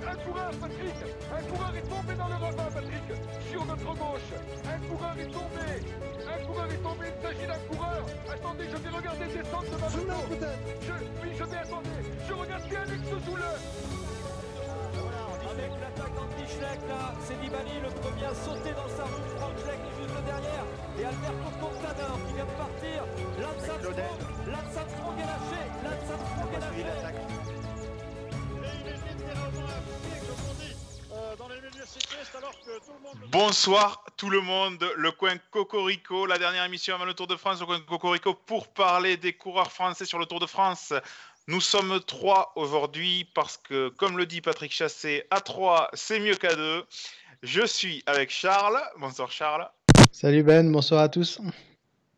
Un 0.07 0.17
coureur, 0.17 0.51
Patrick. 0.61 0.95
Un 1.33 1.43
coureur 1.43 1.77
est 1.77 1.89
tombé 1.89 2.15
dans 2.17 2.29
le 2.29 2.35
ravin, 2.35 2.71
Patrick. 2.73 3.03
Sur 3.51 3.65
notre 3.67 3.85
gauche 3.85 4.33
Un 4.65 4.79
coureur 4.89 5.19
est 5.19 5.31
tombé. 5.31 5.69
Un 6.27 6.47
coureur 6.47 6.67
est 6.73 6.83
tombé, 6.83 7.07
il 7.09 7.23
s'agit 7.23 7.47
d'un 7.47 7.59
coureur. 7.69 8.07
Attendez, 8.33 8.65
je 8.71 8.77
vais 8.77 8.91
regarder 8.91 9.27
descendre 9.27 9.65
de 9.65 9.77
ma 9.77 9.89
moto 9.89 10.47
je, 10.81 10.93
Oui, 11.23 11.29
je 11.39 11.45
vais 11.45 11.57
attendre. 11.57 11.89
Je 12.29 12.33
regarde 12.33 12.69
bien 12.69 12.81
Alex 12.81 13.03
Zoule 13.27 13.43
avec 13.43 14.04
l'attaque 16.25 16.39
d'Anti-Schleck 16.39 16.81
là, 16.89 17.15
c'est 17.27 17.37
Nibali 17.43 17.81
le 17.81 17.91
premier 18.01 18.25
à 18.25 18.35
sauter 18.35 18.73
dans 18.73 18.89
sa 18.97 19.05
roue, 19.05 19.37
Frank 19.37 19.53
Schleck 19.63 19.79
est 19.79 20.03
juste 20.03 20.25
derrière, 20.25 20.65
et 20.99 21.05
Alberto 21.05 21.51
Contador 21.61 22.19
qui 22.27 22.33
vient 22.35 22.45
de 22.45 22.51
partir, 22.51 23.05
Lance 23.41 23.69
Armstrong, 23.69 23.99
Lance 24.47 24.77
Armstrong 24.77 25.19
est 25.19 25.27
lâché, 25.27 25.63
Lance 25.85 26.11
Armstrong 26.11 26.55
est 26.55 26.61
lâché. 26.61 26.85
Bonsoir 33.31 34.05
tout 34.17 34.31
le 34.31 34.41
monde, 34.41 34.89
le 34.97 35.13
coin 35.13 35.37
Cocorico, 35.51 36.27
la 36.27 36.39
dernière 36.39 36.65
émission 36.65 36.95
avant 36.95 37.05
le 37.05 37.15
Tour 37.15 37.27
de 37.27 37.37
France, 37.37 37.61
le 37.61 37.67
coin 37.67 37.81
Cocorico 37.81 38.35
pour 38.35 38.69
parler 38.69 39.17
des 39.17 39.35
coureurs 39.35 39.71
français 39.71 40.05
sur 40.05 40.19
le 40.19 40.27
Tour 40.27 40.41
de 40.41 40.47
France. 40.47 40.93
Nous 41.47 41.61
sommes 41.61 42.01
trois 42.01 42.53
aujourd'hui 42.57 43.29
parce 43.35 43.59
que, 43.59 43.91
comme 43.91 44.17
le 44.17 44.25
dit 44.25 44.41
Patrick 44.41 44.73
Chassé, 44.73 45.25
à 45.31 45.43
trois 45.43 45.91
c'est 45.93 46.19
mieux 46.19 46.37
qu'à 46.37 46.55
deux. 46.55 46.85
Je 47.43 47.67
suis 47.67 48.03
avec 48.07 48.31
Charles. 48.31 48.81
Bonsoir 48.97 49.31
Charles. 49.31 49.69
Salut 50.11 50.43
Ben, 50.43 50.73
bonsoir 50.73 51.03
à 51.03 51.11
tous. 51.11 51.39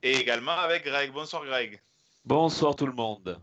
Et 0.05 0.13
également 0.13 0.53
avec 0.53 0.85
Greg. 0.85 1.13
Bonsoir 1.13 1.45
Greg. 1.45 1.81
Bonsoir 2.25 2.77
tout 2.77 2.87
le 2.87 2.93
monde. 2.93 3.41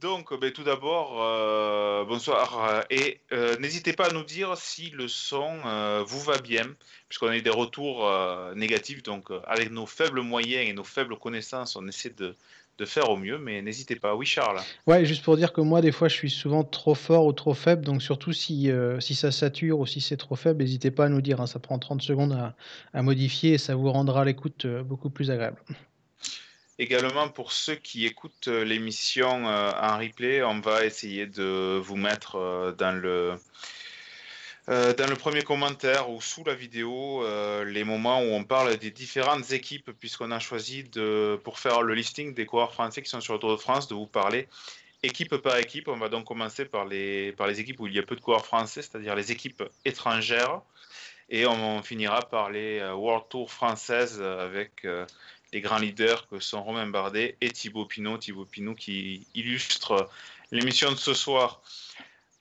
Donc, 0.00 0.38
ben, 0.38 0.52
tout 0.52 0.62
d'abord, 0.62 1.16
euh, 1.20 2.04
bonsoir. 2.04 2.64
euh, 2.68 2.82
Et 2.90 3.20
euh, 3.32 3.56
n'hésitez 3.58 3.94
pas 3.94 4.10
à 4.10 4.12
nous 4.12 4.22
dire 4.22 4.56
si 4.56 4.90
le 4.90 5.08
son 5.08 5.58
euh, 5.64 6.04
vous 6.06 6.20
va 6.20 6.38
bien, 6.38 6.64
puisqu'on 7.08 7.28
a 7.28 7.36
eu 7.36 7.42
des 7.42 7.50
retours 7.50 8.06
euh, 8.06 8.54
négatifs. 8.54 9.02
Donc, 9.02 9.32
euh, 9.32 9.40
avec 9.46 9.72
nos 9.72 9.86
faibles 9.86 10.20
moyens 10.20 10.68
et 10.68 10.72
nos 10.74 10.84
faibles 10.84 11.18
connaissances, 11.18 11.74
on 11.74 11.88
essaie 11.88 12.10
de, 12.10 12.36
de 12.78 12.84
faire 12.84 13.10
au 13.10 13.16
mieux. 13.16 13.38
Mais 13.38 13.60
n'hésitez 13.60 13.96
pas. 13.96 14.14
Oui, 14.14 14.24
Charles. 14.24 14.60
Ouais, 14.86 15.04
juste 15.04 15.22
pour 15.24 15.36
dire 15.36 15.52
que 15.52 15.60
moi, 15.60 15.80
des 15.80 15.92
fois, 15.92 16.08
je 16.08 16.14
suis 16.14 16.30
souvent 16.30 16.64
trop 16.64 16.94
fort 16.94 17.26
ou 17.26 17.32
trop 17.32 17.54
faible. 17.54 17.84
Donc, 17.84 18.02
surtout 18.02 18.32
si, 18.32 18.70
euh, 18.70 19.00
si 19.00 19.14
ça 19.14 19.30
sature 19.30 19.80
ou 19.80 19.86
si 19.86 20.00
c'est 20.00 20.16
trop 20.16 20.36
faible, 20.36 20.62
n'hésitez 20.62 20.90
pas 20.90 21.06
à 21.06 21.08
nous 21.08 21.20
dire. 21.20 21.40
hein, 21.40 21.46
ça 21.46 21.58
prend 21.58 21.78
30 21.78 22.00
secondes 22.02 22.32
à, 22.32 22.54
à 22.94 23.02
modifier 23.02 23.54
et 23.54 23.58
ça 23.58 23.74
vous 23.74 23.90
rendra 23.90 24.24
l'écoute 24.24 24.64
euh, 24.64 24.82
beaucoup 24.82 25.10
plus 25.10 25.30
agréable. 25.30 25.58
Également, 26.78 27.28
pour 27.28 27.50
ceux 27.50 27.74
qui 27.74 28.06
écoutent 28.06 28.46
euh, 28.48 28.64
l'émission 28.64 29.46
en 29.46 29.98
replay, 29.98 30.42
on 30.44 30.60
va 30.60 30.84
essayer 30.84 31.26
de 31.26 31.78
vous 31.78 31.96
mettre 31.96 32.74
dans 32.78 32.92
le. 32.92 33.34
Euh, 34.68 34.92
dans 34.92 35.06
le 35.06 35.16
premier 35.16 35.42
commentaire 35.42 36.10
ou 36.10 36.20
sous 36.20 36.44
la 36.44 36.54
vidéo, 36.54 37.24
euh, 37.24 37.64
les 37.64 37.84
moments 37.84 38.20
où 38.20 38.26
on 38.34 38.44
parle 38.44 38.76
des 38.76 38.90
différentes 38.90 39.50
équipes, 39.50 39.92
puisqu'on 39.98 40.30
a 40.30 40.38
choisi 40.38 40.84
de, 40.84 41.40
pour 41.42 41.58
faire 41.58 41.80
le 41.80 41.94
listing 41.94 42.34
des 42.34 42.44
coureurs 42.44 42.74
français 42.74 43.00
qui 43.00 43.08
sont 43.08 43.22
sur 43.22 43.32
le 43.32 43.38
Tour 43.38 43.52
de 43.52 43.56
France, 43.56 43.88
de 43.88 43.94
vous 43.94 44.06
parler 44.06 44.46
équipe 45.02 45.36
par 45.36 45.56
équipe. 45.56 45.88
On 45.88 45.96
va 45.96 46.10
donc 46.10 46.26
commencer 46.26 46.66
par 46.66 46.84
les, 46.84 47.32
par 47.32 47.46
les 47.46 47.60
équipes 47.60 47.80
où 47.80 47.86
il 47.86 47.94
y 47.94 47.98
a 47.98 48.02
peu 48.02 48.14
de 48.14 48.20
coureurs 48.20 48.44
français, 48.44 48.82
c'est-à-dire 48.82 49.14
les 49.14 49.32
équipes 49.32 49.62
étrangères. 49.86 50.60
Et 51.30 51.46
on 51.46 51.82
finira 51.82 52.20
par 52.20 52.50
les 52.50 52.80
euh, 52.80 52.94
World 52.94 53.24
Tour 53.30 53.50
françaises 53.50 54.20
avec 54.20 54.86
les 55.52 55.60
grands 55.62 55.78
leaders 55.78 56.28
que 56.28 56.40
sont 56.40 56.62
Romain 56.62 56.86
Bardet 56.86 57.36
et 57.40 57.50
Thibaut 57.50 57.86
Pinot. 57.86 58.18
Thibaut 58.18 58.44
Pinot 58.44 58.74
qui 58.74 59.26
illustre 59.34 60.10
l'émission 60.50 60.90
de 60.92 60.96
ce 60.96 61.14
soir. 61.14 61.62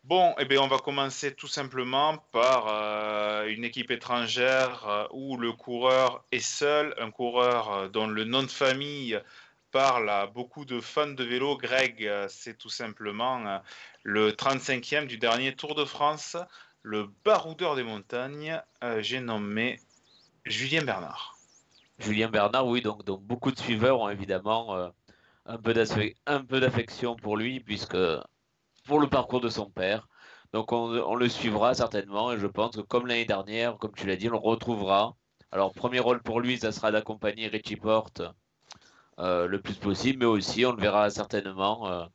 Bon, 0.08 0.34
eh 0.40 0.46
bien, 0.46 0.62
on 0.62 0.70
va 0.70 0.78
commencer 0.78 1.36
tout 1.36 1.50
simplement 1.50 2.18
par 2.32 2.70
euh, 2.70 3.46
une 3.48 3.66
équipe 3.66 3.92
étrangère 3.92 4.88
euh, 4.88 5.06
où 5.12 5.36
le 5.36 5.52
coureur 5.52 6.24
est 6.32 6.40
seul, 6.40 6.96
un 6.98 7.12
coureur 7.12 7.74
euh, 7.74 7.90
dont 7.90 8.08
le 8.08 8.24
nom 8.24 8.42
de 8.42 8.48
famille 8.48 9.20
parle 9.74 10.10
à 10.10 10.26
beaucoup 10.26 10.64
de 10.64 10.80
fans 10.80 11.08
de 11.08 11.24
vélo. 11.26 11.58
Greg, 11.58 12.10
c'est 12.30 12.58
tout 12.58 12.70
simplement 12.70 13.62
le 14.04 14.32
35e 14.32 15.08
du 15.08 15.18
dernier 15.18 15.54
Tour 15.54 15.76
de 15.76 15.84
France, 15.84 16.38
le 16.84 17.10
baroudeur 17.26 17.76
des 17.76 17.84
montagnes, 17.84 18.62
j'ai 19.00 19.20
nommé 19.20 19.82
Julien 20.46 20.86
Bernard. 20.86 21.38
Julien 22.00 22.30
Bernard, 22.30 22.66
oui, 22.66 22.82
donc, 22.82 23.04
donc 23.04 23.24
beaucoup 23.24 23.52
de 23.52 23.60
suiveurs 23.60 24.00
ont 24.00 24.10
évidemment 24.10 24.90
un 25.46 25.58
peu 25.58 25.74
d'affection 25.74 27.18
pour 27.18 27.36
lui, 27.36 27.60
puisque 27.60 27.98
pour 28.88 29.00
le 29.00 29.08
parcours 29.08 29.42
de 29.42 29.50
son 29.50 29.70
père. 29.70 30.08
Donc 30.54 30.72
on, 30.72 30.90
on 30.92 31.16
le 31.16 31.30
suivra 31.30 31.74
certainement, 31.74 32.32
et 32.32 32.40
je 32.40 32.48
pense 32.48 32.76
que 32.76 32.82
comme 32.82 33.08
l'année 33.08 33.26
dernière, 33.26 33.78
comme 33.78 33.94
tu 33.96 34.08
l'as 34.08 34.16
dit, 34.16 34.30
on 34.30 34.34
le 34.34 34.38
retrouvera. 34.38 35.16
Alors 35.52 35.74
premier 35.74 36.00
rôle 36.00 36.22
pour 36.22 36.40
lui, 36.40 36.58
ça 36.58 36.72
sera 36.72 36.92
d'accompagner 36.92 37.48
Richie 37.48 37.76
Porte 37.76 38.22
euh, 39.20 39.48
le 39.48 39.62
plus 39.62 39.74
possible, 39.74 40.20
mais 40.20 40.26
aussi 40.26 40.66
on 40.66 40.74
le 40.74 40.82
verra 40.82 41.10
certainement 41.10 41.88
euh, 41.88 42.06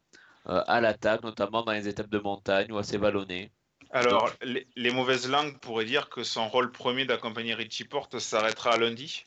euh, 0.48 0.62
à 0.66 0.80
l'attaque, 0.80 1.22
notamment 1.22 1.62
dans 1.62 1.72
les 1.72 1.88
étapes 1.88 2.10
de 2.10 2.18
montagne 2.18 2.70
ou 2.72 2.78
assez 2.78 2.96
vallonnées. 2.96 3.50
Alors, 3.90 4.30
les, 4.42 4.66
les 4.76 4.90
mauvaises 4.90 5.28
langues 5.28 5.58
pourraient 5.58 5.84
dire 5.84 6.08
que 6.08 6.22
son 6.22 6.48
rôle 6.48 6.72
premier 6.72 7.04
d'accompagner 7.04 7.54
Richie 7.54 7.84
Porte 7.84 8.18
s'arrêtera 8.18 8.78
lundi. 8.78 9.24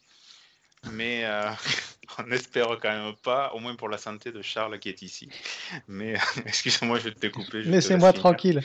Mais 0.92 1.26
on 2.20 2.32
espère 2.32 2.68
quand 2.82 2.92
même 2.92 3.14
pas, 3.24 3.52
au 3.54 3.60
moins 3.60 3.76
pour 3.76 3.90
la 3.90 3.98
santé 3.98 4.32
de 4.32 4.42
Charles 4.42 4.80
qui 4.80 4.90
est 4.90 5.02
ici. 5.02 5.30
Mais 5.88 6.16
excusez-moi, 6.46 7.00
je 7.00 7.06
vais 7.06 7.12
te 7.14 7.20
découper. 7.20 7.64
je 7.64 7.68
te 7.68 7.72
Laissez-moi 7.72 8.14
tranquille. 8.14 8.62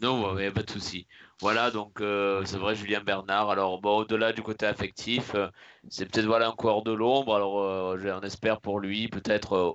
Non, 0.00 0.34
ouais, 0.34 0.50
pas 0.50 0.62
de 0.62 0.70
souci. 0.70 1.06
Voilà, 1.40 1.70
donc 1.70 2.00
euh, 2.00 2.44
c'est 2.44 2.58
vrai, 2.58 2.74
Julien 2.74 3.00
Bernard. 3.00 3.50
Alors, 3.50 3.80
bon, 3.80 3.98
au-delà 3.98 4.32
du 4.32 4.42
côté 4.42 4.66
affectif, 4.66 5.34
euh, 5.34 5.48
c'est 5.88 6.06
peut-être 6.06 6.26
voilà 6.26 6.48
un 6.48 6.52
coureur 6.52 6.82
de 6.82 6.92
l'ombre. 6.92 7.34
Alors, 7.34 7.60
euh, 7.60 8.18
on 8.20 8.22
espère 8.22 8.60
pour 8.60 8.80
lui, 8.80 9.08
peut-être 9.08 9.52
euh, 9.52 9.72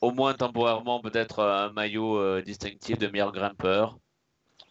au 0.00 0.12
moins 0.12 0.34
temporairement, 0.34 1.00
peut-être 1.00 1.40
euh, 1.40 1.66
un 1.66 1.72
maillot 1.72 2.18
euh, 2.18 2.42
distinctif 2.42 2.98
de 2.98 3.08
meilleur 3.08 3.32
grimpeur. 3.32 3.98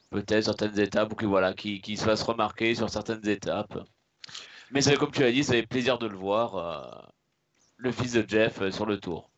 Peut-être 0.09 0.45
certaines 0.45 0.79
étapes, 0.79 1.11
ou 1.11 1.15
qui 1.15 1.25
voilà, 1.25 1.53
qui, 1.53 1.81
qui 1.81 1.97
se 1.97 2.05
fasse 2.05 2.23
remarquer 2.23 2.75
sur 2.75 2.89
certaines 2.89 3.27
étapes. 3.27 3.77
Mais 4.71 4.81
comme 4.97 5.11
tu 5.11 5.21
l'as 5.21 5.31
dit, 5.31 5.43
ça 5.43 5.53
fait 5.53 5.65
plaisir 5.65 5.97
de 5.97 6.07
le 6.07 6.15
voir, 6.15 6.55
euh, 6.55 7.07
le 7.77 7.91
fils 7.91 8.13
de 8.13 8.25
Jeff 8.27 8.61
euh, 8.61 8.71
sur 8.71 8.85
le 8.85 8.99
tour. 8.99 9.29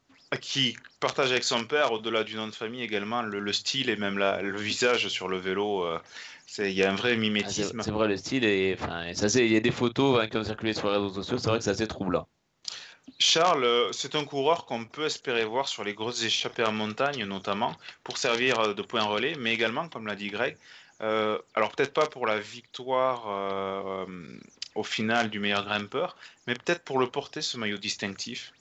Qui 0.41 0.77
partage 0.99 1.31
avec 1.31 1.43
son 1.43 1.65
père, 1.65 1.91
au-delà 1.91 2.23
du 2.23 2.35
nom 2.35 2.47
de 2.47 2.53
famille 2.53 2.83
également, 2.83 3.21
le, 3.21 3.39
le 3.39 3.53
style 3.53 3.89
et 3.89 3.95
même 3.95 4.17
la- 4.17 4.41
le 4.41 4.57
visage 4.57 5.07
sur 5.07 5.27
le 5.27 5.37
vélo. 5.37 5.83
euh, 5.83 5.99
Il 6.59 6.71
y 6.71 6.83
a 6.83 6.91
un 6.91 6.95
vrai 6.95 7.11
Ah, 7.11 7.15
c'est 7.15 7.21
mimétisme. 7.21 7.81
c'est 7.81 7.91
vrai, 7.91 8.07
le 8.07 8.17
style, 8.17 8.43
et, 8.43 8.71
et 8.71 9.13
ça, 9.15 9.27
il 9.39 9.51
y 9.51 9.55
a 9.55 9.59
des 9.59 9.71
photos 9.71 10.19
hein, 10.21 10.27
qui 10.27 10.37
ont 10.37 10.43
circulé 10.43 10.73
sur 10.73 10.87
les 10.89 10.97
réseaux 10.97 11.13
sociaux, 11.13 11.37
c'est 11.37 11.49
vrai 11.49 11.57
que 11.59 11.63
c'est 11.63 11.71
assez 11.71 11.87
troublant. 11.87 12.27
Charles, 13.17 13.89
c'est 13.91 14.15
un 14.15 14.25
coureur 14.25 14.65
qu'on 14.65 14.85
peut 14.85 15.05
espérer 15.05 15.45
voir 15.45 15.67
sur 15.67 15.83
les 15.83 15.93
grosses 15.93 16.23
échappées 16.23 16.63
en 16.63 16.71
montagne, 16.71 17.23
notamment, 17.25 17.77
pour 18.03 18.17
servir 18.17 18.73
de 18.75 18.81
point 18.81 19.03
relais, 19.03 19.35
mais 19.35 19.53
également, 19.53 19.89
comme 19.89 20.07
l'a 20.07 20.15
dit 20.15 20.29
Greg, 20.29 20.57
euh, 21.01 21.37
alors 21.53 21.71
peut-être 21.71 21.93
pas 21.93 22.07
pour 22.07 22.25
la 22.27 22.39
victoire 22.39 23.25
euh, 23.29 24.05
au 24.79 24.83
final 24.83 25.29
du 25.29 25.39
meilleur 25.39 25.65
grimpeur, 25.65 26.15
mais 26.47 26.53
peut-être 26.53 26.83
pour 26.83 26.99
le 26.99 27.07
porter, 27.07 27.41
ce 27.41 27.57
maillot 27.57 27.77
distinctif. 27.77 28.53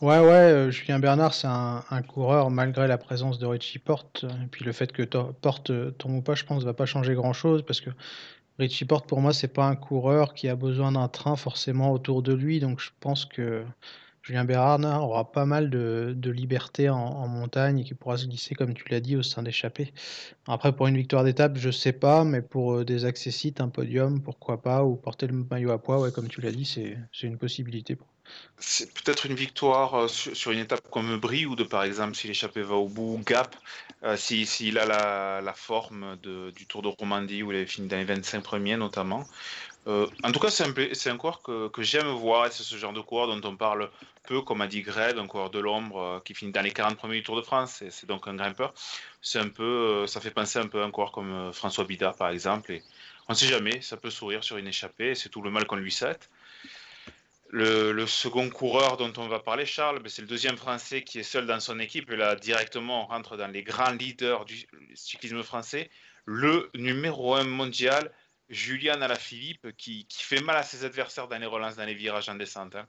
Ouais, 0.00 0.18
ouais, 0.18 0.28
euh, 0.28 0.70
Julien 0.70 0.98
Bernard, 0.98 1.34
c'est 1.34 1.46
un, 1.46 2.02
coureur 2.06 2.50
malgré 2.50 2.88
la 2.88 2.98
présence 2.98 3.38
de 3.38 3.46
Richie 3.46 3.78
Porte. 3.78 4.24
euh, 4.24 4.44
Et 4.44 4.46
puis 4.46 4.64
le 4.64 4.72
fait 4.72 4.90
que 4.92 5.02
Porte 5.02 5.70
euh, 5.70 5.90
tombe 5.92 6.16
ou 6.16 6.22
pas, 6.22 6.34
je 6.34 6.44
pense, 6.44 6.64
va 6.64 6.74
pas 6.74 6.86
changer 6.86 7.14
grand-chose 7.14 7.62
parce 7.64 7.80
que 7.80 7.90
Richie 8.58 8.86
Porte, 8.86 9.06
pour 9.06 9.20
moi, 9.20 9.32
c'est 9.32 9.52
pas 9.52 9.66
un 9.66 9.76
coureur 9.76 10.34
qui 10.34 10.48
a 10.48 10.56
besoin 10.56 10.92
d'un 10.92 11.08
train 11.08 11.36
forcément 11.36 11.92
autour 11.92 12.22
de 12.22 12.32
lui. 12.32 12.60
Donc 12.60 12.80
je 12.80 12.90
pense 13.00 13.24
que 13.24 13.64
Julien 14.28 14.44
Bernard 14.44 15.04
aura 15.04 15.32
pas 15.32 15.46
mal 15.46 15.70
de, 15.70 16.30
liberté 16.30 16.90
en, 16.90 17.26
montagne 17.28 17.78
et 17.78 17.84
qui 17.84 17.94
pourra 17.94 18.18
se 18.18 18.26
glisser, 18.26 18.54
comme 18.54 18.74
tu 18.74 18.84
l'as 18.90 19.00
dit, 19.00 19.16
au 19.16 19.22
sein 19.22 19.42
d'échappées. 19.42 19.94
Après, 20.46 20.76
pour 20.76 20.86
une 20.86 20.98
victoire 20.98 21.24
d'étape, 21.24 21.56
je 21.56 21.70
sais 21.70 21.94
pas, 21.94 22.24
mais 22.24 22.42
pour 22.42 22.74
euh, 22.74 22.84
des 22.84 23.06
accessites, 23.06 23.62
un 23.62 23.70
podium, 23.70 24.20
pourquoi 24.20 24.60
pas, 24.60 24.84
ou 24.84 24.96
porter 24.96 25.28
le 25.28 25.32
maillot 25.32 25.70
à 25.70 25.78
poids, 25.82 25.98
ouais, 25.98 26.12
comme 26.12 26.28
tu 26.28 26.42
l'as 26.42 26.52
dit, 26.52 26.66
c'est 26.66 27.26
une 27.26 27.38
possibilité. 27.38 27.96
C'est 28.58 28.92
peut-être 28.92 29.24
une 29.24 29.34
victoire 29.34 29.94
euh, 29.94 30.08
sur, 30.08 30.52
une 30.52 30.58
étape 30.58 30.90
comme 30.90 31.16
Brie, 31.16 31.46
ou 31.46 31.56
de 31.56 31.64
par 31.64 31.84
exemple, 31.84 32.14
si 32.14 32.26
l'échappée 32.26 32.60
va 32.60 32.74
au 32.74 32.88
bout, 32.88 33.18
Gap, 33.24 33.56
euh, 34.04 34.18
si- 34.18 34.44
s'il 34.44 34.78
a 34.78 34.84
la, 35.40 35.54
forme 35.54 36.16
du 36.18 36.66
Tour 36.66 36.82
de 36.82 36.88
Romandie, 36.88 37.42
où 37.42 37.50
il 37.50 37.56
avait 37.56 37.66
fini 37.66 37.88
dans 37.88 37.96
les 37.96 38.04
25 38.04 38.42
premiers 38.42 38.76
notamment, 38.76 39.26
Euh, 39.86 40.06
en 40.22 40.32
tout 40.32 40.40
cas, 40.40 40.50
c'est 40.50 40.64
un, 40.64 41.12
un, 41.12 41.16
coureur 41.16 41.40
que, 41.42 41.82
j'aime 41.82 42.08
voir. 42.08 42.52
C'est 42.52 42.62
ce 42.62 42.76
genre 42.76 42.92
de 42.92 43.00
coureur 43.00 43.28
dont 43.28 43.48
on 43.48 43.56
parle 43.56 43.90
peu, 44.26 44.42
comme 44.42 44.60
a 44.60 44.66
dit 44.66 44.82
Greg, 44.82 45.16
un 45.18 45.26
coureur 45.26 45.50
de 45.50 45.58
l'ombre 45.58 46.00
euh, 46.00 46.20
qui 46.20 46.34
finit 46.34 46.52
dans 46.52 46.60
les 46.60 46.72
40 46.72 46.96
premiers 46.96 47.16
du 47.16 47.22
Tour 47.22 47.36
de 47.36 47.42
France. 47.42 47.82
C'est 47.88 48.06
donc 48.06 48.28
un 48.28 48.34
grimpeur. 48.34 48.74
C'est 49.22 49.38
un 49.38 49.48
peu, 49.48 49.62
euh, 49.62 50.06
ça 50.06 50.20
fait 50.20 50.30
penser 50.30 50.58
un 50.58 50.66
peu 50.66 50.82
à 50.82 50.84
un 50.84 50.90
coureur 50.90 51.12
comme 51.12 51.52
François 51.52 51.84
Bida, 51.84 52.12
par 52.12 52.28
exemple. 52.28 52.72
Et 52.72 52.82
on 53.28 53.32
ne 53.32 53.38
sait 53.38 53.46
jamais, 53.46 53.80
ça 53.80 53.96
peut 53.96 54.10
sourire 54.10 54.44
sur 54.44 54.58
une 54.58 54.66
échappée. 54.66 55.14
C'est 55.14 55.30
tout 55.30 55.42
le 55.42 55.50
mal 55.50 55.66
qu'on 55.66 55.76
lui 55.76 55.92
souhaite. 55.92 56.28
Le, 57.50 58.06
second 58.06 58.50
coureur 58.50 58.98
dont 58.98 59.12
on 59.16 59.26
va 59.26 59.38
parler, 59.38 59.64
Charles, 59.64 60.00
ben, 60.00 60.10
c'est 60.10 60.20
le 60.20 60.28
deuxième 60.28 60.58
Français 60.58 61.02
qui 61.02 61.18
est 61.18 61.22
seul 61.22 61.46
dans 61.46 61.60
son 61.60 61.80
équipe. 61.80 62.10
Et 62.10 62.16
là, 62.16 62.36
directement, 62.36 63.04
on 63.04 63.06
rentre 63.06 63.38
dans 63.38 63.48
les 63.48 63.62
grands 63.62 63.92
leaders 63.92 64.44
du 64.44 64.66
cyclisme 64.94 65.42
français. 65.42 65.90
Le 66.26 66.68
numéro 66.74 67.34
un 67.34 67.44
mondial, 67.44 68.12
Julian 68.50 69.00
Alaphilippe 69.02 69.76
qui, 69.76 70.06
qui 70.06 70.22
fait 70.22 70.40
mal 70.40 70.56
à 70.56 70.62
ses 70.62 70.84
adversaires 70.84 71.28
dans 71.28 71.38
les 71.38 71.46
relances, 71.46 71.76
dans 71.76 71.84
les 71.84 71.94
virages 71.94 72.28
en 72.28 72.34
descente. 72.34 72.76
Hein. 72.76 72.86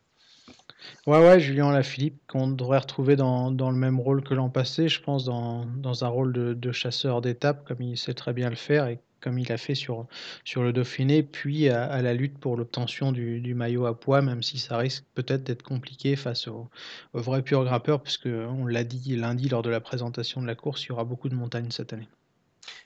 Ouais, 1.05 1.19
ouais, 1.19 1.39
Julien 1.39 1.69
Alaphilippe, 1.69 2.19
qu'on 2.27 2.47
devrait 2.47 2.79
retrouver 2.79 3.15
dans, 3.15 3.51
dans, 3.51 3.71
le 3.71 3.77
même 3.77 3.99
rôle 3.99 4.23
que 4.23 4.33
l'an 4.33 4.49
passé, 4.49 4.87
je 4.87 5.01
pense, 5.01 5.25
dans, 5.25 5.65
dans 5.65 6.03
un 6.03 6.07
rôle 6.07 6.33
de, 6.33 6.53
de 6.53 6.71
chasseur 6.71 7.21
d'étape, 7.21 7.67
comme 7.67 7.81
il 7.81 7.97
sait 7.97 8.13
très 8.13 8.33
bien 8.33 8.49
le 8.49 8.55
faire 8.55 8.87
et 8.87 8.99
comme 9.21 9.37
il 9.37 9.51
a 9.51 9.57
fait 9.57 9.75
sur, 9.75 10.07
sur 10.45 10.63
le 10.63 10.71
Dauphiné, 10.71 11.23
puis 11.23 11.67
à, 11.69 12.01
la 12.01 12.13
lutte 12.13 12.37
pour 12.39 12.55
l'obtention 12.55 13.11
du, 13.11 13.41
du, 13.41 13.53
maillot 13.53 13.85
à 13.85 13.99
poids, 13.99 14.21
même 14.21 14.41
si 14.43 14.57
ça 14.57 14.77
risque 14.77 15.03
peut-être 15.13 15.43
d'être 15.43 15.63
compliqué 15.63 16.15
face 16.15 16.47
aux 16.47 16.69
au 17.13 17.19
vrais 17.19 17.41
purs 17.41 17.65
grimpeurs, 17.65 18.01
puisque 18.01 18.27
on 18.27 18.65
l'a 18.65 18.85
dit 18.85 19.17
lundi 19.17 19.49
lors 19.49 19.61
de 19.61 19.69
la 19.69 19.81
présentation 19.81 20.41
de 20.41 20.47
la 20.47 20.55
course, 20.55 20.85
il 20.85 20.89
y 20.89 20.91
aura 20.91 21.03
beaucoup 21.03 21.27
de 21.27 21.35
montagnes 21.35 21.71
cette 21.71 21.91
année. 21.91 22.07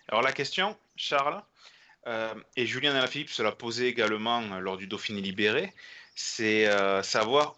Alors 0.08 0.24
la 0.24 0.32
question, 0.32 0.76
Charles, 0.96 1.42
et 2.56 2.66
Julien 2.66 2.96
Alaphilippe 2.96 3.30
se 3.30 3.42
l'a 3.42 3.52
posé 3.52 3.88
également 3.88 4.42
euh, 4.42 4.60
lors 4.60 4.78
du 4.78 4.88
Dauphiné 4.88 5.22
libéré, 5.22 5.74
c'est 6.16 6.68
euh, 6.68 7.02
savoir 7.02 7.56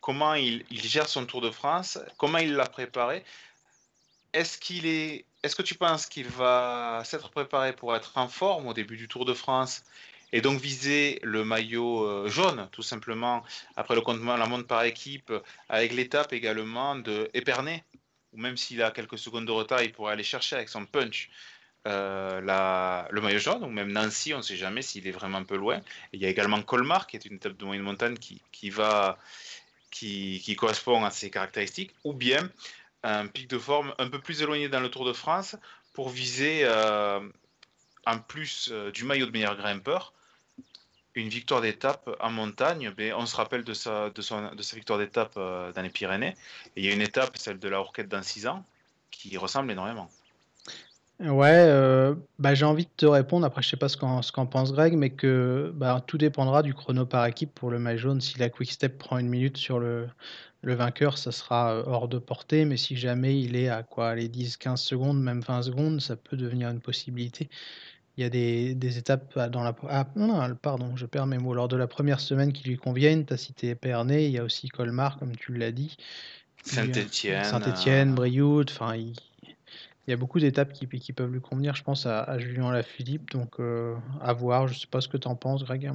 comment 0.00 0.34
il, 0.34 0.64
gère 0.70 1.08
son 1.08 1.26
Tour 1.26 1.40
de 1.40 1.50
France, 1.50 1.98
comment 2.16 2.38
il 2.38 2.54
l'a 2.54 2.66
préparé. 2.66 3.24
Est-ce 4.32 4.58
qu'il 4.58 4.86
est, 4.86 5.24
est-ce 5.42 5.56
que 5.56 5.62
tu 5.62 5.74
penses 5.74 6.06
qu'il 6.06 6.26
va 6.26 7.02
s'être 7.04 7.30
préparé 7.30 7.72
pour 7.72 7.94
être 7.96 8.12
en 8.16 8.28
forme 8.28 8.66
au 8.66 8.74
début 8.74 8.96
du 8.96 9.08
Tour 9.08 9.24
de 9.24 9.34
France 9.34 9.82
et 10.30 10.42
donc 10.42 10.60
viser 10.60 11.18
le 11.22 11.42
maillot 11.42 12.28
jaune, 12.28 12.68
tout 12.70 12.82
simplement, 12.82 13.42
après 13.76 13.94
le 13.94 14.02
comptement 14.02 14.36
la 14.36 14.44
montre 14.44 14.66
par 14.66 14.82
équipe, 14.82 15.32
avec 15.70 15.94
l'étape 15.94 16.34
également 16.34 16.96
de 16.96 17.30
Épernay, 17.32 17.82
ou 18.34 18.38
même 18.38 18.58
s'il 18.58 18.82
a 18.82 18.90
quelques 18.90 19.16
secondes 19.16 19.46
de 19.46 19.52
retard, 19.52 19.80
il 19.82 19.90
pourrait 19.90 20.12
aller 20.12 20.24
chercher 20.24 20.56
avec 20.56 20.68
son 20.68 20.84
punch 20.84 21.30
euh, 21.86 23.06
le 23.10 23.20
maillot 23.20 23.38
jaune, 23.38 23.64
ou 23.64 23.68
même 23.68 23.92
Nancy, 23.92 24.34
on 24.34 24.38
ne 24.38 24.42
sait 24.42 24.56
jamais 24.56 24.82
s'il 24.82 25.06
est 25.06 25.12
vraiment 25.12 25.38
un 25.38 25.44
peu 25.44 25.56
loin. 25.56 25.80
il 26.12 26.20
y 26.20 26.26
a 26.26 26.28
également 26.28 26.60
Colmar, 26.62 27.06
qui 27.06 27.16
est 27.16 27.24
une 27.24 27.36
étape 27.36 27.56
de 27.56 27.64
moyenne 27.64 27.84
montagne 27.84 28.16
qui, 28.16 28.70
va, 28.70 29.18
qui, 29.90 30.56
correspond 30.56 31.04
à 31.04 31.10
ses 31.10 31.30
caractéristiques, 31.30 31.94
ou 32.04 32.12
bien 32.12 32.50
un 33.04 33.26
pic 33.26 33.48
de 33.48 33.58
forme 33.58 33.94
un 33.98 34.08
peu 34.08 34.18
plus 34.18 34.42
éloigné 34.42 34.68
dans 34.68 34.80
le 34.80 34.90
Tour 34.90 35.04
de 35.06 35.12
France 35.12 35.56
pour 35.92 36.10
viser, 36.10 36.62
euh, 36.64 37.20
en 38.06 38.18
plus 38.18 38.70
euh, 38.72 38.90
du 38.90 39.04
maillot 39.04 39.26
de 39.26 39.30
meilleur 39.30 39.56
grimpeur, 39.56 40.12
une 41.14 41.28
victoire 41.28 41.60
d'étape 41.60 42.10
en 42.20 42.30
montagne. 42.30 42.92
Mais 42.98 43.12
on 43.12 43.24
se 43.24 43.36
rappelle 43.36 43.64
de 43.64 43.72
sa, 43.72 44.10
victoire 44.74 44.98
d'étape 44.98 45.34
dans 45.36 45.82
les 45.82 45.90
Pyrénées. 45.90 46.36
Et 46.76 46.82
il 46.82 46.84
y 46.84 46.90
a 46.90 46.92
une 46.92 47.02
étape, 47.02 47.36
celle 47.36 47.58
de 47.58 47.68
la 47.68 47.80
Orquette 47.80 48.08
dans 48.08 48.22
6 48.22 48.46
ans, 48.46 48.64
qui 49.10 49.36
ressemble 49.36 49.72
énormément. 49.72 50.10
Ouais, 51.20 51.64
euh, 51.66 52.14
bah, 52.38 52.54
j'ai 52.54 52.64
envie 52.64 52.84
de 52.84 52.90
te 52.96 53.04
répondre. 53.04 53.44
Après, 53.44 53.60
je 53.60 53.68
sais 53.68 53.76
pas 53.76 53.88
ce 53.88 53.96
qu'en 53.96 54.22
ce 54.22 54.30
qu'en 54.30 54.46
pense 54.46 54.72
Greg, 54.72 54.94
mais 54.94 55.10
que 55.10 55.72
bah, 55.74 56.00
tout 56.06 56.16
dépendra 56.16 56.62
du 56.62 56.74
chrono 56.74 57.06
par 57.06 57.26
équipe 57.26 57.52
pour 57.54 57.70
le 57.70 57.80
maillot 57.80 57.98
jaune. 57.98 58.20
Si 58.20 58.38
la 58.38 58.48
Quick 58.50 58.70
Step 58.70 58.98
prend 58.98 59.18
une 59.18 59.28
minute 59.28 59.56
sur 59.56 59.80
le, 59.80 60.06
le 60.62 60.74
vainqueur, 60.74 61.18
ça 61.18 61.32
sera 61.32 61.74
euh, 61.74 61.82
hors 61.86 62.06
de 62.06 62.18
portée. 62.18 62.64
Mais 62.64 62.76
si 62.76 62.96
jamais 62.96 63.40
il 63.40 63.56
est 63.56 63.68
à 63.68 63.82
quoi, 63.82 64.14
les 64.14 64.28
10-15 64.28 64.76
secondes, 64.76 65.20
même 65.20 65.40
20 65.40 65.62
secondes, 65.62 66.00
ça 66.00 66.14
peut 66.14 66.36
devenir 66.36 66.68
une 66.70 66.80
possibilité. 66.80 67.48
Il 68.16 68.22
y 68.22 68.24
a 68.24 68.30
des, 68.30 68.76
des 68.76 68.98
étapes 68.98 69.36
dans 69.50 69.64
la. 69.64 69.74
Ah, 69.88 70.06
non, 70.14 70.54
pardon, 70.54 70.96
je 70.96 71.06
perds 71.06 71.26
mes 71.26 71.38
mots. 71.38 71.54
Lors 71.54 71.68
de 71.68 71.76
la 71.76 71.88
première 71.88 72.20
semaine 72.20 72.52
qui 72.52 72.68
lui 72.68 72.76
conviennent, 72.76 73.26
tu 73.26 73.32
as 73.32 73.36
cité 73.38 73.70
Épernay, 73.70 74.26
il 74.26 74.32
y 74.32 74.38
a 74.38 74.44
aussi 74.44 74.68
Colmar, 74.68 75.18
comme 75.18 75.34
tu 75.36 75.52
l'as 75.52 75.72
dit. 75.72 75.96
Saint-Etienne. 76.62 77.44
Saint-Etienne, 77.44 78.14
Brioude, 78.14 78.70
enfin, 78.70 78.94
il 78.94 79.14
il 80.08 80.12
y 80.12 80.14
a 80.14 80.16
beaucoup 80.16 80.40
d'étapes 80.40 80.72
qui, 80.72 81.12
peuvent 81.12 81.30
lui 81.30 81.42
convenir, 81.42 81.76
je 81.76 81.82
pense, 81.82 82.06
à, 82.06 82.22
à 82.22 82.38
Julien 82.38 82.72
Lafilippe. 82.72 83.30
Donc, 83.30 83.60
euh, 83.60 83.94
à 84.22 84.32
voir. 84.32 84.66
Je 84.66 84.72
ne 84.72 84.78
sais 84.78 84.86
pas 84.86 85.02
ce 85.02 85.08
que 85.08 85.18
tu 85.18 85.28
en 85.28 85.36
penses, 85.36 85.64
Greg. 85.64 85.92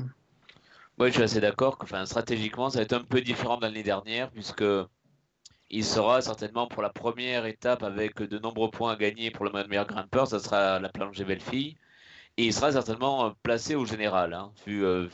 Oui, 1.00 1.08
je 1.08 1.14
suis 1.14 1.24
assez 1.24 1.42
d'accord. 1.42 1.80
Enfin, 1.82 2.06
stratégiquement, 2.06 2.70
ça 2.70 2.78
va 2.78 2.84
être 2.84 2.94
un 2.94 3.04
peu 3.04 3.22
différent 3.22 3.58
de 3.58 3.64
l'année 3.64 3.82
dernière, 3.82 4.30
puisque 4.30 4.64
il 5.72 5.84
sera 5.84 6.22
certainement 6.22 6.68
pour 6.68 6.84
la 6.84 6.92
première 6.92 7.48
étape 7.48 7.82
avec 7.82 8.22
de 8.22 8.38
nombreux 8.38 8.70
points 8.70 8.94
à 8.94 8.96
gagner 8.98 9.32
pour 9.32 9.46
le 9.46 9.68
meilleur 9.68 9.88
grimpeur. 9.88 10.28
Ça 10.28 10.38
sera 10.38 10.80
la 10.80 10.90
planche 10.90 11.18
des 11.18 11.26
belles-filles. 11.26 11.76
Et 12.38 12.46
il 12.46 12.54
sera 12.54 12.72
certainement 12.72 13.26
euh, 13.26 13.30
placé 13.42 13.74
au 13.74 13.86
général, 13.86 14.36
hein, 14.36 14.52
vu, 14.68 14.86
euh, 14.86 15.08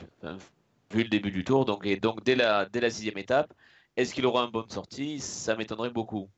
vu, 0.91 1.03
le 1.03 1.09
début 1.09 1.31
du 1.31 1.45
tour. 1.45 1.63
Donc, 1.63 1.87
donc 2.01 2.25
dès, 2.25 2.35
la, 2.35 2.65
dès 2.65 2.81
la 2.81 2.89
sixième 2.89 3.17
étape, 3.17 3.53
est-ce 3.95 4.13
qu'il 4.13 4.25
aura 4.25 4.43
une 4.43 4.51
bonne 4.51 4.69
sortie? 4.69 5.21
Ça 5.21 5.55
m'étonnerait 5.55 5.89
beaucoup. 5.89 6.29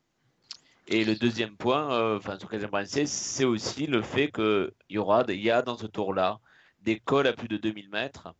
Et 0.87 1.05
le 1.05 1.15
deuxième 1.15 1.55
point, 1.55 1.93
euh, 1.93 2.17
enfin, 2.17 2.37
sur 2.39 2.51
insister, 2.73 3.05
c'est 3.05 3.45
aussi 3.45 3.87
le 3.87 4.01
fait 4.01 4.31
qu'il 4.31 4.71
y 4.89 4.97
aura, 4.97 5.23
il 5.29 5.41
y 5.41 5.51
a 5.51 5.61
dans 5.61 5.77
ce 5.77 5.87
tour-là 5.87 6.39
des 6.83 6.99
cols 6.99 7.27
à 7.27 7.33
plus 7.33 7.47
de 7.47 7.57
2000 7.57 7.89
mètres, 7.89 8.33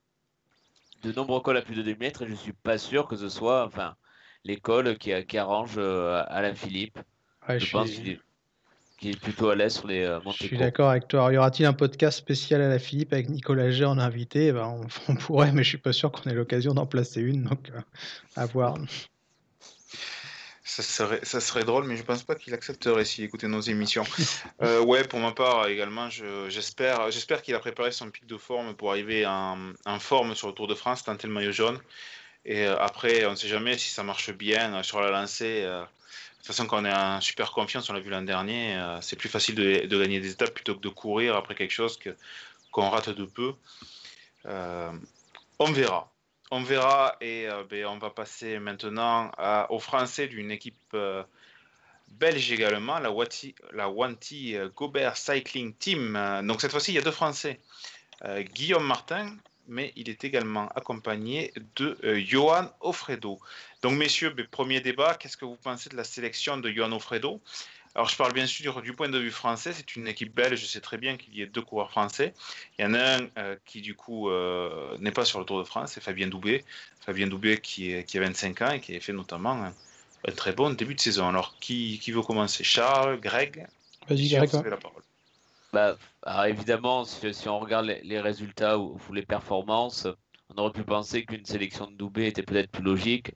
de 1.04 1.12
nombreux 1.12 1.42
cols 1.42 1.58
à 1.58 1.62
plus 1.62 1.76
de 1.76 1.82
2000 1.84 2.00
mètres, 2.00 2.22
et 2.24 2.28
je 2.28 2.32
ne 2.32 2.38
suis 2.38 2.54
pas 2.54 2.78
sûr 2.78 3.08
que 3.08 3.16
ce 3.16 3.30
soit, 3.30 3.66
enfin, 3.66 3.96
les 4.44 4.58
cols 4.58 4.98
qui, 4.98 5.12
qui 5.26 5.38
arrangent 5.38 5.76
euh, 5.78 6.24
Alain 6.28 6.56
Philippe. 6.56 7.00
je, 7.48 7.72
pense 7.72 7.92
qu'il 7.92 8.20
est, 9.10 9.20
plutôt 9.20 9.50
à 9.50 9.56
l'aise 9.56 9.76
sur 9.76 9.88
les 9.88 10.04
euh, 10.04 10.20
Je 10.26 10.46
suis 10.46 10.58
d'accord 10.58 10.90
avec 10.90 11.08
toi. 11.08 11.32
y 11.32 11.38
aura-t-il 11.38 11.66
un 11.66 11.74
podcast 11.74 12.18
spécial 12.18 12.62
à 12.62 12.70
la 12.70 12.80
Philippe 12.80 13.14
avec 13.14 13.30
Nicolas 13.30 13.70
G 13.70 13.86
en 13.86 14.00
invité? 14.00 14.48
Eh 14.48 14.52
ben, 14.52 14.68
on, 14.68 14.88
on, 15.14 15.16
pourrait, 15.16 15.52
mais 15.52 15.64
je 15.64 15.70
suis 15.70 15.78
pas 15.78 15.94
sûr 15.94 16.12
qu'on 16.12 16.30
ait 16.30 16.36
l'occasion 16.36 16.74
d'en 16.74 16.88
placer 16.88 17.22
une, 17.22 17.44
donc 17.44 17.72
à 18.36 18.48
voir. 18.48 18.78
Ça 20.74 21.42
serait, 21.42 21.66
drôle, 21.66 21.84
mais 21.84 21.98
je 21.98 22.04
pense 22.04 22.24
pas 22.24 22.34
qu'il 22.34 22.54
accepterait 22.54 23.04
s'il 23.04 23.26
écoutait 23.26 23.50
nos 23.50 23.60
émissions. 23.60 24.06
Euh, 24.62 24.80
ouais, 24.80 25.04
pour 25.04 25.20
ma 25.20 25.32
part 25.32 25.68
également, 25.68 26.10
j'espère 26.48 27.10
j'espère 27.10 27.42
qu'il 27.42 27.56
a 27.56 27.60
préparé 27.60 27.92
son 27.92 28.10
pic 28.10 28.28
de 28.28 28.38
forme 28.38 28.76
pour 28.76 28.92
arriver 28.92 29.26
en, 29.26 29.74
forme 30.00 30.36
sur 30.36 30.48
le 30.48 30.54
Tour 30.54 30.68
de 30.68 30.76
France, 30.76 31.04
tenter 31.04 31.28
le 31.28 31.34
maillot 31.34 31.52
jaune. 31.52 31.80
Et 32.46 32.68
euh, 32.68 32.78
après, 32.80 33.26
on 33.26 33.32
ne 33.32 33.36
sait 33.36 33.48
jamais 33.48 33.78
si 33.78 33.90
ça 33.90 34.04
marche 34.04 34.32
bien 34.32 34.76
euh, 34.76 34.84
sur 34.84 35.02
la 35.02 35.10
lancée. 35.10 35.64
de 35.64 35.84
toute 36.38 36.48
façon, 36.48 36.68
quand 36.68 36.82
on 36.82 36.86
est 36.86 36.94
en 36.94 37.20
super 37.20 37.52
confiance, 37.52 37.90
on 37.90 37.94
l'a 37.94 38.00
vu 38.00 38.10
l'an 38.10 38.22
dernier, 38.22 38.80
c'est 39.02 39.18
plus 39.18 39.30
facile 39.30 39.56
de, 39.56 39.98
gagner 39.98 40.20
des 40.20 40.32
étapes 40.32 40.54
plutôt 40.54 40.76
que 40.76 40.82
de 40.82 40.90
courir 40.90 41.36
après 41.36 41.56
quelque 41.56 41.74
chose 41.74 42.00
qu'on 42.72 42.90
rate 42.90 43.10
de 43.10 43.26
peu. 43.26 43.54
on 44.46 45.72
verra 45.72 46.11
on 46.52 46.62
verra 46.62 47.16
et 47.22 47.48
euh, 47.48 47.64
ben, 47.68 47.86
on 47.86 47.98
va 47.98 48.10
passer 48.10 48.60
maintenant 48.60 49.32
aux 49.70 49.80
Français 49.80 50.28
d'une 50.28 50.52
équipe 50.52 50.76
euh, 50.94 51.24
belge 52.10 52.52
également, 52.52 53.00
la, 53.00 53.10
Wanty 53.10 53.56
euh, 54.58 54.70
Gobert 54.76 55.16
Cycling 55.16 55.74
Team. 55.74 56.42
Donc 56.44 56.62
cette 56.62 56.72
fois-ci, 56.72 56.92
il 56.92 56.96
y 56.96 57.00
a 57.00 57.02
deux 57.02 57.12
Français. 57.12 57.60
Guillaume 58.54 58.86
Martin, 58.86 59.36
mais 59.68 59.94
il 59.96 60.08
est 60.08 60.24
également 60.24 60.68
accompagné 60.76 61.52
de 61.76 61.98
Johan 62.24 62.70
Offredo. 62.80 63.40
Donc 63.82 63.94
messieurs, 63.94 64.30
ben, 64.30 64.46
premier 64.46 64.80
débat, 64.80 65.16
qu'est-ce 65.16 65.38
que 65.38 65.46
vous 65.46 65.56
pensez 65.56 65.90
de 65.90 65.96
la 65.96 66.04
sélection 66.04 66.58
de 66.58 66.70
Johan 66.70 66.92
Offredo? 66.92 67.42
Alors, 67.94 68.08
je 68.08 68.16
parle 68.16 68.32
bien 68.32 68.48
sûr 68.48 68.82
du 68.82 68.94
point 68.94 69.10
de 69.10 69.18
vue 69.18 69.32
français. 69.32 69.74
C'est 69.74 69.96
une 69.96 70.08
équipe 70.08 70.34
belge. 70.34 70.62
Je 70.62 70.66
sais 70.66 70.80
très 70.80 70.98
bien 70.98 71.18
qu'il 71.18 71.36
y 71.36 71.42
ait 71.42 71.46
deux 71.46 71.62
coureurs 71.62 71.92
français. 71.92 72.34
Il 72.80 72.84
y 72.84 72.86
en 72.86 72.94
a 72.94 73.18
un 73.18 73.28
euh, 73.38 73.56
qui, 73.66 73.82
du 73.82 73.96
coup, 73.96 74.30
euh, 74.30 74.98
n'est 75.00 75.12
pas 75.12 75.26
sur 75.26 75.40
le 75.40 75.46
Tour 75.46 75.60
de 75.60 75.66
France. 75.66 75.94
C'est 75.94 76.02
Fabien 76.02 76.28
Doubé. 76.28 76.64
Fabien 77.02 77.28
Doubé 77.28 77.58
qui, 77.58 77.92
est, 77.92 78.06
qui 78.06 78.18
a 78.18 78.22
25 78.22 78.62
ans 78.62 78.72
et 78.72 78.80
qui 78.80 78.96
a 78.96 79.00
fait 79.02 79.12
notamment 79.12 79.66
un, 79.66 79.74
très 80.38 80.54
bon 80.54 80.74
début 80.74 80.96
de 80.96 81.02
saison. 81.02 81.28
Alors, 81.28 81.58
qui, 81.60 82.00
qui 82.00 82.12
veut 82.12 82.22
commencer? 82.22 82.64
Charles, 82.64 83.20
Greg? 83.20 83.68
Vas-y, 84.08 84.30
Greg. 84.30 84.50
la 84.54 84.78
parole. 84.78 85.04
Bah, 85.74 85.98
évidemment, 86.48 87.04
si, 87.04 87.50
on 87.50 87.60
regarde 87.60 87.86
les, 87.86 88.20
résultats 88.22 88.78
ou, 88.78 89.00
les 89.14 89.26
performances, 89.26 90.08
on 90.50 90.62
aurait 90.62 90.72
pu 90.72 90.84
penser 90.84 91.26
qu'une 91.26 91.46
sélection 91.46 91.88
de 91.88 91.96
Doubé 91.96 92.28
était 92.28 92.44
peut-être 92.44 92.72
plus 92.72 92.84
logique. 92.84 93.34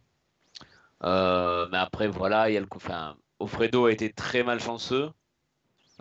Euh, 1.03 1.67
mais 1.71 1.77
après, 1.77 2.07
voilà, 2.07 2.49
il 2.49 2.53
y 2.53 2.57
a 2.57 2.61
le. 2.61 2.67
Enfin, 2.73 3.15
Ofredo 3.39 3.85
a 3.85 3.91
été 3.91 4.11
très 4.11 4.43
malchanceux. 4.43 5.11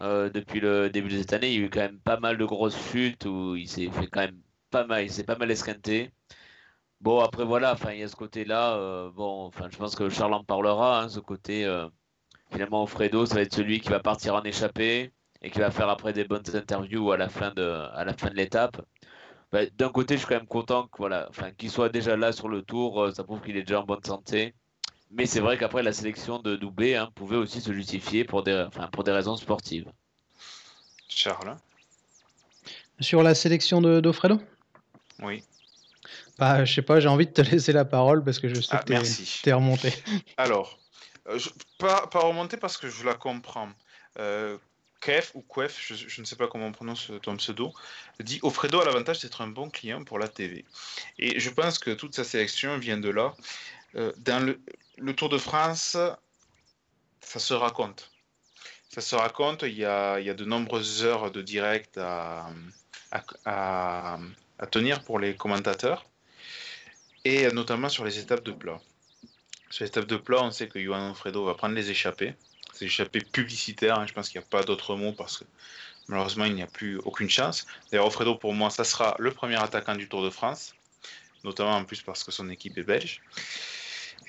Euh, 0.01 0.31
depuis 0.31 0.61
le 0.61 0.91
début 0.91 1.09
de 1.11 1.19
cette 1.19 1.33
année, 1.33 1.53
il 1.53 1.61
y 1.61 1.63
a 1.63 1.67
eu 1.67 1.71
quand 1.71 1.81
même 1.81 2.01
pas 2.01 2.19
mal 2.19 2.37
de 2.39 2.45
grosses 2.45 2.77
chutes 2.91 3.27
où 3.27 3.55
il 3.57 3.69
s'est 3.69 3.91
fait 3.91 4.07
quand 4.09 4.21
même 4.21 4.41
pas 4.71 4.85
mal, 4.87 5.05
il 5.05 5.11
s'est 5.13 5.25
pas 5.25 5.37
mal 5.37 5.51
esquinté. 5.51 6.11
Bon, 7.01 7.21
après 7.21 7.45
voilà, 7.45 7.77
il 7.93 7.99
y 7.99 8.03
a 8.03 8.09
ce 8.09 8.17
côté-là. 8.17 8.77
Euh, 8.77 9.11
bon, 9.11 9.51
je 9.71 9.77
pense 9.77 9.95
que 9.95 10.09
Charles 10.09 10.35
en 10.35 10.45
parlera. 10.45 11.03
Hein, 11.03 11.09
ce 11.09 11.21
côté, 11.21 11.65
euh, 11.67 11.89
finalement, 12.51 12.83
Ofredo, 12.83 13.27
ça 13.27 13.37
va 13.37 13.43
être 13.43 13.55
celui 13.55 13.81
qui 13.81 13.91
va 13.91 14.01
partir 14.01 14.35
en 14.35 14.43
échappée 14.43 15.13
et 15.43 15.51
qui 15.51 15.59
va 15.61 15.71
faire 15.71 15.89
après 15.91 16.13
des 16.13 16.25
bonnes 16.25 16.45
interviews 16.55 17.13
à 17.13 17.17
la 17.19 17.29
fin 17.29 17.51
de, 17.53 18.35
l'étape. 18.35 18.81
bah, 19.53 19.67
d'un 19.77 19.91
côté, 19.91 20.15
je 20.15 20.21
suis 20.21 20.29
quand 20.29 20.37
même 20.37 20.47
content 20.47 20.89
voilà, 20.99 21.31
qu'il 21.59 21.71
soit 21.71 21.89
déjà 21.91 22.17
là 22.17 22.33
sur 22.33 22.49
le 22.49 22.63
tour. 22.63 23.05
Euh, 23.05 23.13
ça 23.13 23.25
prouve 23.25 23.43
qu'il 23.43 23.57
est 23.57 23.63
déjà 23.63 23.81
en 23.81 23.85
bonne 23.85 24.05
santé. 24.05 24.55
Mais 25.17 25.27
c'est 25.27 25.39
vrai 25.41 25.57
qu'après, 25.57 25.83
la 25.85 25.93
sélection 25.93 26.41
de 26.41 26.57
Doubé 26.57 26.97
hein, 26.97 27.09
pouvait 27.15 27.37
aussi 27.37 27.61
se 27.61 27.73
justifier 27.73 28.25
pour 28.25 28.43
des, 28.43 28.65
enfin, 28.67 28.89
pour 28.89 29.05
des 29.05 29.13
raisons 29.13 29.37
sportives. 29.37 29.91
Charles 31.09 31.57
Sur 32.99 33.23
la 33.23 33.37
sélection 33.37 33.81
de 33.81 34.01
d'Ofredo? 34.01 34.41
Oui. 35.23 35.45
Bah, 36.37 36.65
je 36.65 36.75
sais 36.75 36.83
pas, 36.83 36.99
j'ai 36.99 37.09
envie 37.09 37.27
de 37.27 37.33
te 37.33 37.43
laisser 37.51 37.73
la 37.73 37.85
parole 37.85 38.25
parce 38.25 38.41
que 38.41 38.49
je 38.49 38.61
sais 38.61 38.75
Ah, 38.77 38.79
que 38.79 39.43
t'es 39.43 39.53
remonté. 39.53 39.93
Alors, 40.37 40.81
euh, 41.29 41.39
je- 41.39 41.51
pas, 41.79 42.09
pas 42.09 42.21
remonter 42.21 42.57
parce 42.57 42.77
que 42.77 42.89
je 42.89 43.05
la 43.05 43.15
comprends. 43.15 43.69
Euh, 44.19 44.59
Kef 45.01 45.31
ou 45.35 45.43
Quef, 45.43 45.81
je, 45.81 45.95
je 45.95 46.21
ne 46.21 46.27
sais 46.27 46.35
pas 46.35 46.49
comment 46.49 46.67
on 46.67 46.73
prononce 46.73 47.13
ton 47.23 47.37
pseudo, 47.37 47.73
dit 48.21 48.41
Offredo 48.43 48.81
a 48.81 48.85
l'avantage 48.85 49.21
d'être 49.21 49.43
un 49.43 49.49
bon 49.49 49.71
client 49.71 50.03
pour 50.03 50.19
la 50.19 50.27
TV. 50.27 50.65
Et 51.21 51.39
je 51.39 51.51
pense 51.51 51.79
que 51.79 51.91
toute 51.93 52.17
sa 52.17 52.25
sélection 52.25 52.79
vient 52.79 52.99
de 52.99 53.11
là. 53.11 53.37
Euh, 53.97 54.13
dans 54.19 54.45
le, 54.45 54.61
le 54.99 55.15
Tour 55.15 55.29
de 55.29 55.39
France, 55.39 55.97
ça 57.21 57.39
se 57.39 57.55
raconte. 57.55 58.11
Ça 58.89 59.01
se 59.01 59.17
raconte, 59.17 59.63
il 59.63 59.75
y 59.75 59.85
a, 59.85 60.21
de 60.21 60.45
nombreuses 60.45 61.05
heures 61.05 61.31
de 61.31 61.43
direct 61.43 61.99
à, 61.99 62.49
tenir 64.71 65.03
pour 65.05 65.19
les 65.19 65.35
commentateurs, 65.35 66.07
et 67.25 67.49
notamment 67.49 67.89
sur 67.89 68.05
les 68.05 68.19
étapes 68.19 68.45
de 68.45 68.53
plat. 68.53 68.81
Sur 69.71 69.85
les 69.85 69.89
étapes 69.89 70.07
de 70.07 70.17
plat, 70.17 70.43
on 70.43 70.51
sait 70.53 70.69
que 70.69 70.81
Johan 70.81 71.09
Alfredo 71.09 71.45
va 71.45 71.55
prendre 71.55 71.75
les 71.75 71.91
échappées. 71.91 72.35
C'est 72.73 72.87
échappées 72.87 73.21
publicitaires, 73.21 73.99
hein, 73.99 74.07
je 74.07 74.13
pense 74.13 74.29
qu'il 74.29 74.41
n'y 74.41 74.45
a 74.45 74.49
pas 74.49 74.63
d'autre 74.63 74.97
mot 74.97 75.13
parce 75.13 75.39
que 75.39 75.45
malheureusement 76.09 76.45
il 76.45 76.55
n'y 76.55 76.63
a 76.63 76.67
plus 76.67 76.99
aucune 76.99 77.31
chance. 77.31 77.67
D'ailleurs, 77.91 78.07
Alfredo, 78.07 78.37
pour 78.37 78.53
moi, 78.53 78.71
ça 78.71 78.85
sera 78.85 79.17
le 79.19 79.31
premier 79.33 79.61
attaquant 79.61 79.95
du 79.95 80.09
Tour 80.09 80.23
de 80.23 80.31
France, 80.31 80.75
notamment 81.43 81.77
en 81.77 81.85
plus 81.85 82.03
parce 82.03 82.23
que 82.23 82.31
son 82.31 82.49
équipe 82.49 82.79
est 82.79 82.85
belge. 82.85 83.23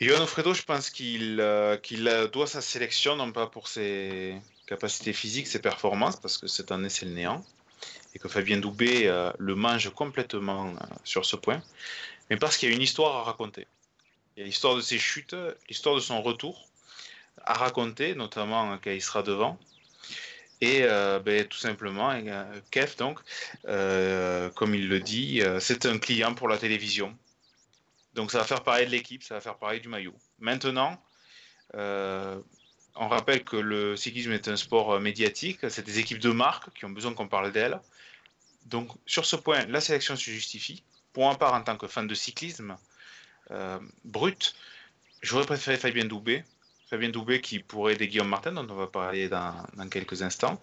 Johan 0.02 0.22
Alfredo, 0.22 0.54
je 0.54 0.64
pense 0.64 0.90
qu'il 0.90 1.40
euh, 1.40 2.28
doit 2.28 2.48
sa 2.48 2.62
sélection 2.62 3.16
non 3.16 3.32
pas 3.32 3.48
pour 3.48 3.70
ses 3.70 4.36
capacités 4.68 5.14
physiques, 5.14 5.48
ses 5.48 5.60
performances, 5.62 6.20
parce 6.20 6.38
que 6.38 6.48
cette 6.48 6.72
année 6.72 6.90
c'est 6.90 7.06
le 7.06 7.14
néant, 7.14 7.46
et 8.14 8.20
que 8.20 8.28
Fabien 8.28 8.58
Doubé 8.58 9.08
euh, 9.08 9.32
le 9.38 9.56
mange 9.56 9.90
complètement 9.94 10.68
euh, 10.68 10.86
sur 11.06 11.26
ce 11.26 11.38
point, 11.38 11.64
mais 12.30 12.36
parce 12.36 12.58
qu'il 12.58 12.70
y 12.70 12.72
a 12.74 12.76
une 12.76 12.82
histoire 12.82 13.16
à 13.16 13.24
raconter. 13.24 13.68
Il 14.36 14.42
y 14.42 14.44
a 14.44 14.46
l'histoire 14.46 14.76
de 14.76 14.82
ses 14.82 15.00
chutes, 15.00 15.36
l'histoire 15.70 15.96
de 15.96 16.02
son 16.02 16.22
retour 16.22 16.68
à 17.46 17.54
raconter, 17.54 18.16
notamment 18.16 18.78
quand 18.84 18.92
il 18.92 19.02
sera 19.02 19.24
devant. 19.24 19.58
Et 20.60 20.82
ben, 20.82 21.46
tout 21.48 21.58
simplement, 21.58 22.14
Kev, 22.72 22.96
donc, 22.98 23.20
comme 23.64 24.76
il 24.76 24.90
le 24.90 25.00
dit, 25.00 25.42
c'est 25.60 25.86
un 25.86 26.00
client 26.00 26.34
pour 26.34 26.50
la 26.50 26.58
télévision. 26.58 27.16
Donc 28.16 28.32
ça 28.32 28.40
va 28.40 28.46
faire 28.46 28.64
pareil 28.64 28.88
de 28.88 28.92
l'équipe, 28.92 29.24
ça 29.24 29.36
va 29.36 29.42
faire 29.42 29.58
pareil 29.58 29.82
du 29.82 29.90
maillot. 29.90 30.16
Maintenant, 30.40 30.98
euh, 31.76 32.40
on 32.96 33.10
rappelle 33.10 33.44
que 33.44 33.58
le 33.58 33.98
cyclisme 33.98 34.32
est 34.32 34.48
un 34.48 34.56
sport 34.56 34.94
euh, 34.94 35.00
médiatique, 35.00 35.60
c'est 35.70 35.86
des 35.86 36.00
équipes 36.00 36.20
de 36.20 36.32
marque 36.32 36.74
qui 36.74 36.86
ont 36.86 36.90
besoin 36.90 37.14
qu'on 37.14 37.28
parle 37.28 37.52
d'elles. 37.52 37.80
Donc 38.66 38.90
sur 39.06 39.26
ce 39.26 39.36
point, 39.36 39.66
la 39.66 39.82
sélection 39.82 40.16
se 40.16 40.32
justifie. 40.32 40.82
Pour 41.12 41.28
ma 41.28 41.36
part, 41.36 41.54
en 41.54 41.62
tant 41.62 41.78
que 41.78 41.88
fan 41.88 42.08
de 42.08 42.16
cyclisme 42.16 42.78
euh, 43.52 43.80
brut, 44.06 44.56
j'aurais 45.22 45.46
préféré 45.46 45.78
Fabien 45.78 46.06
Doubé. 46.06 46.44
Fabien 46.90 47.10
Doubé 47.10 47.42
qui 47.42 47.60
pourrait 47.60 47.94
aider 47.94 48.08
Guillaume 48.08 48.30
Martin, 48.30 48.54
dont 48.54 48.68
on 48.70 48.76
va 48.76 48.88
parler 48.88 49.28
dans 49.28 49.90
quelques 49.92 50.22
instants. 50.22 50.62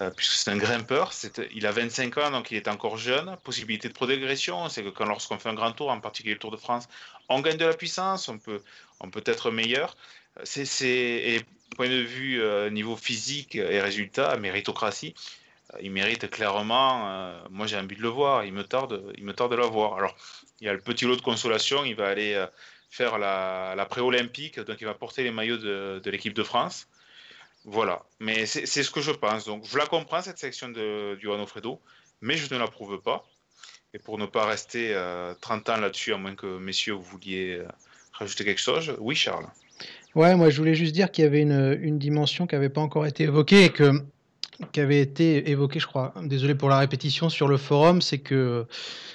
Euh, 0.00 0.10
puisque 0.10 0.34
c'est 0.34 0.50
un 0.50 0.56
grimpeur, 0.56 1.12
il 1.52 1.66
a 1.66 1.72
25 1.72 2.18
ans, 2.18 2.30
donc 2.30 2.50
il 2.52 2.56
est 2.56 2.68
encore 2.68 2.98
jeune. 2.98 3.36
Possibilité 3.42 3.88
de 3.88 3.94
progression, 3.94 4.68
c'est 4.68 4.84
que 4.84 4.90
quand 4.90 5.06
lorsqu'on 5.06 5.38
fait 5.38 5.48
un 5.48 5.54
grand 5.54 5.72
tour, 5.72 5.90
en 5.90 6.00
particulier 6.00 6.34
le 6.34 6.40
Tour 6.40 6.52
de 6.52 6.56
France, 6.56 6.88
on 7.28 7.40
gagne 7.40 7.56
de 7.56 7.64
la 7.64 7.74
puissance, 7.74 8.28
on 8.28 8.38
peut, 8.38 8.62
on 9.00 9.10
peut 9.10 9.22
être 9.26 9.50
meilleur. 9.50 9.96
C'est, 10.44 10.86
et 10.88 11.40
point 11.76 11.88
de 11.88 11.96
vue 11.96 12.40
euh, 12.40 12.70
niveau 12.70 12.96
physique 12.96 13.56
et 13.56 13.80
résultat, 13.80 14.36
méritocratie, 14.36 15.14
euh, 15.74 15.78
il 15.82 15.90
mérite 15.90 16.30
clairement. 16.30 17.34
moi, 17.50 17.66
j'ai 17.66 17.76
envie 17.76 17.96
de 17.96 18.02
le 18.02 18.08
voir. 18.08 18.44
Il 18.44 18.52
me 18.52 18.62
tarde, 18.62 19.02
il 19.16 19.24
me 19.24 19.32
tarde 19.32 19.50
de 19.50 19.56
le 19.56 19.66
voir. 19.66 19.96
Alors, 19.96 20.14
il 20.60 20.66
y 20.66 20.70
a 20.70 20.72
le 20.72 20.80
petit 20.80 21.06
lot 21.06 21.16
de 21.16 21.22
consolation. 21.22 21.84
Il 21.84 21.96
va 21.96 22.06
aller 22.08 22.46
faire 22.90 23.18
la, 23.18 23.74
la 23.76 23.84
pré-olympique, 23.84 24.60
donc 24.60 24.76
il 24.80 24.86
va 24.86 24.94
porter 24.94 25.24
les 25.24 25.32
maillots 25.32 25.58
de 25.58 26.10
l'équipe 26.10 26.34
de 26.34 26.44
France. 26.44 26.86
Voilà. 27.64 28.02
Mais 28.20 28.46
c'est 28.46 28.66
ce 28.66 28.90
que 28.90 29.00
je 29.00 29.10
pense. 29.10 29.44
Donc, 29.44 29.64
je 29.66 29.76
la 29.78 29.86
comprends 29.86 30.22
cette 30.22 30.38
section 30.38 30.68
de 30.68 31.16
du 31.16 31.28
Fredo, 31.46 31.80
mais 32.20 32.36
je 32.36 32.52
ne 32.52 32.58
l'approuve 32.58 33.00
pas. 33.00 33.24
Et 33.94 33.98
pour 33.98 34.18
ne 34.18 34.26
pas 34.26 34.44
rester 34.46 34.94
euh, 34.94 35.34
30 35.40 35.68
ans 35.70 35.76
là-dessus, 35.78 36.12
à 36.12 36.18
moins 36.18 36.34
que 36.34 36.58
messieurs 36.58 36.92
vous 36.92 37.02
vouliez 37.02 37.54
euh, 37.54 37.68
rajouter 38.12 38.44
quelque 38.44 38.60
chose, 38.60 38.94
oui, 38.98 39.14
Charles. 39.14 39.46
Ouais, 40.14 40.36
moi 40.36 40.50
je 40.50 40.58
voulais 40.58 40.74
juste 40.74 40.92
dire 40.92 41.10
qu'il 41.10 41.24
y 41.24 41.26
avait 41.26 41.40
une, 41.40 41.78
une 41.80 41.98
dimension 41.98 42.46
qui 42.46 42.54
n'avait 42.54 42.68
pas 42.68 42.80
encore 42.82 43.06
été 43.06 43.24
évoquée 43.24 43.64
et 43.64 43.70
que 43.70 44.02
qui 44.72 44.80
avait 44.80 45.00
été 45.00 45.50
évoquée, 45.50 45.78
je 45.78 45.86
crois, 45.86 46.12
désolé 46.22 46.54
pour 46.54 46.68
la 46.68 46.78
répétition, 46.78 47.28
sur 47.28 47.48
le 47.48 47.56
forum, 47.56 48.02
c'est 48.02 48.18
que 48.18 48.66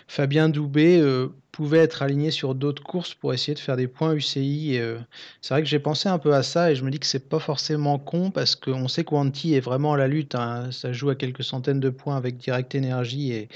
Fabien 0.07 0.49
Doubé 0.49 0.99
euh, 0.99 1.29
pouvait 1.53 1.77
être 1.79 2.01
aligné 2.01 2.31
sur 2.31 2.55
d'autres 2.55 2.83
courses 2.83 3.13
pour 3.13 3.33
essayer 3.33 3.53
de 3.53 3.59
faire 3.59 3.77
des 3.77 3.87
points 3.87 4.13
UCI. 4.13 4.77
euh, 4.79 4.99
c'est 5.41 5.53
vrai 5.53 5.63
que 5.63 5.69
j'ai 5.69 5.79
pensé 5.79 6.09
un 6.09 6.17
peu 6.19 6.33
à 6.33 6.43
ça 6.43 6.71
et 6.71 6.75
je 6.75 6.83
me 6.83 6.91
dis 6.91 6.99
que 6.99 7.05
c'est 7.05 7.29
pas 7.29 7.39
forcément 7.39 7.99
con 7.99 8.31
parce 8.31 8.55
qu'on 8.55 8.87
sait 8.89 9.03
que 9.05 9.13
Wanty 9.15 9.53
est 9.53 9.59
vraiment 9.61 9.93
à 9.93 9.97
la 9.97 10.07
lutte. 10.07 10.35
hein. 10.35 10.71
Ça 10.71 10.91
joue 10.91 11.09
à 11.11 11.15
quelques 11.15 11.43
centaines 11.43 11.79
de 11.79 11.89
points 11.91 12.17
avec 12.17 12.37
Direct 12.37 12.75
Energy 12.75 13.31
et, 13.33 13.49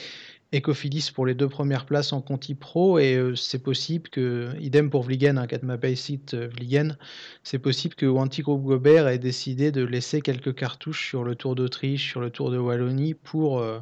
et 0.54 0.62
Cofidis 0.62 1.12
pour 1.14 1.26
les 1.26 1.36
deux 1.36 1.50
premières 1.50 1.86
places 1.86 2.14
en 2.14 2.22
Conti 2.22 2.56
Pro 2.56 3.00
et 3.00 3.16
euh, 3.16 3.36
c'est 3.36 3.60
possible 3.62 4.10
que, 4.10 4.54
idem 4.60 4.90
pour 4.90 5.04
Vliegen, 5.04 5.38
hein, 5.38 5.48
Katma 5.48 5.78
Paysit 5.78 6.22
euh, 6.34 6.48
Vliegen, 6.48 6.98
c'est 7.44 7.60
possible 7.60 7.96
que 7.96 8.06
Wanty 8.06 8.44
Groupe 8.44 8.64
Gobert 8.64 9.08
ait 9.08 9.20
décidé 9.20 9.72
de 9.72 9.84
laisser 9.84 10.22
quelques 10.22 10.56
cartouches 10.56 11.08
sur 11.10 11.24
le 11.24 11.36
Tour 11.36 11.56
d'Autriche, 11.56 12.10
sur 12.10 12.22
le 12.22 12.30
Tour 12.30 12.52
de 12.52 12.58
Wallonie 12.58 13.14
pour, 13.14 13.60
euh, 13.60 13.80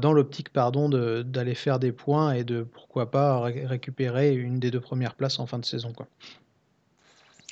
dans 0.00 0.12
l'optique 0.12 0.52
pardon 0.52 0.88
d'aller 0.88 1.54
faire 1.54 1.78
des 1.78 1.92
points 1.92 2.32
et 2.32 2.44
de 2.44 2.62
pourquoi 2.62 3.10
pas 3.10 3.40
ré- 3.40 3.66
récupérer 3.66 4.34
une 4.34 4.58
des 4.58 4.70
deux 4.70 4.80
premières 4.80 5.14
places 5.14 5.38
en 5.38 5.46
fin 5.46 5.58
de 5.58 5.64
saison 5.64 5.92
quoi. 5.92 6.08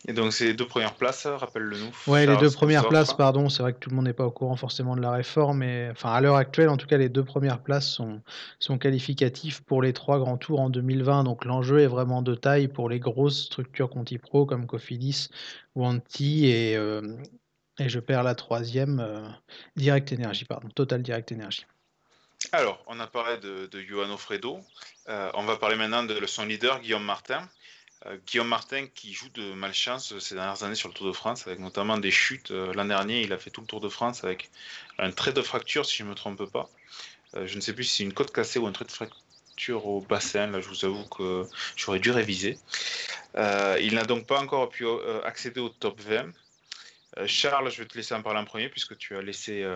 Et 0.09 0.13
donc, 0.13 0.33
ces 0.33 0.55
deux 0.55 0.67
premières 0.67 0.95
places, 0.95 1.27
rappelle-le-nous. 1.27 1.91
Ouais, 2.07 2.21
les 2.21 2.27
Charles, 2.27 2.41
deux 2.41 2.51
premières 2.53 2.89
places, 2.89 3.13
pardon, 3.13 3.49
c'est 3.49 3.63
vrai 3.63 3.73
que 3.73 3.79
tout 3.79 3.91
le 3.91 3.97
monde 3.97 4.05
n'est 4.05 4.13
pas 4.13 4.25
au 4.25 4.31
courant 4.31 4.55
forcément 4.55 4.95
de 4.95 5.01
la 5.01 5.11
réforme, 5.11 5.59
mais 5.59 5.89
enfin 5.91 6.13
à 6.13 6.21
l'heure 6.21 6.37
actuelle, 6.37 6.69
en 6.69 6.77
tout 6.77 6.87
cas, 6.87 6.97
les 6.97 7.09
deux 7.09 7.25
premières 7.25 7.59
places 7.59 7.89
sont, 7.89 8.23
sont 8.61 8.79
qualificatives 8.79 9.65
pour 9.65 9.83
les 9.83 9.93
trois 9.93 10.21
grands 10.21 10.37
tours 10.37 10.61
en 10.61 10.71
2020. 10.71 11.25
Donc 11.25 11.45
l'enjeu 11.45 11.81
est 11.81 11.89
vraiment 11.89 12.23
de 12.23 12.37
taille 12.37 12.69
pour 12.69 12.89
les 12.89 13.01
grosses 13.01 13.47
structures 13.47 13.91
Conti 13.91 14.19
Pro 14.19 14.47
comme 14.47 14.67
Cofidis 14.67 15.29
ou 15.75 15.85
Anti 15.85 16.47
et, 16.47 16.77
euh, 16.77 17.03
et 17.81 17.89
je 17.89 17.99
perds 17.99 18.23
la 18.23 18.37
troisième, 18.37 19.01
euh, 19.01 19.29
Direct 19.75 20.13
Energy, 20.13 20.45
pardon, 20.45 20.69
Total 20.69 21.03
Direct 21.03 21.33
Energy. 21.33 21.67
Alors, 22.53 22.81
on 22.87 23.01
a 23.01 23.09
parlé 23.09 23.39
de, 23.39 23.67
de 23.67 23.81
Johan 23.81 24.11
Ofredo. 24.11 24.61
Euh, 25.09 25.31
on 25.35 25.45
va 25.45 25.57
parler 25.57 25.75
maintenant 25.75 26.05
de 26.05 26.25
son 26.27 26.45
leader, 26.45 26.81
Guillaume 26.81 27.05
Martin. 27.05 27.49
Euh, 28.07 28.19
Guillaume 28.27 28.49
Martin 28.49 28.87
qui 28.95 29.13
joue 29.13 29.29
de 29.31 29.53
malchance 29.55 30.19
ces 30.19 30.35
dernières 30.35 30.63
années 30.63 30.75
sur 30.75 30.89
le 30.89 30.95
Tour 30.95 31.07
de 31.07 31.13
France, 31.13 31.47
avec 31.47 31.59
notamment 31.59 31.99
des 31.99 32.11
chutes. 32.11 32.51
Euh, 32.51 32.73
L'an 32.75 32.85
dernier, 32.85 33.23
il 33.23 33.33
a 33.33 33.39
fait 33.39 33.51
tout 33.51 33.61
le 33.61 33.67
Tour 33.67 33.81
de 33.81 33.89
France 33.89 34.25
avec 34.25 34.51
un 34.99 35.11
trait 35.11 35.33
de 35.33 35.43
fracture, 35.43 35.85
si 35.87 35.99
je 35.99 36.05
ne 36.05 36.11
me 36.11 36.15
trompe 36.15 36.45
pas. 36.51 36.69
Euh, 37.35 37.47
je 37.47 37.57
ne 37.57 37.61
sais 37.61 37.73
plus 37.73 37.85
si 37.85 37.99
c'est 37.99 38.03
une 38.05 38.13
côte 38.13 38.33
cassée 38.33 38.59
ou 38.59 38.67
un 38.67 38.73
trait 38.73 38.85
de 38.85 38.93
fracture 38.93 39.87
au 39.87 40.01
bassin. 40.01 40.47
Là, 40.49 40.61
je 40.61 40.69
vous 40.69 40.85
avoue 40.85 41.05
que 41.09 41.49
j'aurais 41.77 41.99
dû 41.99 42.11
réviser. 42.11 42.59
Il 43.37 43.95
n'a 43.95 44.05
donc 44.05 44.27
pas 44.27 44.41
encore 44.41 44.69
pu 44.69 44.87
accéder 45.25 45.61
au 45.61 45.69
top 45.69 46.01
20. 46.01 46.33
Euh, 47.19 47.27
Charles, 47.27 47.71
je 47.71 47.83
vais 47.83 47.89
te 47.89 47.97
laisser 47.97 48.15
en 48.15 48.23
parler 48.23 48.41
en 48.41 48.45
premier, 48.45 48.69
puisque 48.69 48.97
tu 48.99 49.17
as 49.17 49.23
laissé 49.23 49.67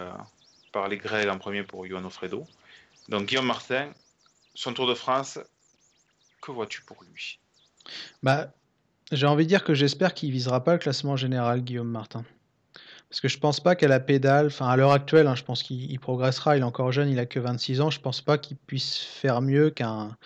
parler 0.73 0.99
Greg 0.99 1.29
en 1.29 1.39
premier 1.39 1.63
pour 1.65 1.87
Johan 1.87 2.05
Ofredo. 2.05 2.47
Donc 3.09 3.27
Guillaume 3.27 3.47
Martin, 3.47 3.93
son 4.55 4.73
Tour 4.73 4.87
de 4.87 4.95
France, 4.95 5.39
que 6.41 6.53
vois-tu 6.53 6.83
pour 6.83 7.03
lui? 7.03 7.41
Bah, 8.23 8.53
j'ai 9.13 9.27
envie 9.27 9.45
de 9.45 9.49
dire 9.49 9.65
que 9.65 9.75
j'espère 9.75 10.15
qu'il 10.15 10.31
visera 10.31 10.63
pas 10.63 10.73
le 10.73 10.79
classement 10.79 11.17
général, 11.17 11.63
Guillaume 11.63 11.91
Martin. 11.91 12.25
Parce 13.09 13.21
que 13.21 13.29
je 13.29 13.39
pense 13.39 13.59
pas 13.59 13.75
qu'à 13.75 13.89
la 13.89 13.99
pédale, 13.99 14.47
enfin 14.47 14.69
à 14.69 14.77
l'heure 14.77 14.93
actuelle, 14.93 15.27
hein, 15.27 15.35
je 15.35 15.43
pense 15.43 15.65
qu'il 15.65 15.91
il 15.91 15.99
progressera, 15.99 16.57
il 16.57 16.61
est 16.61 16.65
encore 16.65 16.93
jeune, 16.93 17.09
il 17.09 17.19
a 17.19 17.27
que 17.27 17.41
26 17.41 17.81
ans, 17.81 17.91
je 17.91 18.01
pense 18.01 18.21
pas 18.21 18.39
qu'il 18.39 18.57
puisse 18.57 18.99
faire 18.99 19.41
mieux 19.43 19.71
qu'un 19.71 20.17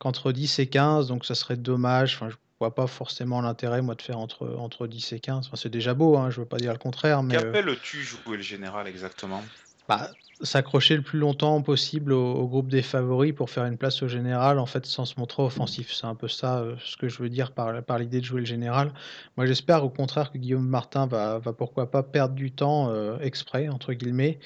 qu'entre 0.00 0.32
10 0.32 0.58
et 0.58 0.66
15, 0.66 1.06
donc 1.06 1.24
ça 1.24 1.36
serait 1.36 1.56
dommage. 1.56 2.16
Enfin, 2.16 2.28
je 2.30 2.34
vois 2.58 2.74
pas 2.74 2.88
forcément 2.88 3.40
l'intérêt, 3.40 3.80
moi, 3.80 3.94
de 3.94 4.02
faire 4.02 4.18
entre, 4.18 4.56
entre 4.58 4.88
10 4.88 5.12
et 5.12 5.20
15. 5.20 5.46
Enfin, 5.46 5.56
c'est 5.56 5.68
déjà 5.68 5.94
beau, 5.94 6.16
hein, 6.16 6.30
je 6.30 6.40
veux 6.40 6.46
pas 6.46 6.56
dire 6.56 6.72
le 6.72 6.78
contraire, 6.78 7.22
mais 7.22 7.36
euh, 7.36 7.42
Qu'appelles-tu 7.42 8.02
jouer 8.02 8.36
le 8.36 8.42
général 8.42 8.88
exactement? 8.88 9.44
Bah, 9.88 10.10
s'accrocher 10.42 10.96
le 10.96 11.02
plus 11.02 11.18
longtemps 11.18 11.62
possible 11.62 12.12
au, 12.12 12.46
groupe 12.46 12.68
des 12.68 12.82
favoris 12.82 13.32
pour 13.32 13.50
faire 13.50 13.64
une 13.64 13.76
place 13.76 14.02
au 14.02 14.08
général, 14.08 14.58
en 14.58 14.66
fait, 14.66 14.86
sans 14.86 15.04
se 15.04 15.18
montrer 15.18 15.42
offensif. 15.42 15.92
C'est 15.92 16.06
un 16.06 16.14
peu 16.14 16.28
ça 16.28 16.58
euh, 16.58 16.74
ce 16.84 16.96
que 16.96 17.08
je 17.08 17.22
veux 17.22 17.28
dire 17.28 17.52
par, 17.52 17.82
par 17.82 17.98
l'idée 17.98 18.20
de 18.20 18.24
jouer 18.24 18.40
le 18.40 18.46
général. 18.46 18.92
Moi, 19.36 19.46
j'espère 19.46 19.84
au 19.84 19.90
contraire 19.90 20.32
que 20.32 20.38
Guillaume 20.38 20.66
Martin 20.66 21.06
va, 21.06 21.38
va 21.38 21.52
pourquoi 21.52 21.90
pas 21.90 22.02
perdre 22.02 22.34
du 22.34 22.50
temps 22.50 22.90
euh, 22.90 23.18
exprès, 23.20 23.68
entre 23.68 23.92
guillemets, 23.92 24.38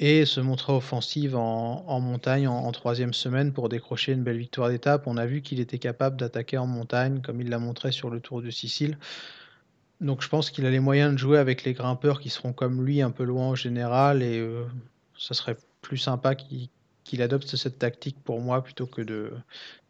et 0.00 0.24
se 0.24 0.40
montrer 0.40 0.72
offensive 0.72 1.36
en, 1.36 2.00
montagne 2.00 2.48
en, 2.48 2.72
troisième 2.72 3.12
semaine 3.12 3.52
pour 3.52 3.68
décrocher 3.68 4.12
une 4.12 4.22
belle 4.22 4.38
victoire 4.38 4.70
d'étape. 4.70 5.06
On 5.06 5.18
a 5.18 5.26
vu 5.26 5.42
qu'il 5.42 5.60
était 5.60 5.78
capable 5.78 6.16
d'attaquer 6.16 6.56
en 6.56 6.66
montagne, 6.66 7.20
comme 7.20 7.42
il 7.42 7.50
l'a 7.50 7.58
montré 7.58 7.92
sur 7.92 8.08
le 8.08 8.18
Tour 8.18 8.40
de 8.40 8.50
Sicile. 8.50 8.96
Donc 10.00 10.22
je 10.22 10.28
pense 10.28 10.50
qu'il 10.50 10.66
a 10.66 10.70
les 10.70 10.80
moyens 10.80 11.12
de 11.12 11.18
jouer 11.18 11.38
avec 11.38 11.64
les 11.64 11.74
grimpeurs 11.74 12.20
qui 12.20 12.30
seront 12.30 12.52
comme 12.52 12.84
lui 12.84 13.02
un 13.02 13.10
peu 13.10 13.24
loin 13.24 13.48
en 13.48 13.54
général, 13.54 14.22
et 14.22 14.38
euh, 14.38 14.64
ça 15.18 15.34
serait 15.34 15.56
plus 15.82 15.98
sympa 15.98 16.34
qu'il 16.34 17.22
adopte 17.22 17.56
cette 17.56 17.78
tactique 17.78 18.16
pour 18.22 18.40
moi 18.40 18.62
plutôt 18.62 18.86
que 18.86 19.02
de, 19.02 19.32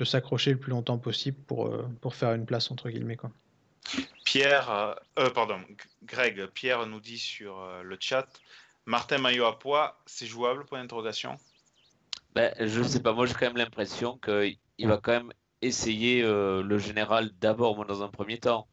s'accrocher 0.05 0.53
le 0.53 0.59
plus 0.59 0.71
longtemps 0.71 0.99
possible 0.99 1.37
pour, 1.47 1.67
euh, 1.67 1.89
pour 2.01 2.15
faire 2.15 2.33
une 2.33 2.47
place 2.47 2.71
entre 2.71 2.91
guillemets. 2.91 3.17
Quoi. 3.17 3.31
Pierre, 4.25 4.97
euh, 5.19 5.31
pardon, 5.31 5.61
Greg, 6.05 6.47
Pierre 6.47 6.87
nous 6.87 7.01
dit 7.01 7.19
sur 7.19 7.65
le 7.83 7.97
chat 8.01 8.27
Martin 8.87 9.19
Maillot 9.19 9.45
à 9.45 9.59
poids, 9.59 10.01
c'est 10.07 10.27
jouable 10.27 10.65
Point 10.65 10.81
d'interrogation? 10.81 11.37
Ben, 12.35 12.53
Je 12.59 12.81
ne 12.81 12.89
sais 12.89 13.01
pas, 13.01 13.13
moi 13.13 13.27
j'ai 13.27 13.35
quand 13.35 13.47
même 13.47 13.57
l'impression 13.57 14.19
qu'il 14.19 14.59
va 14.89 14.97
quand 14.99 15.13
même 15.13 15.33
essayer 15.63 16.23
euh, 16.23 16.63
le 16.63 16.79
général 16.79 17.31
d'abord, 17.41 17.85
dans 17.85 18.03
un 18.03 18.09
premier 18.09 18.39
temps. 18.39 18.67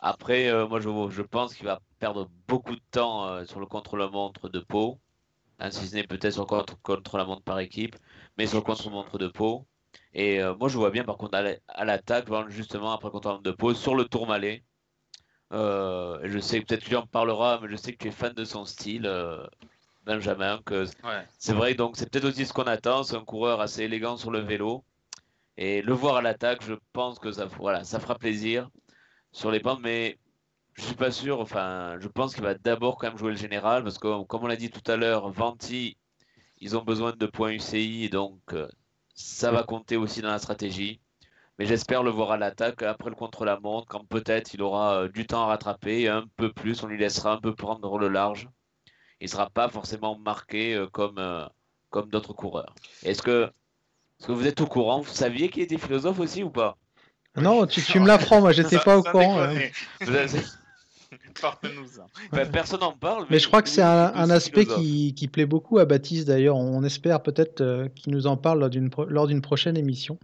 Après, 0.00 0.48
euh, 0.48 0.66
moi 0.68 0.80
je, 0.80 1.22
pense 1.22 1.54
qu'il 1.54 1.66
va 1.66 1.80
perdre 1.98 2.28
beaucoup 2.46 2.74
de 2.74 2.80
temps 2.90 3.26
euh, 3.26 3.44
sur 3.44 3.60
le 3.60 3.66
contre-la-montre 3.66 4.48
de 4.48 4.60
Pau, 4.60 4.98
hein, 5.58 5.70
si 5.70 5.86
ce 5.88 5.94
n'est 5.94 6.04
peut-être 6.04 6.32
sur 6.32 6.42
le 6.42 6.76
contre-la-montre 6.82 7.42
par 7.42 7.58
équipe, 7.58 7.96
mais 8.36 8.46
sur 8.46 8.58
le 8.58 8.64
contre-la-montre 8.64 9.18
de 9.18 9.28
Pau. 9.28 9.66
Et 10.14 10.40
moi 10.58 10.68
je 10.68 10.78
vois 10.78 10.90
bien 10.90 11.04
par 11.04 11.16
contre 11.16 11.38
à 11.68 11.84
l'attaque, 11.84 12.28
justement 12.48 12.92
après 12.92 13.10
contre-la-montre 13.10 13.44
de 13.44 13.50
Pau, 13.50 13.74
sur 13.74 13.94
le 13.94 14.04
Tourmalet, 14.04 14.62
euh, 15.52 16.18
je 16.24 16.38
sais 16.38 16.60
peut-être 16.60 16.84
que 16.84 16.88
tu 16.88 16.96
en 16.96 17.06
parlera, 17.06 17.58
mais 17.62 17.68
je 17.70 17.76
sais 17.76 17.92
que 17.92 17.98
tu 17.98 18.08
es 18.08 18.10
fan 18.10 18.32
de 18.32 18.44
son 18.44 18.64
style, 18.64 19.06
euh, 19.06 19.46
Benjamin. 20.04 20.60
Que 20.64 20.86
C'est 21.38 21.54
vrai, 21.54 21.74
donc 21.74 21.96
c'est 21.96 22.10
peut-être 22.10 22.26
aussi 22.26 22.46
ce 22.46 22.52
qu'on 22.52 22.64
attend. 22.64 23.02
C'est 23.02 23.16
un 23.16 23.24
coureur 23.24 23.60
assez 23.60 23.82
élégant 23.82 24.16
sur 24.16 24.30
le 24.30 24.40
vélo. 24.40 24.84
Et 25.56 25.82
le 25.82 25.92
voir 25.92 26.16
à 26.16 26.22
l'attaque, 26.22 26.62
je 26.64 26.74
pense 26.92 27.18
que 27.18 27.32
ça, 27.32 27.46
voilà, 27.46 27.84
ça 27.84 27.98
fera 27.98 28.16
plaisir 28.16 28.68
sur 29.32 29.50
les 29.50 29.60
pentes, 29.60 29.80
mais 29.82 30.18
je 30.74 30.82
suis 30.82 30.94
pas 30.94 31.10
sûr. 31.10 31.40
Enfin, 31.40 31.96
je 32.00 32.08
pense 32.08 32.34
qu'il 32.34 32.44
va 32.44 32.54
d'abord 32.54 32.98
quand 32.98 33.08
même 33.08 33.18
jouer 33.18 33.30
le 33.32 33.36
général, 33.36 33.82
parce 33.84 33.98
que 33.98 34.24
comme 34.24 34.44
on 34.44 34.46
l'a 34.46 34.56
dit 34.56 34.70
tout 34.70 34.88
à 34.90 34.96
l'heure, 34.96 35.30
Venti, 35.30 35.96
ils 36.60 36.76
ont 36.76 36.82
besoin 36.82 37.12
de 37.12 37.26
points 37.26 37.50
UCI, 37.52 38.08
donc 38.10 38.40
euh, 38.52 38.68
ça 39.14 39.52
va 39.52 39.62
compter 39.64 39.96
aussi 39.96 40.22
dans 40.22 40.30
la 40.30 40.38
stratégie. 40.38 41.00
Mais 41.58 41.66
j'espère 41.66 42.02
le 42.04 42.10
voir 42.10 42.30
à 42.32 42.36
l'attaque 42.36 42.82
après 42.82 43.10
le 43.10 43.16
contre-la-montre, 43.16 43.88
quand 43.88 44.04
peut-être 44.06 44.54
il 44.54 44.62
aura 44.62 45.02
euh, 45.04 45.08
du 45.08 45.26
temps 45.26 45.42
à 45.44 45.46
rattraper, 45.46 46.08
un 46.08 46.26
peu 46.36 46.52
plus, 46.52 46.82
on 46.82 46.86
lui 46.86 46.98
laissera 46.98 47.32
un 47.34 47.40
peu 47.40 47.54
prendre 47.54 47.98
le 47.98 48.08
large. 48.08 48.48
Il 49.20 49.28
sera 49.28 49.50
pas 49.50 49.68
forcément 49.68 50.18
marqué 50.18 50.74
euh, 50.74 50.86
comme, 50.88 51.20
comme 51.90 52.08
d'autres 52.10 52.32
coureurs. 52.34 52.74
Est-ce 53.02 53.22
que, 53.22 53.50
est 54.20 54.26
que 54.26 54.32
vous 54.32 54.46
êtes 54.46 54.60
au 54.60 54.66
courant? 54.66 55.00
Vous 55.00 55.10
saviez 55.12 55.48
qu'il 55.50 55.62
était 55.62 55.78
philosophe 55.78 56.20
aussi 56.20 56.42
ou 56.44 56.50
pas? 56.50 56.78
Non, 57.40 57.66
tu, 57.66 57.82
tu 57.82 58.00
me 58.00 58.06
l'apprends, 58.06 58.40
moi 58.40 58.52
j'étais 58.52 58.78
pas 58.78 58.98
au 58.98 59.02
courant. 59.02 59.48
personne 62.52 62.80
n'en 62.80 62.92
parle. 62.92 63.26
Mais, 63.30 63.38
je 63.38 63.46
crois 63.46 63.62
que 63.62 63.68
c'est 63.68 63.82
un, 63.82 64.30
aspect 64.30 64.66
qui, 64.66 65.14
qui, 65.14 65.28
plaît 65.28 65.46
beaucoup 65.46 65.78
à 65.78 65.84
Baptiste 65.84 66.26
d'ailleurs. 66.26 66.56
On 66.56 66.82
espère 66.84 67.22
peut-être 67.22 67.88
qu'il 67.94 68.12
nous 68.12 68.26
en 68.26 68.36
parle 68.36 68.70
lors 69.08 69.26
d'une 69.26 69.42
prochaine 69.42 69.76
émission. 69.76 70.18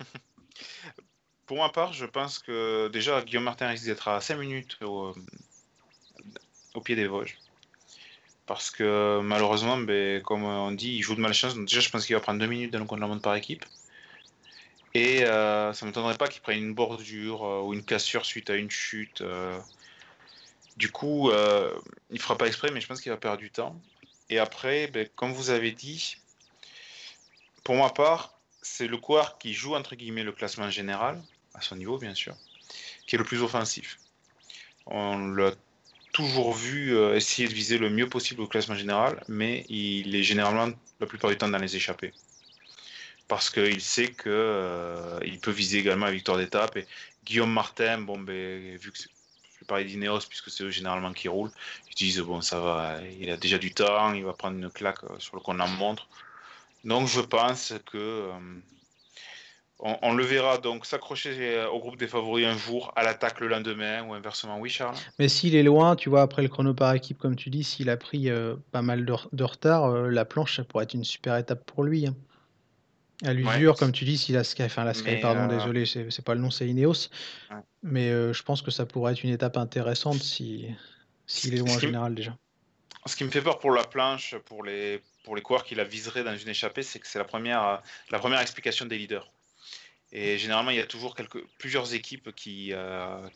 Pour 1.46 1.58
ma 1.58 1.68
part, 1.68 1.92
je 1.92 2.06
pense 2.06 2.38
que 2.38 2.88
déjà 2.88 3.22
Guillaume 3.22 3.44
Martin 3.44 3.68
risque 3.68 3.86
d'être 3.86 4.08
à 4.08 4.20
5 4.20 4.36
minutes 4.36 4.78
au, 4.82 5.14
pied 6.84 6.96
des 6.96 7.06
Vosges. 7.06 7.38
Parce 8.46 8.70
que 8.70 9.20
malheureusement, 9.22 9.78
ben, 9.78 10.22
comme 10.22 10.44
on 10.44 10.72
dit, 10.72 10.96
il 10.96 11.02
joue 11.02 11.14
de 11.14 11.20
malchance. 11.20 11.54
Donc 11.54 11.66
déjà, 11.66 11.80
je 11.80 11.90
pense 11.90 12.06
qu'il 12.06 12.14
va 12.14 12.20
prendre 12.20 12.40
2 12.40 12.46
minutes 12.46 12.72
dans 12.72 12.78
le 12.78 12.84
contre 12.84 13.00
la 13.00 13.08
montre 13.08 13.22
par 13.22 13.34
équipe. 13.34 13.64
Et 14.96 15.24
euh, 15.24 15.74
ça 15.74 15.84
ne 15.84 15.90
m'étonnerait 15.90 16.16
pas 16.16 16.26
qu'il 16.26 16.40
prenne 16.40 16.56
une 16.56 16.72
bordure 16.72 17.44
euh, 17.44 17.60
ou 17.60 17.74
une 17.74 17.82
cassure 17.82 18.24
suite 18.24 18.48
à 18.48 18.54
une 18.54 18.70
chute. 18.70 19.20
Euh. 19.20 19.58
Du 20.78 20.90
coup, 20.90 21.30
il 21.30 22.14
ne 22.14 22.18
fera 22.18 22.38
pas 22.38 22.46
exprès, 22.46 22.70
mais 22.70 22.80
je 22.80 22.86
pense 22.86 23.02
qu'il 23.02 23.12
va 23.12 23.18
perdre 23.18 23.36
du 23.36 23.50
temps. 23.50 23.78
Et 24.30 24.38
après, 24.38 24.86
ben, 24.86 25.06
comme 25.14 25.34
vous 25.34 25.50
avez 25.50 25.72
dit, 25.72 26.16
pour 27.62 27.76
ma 27.76 27.90
part, 27.90 28.40
c'est 28.62 28.86
le 28.86 28.96
coureur 28.96 29.36
qui 29.36 29.52
joue 29.52 29.74
entre 29.74 29.96
guillemets 29.96 30.22
le 30.22 30.32
classement 30.32 30.70
général 30.70 31.22
à 31.52 31.60
son 31.60 31.76
niveau 31.76 31.98
bien 31.98 32.14
sûr, 32.14 32.34
qui 33.06 33.16
est 33.16 33.18
le 33.18 33.24
plus 33.24 33.42
offensif. 33.42 33.98
On 34.86 35.18
l'a 35.28 35.52
toujours 36.12 36.54
vu 36.54 36.98
essayer 37.14 37.48
de 37.48 37.54
viser 37.54 37.76
le 37.76 37.90
mieux 37.90 38.08
possible 38.08 38.40
au 38.40 38.46
classement 38.46 38.74
général, 38.74 39.22
mais 39.28 39.66
il 39.68 40.14
est 40.14 40.22
généralement 40.22 40.70
la 41.00 41.06
plupart 41.06 41.30
du 41.30 41.36
temps 41.36 41.48
dans 41.48 41.58
les 41.58 41.76
échappées. 41.76 42.12
Parce 43.28 43.50
qu'il 43.50 43.80
sait 43.80 44.12
qu'il 44.12 44.24
euh, 44.26 45.20
peut 45.42 45.50
viser 45.50 45.78
également 45.78 46.06
la 46.06 46.12
victoire 46.12 46.38
d'étape. 46.38 46.76
Et 46.76 46.86
Guillaume 47.24 47.52
Martin, 47.52 47.98
bon, 47.98 48.18
ben, 48.18 48.76
vu 48.76 48.92
que 48.92 48.98
je 48.98 49.04
vais 49.60 49.66
parler 49.66 49.84
d'Ineos 49.84 50.20
puisque 50.28 50.50
c'est 50.50 50.64
eux 50.64 50.70
généralement 50.70 51.12
qui 51.12 51.28
roulent, 51.28 51.50
ils 51.90 51.94
disent 51.94 52.20
bon 52.20 52.40
ça 52.40 52.60
va, 52.60 53.00
il 53.18 53.30
a 53.30 53.36
déjà 53.36 53.58
du 53.58 53.72
temps, 53.72 54.12
il 54.12 54.24
va 54.24 54.32
prendre 54.32 54.58
une 54.58 54.70
claque 54.70 55.02
euh, 55.04 55.18
sur 55.18 55.34
le 55.34 55.42
qu'on 55.42 55.58
en 55.58 55.68
montre. 55.68 56.08
Donc 56.84 57.08
je 57.08 57.20
pense 57.20 57.74
que 57.90 58.30
on, 59.78 60.14
le 60.14 60.24
verra 60.24 60.56
donc 60.56 60.86
s'accrocher 60.86 61.34
euh, 61.38 61.68
au 61.68 61.78
groupe 61.78 61.98
des 61.98 62.06
favoris 62.06 62.46
un 62.46 62.56
jour, 62.56 62.92
à 62.96 63.02
l'attaque 63.02 63.40
le 63.40 63.48
lendemain 63.48 64.02
ou 64.04 64.14
inversement. 64.14 64.58
Oui, 64.58 64.70
Charles? 64.70 64.96
Mais 65.18 65.28
s'il 65.28 65.54
est 65.54 65.62
loin, 65.62 65.96
tu 65.96 66.08
vois, 66.08 66.22
après 66.22 66.42
le 66.42 66.48
chrono 66.48 66.72
par 66.72 66.94
équipe, 66.94 67.18
comme 67.18 67.36
tu 67.36 67.50
dis, 67.50 67.62
s'il 67.62 67.90
a 67.90 67.96
pris 67.96 68.30
euh, 68.30 68.56
pas 68.72 68.80
mal 68.80 69.04
de, 69.04 69.44
retard, 69.44 69.84
euh, 69.84 70.08
la 70.08 70.24
planche, 70.24 70.56
ça 70.56 70.64
pourrait 70.64 70.84
être 70.84 70.94
une 70.94 71.04
super 71.04 71.36
étape 71.36 71.64
pour 71.66 71.84
lui. 71.84 72.06
Hein. 72.06 72.14
À 73.24 73.32
l'usure, 73.32 73.76
comme 73.76 73.92
tu 73.92 74.04
dis, 74.04 74.18
s'il 74.18 74.36
a 74.36 74.44
Sky, 74.44 74.64
enfin 74.64 74.84
la 74.84 74.94
Sky, 74.94 75.16
pardon, 75.16 75.46
désolé, 75.46 75.86
c'est 75.86 76.24
pas 76.24 76.34
le 76.34 76.40
nom, 76.40 76.50
c'est 76.50 76.68
Ineos. 76.68 77.08
Mais 77.82 78.10
je 78.10 78.42
pense 78.42 78.62
que 78.62 78.70
ça 78.70 78.86
pourrait 78.86 79.12
être 79.12 79.24
une 79.24 79.30
étape 79.30 79.56
intéressante 79.56 80.18
s'il 80.18 80.76
si, 81.26 81.48
est 81.48 81.56
loin 81.56 81.74
en 81.74 81.78
général 81.78 82.14
déjà. 82.14 82.36
Ce 83.06 83.14
qui 83.14 83.22
me 83.22 83.30
fait 83.30 83.40
peur 83.40 83.60
pour 83.60 83.70
la 83.70 83.84
planche, 83.84 84.34
pour 84.46 84.64
les, 84.64 85.00
pour 85.22 85.36
les 85.36 85.42
coureurs 85.42 85.64
qui 85.64 85.76
la 85.76 85.84
viseraient 85.84 86.24
dans 86.24 86.36
une 86.36 86.48
échappée, 86.48 86.82
c'est 86.82 86.98
que 86.98 87.06
c'est 87.06 87.20
la 87.20 87.24
première, 87.24 87.80
la 88.10 88.18
première 88.18 88.40
explication 88.40 88.84
des 88.84 88.98
leaders. 88.98 89.30
Et 90.12 90.38
généralement, 90.38 90.70
il 90.70 90.76
y 90.76 90.80
a 90.80 90.86
toujours 90.86 91.14
quelques, 91.14 91.44
plusieurs 91.58 91.94
équipes 91.94 92.34
qui, 92.34 92.72
euh, 92.72 93.28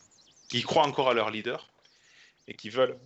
qui 0.49 0.61
croient 0.61 0.85
encore 0.85 1.09
à 1.09 1.13
leur 1.13 1.29
leader 1.29 1.69
et 2.47 2.53
qui 2.53 2.69
veulent 2.69 2.97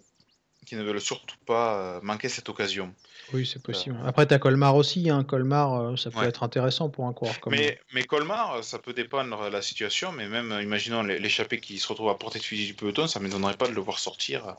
qui 0.66 0.76
ne 0.76 0.84
veulent 0.84 1.02
surtout 1.02 1.38
pas 1.46 1.76
euh, 1.76 2.00
manquer 2.04 2.30
cette 2.30 2.50
occasion. 2.50 2.94
Oui, 3.34 3.46
c'est 3.46 3.62
possible. 3.62 3.98
Après, 4.06 4.28
tu 4.28 4.34
as 4.34 4.40
Colmar 4.40 4.76
aussi. 4.76 5.10
Hein. 5.10 5.24
Colmar, 5.24 5.74
euh, 5.74 5.96
ça 5.96 6.12
peut 6.12 6.24
être 6.24 6.44
intéressant 6.44 6.90
pour 6.90 7.08
un 7.08 7.14
coureur 7.14 7.40
comme 7.40 7.54
mais, 7.54 7.80
mais 7.94 8.04
Colmar, 8.04 8.64
ça 8.64 8.80
peut 8.80 8.94
dépendre 8.94 9.46
de 9.46 9.50
la 9.50 9.62
situation. 9.62 10.12
Mais 10.12 10.28
même, 10.28 10.58
imaginons 10.62 11.04
l'échappée 11.04 11.60
qui 11.60 11.80
se 11.80 11.88
retrouve 11.88 12.10
à 12.10 12.16
portée 12.16 12.40
de 12.40 12.44
fusil 12.44 12.66
du 12.66 12.74
peloton, 12.74 13.08
ça 13.08 13.20
ne 13.20 13.26
m'étonnerait 13.26 13.58
pas 13.58 13.68
de 13.68 13.74
le 13.74 13.82
voir 13.82 14.00
sortir 14.00 14.56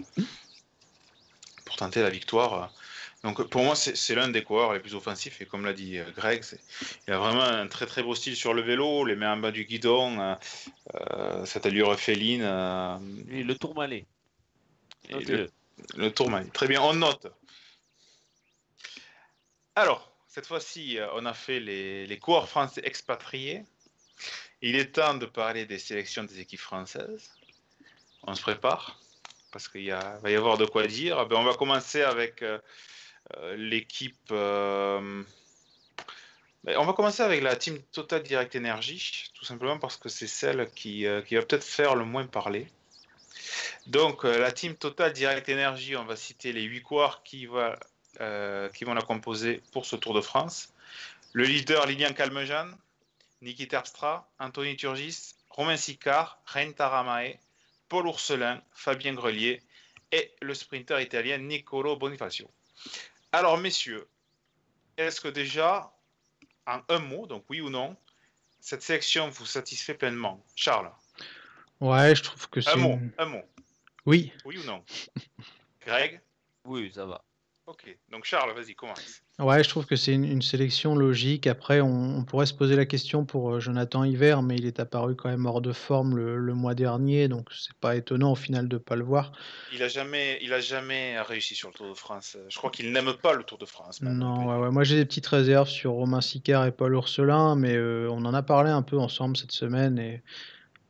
pour 1.65 1.77
tenter 1.77 2.03
la 2.03 2.11
victoire 2.11 2.71
donc 3.27 3.43
pour 3.49 3.65
moi, 3.65 3.75
c'est 3.75 4.15
l'un 4.15 4.29
des 4.29 4.43
coureurs 4.43 4.73
les 4.73 4.79
plus 4.79 4.95
offensifs. 4.95 5.41
Et 5.41 5.47
comme 5.47 5.65
l'a 5.65 5.73
dit 5.73 5.99
euh, 5.99 6.05
Greg, 6.17 6.45
il 7.09 7.13
a 7.13 7.19
vraiment 7.19 7.43
un 7.43 7.67
très 7.67 7.87
très 7.87 8.03
beau 8.03 8.15
style 8.15 8.37
sur 8.37 8.55
le 8.55 8.63
vélo, 8.63 9.05
les 9.05 9.17
mains 9.17 9.33
en 9.33 9.37
bas 9.39 9.51
du 9.51 9.65
guidon, 9.65 10.21
euh, 10.21 10.35
euh, 10.95 11.45
cette 11.45 11.67
allure 11.67 11.99
féline. 11.99 12.43
le 12.43 13.53
tourmalet. 13.55 14.07
Le, 15.11 15.51
le 15.97 16.11
tourmalet. 16.11 16.49
Très 16.51 16.69
bien, 16.69 16.83
on 16.83 16.95
note. 16.95 17.27
Alors, 19.75 20.13
cette 20.27 20.47
fois-ci, 20.47 20.99
on 21.15 21.27
a 21.27 21.35
fait 21.35 21.61
les, 21.61 22.07
les 22.07 22.19
coureurs 22.19 22.49
français 22.49 22.81
expatriés. 22.85 23.63
Il 24.63 24.77
est 24.77 24.93
temps 24.93 25.15
de 25.15 25.27
parler 25.27 25.67
des 25.67 25.79
sélections 25.79 26.25
des 26.25 26.41
équipes 26.41 26.61
françaises. 26.61 27.31
On 28.23 28.35
se 28.35 28.43
prépare 28.43 28.99
parce 29.53 29.69
qu'il 29.69 29.91
va 29.91 30.31
y 30.31 30.35
avoir 30.35 30.59
de 30.59 30.67
quoi 30.67 30.87
dire. 30.87 31.27
Ben, 31.27 31.37
on 31.37 31.45
va 31.45 31.55
commencer 31.55 32.03
avec 32.03 32.43
euh, 32.43 32.59
l'équipe. 33.57 34.17
Euh, 34.31 35.23
on 36.65 36.85
va 36.85 36.93
commencer 36.93 37.23
avec 37.23 37.43
la 37.43 37.57
team 37.57 37.81
Total 37.93 38.23
Direct 38.23 38.55
Energy, 38.57 39.31
tout 39.35 39.45
simplement 39.45 39.79
parce 39.79 39.97
que 39.97 40.09
c'est 40.09 40.27
celle 40.27 40.71
qui, 40.73 41.07
euh, 41.07 41.23
qui 41.23 41.37
va 41.37 41.43
peut-être 41.43 41.65
faire 41.65 41.95
le 41.95 42.05
moins 42.05 42.27
parler. 42.27 42.69
Donc, 43.87 44.25
la 44.25 44.53
team 44.53 44.75
Total 44.75 45.13
Direct 45.13 45.49
Energy, 45.49 45.97
on 45.97 46.05
va 46.05 46.17
citer 46.17 46.53
les 46.53 46.63
8 46.63 46.83
coureurs 46.83 47.23
qui, 47.23 47.41
qui 47.41 47.47
vont 47.47 48.95
la 48.95 49.03
composer 49.03 49.63
pour 49.73 49.87
ce 49.87 49.97
Tour 49.97 50.15
de 50.15 50.21
France. 50.21 50.73
Le 51.33 51.45
leader 51.45 51.87
Lilian 51.87 52.13
Calmejean, 52.13 52.71
Niki 53.43 53.69
Terpstra, 53.69 54.29
Anthony 54.39 54.77
Turgis, 54.77 55.35
Romain 55.51 55.77
Sicard, 55.77 56.41
Reine 56.47 56.75
Taramae, 56.75 57.39
Paul 57.89 58.07
Ourselin, 58.07 58.63
Fabien 58.73 59.15
Grelier 59.15 59.63
et 60.13 60.33
le 60.41 60.55
sprinter 60.55 61.01
italien 61.01 61.39
Nicolo 61.39 61.97
Bonifacio. 61.97 62.51
Alors, 63.33 63.59
messieurs, 63.59 64.09
est-ce 64.97 65.21
que 65.21 65.29
déjà, 65.29 65.93
en 66.67 66.81
un 66.89 66.99
mot, 66.99 67.27
donc 67.27 67.45
oui 67.51 67.61
ou 67.61 67.71
non, 67.71 67.97
cette 68.61 68.83
sélection 68.83 69.29
vous 69.29 69.47
satisfait 69.47 69.95
pleinement? 69.95 70.43
Charles? 70.55 70.91
Ouais, 71.81 72.15
je 72.15 72.23
trouve 72.23 72.49
que 72.49 72.61
c'est. 72.61 72.71
Un 72.71 72.77
mot, 72.77 72.99
un 73.19 73.27
mot. 73.27 73.43
Oui. 74.07 74.33
Oui 74.45 74.59
ou 74.59 74.65
non? 74.65 74.83
Greg? 75.87 76.21
Oui, 76.65 76.91
ça 76.95 77.07
va. 77.07 77.23
Ok, 77.67 77.99
donc 78.11 78.25
Charles, 78.25 78.55
vas-y, 78.55 78.77
commence. 78.77 79.23
Ouais, 79.41 79.65
je 79.65 79.69
trouve 79.69 79.87
que 79.87 79.97
c'est 79.97 80.13
une, 80.13 80.41
sélection 80.41 80.95
logique. 80.95 81.49
Après, 81.49 81.81
on, 81.81 82.23
pourrait 82.23 82.47
se 82.47 82.55
poser 82.55 82.77
la 82.77 82.87
question 82.87 83.25
pour 83.25 83.55
euh, 83.55 83.61
Jonathan 83.61 84.05
Hiver, 84.05 84.41
mais 84.43 84.55
il 84.55 84.67
est 84.67 84.79
apparu 84.79 85.17
quand 85.17 85.29
même 85.29 85.47
hors 85.47 85.61
de 85.61 85.73
forme 85.73 86.17
le, 86.17 86.55
mois 86.55 86.77
dernier, 86.77 87.27
donc 87.27 87.49
c'est 87.53 87.75
pas 87.75 87.97
étonnant 87.97 88.33
au 88.33 88.35
final 88.37 88.69
de 88.69 88.79
pas 88.79 88.95
le 88.95 89.03
voir. 89.03 89.33
Il 89.73 89.83
a 89.83 89.89
jamais, 89.89 90.39
il 90.43 90.53
a 90.53 90.61
jamais 90.61 91.21
réussi 91.21 91.57
sur 91.57 91.71
le 91.71 91.75
Tour 91.75 91.89
de 91.89 91.95
France. 91.95 92.37
Je 92.49 92.57
crois 92.57 92.71
qu'il 92.71 92.93
n'aime 92.93 93.13
pas 93.15 93.33
le 93.33 93.43
Tour 93.43 93.59
de 93.59 93.67
France. 93.67 94.01
Non, 94.01 94.47
ouais, 94.47 94.65
ouais. 94.65 94.71
moi 94.71 94.85
j'ai 94.85 94.95
des 94.95 95.05
petites 95.05 95.27
réserves 95.27 95.69
sur 95.69 95.91
Romain 95.91 96.21
Sicard 96.21 96.67
et 96.67 96.73
Paul 96.73 96.95
Urselin, 96.95 97.57
mais 97.57 97.75
euh, 97.75 98.09
on 98.13 98.25
en 98.25 98.33
a 98.33 98.43
parlé 98.43 98.71
un 98.71 98.83
peu 98.83 98.97
ensemble 98.97 99.37
cette 99.37 99.53
semaine 99.53 99.99
et 99.99 100.23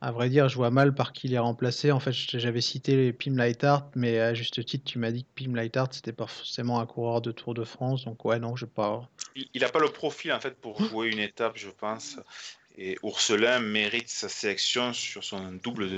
à 0.01 0.11
vrai 0.11 0.29
dire, 0.29 0.47
je 0.47 0.55
vois 0.55 0.69
mal 0.69 0.93
par 0.93 1.11
qui 1.11 1.27
il 1.27 1.33
est 1.33 1.39
remplacé. 1.39 1.91
En 1.91 1.99
fait, 1.99 2.11
j'avais 2.11 2.61
cité 2.61 3.13
Pim 3.13 3.35
Lighthart, 3.35 3.89
mais 3.95 4.19
à 4.19 4.33
juste 4.33 4.63
titre, 4.63 4.85
tu 4.85 4.99
m'as 4.99 5.11
dit 5.11 5.23
que 5.23 5.43
Pim 5.43 5.55
Lighthart, 5.55 5.89
c'était 5.91 6.13
pas 6.13 6.27
forcément 6.27 6.79
un 6.79 6.85
coureur 6.85 7.21
de 7.21 7.31
Tour 7.31 7.53
de 7.53 7.63
France. 7.63 8.05
Donc, 8.05 8.23
ouais, 8.25 8.39
non, 8.39 8.55
je 8.55 8.65
pas. 8.65 9.09
Il 9.35 9.61
n'a 9.61 9.69
pas 9.69 9.79
le 9.79 9.89
profil, 9.89 10.33
en 10.33 10.39
fait, 10.39 10.55
pour 10.55 10.81
jouer 10.83 11.09
une 11.09 11.19
étape, 11.19 11.53
je 11.55 11.69
pense. 11.69 12.17
Et 12.79 12.95
Ourselin 13.01 13.59
mérite 13.59 14.07
sa 14.07 14.29
sélection 14.29 14.93
sur 14.93 15.23
son 15.23 15.53
double 15.63 15.89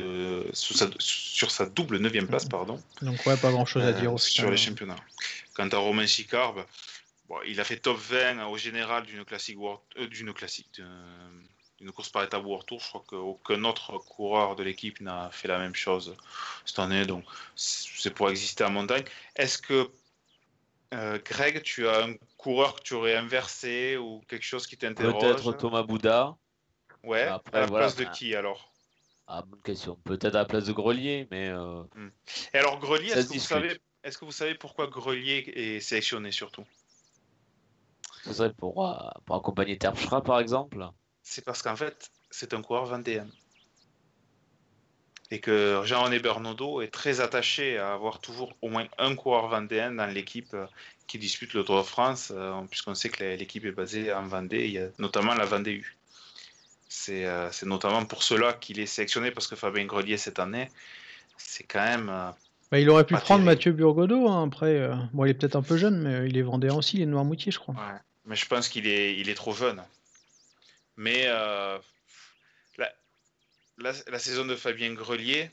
sur, 0.54 0.78
sa, 0.78 0.90
sur 0.98 1.52
sa 1.52 1.66
double 1.66 1.98
neuvième 1.98 2.28
place, 2.28 2.46
pardon. 2.46 2.82
Donc 3.02 3.26
ouais, 3.26 3.36
pas 3.36 3.52
grand 3.52 3.66
chose 3.66 3.84
à 3.84 3.92
dire 3.92 4.14
euh, 4.14 4.18
sur 4.18 4.50
les 4.50 4.56
championnats. 4.56 4.96
Quant 5.56 5.68
à 5.68 5.78
Romain 5.78 6.08
Sicard, 6.08 6.56
bon, 7.28 7.36
il 7.46 7.60
a 7.60 7.66
fait 7.66 7.76
top 7.76 7.98
20 7.98 8.48
au 8.48 8.58
général 8.58 9.04
d'une 9.04 9.26
classique, 9.26 9.58
euh, 9.98 10.08
d'une 10.08 10.32
classique, 10.32 10.82
une 11.82 11.92
course 11.92 12.10
par 12.10 12.24
étape 12.24 12.44
World 12.44 12.66
Tour. 12.66 12.80
Je 12.80 12.88
crois 12.88 13.04
qu'aucun 13.08 13.64
autre 13.64 13.98
coureur 14.00 14.56
de 14.56 14.64
l'équipe 14.64 15.00
n'a 15.02 15.30
fait 15.32 15.48
la 15.48 15.58
même 15.58 15.76
chose 15.76 16.16
cette 16.66 16.80
année. 16.80 17.06
Donc, 17.06 17.24
c'est 17.56 18.14
pour 18.14 18.30
exister 18.30 18.64
en 18.64 18.72
montagne. 18.72 19.04
Est-ce 19.36 19.58
que, 19.58 19.90
euh, 20.94 21.20
Greg, 21.24 21.62
tu 21.64 21.88
as 21.88 22.06
un 22.06 22.16
coureur 22.38 22.76
que 22.76 22.82
tu 22.82 22.94
aurais 22.94 23.16
inversé 23.16 23.98
ou 23.98 24.22
quelque 24.28 24.46
chose 24.46 24.68
qui 24.68 24.78
t'interroge? 24.78 25.22
Peut-être 25.22 25.54
Thomas 25.54 25.84
Bouda. 25.84 26.36
Ouais, 27.04 27.24
à 27.24 27.42
la 27.54 27.68
place 27.68 27.96
de 27.96 28.04
qui 28.04 28.36
alors? 28.36 28.74
Ah, 29.28 29.44
bonne 29.44 29.62
question. 29.62 29.96
Peut-être 30.04 30.36
à 30.36 30.40
la 30.40 30.46
place 30.46 30.66
de 30.66 30.74
Grelier, 30.74 31.28
mais. 31.32 31.48
Euh, 31.50 31.84
hmm. 31.96 32.10
Et 32.54 32.58
alors, 32.58 32.80
Grelier, 32.80 33.12
est-ce 33.12 33.30
que, 33.30 33.34
vous 33.36 33.40
savez, 33.40 33.80
est 34.04 34.20
que 34.20 34.26
vous 34.26 34.32
savez 34.32 34.56
pourquoi 34.56 34.88
Grelier 34.88 35.50
est 35.56 35.80
sélectionné 35.80 36.32
surtout? 36.32 36.66
Ce 38.24 38.34
serait 38.34 38.52
pour, 38.52 38.86
euh, 38.86 38.98
pour 39.26 39.38
accompagner 39.38 39.78
Terpstra, 39.78 40.22
par 40.22 40.40
exemple 40.40 40.90
c'est 41.30 41.46
parce 41.46 41.62
qu'en 41.62 41.76
fait, 41.76 42.12
c'est 42.32 42.56
un 42.56 42.62
coureur 42.64 42.86
vendéen. 42.86 43.28
Et 45.30 45.40
que 45.40 45.84
Jean-René 45.86 46.18
Bernaudot 46.18 46.82
est 46.82 46.88
très 46.88 47.22
attaché 47.22 47.78
à 47.78 47.94
avoir 47.94 48.20
toujours 48.20 48.56
au 48.64 48.70
moins 48.70 48.88
un 48.98 49.16
coureur 49.16 49.48
vendéen 49.48 49.92
dans 49.92 50.08
l'équipe 50.08 50.56
euh, 50.56 50.66
qui 51.06 51.20
dispute 51.20 51.54
le 51.54 51.64
Tour 51.64 51.78
de 51.78 51.84
France, 51.84 52.34
euh, 52.36 52.60
puisqu'on 52.72 52.96
sait 52.96 53.10
que 53.10 53.24
l'équipe 53.24 53.64
est 53.64 53.72
basée 53.72 54.12
en 54.12 54.26
Vendée, 54.26 54.66
il 54.66 54.72
y 54.72 54.80
a 54.80 54.88
notamment 54.98 55.36
la 55.36 55.46
Vendée 55.46 55.74
U. 55.74 55.98
Euh, 57.10 57.50
c'est 57.52 57.68
notamment 57.68 58.06
pour 58.06 58.24
cela 58.24 58.54
qu'il 58.54 58.80
est 58.80 58.88
sélectionné, 58.88 59.30
parce 59.30 59.46
que 59.46 59.56
Fabien 59.56 59.86
Grelier, 59.86 60.18
cette 60.18 60.40
année, 60.40 60.72
c'est 61.38 61.64
quand 61.64 61.86
même. 61.86 62.08
Bah, 62.72 62.80
il 62.80 62.90
aurait 62.90 63.06
pu 63.06 63.14
prendre 63.14 63.44
Mathieu 63.46 63.72
Burgodeau, 63.72 64.28
hein, 64.28 64.48
après. 64.48 64.90
bon, 65.14 65.26
il 65.26 65.30
est 65.30 65.36
peut-être 65.36 65.56
un 65.56 65.62
peu 65.62 65.78
jeune, 65.78 66.02
mais 66.02 66.28
il 66.28 66.36
est 66.40 66.42
vendéen 66.42 66.74
aussi, 66.74 66.98
il 66.98 67.04
est 67.04 67.06
Noirmoutier, 67.06 67.52
je 67.52 67.60
crois. 67.60 67.76
mais 68.26 68.36
je 68.36 68.48
pense 68.48 68.68
qu'il 68.68 68.88
est, 68.88 69.16
il 69.16 69.30
est 69.30 69.36
trop 69.36 69.54
jeune. 69.54 69.80
Mais 71.00 71.24
euh, 71.28 71.80
la, 73.78 74.20
saison 74.20 74.46
de 74.46 74.58
Fabien 74.58 74.94
Grelier, 74.94 75.50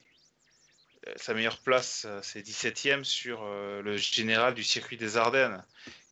euh, 1.07 1.13
sa 1.15 1.35
meilleure 1.35 1.59
place, 1.59 2.05
euh, 2.05 2.19
c'est 2.21 2.45
17ème 2.45 3.05
sur 3.05 3.45
le 3.45 3.97
général 3.97 4.55
du 4.55 4.65
circuit 4.65 4.97
des 4.97 5.17
Ardennes, 5.17 5.63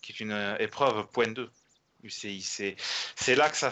qui 0.03 0.12
est 0.12 0.20
une 0.20 0.57
épreuve 0.61 1.09
point 1.09 1.27
2. 1.27 1.51
C'est 2.09 3.35
là 3.35 3.51
que 3.51 3.57
ça, 3.57 3.70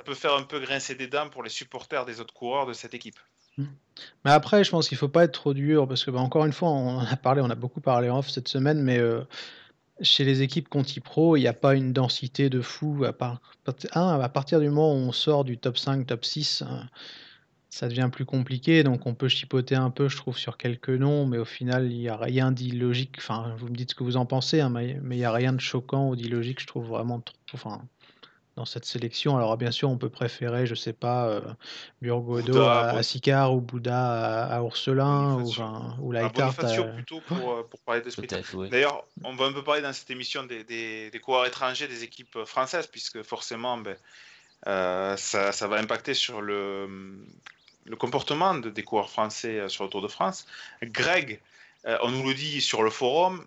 peut 0.00 0.14
faire 0.14 0.34
un 0.34 0.42
peu 0.42 0.58
grincer 0.58 0.96
des 0.96 1.06
dents 1.06 1.30
pour 1.30 1.44
les 1.44 1.50
supporters 1.50 2.04
des 2.04 2.18
autres 2.18 2.34
coureurs 2.34 2.66
de 2.66 2.72
cette 2.72 2.94
équipe. 2.94 3.20
Mais 3.56 4.32
après, 4.32 4.64
je 4.64 4.70
pense 4.72 4.88
qu'il 4.88 4.96
ne 4.96 5.00
faut 5.00 5.08
pas 5.08 5.22
être 5.22 5.32
trop 5.32 5.54
dur, 5.54 5.86
parce 5.86 6.04
que, 6.04 6.10
bah, 6.10 6.18
encore 6.18 6.44
une 6.44 6.52
fois, 6.52 6.70
on 6.70 6.98
en 6.98 7.06
a 7.06 7.16
parlé, 7.16 7.40
on 7.40 7.50
a 7.50 7.54
beaucoup 7.54 7.80
parlé 7.80 8.08
off 8.08 8.28
cette 8.30 8.48
semaine, 8.48 8.82
mais 8.82 8.98
chez 10.00 10.24
les 10.24 10.42
équipes 10.42 10.68
Conti 10.68 11.00
Pro, 11.00 11.36
il 11.36 11.40
n'y 11.40 11.48
a 11.48 11.52
pas 11.52 11.74
une 11.74 11.92
densité 11.92 12.50
de 12.50 12.60
fou. 12.60 13.04
À, 13.04 13.12
part, 13.12 13.40
à 13.94 14.28
partir 14.28 14.60
du 14.60 14.68
moment 14.68 14.92
où 14.92 14.96
on 14.96 15.12
sort 15.12 15.44
du 15.44 15.58
top 15.58 15.78
5, 15.78 16.06
top 16.06 16.24
6, 16.24 16.62
hein, 16.62 16.88
ça 17.70 17.88
devient 17.88 18.08
plus 18.12 18.24
compliqué. 18.24 18.82
Donc 18.82 19.06
on 19.06 19.14
peut 19.14 19.28
chipoter 19.28 19.74
un 19.74 19.90
peu, 19.90 20.08
je 20.08 20.16
trouve, 20.16 20.38
sur 20.38 20.56
quelques 20.56 20.90
noms, 20.90 21.26
mais 21.26 21.38
au 21.38 21.44
final, 21.44 21.90
il 21.90 21.98
n'y 21.98 22.08
a 22.08 22.16
rien 22.16 22.52
d'illogique. 22.52 23.16
Enfin, 23.18 23.54
vous 23.58 23.68
me 23.68 23.74
dites 23.74 23.90
ce 23.90 23.94
que 23.94 24.04
vous 24.04 24.16
en 24.16 24.26
pensez, 24.26 24.60
hein, 24.60 24.70
mais 24.70 24.98
il 25.02 25.16
n'y 25.16 25.24
a 25.24 25.32
rien 25.32 25.52
de 25.52 25.60
choquant 25.60 26.08
ou 26.08 26.16
d'illogique, 26.16 26.60
je 26.60 26.66
trouve 26.66 26.86
vraiment 26.86 27.20
trop. 27.20 27.36
Enfin, 27.52 27.82
dans 28.56 28.64
cette 28.64 28.84
sélection. 28.84 29.36
Alors 29.36 29.56
bien 29.56 29.70
sûr, 29.70 29.90
on 29.90 29.98
peut 29.98 30.08
préférer, 30.08 30.66
je 30.66 30.74
sais 30.74 30.92
pas, 30.92 31.26
euh, 31.26 31.40
Burgodo 32.00 32.62
à, 32.62 33.02
Sicard 33.02 33.54
ou 33.54 33.60
Bouddha 33.60 34.46
à, 34.46 34.60
Urselin 34.60 35.34
ou, 35.34 35.48
enfin, 35.48 35.96
ou 36.00 36.12
plutôt 36.94 37.20
pour, 37.20 37.52
euh, 37.52 37.66
pour 37.68 37.80
parler 37.80 38.00
d'esprit. 38.00 38.28
D'ailleurs, 38.70 39.04
on 39.24 39.34
va 39.34 39.46
un 39.46 39.52
peu 39.52 39.64
parler 39.64 39.82
dans 39.82 39.92
cette 39.92 40.10
émission 40.10 40.44
des, 40.44 40.62
des, 40.64 41.10
des 41.10 41.18
coureurs 41.18 41.46
étrangers 41.46 41.88
des 41.88 42.04
équipes 42.04 42.44
françaises, 42.44 42.86
puisque 42.86 43.22
forcément, 43.22 43.76
ben, 43.78 43.96
euh, 44.66 45.16
ça, 45.16 45.52
ça, 45.52 45.66
va 45.66 45.76
impacter 45.76 46.14
sur 46.14 46.40
le, 46.40 46.88
le 47.84 47.96
comportement 47.96 48.54
des 48.54 48.82
coureurs 48.82 49.10
français 49.10 49.68
sur 49.68 49.84
le 49.84 49.90
Tour 49.90 50.02
de 50.02 50.08
France. 50.08 50.46
Greg, 50.82 51.40
on 52.02 52.10
nous 52.10 52.26
le 52.26 52.34
dit 52.34 52.60
sur 52.60 52.82
le 52.82 52.90
forum, 52.90 53.44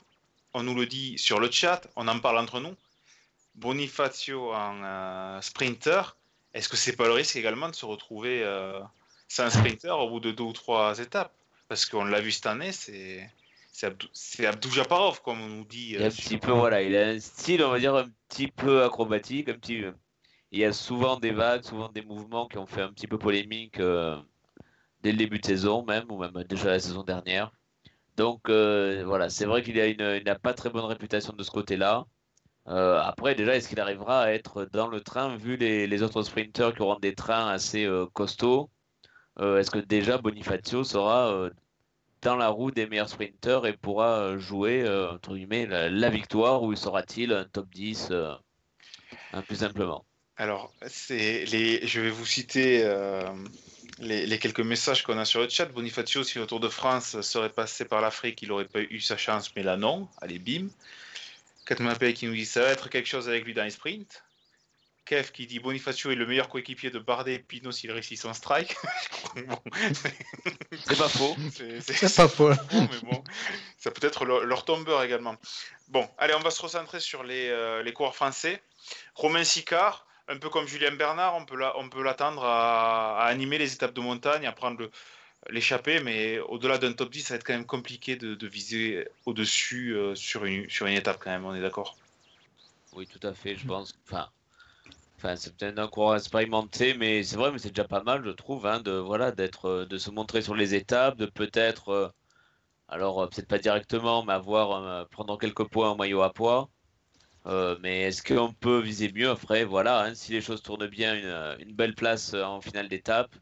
on 0.53 0.63
nous 0.63 0.75
le 0.75 0.85
dit 0.85 1.17
sur 1.17 1.39
le 1.39 1.49
chat, 1.49 1.87
on 1.95 2.07
en 2.07 2.19
parle 2.19 2.37
entre 2.37 2.59
nous. 2.59 2.75
Bonifacio 3.57 4.53
en 4.53 4.83
euh, 4.83 5.41
sprinter, 5.41 6.15
est-ce 6.53 6.69
que 6.69 6.77
c'est 6.77 6.95
pas 6.95 7.07
le 7.07 7.13
risque 7.13 7.35
également 7.35 7.69
de 7.69 7.75
se 7.75 7.85
retrouver 7.85 8.43
euh, 8.43 8.79
sans 9.27 9.49
sprinter 9.49 9.97
au 9.99 10.09
bout 10.09 10.19
de 10.19 10.31
deux 10.31 10.43
ou 10.43 10.53
trois 10.53 10.99
étapes? 10.99 11.33
Parce 11.67 11.85
qu'on 11.85 12.05
l'a 12.05 12.21
vu 12.21 12.31
cette 12.31 12.45
année, 12.45 12.71
c'est 12.71 13.29
c'est 13.71 14.47
Abdou, 14.47 14.71
Japarov, 14.71 15.21
comme 15.21 15.39
on 15.39 15.49
nous 15.49 15.65
dit. 15.65 15.91
Il 15.91 16.01
a 16.01 16.07
un 16.07 16.09
petit 16.09 16.37
peu, 16.37 16.51
voilà, 16.51 16.81
il 16.81 16.95
a 16.95 17.09
un 17.09 17.19
style, 17.19 17.63
on 17.63 17.69
va 17.69 17.77
dire, 17.77 17.93
un 17.93 18.07
petit 18.27 18.47
peu 18.47 18.83
acrobatique, 18.83 19.49
un 19.49 19.53
petit. 19.53 19.83
Il 20.51 20.59
y 20.59 20.65
a 20.65 20.73
souvent 20.73 21.17
des 21.17 21.31
vagues, 21.31 21.63
souvent 21.63 21.89
des 21.89 22.01
mouvements 22.01 22.47
qui 22.47 22.57
ont 22.57 22.65
fait 22.65 22.81
un 22.81 22.91
petit 22.91 23.05
peu 23.05 23.19
polémique 23.19 23.79
euh, 23.79 24.17
dès 25.03 25.11
le 25.11 25.17
début 25.17 25.37
de 25.37 25.45
saison, 25.45 25.85
même, 25.85 26.05
ou 26.09 26.17
même 26.17 26.43
déjà 26.45 26.69
la 26.69 26.79
saison 26.79 27.03
dernière. 27.03 27.51
Donc 28.15 28.49
voilà, 28.49 29.29
c'est 29.29 29.45
vrai 29.45 29.61
qu'il 29.61 29.77
une, 29.77 30.23
n'a 30.23 30.35
pas 30.35 30.55
très 30.55 30.71
bonne 30.71 30.85
réputation 30.85 31.33
de 31.33 31.43
ce 31.43 31.51
côté-là. 31.51 32.07
Euh, 32.69 32.99
après, 32.99 33.35
déjà, 33.35 33.55
est-ce 33.55 33.69
qu'il 33.69 33.79
arrivera 33.79 34.23
à 34.23 34.31
être 34.31 34.65
dans 34.65 34.87
le 34.87 35.01
train, 35.01 35.37
vu 35.37 35.55
les, 35.55 36.03
autres 36.03 36.23
sprinters 36.23 36.73
qui 36.73 36.81
auront 36.81 36.99
des 36.99 37.15
trains 37.15 37.47
assez 37.47 37.85
euh, 37.85 38.05
costauds? 38.11 38.69
Euh, 39.39 39.59
Est-ce 39.59 39.71
que 39.71 39.79
déjà 39.79 40.17
Bonifacio 40.17 40.83
sera 40.83 41.49
dans 42.21 42.35
la 42.35 42.49
roue 42.49 42.71
des 42.71 42.87
meilleurs 42.87 43.09
sprinters 43.09 43.65
et 43.65 43.73
pourra 43.73 44.37
jouer 44.37 44.87
entre 45.11 45.35
guillemets, 45.35 45.67
la, 45.67 46.09
victoire 46.09 46.63
ou 46.63 46.75
sera-t-il 46.75 47.31
un 47.31 47.45
top 47.45 47.69
10 47.69 48.11
plus 49.45 49.57
simplement? 49.57 50.03
Alors, 50.35 50.73
les... 51.09 51.87
je 51.87 52.01
vais 52.01 52.09
vous 52.09 52.25
citer 52.25 52.83
les, 53.99 54.25
les, 54.25 54.39
quelques 54.39 54.59
messages 54.59 55.03
qu'on 55.03 55.19
a 55.19 55.25
sur 55.25 55.41
le 55.41 55.49
chat. 55.49 55.65
Bonifacio, 55.67 56.23
si 56.23 56.39
le 56.39 56.47
Tour 56.47 56.59
de 56.59 56.69
France 56.69 57.21
serait 57.21 57.51
passé 57.51 57.85
par 57.85 58.01
l'Afrique, 58.01 58.41
il 58.41 58.49
n'aurait 58.49 58.65
pas 58.65 58.81
eu 58.81 58.99
sa 58.99 59.17
chance, 59.17 59.55
mais 59.55 59.61
là 59.61 59.77
non. 59.77 60.09
Allez, 60.19 60.39
bim. 60.39 60.69
Katmapé 61.67 62.13
qui 62.13 62.27
nous 62.27 62.33
dit 62.33 62.45
ça 62.45 62.61
va 62.61 62.69
être 62.69 62.89
quelque 62.89 63.07
chose 63.07 63.27
avec 63.27 63.43
lui 63.43 63.53
dans 63.53 63.63
les 63.63 63.71
sprints. 63.71 64.23
Kev 65.05 65.31
qui 65.31 65.47
dit 65.47 65.59
Bonifacio 65.59 66.11
est 66.11 66.15
le 66.15 66.25
meilleur 66.25 66.49
coéquipier 66.49 66.91
de 66.91 66.99
Bardet 66.99 67.35
et 67.35 67.39
Pinot 67.39 67.71
s'il 67.71 67.91
réussit 67.91 68.19
son 68.19 68.33
strike. 68.33 68.75
c'est 70.85 70.97
pas 70.97 71.09
faux. 71.09 71.35
C'est 71.81 72.15
pas 72.15 72.27
faux. 72.27 72.49
mais 72.71 72.87
bon, 73.03 73.23
ça 73.77 73.91
peut 73.91 74.05
être 74.05 74.25
leur, 74.25 74.65
tombeur 74.65 75.03
également. 75.03 75.35
Bon, 75.87 76.09
allez, 76.17 76.33
on 76.33 76.39
va 76.39 76.51
se 76.51 76.61
recentrer 76.61 76.99
sur 76.99 77.23
les, 77.23 77.49
euh, 77.49 77.83
les 77.83 77.93
coureurs 77.93 78.15
français. 78.15 78.61
Romain 79.15 79.43
Sicard, 79.43 80.07
un 80.27 80.37
peu 80.37 80.49
comme 80.49 80.67
Julien 80.67 80.91
Bernard, 80.91 81.35
on 81.35 81.45
peut 81.45 82.03
l'attendre 82.03 82.43
à, 82.43 83.19
à, 83.19 83.25
animer 83.27 83.57
les 83.57 83.73
étapes 83.73 83.93
de 83.93 84.01
montagne, 84.01 84.45
à 84.45 84.51
prendre 84.51 84.79
le, 84.79 84.91
l'échapper, 85.49 85.99
mais 85.99 86.39
au-delà 86.39 86.77
d'un 86.77 86.93
top 86.93 87.11
10, 87.11 87.21
ça 87.23 87.33
va 87.33 87.35
être 87.37 87.43
quand 87.43 87.53
même 87.53 87.65
compliqué 87.65 88.15
de, 88.15 88.47
viser 88.47 89.07
au-dessus 89.25 89.95
euh, 89.95 90.15
sur, 90.15 90.45
une, 90.45 90.69
sur 90.69 90.85
une 90.87 90.95
étape 90.95 91.17
quand 91.19 91.31
même, 91.31 91.45
on 91.45 91.53
est 91.53 91.61
d'accord? 91.61 91.97
Oui, 92.93 93.07
tout 93.07 93.25
à 93.25 93.33
fait, 93.33 93.55
je 93.55 93.65
pense. 93.65 93.93
Enfin, 94.05 94.27
enfin 95.17 95.35
c'est 95.35 95.55
peut-être 95.55 95.79
un 95.79 95.87
coureur 95.87 96.15
expérimenté, 96.15 96.93
mais 96.93 97.23
c'est 97.23 97.35
vrai, 97.35 97.51
mais 97.51 97.59
c'est 97.59 97.69
déjà 97.69 97.85
pas 97.85 98.03
mal, 98.03 98.23
je 98.25 98.31
trouve, 98.31 98.65
hein, 98.65 98.79
de, 98.79 98.91
voilà, 98.91 99.31
d'être, 99.31 99.65
euh, 99.65 99.85
de 99.85 99.97
se 99.97 100.09
montrer 100.09 100.41
sur 100.41 100.55
les 100.55 100.75
étapes, 100.75 101.17
de 101.17 101.25
peut-être, 101.25 101.89
euh, 101.89 102.09
alors 102.87 103.29
peut-être 103.29 103.47
pas 103.47 103.59
directement, 103.59 104.23
mais 104.23 104.33
avoir, 104.33 105.07
prendre 105.09 105.37
quelques 105.37 105.65
points 105.65 105.91
en 105.91 105.95
maillot 105.95 106.21
à 106.21 106.33
poids. 106.33 106.69
mais 107.81 108.03
est-ce 108.03 108.23
qu'on 108.23 108.53
peut 108.53 108.79
viser 108.79 109.11
mieux 109.11 109.29
après? 109.29 109.65
Voilà, 109.65 110.03
hein, 110.05 110.15
si 110.15 110.33
les 110.33 110.41
choses 110.41 110.61
tournent 110.61 110.87
bien, 110.87 111.15
une, 111.15 111.67
une 111.67 111.75
belle 111.75 111.95
place 111.95 112.33
en 112.33 112.61
finale 112.61 112.89
d'étape 112.89 113.35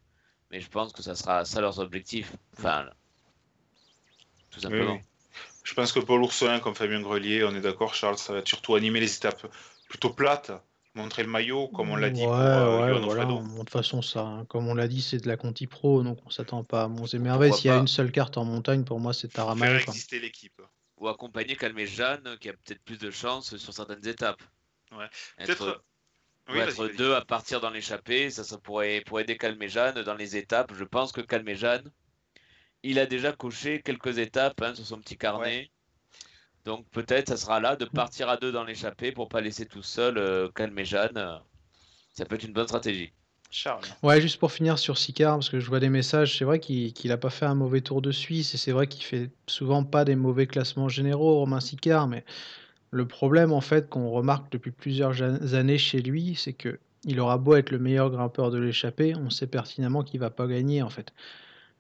mais 0.51 0.61
je 0.61 0.69
pense 0.69 0.93
que 0.93 1.01
ça 1.01 1.15
sera 1.15 1.45
ça 1.45 1.61
leurs 1.61 1.79
objectifs. 1.79 2.33
Enfin, 2.57 2.85
tout 4.51 4.59
simplement. 4.59 4.99
Je 5.63 5.73
pense 5.73 5.91
que 5.91 5.99
Paul 5.99 6.21
Ourselin, 6.21 6.59
comme 6.59 6.75
Fabien 6.75 7.01
Grelier, 7.01 7.43
on 7.43 7.55
est 7.55 7.61
d'accord, 7.61 7.95
Charles, 7.95 8.17
ça 8.17 8.33
va 8.33 8.39
être 8.39 8.47
surtout 8.47 8.75
animer 8.75 8.99
les 8.99 9.15
étapes 9.15 9.47
plutôt 9.89 10.11
plates, 10.11 10.51
montrer 10.93 11.23
le 11.23 11.29
maillot, 11.29 11.67
comme 11.69 11.89
on 11.89 11.95
l'a 11.95 12.09
dit 12.11 12.21
Ouais, 12.21 12.27
pour 12.27 12.35
euh, 12.35 12.93
ouais, 12.93 12.99
voilà. 13.01 13.25
De 13.25 13.57
toute 13.57 13.69
façon, 13.69 14.01
ça, 14.01 14.21
hein, 14.21 14.45
comme 14.45 14.67
on 14.67 14.75
l'a 14.75 14.87
dit, 14.87 15.01
c'est 15.01 15.17
de 15.17 15.27
la 15.27 15.37
Conti 15.37 15.65
Pro, 15.65 16.03
donc 16.03 16.19
on 16.25 16.29
s'attend 16.29 16.63
pas 16.63 16.83
à 16.83 16.87
monts 16.87 17.07
et 17.07 17.19
merveilles. 17.19 17.53
S'il 17.53 17.71
y 17.71 17.73
a 17.73 17.77
une 17.77 17.87
seule 17.87 18.11
carte 18.11 18.37
en 18.37 18.45
montagne, 18.45 18.83
pour 18.83 18.99
moi, 18.99 19.13
c'est 19.13 19.31
Faire 19.31 19.45
Taramae. 19.45 19.83
quoi. 19.83 19.93
exister 19.93 20.19
l'équipe. 20.19 20.61
Ou 20.97 21.07
accompagner 21.07 21.55
Calmé 21.55 21.87
Jeanne, 21.87 22.37
qui 22.39 22.49
a 22.49 22.53
peut-être 22.53 22.81
plus 22.83 22.97
de 22.97 23.11
chance 23.11 23.57
sur 23.57 23.73
certaines 23.73 24.07
étapes. 24.07 24.41
Ouais. 24.95 25.05
Être, 25.39 25.57
Peut-être. 25.57 25.83
Oui, 26.49 26.59
être 26.59 26.87
deux 26.95 27.13
à 27.15 27.21
partir 27.21 27.59
dans 27.59 27.71
l'échappée, 27.71 28.29
ça, 28.29 28.43
ça 28.43 28.57
pourrait, 28.57 29.01
pour 29.05 29.19
aider 29.19 29.35
Calmé 29.37 29.67
Jeanne 29.67 30.01
dans 30.03 30.13
les 30.13 30.37
étapes. 30.37 30.73
Je 30.75 30.83
pense 30.83 31.11
que 31.11 31.21
Calmé 31.21 31.55
Jeanne, 31.55 31.89
il 32.83 32.99
a 32.99 33.05
déjà 33.07 33.31
coché 33.31 33.81
quelques 33.81 34.19
étapes 34.19 34.61
hein, 34.61 34.75
sur 34.75 34.85
son 34.85 34.99
petit 34.99 35.17
carnet. 35.17 35.71
Donc 36.65 36.87
peut-être 36.91 37.29
ça 37.29 37.37
sera 37.37 37.59
là 37.59 37.75
de 37.75 37.85
partir 37.85 38.29
à 38.29 38.37
deux 38.37 38.51
dans 38.51 38.63
l'échappée 38.63 39.11
pour 39.11 39.27
pas 39.27 39.41
laisser 39.41 39.65
tout 39.65 39.83
seul 39.83 40.17
euh, 40.17 40.49
Calmé 40.53 40.85
Jeanne. 40.85 41.17
euh, 41.17 41.37
Ça 42.13 42.25
peut 42.25 42.35
être 42.35 42.43
une 42.43 42.53
bonne 42.53 42.67
stratégie. 42.67 43.11
Charles. 43.51 43.85
Ouais, 44.03 44.19
juste 44.19 44.37
pour 44.37 44.51
finir 44.51 44.77
sur 44.77 44.97
Sicard, 44.97 45.37
parce 45.37 45.49
que 45.49 45.59
je 45.59 45.67
vois 45.67 45.79
des 45.79 45.89
messages, 45.89 46.37
c'est 46.37 46.43
vrai 46.43 46.59
qu'il 46.59 46.91
qu'il 46.93 47.11
a 47.11 47.17
pas 47.17 47.29
fait 47.29 47.45
un 47.45 47.55
mauvais 47.55 47.81
Tour 47.81 48.01
de 48.01 48.11
Suisse, 48.11 48.53
et 48.53 48.57
c'est 48.57 48.71
vrai 48.71 48.87
qu'il 48.87 49.03
fait 49.03 49.29
souvent 49.47 49.83
pas 49.83 50.03
des 50.03 50.15
mauvais 50.15 50.45
classements 50.45 50.89
généraux, 50.89 51.39
Romain 51.39 51.61
Sicard, 51.61 52.07
mais 52.07 52.25
le 52.95 53.05
problème, 53.05 53.51
en 53.51 53.61
fait, 53.61 53.89
qu'on 53.89 54.09
remarque 54.09 54.49
depuis 54.51 54.71
plusieurs 54.71 55.21
années 55.53 55.77
chez 55.77 56.01
lui, 56.01 56.35
c'est 56.35 56.53
que 56.53 56.79
il 57.03 57.19
aura 57.19 57.37
beau 57.37 57.55
être 57.55 57.69
le 57.69 57.77
meilleur 57.77 58.09
grimpeur 58.09 58.51
de 58.51 58.57
l'échappée, 58.57 59.15
on 59.15 59.29
sait 59.29 59.47
pertinemment 59.47 60.01
qu'il 60.01 60.21
va 60.21 60.29
pas 60.29 60.47
gagner, 60.47 60.81
en 60.81 60.89
fait. 60.89 61.13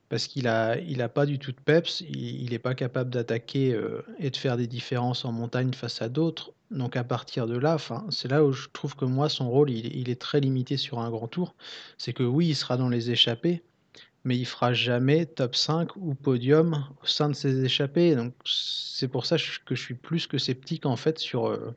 Parce 0.09 0.27
qu'il 0.27 0.47
a, 0.47 0.77
il 0.77 1.01
a 1.01 1.07
pas 1.09 1.25
du 1.25 1.39
tout 1.39 1.53
de 1.53 1.59
peps, 1.59 2.01
il, 2.01 2.43
il 2.43 2.53
est 2.53 2.59
pas 2.59 2.75
capable 2.75 3.09
d'attaquer 3.09 3.73
euh, 3.73 4.01
et 4.19 4.29
de 4.29 4.35
faire 4.35 4.57
des 4.57 4.67
différences 4.67 5.23
en 5.23 5.31
montagne 5.31 5.73
face 5.73 6.01
à 6.01 6.09
d'autres. 6.09 6.51
Donc 6.69 6.97
à 6.97 7.03
partir 7.05 7.47
de 7.47 7.57
là, 7.57 7.77
c'est 8.09 8.29
là 8.29 8.43
où 8.43 8.51
je 8.51 8.67
trouve 8.73 8.95
que 8.95 9.05
moi, 9.05 9.29
son 9.29 9.49
rôle, 9.49 9.69
il 9.71 10.09
est 10.09 10.21
très 10.21 10.41
limité 10.41 10.77
sur 10.77 10.99
un 10.99 11.09
grand 11.09 11.27
tour. 11.27 11.55
C'est 11.97 12.13
que 12.13 12.23
oui, 12.23 12.49
il 12.49 12.55
sera 12.55 12.75
dans 12.75 12.89
les 12.89 13.09
échappées, 13.09 13.63
mais 14.25 14.37
il 14.37 14.45
fera 14.45 14.73
jamais 14.73 15.27
top 15.27 15.55
5 15.55 15.95
ou 15.97 16.15
podium 16.15 16.83
au 17.01 17.05
sein 17.05 17.29
de 17.29 17.35
ces 17.35 17.63
échappées. 17.63 18.15
Donc 18.15 18.33
c'est 18.43 19.07
pour 19.07 19.25
ça 19.25 19.37
que 19.37 19.75
je 19.75 19.81
suis 19.81 19.93
plus 19.93 20.27
que 20.27 20.39
sceptique 20.39 20.85
en 20.87 20.95
fait 20.95 21.19
sur 21.19 21.47
euh, 21.47 21.75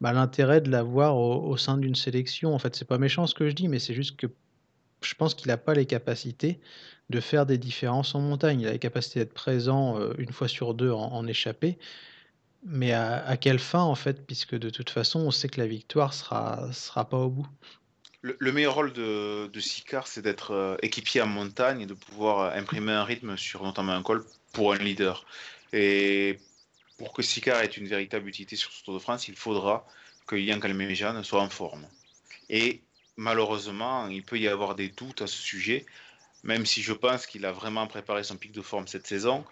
bah, 0.00 0.12
l'intérêt 0.12 0.60
de 0.60 0.70
l'avoir 0.70 1.16
au, 1.18 1.56
sein 1.56 1.76
d'une 1.76 1.96
sélection. 1.96 2.54
En 2.54 2.58
fait, 2.60 2.76
c'est 2.76 2.86
pas 2.86 2.98
méchant 2.98 3.26
ce 3.26 3.34
que 3.34 3.48
je 3.48 3.54
dis, 3.54 3.66
mais 3.66 3.80
c'est 3.80 3.94
juste 3.94 4.16
que 4.16 4.28
je 5.02 5.14
pense 5.14 5.34
qu'il 5.34 5.48
n'a 5.48 5.56
pas 5.56 5.74
les 5.74 5.86
capacités 5.86 6.60
de 7.10 7.20
faire 7.20 7.46
des 7.46 7.58
différences 7.58 8.14
en 8.14 8.20
montagne. 8.20 8.60
Il 8.60 8.68
a 8.68 8.72
les 8.72 8.78
capacités 8.78 9.20
d'être 9.20 9.34
présent 9.34 9.98
euh, 9.98 10.14
une 10.18 10.32
fois 10.32 10.48
sur 10.48 10.74
deux 10.74 10.92
en, 10.92 11.26
échappée. 11.26 11.78
Mais 12.64 12.92
à, 12.92 13.24
à 13.26 13.36
quelle 13.36 13.58
fin 13.58 13.82
en 13.82 13.94
fait, 13.94 14.24
puisque 14.26 14.56
de 14.56 14.70
toute 14.70 14.90
façon, 14.90 15.20
on 15.20 15.30
sait 15.32 15.48
que 15.48 15.60
la 15.60 15.66
victoire 15.66 16.14
sera, 16.14 16.72
sera 16.72 17.08
pas 17.08 17.18
au 17.18 17.30
bout. 17.30 17.48
Le, 18.22 18.36
le 18.40 18.52
meilleur 18.52 18.74
rôle 18.74 18.92
de, 18.92 19.46
de 19.46 19.60
Sicard, 19.60 20.08
c'est 20.08 20.22
d'être 20.22 20.50
euh, 20.52 20.76
équipier 20.82 21.22
en 21.22 21.26
montagne 21.26 21.82
et 21.82 21.86
de 21.86 21.94
pouvoir 21.94 22.40
euh, 22.40 22.58
imprimer 22.58 22.92
un 22.92 23.04
rythme 23.04 23.36
sur 23.36 23.62
notamment 23.62 23.92
un 23.92 24.02
col 24.02 24.24
pour 24.52 24.72
un 24.72 24.78
leader. 24.78 25.24
Et 25.72 26.38
pour 26.96 27.12
que 27.12 27.22
Sicard 27.22 27.60
ait 27.60 27.66
une 27.66 27.86
véritable 27.86 28.28
utilité 28.28 28.56
sur 28.56 28.72
ce 28.72 28.82
Tour 28.82 28.94
de 28.94 28.98
France, 28.98 29.28
il 29.28 29.36
faudra 29.36 29.86
que 30.26 30.34
Yann 30.36 30.60
Calmejane 30.60 31.22
soit 31.22 31.42
en 31.42 31.48
forme. 31.48 31.86
Et 32.50 32.82
malheureusement, 33.16 34.08
il 34.08 34.24
peut 34.24 34.38
y 34.38 34.48
avoir 34.48 34.74
des 34.74 34.88
doutes 34.88 35.22
à 35.22 35.26
ce 35.28 35.38
sujet, 35.38 35.86
même 36.42 36.66
si 36.66 36.82
je 36.82 36.92
pense 36.92 37.26
qu'il 37.26 37.46
a 37.46 37.52
vraiment 37.52 37.86
préparé 37.86 38.24
son 38.24 38.36
pic 38.36 38.52
de 38.52 38.62
forme 38.62 38.88
cette 38.88 39.06
saison 39.06 39.44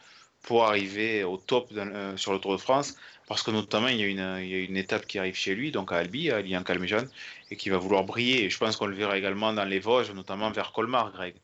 pour 0.42 0.64
arriver 0.64 1.24
au 1.24 1.36
top 1.36 1.70
le- 1.72 2.16
sur 2.16 2.32
le 2.32 2.38
Tour 2.40 2.52
de 2.52 2.58
France, 2.58 2.96
parce 3.26 3.42
que 3.42 3.50
notamment 3.50 3.88
il 3.88 4.00
y, 4.00 4.02
a 4.02 4.38
une, 4.38 4.76
étape 4.76 5.06
qui 5.06 5.18
arrive 5.18 5.34
chez 5.34 5.54
lui, 5.54 5.72
donc 5.72 5.92
à 5.92 5.96
Albi, 5.96 6.30
à 6.30 6.42
Calmejane, 6.62 7.08
et 7.50 7.56
qui 7.56 7.70
va 7.70 7.78
vouloir 7.78 8.04
briller. 8.04 8.48
Je 8.50 8.58
pense 8.58 8.76
qu'on 8.76 8.86
le 8.86 8.94
verra 8.94 9.18
également 9.18 9.52
dans 9.52 9.64
les 9.64 9.80
Vosges, 9.80 10.12
notamment 10.12 10.50
vers 10.50 10.72
Colmar, 10.72 11.12
Greg. 11.12 11.34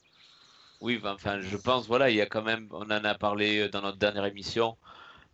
Oui, 0.81 0.99
ben, 0.99 1.13
enfin, 1.15 1.41
je 1.41 1.57
pense, 1.57 1.87
voilà, 1.87 2.11
il 2.11 2.17
y 2.17 2.21
a 2.21 2.27
quand 2.27 2.43
même, 2.43 2.69
on 2.73 2.85
en 2.85 2.91
a 3.05 3.15
parlé 3.15 3.61
euh, 3.61 3.69
dans 3.69 3.83
notre 3.83 3.99
dernière 3.99 4.25
émission, 4.27 4.77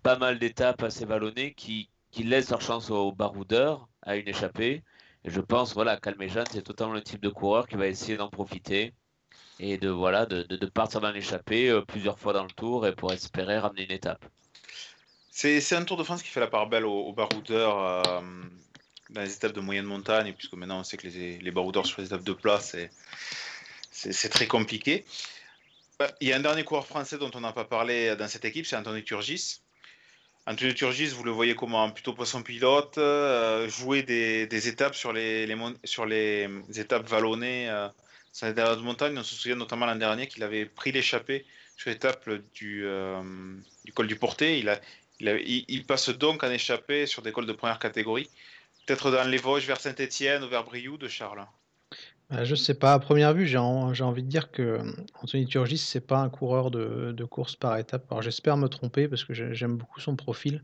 pas 0.03 0.19
mal 0.19 0.39
d'étapes 0.39 0.83
assez 0.83 1.05
vallonnées 1.07 1.55
qui, 1.55 1.89
qui 2.11 2.23
laissent 2.25 2.51
leur 2.51 2.61
chance 2.61 2.91
aux 2.91 3.13
baroudeurs 3.13 3.89
à 4.03 4.17
une 4.17 4.29
échappée. 4.29 4.83
Et 5.25 5.31
je 5.31 5.41
pense, 5.41 5.75
voilà, 5.75 5.97
Calmejane, 5.99 6.47
c'est 6.51 6.63
totalement 6.63 6.95
le 6.95 7.03
type 7.03 7.23
de 7.23 7.29
coureur 7.29 7.67
qui 7.67 7.77
va 7.77 7.87
essayer 7.89 8.17
d'en 8.17 8.29
profiter 8.29 8.95
et 9.61 9.79
de, 9.79 9.89
voilà, 9.89 10.27
de, 10.27 10.43
de, 10.45 10.57
de 10.57 10.67
partir 10.67 11.01
dans 11.01 11.11
l'échappée 11.11 11.71
euh, 11.71 11.83
plusieurs 11.83 12.19
fois 12.19 12.33
dans 12.33 12.45
le 12.45 12.51
tour 12.51 12.87
et 12.87 12.95
pour 12.95 13.13
espérer 13.13 13.59
ramener 13.59 13.85
une 13.85 13.93
étape. 13.93 14.25
C'est 15.41 15.77
un 15.77 15.85
Tour 15.85 15.97
de 15.97 16.03
France 16.03 16.25
qui 16.25 16.31
fait 16.31 16.41
la 16.41 16.49
part 16.49 16.67
belle 16.67 16.85
aux, 16.85 17.13
baroudeurs 17.13 17.79
euh, 17.79 18.23
dans 19.11 19.21
les 19.21 19.33
étapes 19.33 19.53
de 19.53 19.61
moyenne 19.61 19.85
montagne, 19.85 20.33
puisque 20.33 20.55
maintenant 20.55 20.81
on 20.81 20.83
sait 20.83 20.97
que 20.97 21.07
les, 21.07 21.51
baroudeurs 21.53 21.87
sur 21.87 22.01
les 22.01 22.09
étapes 22.09 22.25
de 22.25 22.33
plat, 22.33 22.59
c'est 22.59 24.29
très 24.31 24.49
compliqué. 24.49 25.05
Euh, 26.03 26.09
Il 26.21 26.27
y 26.27 26.33
a 26.33 26.37
un 26.37 26.41
dernier 26.41 26.65
coureur 26.65 26.89
français 26.89 27.19
dont 27.19 27.31
on 27.35 27.41
n'a 27.41 27.53
pas 27.53 27.65
parlé 27.65 28.17
dans 28.17 28.27
cette 28.27 28.45
équipe, 28.47 28.67
c'est 28.67 28.75
Anthony 28.75 29.05
Turgis. 29.05 29.61
Anthony 30.49 30.75
Turgis, 30.75 31.11
vous 31.11 31.23
le 31.23 31.31
voyez 31.31 31.55
comment 31.55 31.89
Plutôt 31.89 32.15
poisson 32.15 32.43
pilote, 32.43 32.99
euh, 32.99 33.69
jouer 33.69 34.03
des, 34.03 34.69
étapes 34.69 34.97
sur 34.97 35.13
les, 35.13 35.47
étapes 36.75 37.09
vallonnées 37.09 37.71
euh, 37.71 37.87
sur 38.33 38.47
les 38.47 38.55
de 38.55 38.81
montagne. 38.81 39.17
On 39.17 39.23
se 39.23 39.37
souvient 39.37 39.55
notamment 39.55 39.87
l'an 39.87 39.95
dernier 39.95 40.27
qu'il 40.27 40.43
avait 40.43 40.67
pris 40.67 40.91
l'échappée 40.91 41.47
sur 41.77 41.91
l'étape 41.91 42.29
du, 42.55 42.85
euh, 42.85 43.23
col 43.95 44.09
du 44.09 44.17
Porté. 44.17 44.65
Il, 45.21 45.85
passe 45.85 46.11
donc 46.11 46.45
en 46.45 46.51
échappée 46.51 47.07
sur 47.07 47.23
des 47.23 47.33
cols 47.33 47.47
de 47.47 47.53
première 47.53 47.79
catégorie. 47.79 48.29
Peut-être 48.87 49.11
dans 49.11 49.29
les 49.29 49.39
Vosges 49.39 49.67
vers 49.67 49.81
Saint-Etienne 49.81 50.45
ou 50.45 50.49
vers 50.49 50.65
Brioude, 50.65 51.07
Charles. 51.09 51.47
Euh, 52.33 52.45
je 52.45 52.55
sais 52.55 52.75
pas, 52.75 52.93
à 52.93 52.99
première 52.99 53.33
vue, 53.33 53.47
j'ai 53.47 53.59
en- 53.59 53.95
j'ai 53.95 54.05
envie 54.05 54.23
de 54.23 54.29
dire 54.29 54.51
que 54.51 54.63
euh, 54.63 54.93
Anthony 55.23 55.47
Turgis, 55.47 55.79
c'est 55.79 56.07
pas 56.07 56.19
un 56.19 56.29
coureur 56.29 56.71
de, 56.71 57.13
de 57.13 57.25
course 57.25 57.57
par 57.57 57.77
étape. 57.79 58.05
Alors 58.11 58.23
j'espère 58.23 58.57
me 58.57 58.69
tromper 58.69 59.09
parce 59.09 59.25
que 59.25 59.33
j'ai- 59.33 59.55
j'aime 59.55 59.77
beaucoup 59.77 60.01
son 60.01 60.15
profil, 60.15 60.63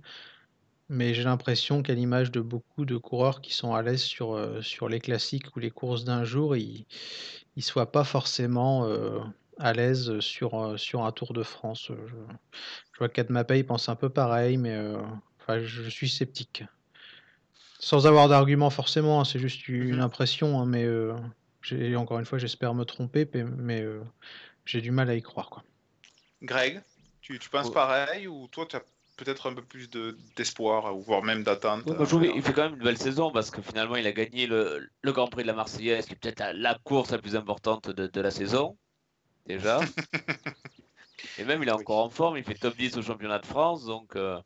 mais 0.90 1.14
j'ai 1.14 1.24
l'impression 1.24 1.82
qu'à 1.82 1.94
l'image 1.94 2.30
de 2.30 2.40
beaucoup 2.40 2.84
de 2.84 2.96
coureurs 2.98 3.40
qui 3.40 3.54
sont 3.54 3.74
à 3.74 3.82
l'aise 3.82 4.02
sur, 4.02 4.34
euh, 4.34 4.60
les 4.88 5.00
classiques 5.00 5.56
ou 5.56 5.58
les 5.60 5.70
courses 5.70 6.04
d'un 6.04 6.24
jour, 6.24 6.54
ils 6.56 6.84
ne 7.56 7.62
soient 7.62 7.90
pas 7.90 8.04
forcément 8.04 8.86
à 9.58 9.72
l'aise 9.72 10.20
sur, 10.20 10.54
un 10.54 11.12
Tour 11.12 11.32
de 11.32 11.42
France. 11.42 11.90
Je 12.94 12.98
vois 13.00 13.08
qu'Admapay 13.08 13.64
pense 13.64 13.88
un 13.88 13.96
peu 13.96 14.08
pareil, 14.08 14.56
mais 14.56 14.74
euh, 14.74 14.96
enfin, 15.40 15.58
je, 15.60 15.88
suis 15.90 16.08
sceptique. 16.08 16.64
Sans 17.80 18.06
avoir 18.06 18.28
d'argument 18.28 18.70
forcément, 18.70 19.20
hein, 19.20 19.24
c'est 19.24 19.40
juste 19.40 19.68
une 19.68 19.94
Mhm. 19.96 20.00
impression, 20.00 20.60
hein, 20.60 20.64
mais 20.64 20.84
euh, 20.84 21.12
encore 21.96 22.20
une 22.20 22.24
fois, 22.24 22.38
j'espère 22.38 22.72
me 22.72 22.84
tromper, 22.84 23.26
pe- 23.26 23.42
mais 23.42 23.82
euh, 23.82 24.00
j'ai 24.64 24.80
du 24.80 24.92
mal 24.92 25.10
à 25.10 25.14
y 25.16 25.22
croire. 25.22 25.50
Quoi. 25.50 25.64
Greg, 26.42 26.82
tu, 27.20 27.38
tu 27.38 27.50
penses 27.50 27.66
Ouais. 27.68 27.74
pareil 27.74 28.28
ou 28.28 28.46
toi 28.48 28.66
tu 28.66 28.76
as 28.76 28.82
peut-être 29.16 29.48
un 29.50 29.54
peu 29.54 29.62
plus 29.62 29.90
de- 29.90 30.16
d'espoir 30.36 30.96
ou 30.96 31.00
voire 31.00 31.22
même 31.22 31.42
d'attente 31.42 31.84
Oui, 31.86 32.32
qu'il 32.32 32.42
fait 32.42 32.52
quand 32.52 32.64
même 32.64 32.74
une 32.74 32.84
belle 32.84 32.98
saison 32.98 33.32
parce 33.32 33.50
que 33.50 33.60
finalement 33.60 33.96
il 33.96 34.06
a 34.06 34.12
gagné 34.12 34.46
le, 34.46 34.88
le 35.02 35.12
Grand 35.12 35.26
Prix 35.26 35.42
de 35.42 35.48
la 35.48 35.54
Marseillaise, 35.54 36.06
qui 36.06 36.12
est 36.12 36.16
peut-être 36.16 36.38
la, 36.38 36.52
la 36.52 36.78
course 36.84 37.10
la 37.10 37.18
plus 37.18 37.34
importante 37.34 37.90
de, 37.90 38.06
de 38.06 38.20
la 38.20 38.30
saison, 38.30 38.76
déjà. 39.46 39.80
Et 41.36 41.44
même 41.44 41.62
il 41.62 41.68
est 41.68 41.72
Oui. 41.72 41.82
encore 41.82 42.04
en 42.04 42.10
forme, 42.10 42.36
il 42.38 42.44
fait 42.44 42.54
top 42.54 42.76
10 42.76 42.96
au 42.96 43.02
championnat 43.02 43.38
de 43.38 43.46
France, 43.46 43.84
donc 43.84 44.16
euh, 44.16 44.40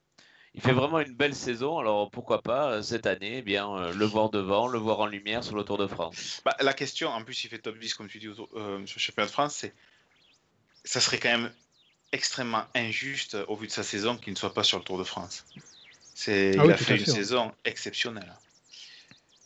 il 0.54 0.62
fait 0.62 0.72
vraiment 0.72 1.00
une 1.00 1.14
belle 1.14 1.34
saison. 1.34 1.78
Alors 1.78 2.10
pourquoi 2.10 2.42
pas 2.42 2.72
euh, 2.72 2.82
cette 2.82 3.06
année, 3.06 3.38
eh 3.38 3.42
bien 3.42 3.70
euh, 3.76 3.92
le 3.92 4.06
voir 4.06 4.30
devant, 4.30 4.68
le 4.68 4.78
voir 4.78 5.00
en 5.00 5.06
lumière 5.06 5.44
sur 5.44 5.56
le 5.56 5.64
Tour 5.64 5.78
de 5.78 5.86
France. 5.86 6.42
Bah, 6.44 6.56
la 6.60 6.72
question, 6.74 7.08
en 7.10 7.22
plus 7.24 7.44
il 7.44 7.48
fait 7.50 7.58
top 7.58 7.78
10 7.78 7.94
comme 7.94 8.08
tu 8.08 8.18
dis 8.18 8.28
au- 8.28 8.48
euh, 8.54 8.84
sur 8.86 8.96
le 8.96 9.00
championnat 9.00 9.26
de 9.26 9.32
France, 9.32 9.54
c'est 9.56 9.74
ça 10.84 11.00
serait 11.00 11.18
quand 11.18 11.30
même 11.30 11.52
extrêmement 12.12 12.64
injuste 12.74 13.36
au 13.48 13.56
vu 13.56 13.66
de 13.66 13.72
sa 13.72 13.82
saison 13.84 14.16
qu'il 14.16 14.32
ne 14.32 14.38
soit 14.38 14.54
pas 14.54 14.64
sur 14.64 14.78
le 14.78 14.84
Tour 14.84 14.98
de 14.98 15.04
France. 15.04 15.46
C'est, 16.14 16.56
Ah 16.58 16.64
il 16.64 16.66
oui, 16.66 16.72
a 16.72 16.76
fait 16.76 16.98
une 16.98 17.06
saison 17.06 17.52
exceptionnelle. 17.64 18.34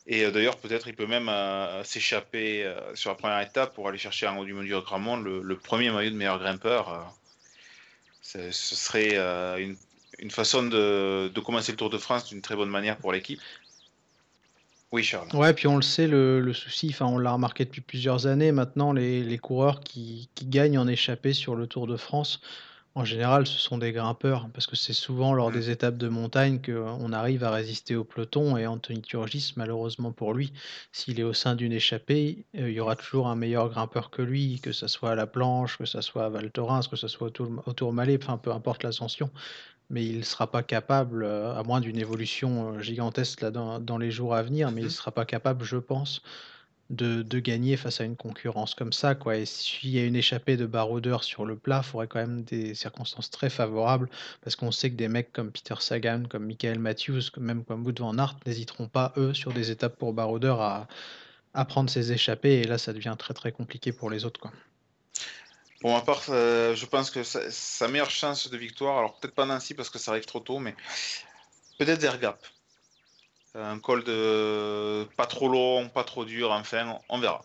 Et 0.06 0.24
euh, 0.24 0.30
d'ailleurs 0.32 0.58
peut-être 0.60 0.88
il 0.88 0.94
peut 0.96 1.06
même 1.06 1.28
euh, 1.28 1.84
s'échapper 1.84 2.64
euh, 2.64 2.94
sur 2.94 3.10
la 3.10 3.16
première 3.16 3.40
étape 3.40 3.74
pour 3.74 3.88
aller 3.88 3.98
chercher 3.98 4.26
en 4.26 4.36
haut 4.38 4.44
du 4.44 4.52
Mondial 4.54 4.80
Gramont 4.82 5.16
le, 5.16 5.42
le 5.42 5.58
premier 5.60 5.90
maillot 5.90 6.10
de 6.10 6.16
meilleur 6.16 6.38
grimpeur. 6.38 7.16
Ce 8.32 8.74
serait 8.74 9.12
euh, 9.14 9.74
une, 10.18 10.30
façon 10.30 10.62
de, 10.62 11.32
commencer 11.44 11.72
le 11.72 11.76
Tour 11.76 11.90
de 11.90 11.98
France 11.98 12.28
d'une 12.28 12.40
très 12.40 12.56
bonne 12.56 12.70
manière 12.70 12.96
pour 12.96 13.12
l'équipe. 13.12 13.40
Oui 14.90 15.02
Charles. 15.02 15.28
Ouais, 15.34 15.54
puis 15.54 15.66
on 15.68 15.76
le 15.76 15.82
sait, 15.82 16.06
le, 16.06 16.52
souci, 16.52 16.88
enfin 16.90 17.06
on 17.06 17.18
l'a 17.18 17.32
remarqué 17.32 17.64
depuis 17.64 17.80
plusieurs 17.80 18.26
années, 18.26 18.52
maintenant 18.52 18.92
les, 18.92 19.22
les 19.22 19.38
coureurs 19.38 19.80
qui, 19.80 20.28
qui 20.34 20.44
gagnent 20.44 20.78
en 20.78 20.86
échappée 20.86 21.32
sur 21.32 21.54
le 21.54 21.66
Tour 21.66 21.86
de 21.86 21.96
France, 21.96 22.40
en 22.94 23.04
général 23.04 23.46
ce 23.46 23.58
sont 23.58 23.78
des 23.78 23.92
grimpeurs, 23.92 24.48
parce 24.52 24.66
que 24.66 24.76
c'est 24.76 24.92
souvent 24.92 25.32
lors 25.32 25.50
Mm. 25.50 25.54
des 25.54 25.70
étapes 25.70 25.96
de 25.96 26.08
montagne 26.08 26.60
qu'on 26.60 27.12
arrive 27.12 27.44
à 27.44 27.50
résister 27.50 27.96
au 27.96 28.04
peloton, 28.04 28.56
et 28.56 28.66
Anthony 28.66 29.02
Turgis, 29.02 29.52
malheureusement 29.56 30.12
pour 30.12 30.34
lui, 30.34 30.52
s'il 30.92 31.20
est 31.20 31.22
au 31.22 31.32
sein 31.32 31.54
d'une 31.54 31.72
échappée, 31.72 32.44
euh, 32.56 32.70
il 32.70 32.74
y 32.74 32.80
aura 32.80 32.96
toujours 32.96 33.28
un 33.28 33.36
meilleur 33.36 33.68
grimpeur 33.70 34.10
que 34.10 34.22
lui, 34.22 34.60
que 34.60 34.72
ça 34.72 34.88
soit 34.88 35.10
à 35.12 35.14
la 35.14 35.26
planche, 35.26 35.78
que 35.78 35.86
ça 35.86 36.02
soit 36.02 36.24
à 36.26 36.28
Val 36.28 36.50
Thorens, 36.50 36.88
que 36.88 36.96
ça 36.96 37.08
soit 37.08 37.28
au 37.28 37.30
Tour, 37.30 37.62
au 37.66 37.72
Tourmalet, 37.72 38.18
enfin 38.22 38.38
peu 38.38 38.52
importe 38.52 38.82
l'ascension. 38.82 39.30
mais 39.90 40.04
il 40.06 40.18
ne 40.18 40.22
sera 40.22 40.50
pas 40.50 40.62
capable, 40.62 41.26
à 41.26 41.62
moins 41.64 41.80
d'une 41.80 41.98
évolution 41.98 42.80
gigantesque 42.80 43.42
là, 43.42 43.50
dans, 43.50 43.78
dans, 43.80 43.98
les 43.98 44.10
jours 44.10 44.34
à 44.34 44.42
venir, 44.42 44.70
mais 44.70 44.80
il 44.80 44.84
ne 44.84 44.88
mmh 44.88 44.90
sera 44.90 45.10
pas 45.12 45.24
capable, 45.26 45.64
je 45.64 45.76
pense, 45.76 46.22
de, 46.92 47.40
gagner 47.40 47.76
face 47.76 48.00
à 48.00 48.04
une 48.04 48.16
concurrence 48.16 48.74
comme 48.74 48.92
ça. 48.92 49.14
Quoi. 49.14 49.36
Et 49.36 49.46
s'il 49.46 49.90
y 49.90 49.98
a 49.98 50.04
une 50.04 50.16
échappée 50.16 50.56
de 50.56 50.66
baroudeur 50.66 51.24
sur 51.24 51.44
le 51.44 51.56
plat, 51.56 51.82
il 51.84 51.88
faudrait 51.88 52.06
quand 52.06 52.20
même 52.20 52.42
des 52.44 52.74
circonstances 52.74 53.30
très 53.30 53.50
favorables, 53.50 54.08
parce 54.42 54.56
qu'on 54.56 54.70
sait 54.70 54.90
que 54.90 54.96
des 54.96 55.08
mecs 55.08 55.32
comme 55.32 55.50
Peter 55.50 55.74
Sagan, 55.80 56.24
comme 56.28 56.44
Michael 56.46 56.78
Matthews, 56.78 57.22
même 57.38 57.64
comme 57.64 57.84
Wood 57.84 57.98
Van 57.98 58.16
Aert, 58.18 58.36
n'hésiteront 58.46 58.88
pas, 58.88 59.12
eux, 59.16 59.34
sur 59.34 59.52
des 59.52 59.70
étapes 59.70 59.96
pour 59.96 60.12
baroudeur, 60.12 60.60
à, 60.60 60.86
prendre 61.64 61.90
ces 61.90 62.12
échappées, 62.12 62.60
et 62.60 62.64
là, 62.64 62.78
ça 62.78 62.92
devient 62.92 63.16
très 63.18 63.34
très 63.34 63.52
compliqué 63.52 63.92
pour 63.92 64.10
les 64.10 64.24
autres. 64.24 64.40
Quoi. 64.40 64.52
Pour 65.80 65.92
ma 65.92 66.00
part, 66.00 66.22
euh, 66.28 66.74
je 66.74 66.86
pense 66.86 67.10
que 67.10 67.22
sa, 67.22 67.88
meilleure 67.88 68.10
chance 68.10 68.48
de 68.48 68.56
victoire, 68.56 68.98
alors 68.98 69.18
peut-être 69.18 69.34
pas 69.34 69.46
Nancy 69.46 69.74
parce 69.74 69.90
que 69.90 69.98
ça 69.98 70.12
arrive 70.12 70.24
trop 70.24 70.40
tôt, 70.40 70.58
mais 70.58 70.74
peut-être 71.78 72.00
Zergap. 72.00 72.38
Un 73.54 73.78
col 73.78 74.02
de 74.04 75.06
pas 75.16 75.26
trop 75.26 75.48
long, 75.48 75.88
pas 75.88 76.04
trop 76.04 76.24
dur, 76.24 76.50
enfin, 76.52 76.98
on 77.08 77.18
verra. 77.18 77.44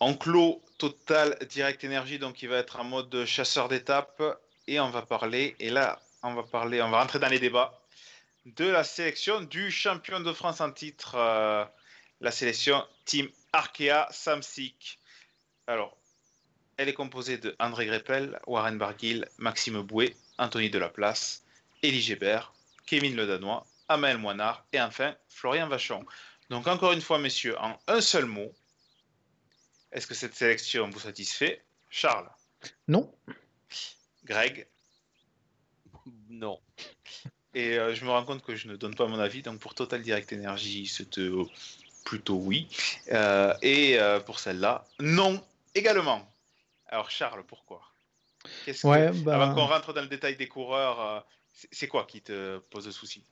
En 0.00 0.14
clos 0.14 0.62
total 0.78 1.36
direct 1.50 1.84
énergie, 1.84 2.18
donc 2.18 2.42
il 2.42 2.48
va 2.48 2.56
être 2.56 2.80
en 2.80 2.84
mode 2.84 3.24
chasseur 3.26 3.68
d'étape 3.68 4.22
et 4.66 4.80
on 4.80 4.90
va 4.90 5.02
parler, 5.02 5.56
et 5.58 5.70
là 5.70 6.00
on 6.22 6.34
va 6.34 6.42
parler, 6.42 6.80
on 6.82 6.90
va 6.90 7.00
rentrer 7.00 7.18
dans 7.18 7.28
les 7.28 7.38
débats 7.38 7.78
de 8.56 8.66
la 8.66 8.84
sélection 8.84 9.40
du 9.42 9.70
champion 9.70 10.20
de 10.20 10.32
France 10.32 10.60
en 10.60 10.72
titre, 10.72 11.16
euh, 11.16 11.64
la 12.20 12.30
sélection 12.30 12.82
Team 13.04 13.28
Arkea 13.52 14.06
Samsic. 14.10 14.98
Alors, 15.66 15.96
elle 16.76 16.88
est 16.88 16.94
composée 16.94 17.38
de 17.38 17.54
André 17.58 17.86
Greppel, 17.86 18.38
Warren 18.46 18.78
Barguil, 18.78 19.26
Maxime 19.36 19.82
Bouet, 19.82 20.16
Anthony 20.38 20.70
Delaplace, 20.70 21.44
Elie 21.82 22.00
Gébert, 22.00 22.54
Kevin 22.86 23.16
Le 23.16 23.26
Danois, 23.26 23.66
Amel 23.88 24.18
Moinard 24.18 24.66
et 24.72 24.80
enfin 24.80 25.14
Florian 25.28 25.68
Vachon. 25.68 26.04
Donc 26.50 26.66
encore 26.66 26.92
une 26.92 27.00
fois, 27.00 27.18
messieurs, 27.18 27.58
en 27.58 27.78
un 27.86 28.00
seul 28.00 28.26
mot, 28.26 28.52
est-ce 29.92 30.06
que 30.06 30.14
cette 30.14 30.34
sélection 30.34 30.88
vous 30.90 31.00
satisfait 31.00 31.62
Charles? 31.90 32.30
Non. 32.86 33.12
Greg? 34.24 34.66
Non. 36.28 36.60
Et 37.54 37.78
euh, 37.78 37.94
je 37.94 38.04
me 38.04 38.10
rends 38.10 38.24
compte 38.24 38.42
que 38.42 38.54
je 38.54 38.68
ne 38.68 38.76
donne 38.76 38.94
pas 38.94 39.06
mon 39.06 39.18
avis, 39.18 39.42
donc 39.42 39.58
pour 39.58 39.74
Total 39.74 40.02
Direct 40.02 40.32
Energy, 40.32 40.86
c'est 40.86 41.18
plutôt 42.04 42.36
oui. 42.36 42.68
Euh, 43.12 43.54
et 43.62 43.98
euh, 43.98 44.20
pour 44.20 44.38
celle-là, 44.38 44.86
non 45.00 45.42
également. 45.74 46.30
Alors 46.86 47.10
Charles, 47.10 47.44
pourquoi? 47.44 47.82
Ouais, 48.84 49.10
bah 49.12 49.34
Avant 49.34 49.54
qu'on 49.54 49.66
rentre 49.66 49.92
dans 49.92 50.00
le 50.00 50.08
détail 50.08 50.36
des 50.36 50.48
coureurs, 50.48 51.00
euh, 51.00 51.20
c'est 51.52 51.88
quoi 51.88 52.04
qui 52.04 52.22
te 52.22 52.58
pose 52.70 52.84
de 52.86 52.90
soucis 52.90 53.24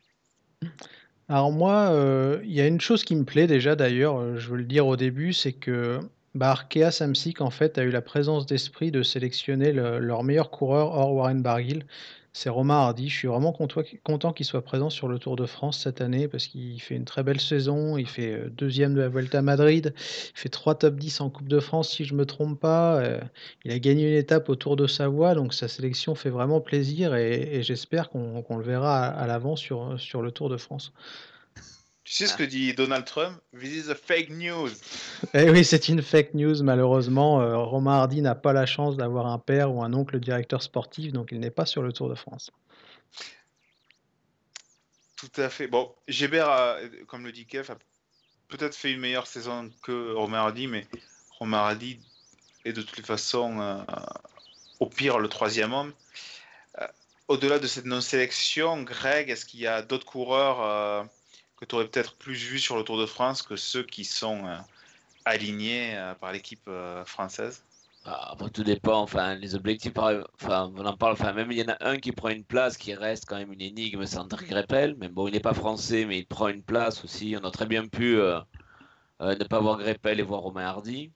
Alors 1.29 1.51
moi, 1.51 1.91
euh, 1.91 2.41
il 2.45 2.53
y 2.53 2.61
a 2.61 2.67
une 2.67 2.81
chose 2.81 3.05
qui 3.05 3.17
me 3.17 3.25
plaît 3.25 3.47
déjà 3.47 3.75
d'ailleurs, 3.75 4.19
euh, 4.19 4.37
je 4.37 4.49
veux 4.49 4.57
le 4.57 4.65
dire 4.65 4.87
au 4.87 4.97
début, 4.97 5.33
c'est 5.33 5.53
que 5.53 5.99
bah, 6.35 6.51
Arkea 6.51 6.91
Samsic 6.91 7.41
en 7.41 7.51
fait 7.51 7.79
a 7.79 7.83
eu 7.83 7.91
la 7.91 8.03
présence 8.03 8.47
d'esprit 8.47 8.91
de 8.93 9.03
sélectionner 9.03 9.73
leur 9.73 10.23
meilleur 10.23 10.51
coureur 10.51 10.93
hors 10.93 11.15
Warren 11.15 11.43
Barguil 11.43 11.85
c'est 12.37 12.51
Romain 12.51 12.75
Hardy. 12.75 13.09
Je 13.09 13.17
suis 13.17 13.29
vraiment 13.29 13.51
content 13.51 14.33
qu'il 14.35 14.45
soit 14.45 14.61
présent 14.61 14.91
sur 14.91 15.09
le 15.09 15.19
Tour 15.19 15.37
de 15.37 15.47
France 15.47 15.81
cette 15.81 16.03
année 16.03 16.29
parce 16.29 16.49
qu'il 16.49 16.79
fait 16.83 16.95
une 16.95 17.07
très 17.07 17.23
belle 17.23 17.41
saison. 17.41 17.97
Il 17.97 18.07
fait 18.07 18.31
euh, 18.31 18.51
deuxième 18.51 18.93
de 18.93 19.01
la 19.01 19.09
Vuelta 19.09 19.39
à 19.39 19.43
Madrid. 19.43 19.95
Il 19.97 20.39
fait 20.39 20.51
trois 20.51 20.75
top 20.75 20.97
10 20.97 21.23
en 21.23 21.31
Coupe 21.31 21.49
de 21.49 21.61
France, 21.61 21.89
si 21.89 22.05
je 22.05 22.13
ne 22.13 22.19
me 22.19 22.27
trompe 22.27 22.61
pas. 22.61 23.01
Euh, 23.01 23.19
il 23.65 23.73
a 23.73 23.79
gagné 23.79 24.11
une 24.11 24.19
étape 24.19 24.51
au 24.51 24.55
Tour 24.55 24.77
de 24.77 24.87
Savoie, 24.87 25.35
donc 25.35 25.55
sa 25.55 25.67
sélection 25.67 26.15
fait 26.15 26.29
vraiment 26.29 26.61
plaisir 26.61 27.15
et, 27.15 27.63
j'espère 27.63 28.11
qu'on 28.11 28.57
le 28.59 28.63
verra 28.63 29.07
à, 29.07 29.27
l'avant 29.27 29.57
sur, 29.57 29.99
sur 29.99 30.21
le 30.21 30.31
Tour 30.31 30.51
de 30.51 30.59
France. 30.59 30.93
Tu 32.07 32.13
sais 32.13 32.29
ce 32.29 32.35
ah. 32.35 32.37
que 32.37 32.45
dit 32.45 32.73
Donald 32.73 33.05
Trump? 33.05 33.37
This 33.53 33.87
is 33.87 33.91
a 33.91 33.97
fake 33.97 34.31
news. 34.31 34.71
Eh 35.35 35.51
oui, 35.51 35.65
c'est 35.65 35.89
une 35.89 36.03
fake 36.03 36.35
news, 36.35 36.63
malheureusement. 36.63 37.41
Euh, 37.41 37.57
Romain 37.57 37.95
Hardy 37.95 38.23
n'a 38.23 38.37
pas 38.37 38.53
la 38.53 38.65
chance 38.65 38.97
d'avoir 38.97 39.27
un 39.27 39.41
père 39.41 39.75
ou 39.75 39.83
un 39.83 39.93
oncle 39.93 40.21
directeur 40.21 40.63
sportif, 40.63 41.13
donc 41.13 41.31
il 41.33 41.41
n'est 41.41 41.51
pas 41.51 41.67
sur 41.67 41.83
le 41.83 41.93
Tour 41.93 42.09
de 42.09 42.15
France. 42.15 42.53
Tout 45.17 45.41
à 45.41 45.49
fait. 45.49 45.67
Bon, 45.67 45.93
Gébert, 46.07 46.79
comme 47.09 47.25
le 47.25 47.33
dit 47.33 47.45
Kev, 47.45 47.73
a 47.73 47.77
peut-être 48.47 48.77
fait 48.77 48.93
une 48.93 49.01
meilleure 49.01 49.27
saison 49.27 49.69
que 49.83 50.13
Romain 50.13 50.39
Hardy, 50.39 50.69
mais 50.69 50.87
Romain 51.41 51.59
Hardy 51.59 51.99
est 52.65 52.73
de 52.73 52.83
toutes 52.83 52.99
les 52.99 53.03
façons, 53.03 53.61
euh, 53.61 53.83
au 54.79 54.87
pire, 54.87 55.19
le 55.19 55.27
troisième 55.27 55.73
homme. 55.73 55.93
Euh, 56.81 56.87
au-delà 57.27 57.59
de 57.59 57.67
cette 57.67 57.85
non-sélection, 57.85 58.85
Greg, 58.85 59.29
est-ce 59.29 59.45
qu'il 59.45 59.59
y 59.59 59.67
a 59.67 59.83
d'autres 59.83 60.07
coureurs 60.07 61.09
que 61.57 61.65
tu 61.65 61.75
aurais 61.75 61.89
peut-être 61.89 62.15
plus 62.17 62.35
vu 62.35 62.59
sur 62.59 62.77
le 62.77 62.83
Tour 62.83 62.99
de 62.99 63.07
France 63.07 63.43
que 63.43 63.57
ceux 63.57 63.83
qui 63.83 64.05
sont 64.05 64.47
euh, 64.47 64.57
alignés 65.25 65.97
euh, 65.97 66.15
par 66.15 66.33
l'équipe 66.33 66.63
euh, 66.69 67.05
française 67.05 67.65
ah, 68.05 68.33
Après, 68.33 68.51
tout 68.51 68.65
dépend. 68.65 69.01
Enfin, 69.01 69.35
les 69.37 69.55
objectifs, 69.55 69.93
enfin, 69.97 70.73
on 70.77 70.85
en 70.85 70.97
parle. 70.97 71.15
Enfin, 71.15 71.33
même 71.33 71.51
il 71.51 71.59
y 71.59 71.63
en 71.63 71.73
a 71.73 71.77
un 71.81 71.99
qui 71.99 72.13
prend 72.13 72.29
une 72.29 72.45
place 72.45 72.77
qui 72.77 72.95
reste 72.95 73.25
quand 73.27 73.37
même 73.37 73.53
une 73.53 73.63
énigme, 73.63 74.05
c'est 74.07 74.19
André 74.19 74.47
Greppel. 74.47 74.97
Mais 74.99 75.09
bon, 75.09 75.29
il 75.29 75.33
n'est 75.33 75.41
pas 75.41 75.55
français, 75.55 76.05
mais 76.05 76.19
il 76.19 76.27
prend 76.27 76.49
une 76.49 76.63
place 76.63 77.05
aussi. 77.05 77.37
On 77.41 77.45
a 77.45 77.51
très 77.51 77.67
bien 77.67 77.87
pu 77.87 78.17
ne 79.21 79.45
pas 79.45 79.61
voir 79.61 79.79
Greppel 79.79 80.21
et 80.21 80.23
voir 80.23 80.43
Romain 80.43 80.67
Hardy. 80.67 81.11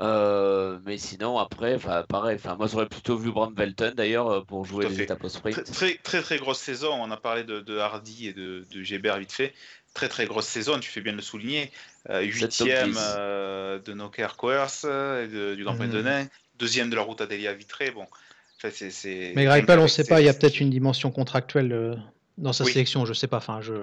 Euh, 0.00 0.78
mais 0.84 0.98
sinon, 0.98 1.38
après, 1.38 1.78
pareil, 2.08 2.38
moi 2.58 2.66
j'aurais 2.66 2.88
plutôt 2.88 3.16
vu 3.16 3.30
Bram 3.30 3.54
Velton 3.54 3.92
d'ailleurs 3.96 4.28
euh, 4.28 4.40
pour 4.40 4.64
jouer 4.64 4.88
les 4.88 5.02
étapes 5.02 5.22
au 5.22 5.28
sprint. 5.28 5.62
Très, 5.72 5.94
très, 6.02 6.20
très, 6.20 6.38
grosse 6.38 6.58
saison. 6.58 6.92
On 6.92 7.10
a 7.10 7.16
parlé 7.16 7.44
de, 7.44 7.78
Hardy 7.78 8.28
et 8.28 8.32
de, 8.32 8.64
de 8.72 8.82
Gébert 8.82 9.18
vite 9.18 9.32
fait. 9.32 9.54
Très 9.94 10.08
très 10.08 10.26
grosse 10.26 10.46
saison, 10.46 10.80
tu 10.80 10.90
fais 10.90 11.00
bien 11.00 11.12
de 11.12 11.18
le 11.18 11.22
souligner. 11.22 11.70
Euh, 12.10 12.20
huitième 12.22 12.94
de 12.94 13.92
Noker 13.92 14.36
Coerce 14.36 14.84
et 14.84 15.28
du 15.28 15.62
Grand 15.62 15.76
Prix 15.76 15.88
de 15.88 15.98
mhm. 15.98 16.04
Nain. 16.04 16.26
Deuxième 16.58 16.90
de 16.90 16.96
la 16.96 17.02
route 17.02 17.20
Adélia 17.20 17.52
Vitré. 17.52 17.90
Bon. 17.90 18.06
Mais 19.04 19.44
Greipel, 19.44 19.78
on 19.78 19.82
ne 19.82 19.88
sait 19.88 20.04
pas, 20.04 20.22
il 20.22 20.24
y 20.24 20.28
a 20.28 20.32
peut-être 20.32 20.58
une 20.58 20.70
dimension 20.70 21.10
contractuelle 21.10 22.02
dans 22.38 22.54
sa 22.54 22.64
sélection, 22.64 23.04
je 23.04 23.12
sais 23.12 23.26
pas, 23.26 23.36
enfin, 23.36 23.60
je 23.60 23.74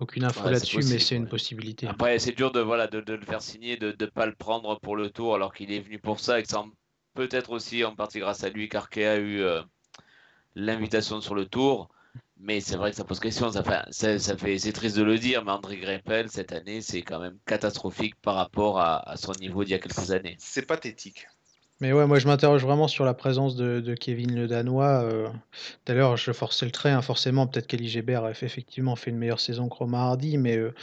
aucune 0.00 0.24
info 0.24 0.48
là-dessus, 0.48 0.78
mais 0.78 0.98
c'est 0.98 1.16
une 1.16 1.28
possibilité. 1.28 1.86
Après, 1.86 2.18
c'est 2.18 2.32
dur 2.32 2.50
de 2.50 2.60
voilà 2.60 2.86
de, 2.86 2.98
le 2.98 3.24
faire 3.24 3.42
signer, 3.42 3.76
de 3.76 3.94
ne 3.98 4.06
pas 4.06 4.26
le 4.26 4.34
prendre 4.34 4.80
pour 4.80 4.96
le 4.96 5.10
tour 5.10 5.34
alors 5.34 5.52
qu'il 5.52 5.70
est 5.72 5.80
venu 5.80 5.98
pour 5.98 6.20
ça 6.20 6.40
et 6.40 6.42
que 6.42 6.48
ça 6.48 6.64
peut-être 7.14 7.50
aussi 7.50 7.84
en 7.84 7.94
partie 7.94 8.18
grâce 8.20 8.44
à 8.44 8.48
lui 8.48 8.68
qu'Arkea 8.68 9.12
a 9.12 9.16
eu 9.16 9.40
euh, 9.40 9.62
l'invitation 10.54 11.20
sur 11.20 11.34
le 11.34 11.46
tour. 11.46 11.90
Mais 12.42 12.60
c'est 12.60 12.76
vrai 12.76 12.90
que 12.90 12.96
ça 12.96 13.04
pose 13.04 13.20
question. 13.20 13.52
Ça 13.52 13.62
fait, 13.62 14.18
ça, 14.18 14.36
fait, 14.36 14.58
c'est 14.58 14.72
triste 14.72 14.96
de 14.96 15.02
le 15.02 15.18
dire, 15.18 15.44
mais 15.44 15.52
André 15.52 15.76
Greppel 15.76 16.30
cette 16.30 16.52
année, 16.52 16.80
c'est 16.80 17.02
quand 17.02 17.18
même 17.18 17.38
catastrophique 17.44 18.14
par 18.22 18.34
rapport 18.34 18.80
à, 18.80 19.06
à 19.06 19.16
son 19.18 19.32
niveau 19.32 19.62
d'il 19.62 19.72
y 19.72 19.74
a 19.74 19.78
quelques 19.78 20.10
années. 20.10 20.36
C'est 20.38 20.64
pathétique. 20.64 21.26
Mais 21.80 21.94
ouais, 21.94 22.06
moi 22.06 22.18
je 22.18 22.26
m'interroge 22.26 22.62
vraiment 22.62 22.88
sur 22.88 23.06
la 23.06 23.14
présence 23.14 23.56
de, 23.56 23.94
Kevin 23.94 24.34
le 24.34 24.46
Danois. 24.46 25.02
Euh. 25.02 25.28
D'ailleurs, 25.86 26.16
je 26.16 26.30
forçais 26.32 26.66
le 26.66 26.72
trait, 26.72 26.90
hein, 26.90 27.00
forcément. 27.00 27.46
Peut-être 27.46 27.66
qu'Eli 27.66 27.88
Gébert 27.88 28.24
a 28.24 28.30
effectivement 28.30 28.96
fait 28.96 29.10
une 29.10 29.16
meilleure 29.16 29.40
saison 29.40 29.68
que 29.68 29.76
Romain 29.76 30.00
Hardy, 30.00 30.36
mais 30.36 30.56
euh, 30.58 30.74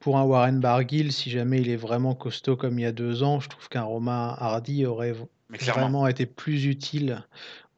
pour 0.00 0.18
un 0.18 0.24
Warren 0.24 0.60
Barguil, 0.60 1.12
si 1.12 1.30
jamais 1.30 1.60
il 1.60 1.70
est 1.70 1.76
vraiment 1.76 2.14
costaud 2.14 2.56
comme 2.56 2.78
il 2.78 2.82
y 2.82 2.86
a 2.86 2.92
deux 2.92 3.22
ans, 3.22 3.40
je 3.40 3.48
trouve 3.48 3.68
qu'un 3.68 3.82
Romain 3.82 4.34
Hardy 4.38 4.84
aurait 4.84 5.14
vraiment 5.50 6.06
été 6.06 6.26
plus 6.26 6.66
utile 6.66 7.24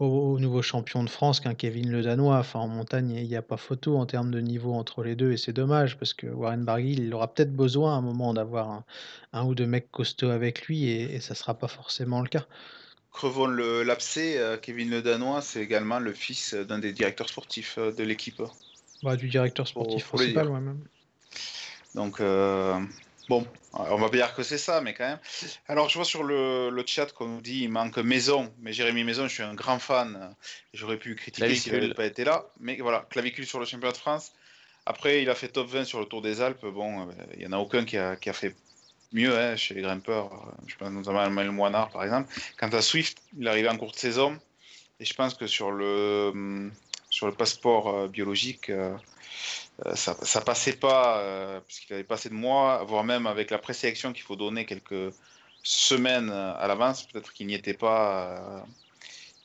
au, 0.00 0.38
nouveau 0.38 0.62
champion 0.62 1.04
de 1.04 1.10
France 1.10 1.40
qu'un 1.40 1.54
Kevin 1.54 1.90
Le 1.90 2.02
Danois. 2.02 2.38
Enfin, 2.38 2.60
en 2.60 2.68
montagne, 2.68 3.10
il 3.10 3.28
n'y 3.28 3.36
a 3.36 3.42
pas 3.42 3.56
photo 3.56 3.96
en 3.96 4.06
termes 4.06 4.30
de 4.30 4.40
niveau 4.40 4.72
entre 4.72 5.02
les 5.02 5.14
deux 5.14 5.32
et 5.32 5.36
c'est 5.36 5.52
dommage 5.52 5.98
parce 5.98 6.14
que 6.14 6.26
Warren 6.26 6.64
Barguil, 6.64 7.00
il 7.00 7.14
aura 7.14 7.32
peut-être 7.32 7.54
besoin 7.54 7.94
à 7.94 7.98
un 7.98 8.00
moment 8.00 8.34
d'avoir 8.34 8.82
un, 9.32 9.44
ou 9.44 9.54
deux 9.54 9.66
mecs 9.66 9.90
costauds 9.90 10.30
avec 10.30 10.66
lui 10.66 10.88
et, 10.88 11.20
ça 11.20 11.34
ne 11.34 11.36
sera 11.36 11.54
pas 11.54 11.68
forcément 11.68 12.22
le 12.22 12.28
cas. 12.28 12.46
Crevons 13.12 13.48
l'abcès, 13.48 14.38
euh, 14.38 14.56
Kevin 14.56 14.88
Le 14.90 15.02
Danois, 15.02 15.42
c'est 15.42 15.60
également 15.60 15.98
le 15.98 16.12
fils 16.12 16.54
d'un 16.54 16.78
des 16.78 16.92
directeurs 16.92 17.28
sportifs 17.28 17.76
euh, 17.76 17.92
de 17.92 18.04
l'équipe. 18.04 18.40
Bah, 19.02 19.16
du 19.16 19.28
directeur 19.28 19.66
sportif 19.66 20.06
principal, 20.06 20.48
ouais, 20.48 20.60
même. 20.60 20.78
Donc, 21.94 22.20
euh, 22.20 22.78
Bon, 23.30 23.46
on 23.74 23.96
va 23.96 24.08
dire 24.08 24.34
que 24.34 24.42
c'est 24.42 24.58
ça, 24.58 24.80
mais 24.80 24.92
quand 24.92 25.06
même. 25.06 25.20
Alors, 25.68 25.88
je 25.88 25.94
vois 25.94 26.04
sur 26.04 26.24
le, 26.24 26.82
chat 26.84 27.12
qu'on 27.12 27.28
nous 27.28 27.40
dit 27.40 27.60
il 27.62 27.68
manque 27.68 27.96
Maison, 27.98 28.52
mais 28.58 28.72
Jérémy 28.72 29.04
Maison, 29.04 29.28
je 29.28 29.34
suis 29.34 29.44
un 29.44 29.54
grand 29.54 29.78
fan. 29.78 30.34
J'aurais 30.74 30.96
pu 30.96 31.14
critiquer 31.14 31.54
s'il 31.54 31.72
n'avait 31.74 31.94
pas 31.94 32.06
été 32.06 32.24
là. 32.24 32.46
Mais 32.58 32.78
voilà, 32.78 33.06
clavicule 33.08 33.46
sur 33.46 33.60
le 33.60 33.66
championnat 33.66 33.92
de 33.92 33.98
France. 33.98 34.32
Après, 34.84 35.22
il 35.22 35.30
a 35.30 35.36
fait 35.36 35.46
top 35.46 35.68
20 35.68 35.84
sur 35.84 36.00
le 36.00 36.06
Tour 36.06 36.22
des 36.22 36.40
Alpes. 36.40 36.66
Bon, 36.66 37.02
euh, 37.02 37.12
il 37.34 37.38
n'y 37.38 37.46
en 37.46 37.52
a 37.52 37.58
aucun 37.58 37.84
qui 37.84 37.96
a, 37.96 38.16
fait 38.32 38.56
mieux 39.12 39.38
hein, 39.38 39.54
chez 39.54 39.74
les 39.74 39.82
grimpeurs. 39.82 40.52
Je 40.66 40.74
pense 40.74 40.90
notamment 40.90 41.20
à 41.20 41.28
Manuel 41.28 41.52
Moinard, 41.52 41.90
par 41.90 42.02
exemple. 42.02 42.34
Quant 42.58 42.70
à 42.70 42.82
Swift, 42.82 43.18
il 43.38 43.46
est 43.46 43.50
arrivé 43.50 43.68
en 43.68 43.76
courte 43.76 43.96
saison. 43.96 44.36
Et 44.98 45.04
je 45.04 45.14
pense 45.14 45.34
que 45.34 45.46
sur 45.46 45.70
le, 45.70 46.30
hum, 46.34 46.72
sur 47.10 47.26
le 47.26 47.32
passeport 47.32 47.88
euh, 47.88 48.08
biologique, 48.08 48.70
euh, 48.70 48.94
euh, 48.94 48.96
ça, 49.94 50.16
ça 50.22 50.40
passait 50.40 50.74
pas, 50.74 51.18
euh, 51.20 51.60
puisqu'il 51.60 51.94
avait 51.94 52.04
passé 52.04 52.28
de 52.28 52.34
mois, 52.34 52.84
voire 52.84 53.04
même 53.04 53.26
avec 53.26 53.50
la 53.50 53.58
présélection 53.58 54.12
qu'il 54.12 54.22
faut 54.22 54.36
donner 54.36 54.66
quelques 54.66 55.12
semaines 55.62 56.30
à 56.30 56.66
l'avance, 56.66 57.06
peut-être 57.06 57.32
qu'il 57.32 57.46
n'y 57.46 57.54
était 57.54 57.74
pas. 57.74 58.38
Euh. 58.38 58.60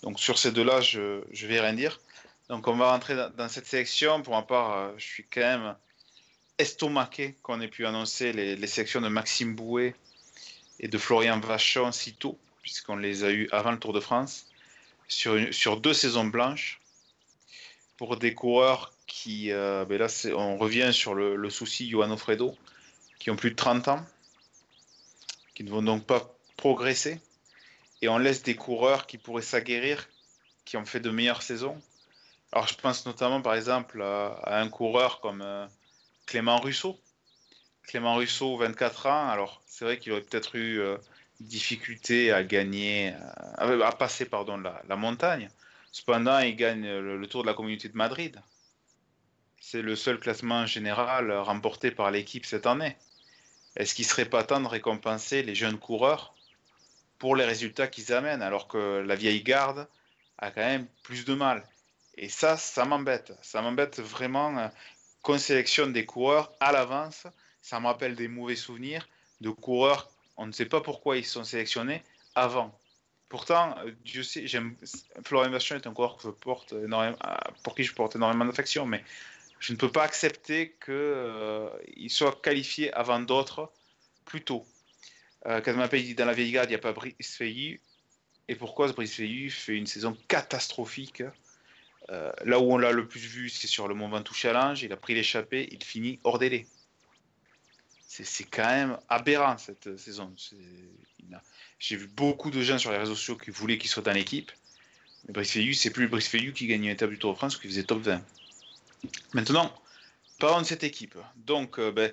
donc 0.04 0.20
sur 0.20 0.38
ces 0.38 0.52
deux-là, 0.52 0.82
je 0.82 1.00
ne 1.00 1.48
vais 1.48 1.60
rien 1.60 1.74
dire. 1.74 2.00
Donc 2.50 2.68
on 2.68 2.76
va 2.76 2.92
rentrer 2.92 3.16
dans, 3.38 3.50
cette 3.50 3.66
sélection. 3.66 4.22
Pour 4.22 4.34
ma 4.36 4.44
part, 4.44 4.78
euh, 4.78 4.92
je 4.98 5.06
suis 5.06 5.26
quand 5.26 5.42
même 5.42 5.76
estomaqué 6.58 7.36
qu'on 7.42 7.60
ait 7.60 7.68
pu 7.68 7.86
annoncer 7.86 8.32
les, 8.32 8.68
sélections 8.68 9.02
de 9.02 9.10
Maxime 9.10 9.56
Bouet 9.56 9.96
et 10.80 10.88
de 10.88 10.98
Florian 10.98 11.40
Vachon 11.40 11.92
si 11.92 12.14
tôt, 12.14 12.38
puisqu'on 12.62 12.96
les 12.98 13.24
a 13.24 13.32
eus 13.32 13.50
avant 13.52 13.72
le 13.72 13.80
Tour 13.80 13.94
de 13.94 14.00
France, 14.00 14.48
sur, 15.08 15.54
sur 15.54 15.78
deux 15.78 15.94
saisons 15.94 16.26
blanches, 16.26 16.80
pour 17.98 18.18
des 18.18 18.34
coureurs 18.34 18.95
qui, 19.08 19.52
euh, 19.52 19.86
ben 19.86 20.00
là 20.00 20.08
on 20.36 20.58
revient 20.58 20.92
sur 20.94 21.14
le, 21.14 21.36
le 21.36 21.50
souci 21.50 21.90
Johan 21.90 22.12
Ofredo, 22.12 22.56
qui 23.20 23.30
ont 23.30 23.36
plus 23.36 23.52
de 23.52 23.56
30 23.56 23.88
ans, 23.88 24.06
qui 25.54 25.64
ne 25.64 25.70
vont 25.70 25.82
donc 25.82 26.06
pas 26.06 26.36
progresser, 26.58 27.20
et 28.02 28.08
on 28.08 28.18
laisse 28.18 28.44
des 28.44 28.56
coureurs 28.56 29.08
qui 29.08 29.18
pourraient 29.18 29.42
s'aguerrir, 29.42 30.08
qui 30.66 30.78
ont 30.78 30.86
fait 30.86 31.00
de 31.00 31.10
meilleures 31.10 31.42
saisons. 31.42 31.82
Alors 32.52 32.68
je 32.68 32.76
pense 32.76 33.06
notamment 33.06 33.42
par 33.42 33.56
exemple 33.56 34.02
à, 34.02 34.60
un 34.60 34.70
coureur 34.70 35.20
comme 35.20 35.42
euh, 35.42 35.66
Clément 36.26 36.58
Rousseau. 36.58 37.00
Clément 37.88 38.16
Rousseau, 38.16 38.58
24 38.58 39.06
ans, 39.06 39.30
alors 39.30 39.62
c'est 39.66 39.86
vrai 39.86 40.00
qu'il 40.00 40.12
aurait 40.12 40.22
peut-être 40.22 40.56
eu 40.56 40.80
euh, 40.80 40.98
difficulté 41.40 42.32
à 42.32 42.44
gagner, 42.44 43.14
euh, 43.60 43.82
à 43.82 43.92
passer 43.92 44.26
pardon, 44.26 44.58
la, 44.58 44.96
montagne. 44.96 45.50
Cependant, 45.92 46.40
il 46.40 46.56
gagne 46.56 46.88
le, 46.88 47.28
Tour 47.28 47.44
de 47.44 47.48
la 47.48 47.54
Communauté 47.54 47.90
de 47.90 47.98
Madrid. 47.98 48.42
C'est 49.68 49.82
le 49.82 49.96
seul 49.96 50.20
classement 50.20 50.68
général 50.68 51.32
remporté 51.32 51.90
par 51.90 52.12
l'équipe 52.12 52.46
cette 52.46 52.68
année. 52.68 52.96
Est-ce 53.76 53.96
qu'il 53.96 54.06
serait 54.06 54.30
pas 54.30 54.44
temps 54.44 54.62
de 54.62 54.68
récompenser 54.68 55.42
les 55.42 55.56
jeunes 55.56 55.80
coureurs 55.80 56.36
pour 57.18 57.36
les 57.36 57.46
résultats 57.46 57.88
qu'ils 57.88 58.14
amènent, 58.14 58.44
alors 58.44 58.68
que 58.68 59.00
la 59.00 59.16
vieille 59.16 59.42
garde 59.42 59.88
a 60.38 60.52
quand 60.52 60.62
même 60.62 60.86
plus 61.02 61.26
de 61.26 61.34
mal? 61.34 61.68
Et 62.16 62.30
ça, 62.30 62.58
ça 62.58 62.86
m'embête. 62.86 63.34
Ça 63.42 63.64
m'embête 63.64 64.00
vraiment 64.00 64.56
euh, 64.56 64.68
qu'on 65.24 65.40
sélectionne 65.40 65.92
des 65.92 66.06
coureurs 66.06 66.54
à 66.60 66.72
l'avance. 66.72 67.26
Ça 67.64 67.80
me 67.80 67.88
rappelle 67.88 68.14
des 68.14 68.28
mauvais 68.28 68.56
souvenirs 68.56 69.10
de 69.42 69.50
coureurs, 69.50 70.12
on 70.38 70.46
ne 70.46 70.52
sait 70.52 70.68
pas 70.68 70.82
pourquoi 70.82 71.18
ils 71.18 71.26
sont 71.26 71.44
sélectionnés 71.44 72.04
avant. 72.36 72.78
Pourtant, 73.30 73.76
euh, 73.80 73.92
Dieu 74.04 74.22
sait, 74.22 74.46
j'aime. 74.46 74.76
Florian 75.26 75.50
Vachon 75.50 75.76
est 75.78 75.88
un 75.88 75.94
coureur 75.94 76.18
que 76.18 76.24
je 76.24 76.30
porte 76.30 76.74
énormément, 76.74 77.18
euh, 77.26 77.36
pour 77.64 77.74
qui 77.74 77.84
je 77.84 77.96
porte 77.96 78.16
énormément 78.16 78.46
d'affection, 78.46 78.86
mais 78.86 79.04
je 79.66 79.74
ne 79.74 79.78
peux 79.78 79.92
pas 79.92 80.04
accepter 80.04 80.76
qu'il 80.86 82.10
soit 82.12 82.40
qualifié 82.40 82.94
avant 82.94 83.20
d'autres 83.20 83.72
plus 84.24 84.44
tôt. 84.44 84.64
Euh, 85.48 85.60
dans 85.60 86.26
la 86.26 86.34
vieille 86.34 86.52
garde, 86.52 86.70
il 86.70 86.74
n'y 86.74 86.76
a 86.76 86.80
pas 86.80 86.94
Brice 86.94 87.36
Feilly. 87.36 87.80
Et 88.48 88.54
pourquoi 88.54 88.92
Brice 88.92 89.16
Feilly 89.16 89.50
fait 89.50 89.76
une 89.76 89.88
saison 89.88 90.16
catastrophique 90.28 91.24
euh, 92.12 92.32
Là 92.44 92.60
où 92.60 92.74
on 92.74 92.78
l'a 92.78 92.92
le 92.92 93.08
plus 93.08 93.20
vu, 93.20 93.50
c'est 93.50 93.66
sur 93.66 93.88
le 93.88 93.96
Mont 93.96 94.08
Ventoux 94.08 94.36
Challenge. 94.36 94.84
Il 94.84 94.94
a 94.94 94.98
pris 94.98 95.16
l'échappée, 95.16 95.68
il 95.72 95.84
finit 95.84 96.20
hors 96.24 96.38
délai. 96.38 96.68
C'est 98.08 98.44
quand 98.44 98.68
même 98.68 99.00
aberrant 99.10 99.58
cette 99.58 99.98
saison. 99.98 100.32
J'ai 101.80 101.96
vu 101.96 102.08
beaucoup 102.08 102.52
de 102.52 102.62
gens 102.62 102.78
sur 102.78 102.92
les 102.92 103.00
réseaux 103.00 103.16
sociaux 103.16 103.36
qui 103.36 103.50
voulaient 103.50 103.80
qu'il 103.80 103.90
soit 103.90 104.04
dans 104.04 104.14
l'équipe. 104.14 104.52
Mais 105.26 105.34
Brice 105.34 105.54
Feilly, 105.54 105.74
c'est 105.74 105.90
plus 105.90 106.08
Brice 106.08 106.28
Feilly 106.28 106.54
qui 106.54 106.68
gagne 106.68 106.84
une 106.84 106.92
étape 106.92 107.10
du 107.10 107.18
Tour 107.18 107.34
de 107.34 107.38
France 107.38 107.58
qui 107.58 107.68
faisait 107.68 107.84
top 107.84 108.04
20. 108.04 108.22
Maintenant, 109.34 109.74
parlons 110.40 110.62
de 110.62 110.66
cette 110.66 110.84
équipe. 110.84 111.18
Donc, 111.36 111.80
euh, 111.80 111.92
ben, 111.92 112.12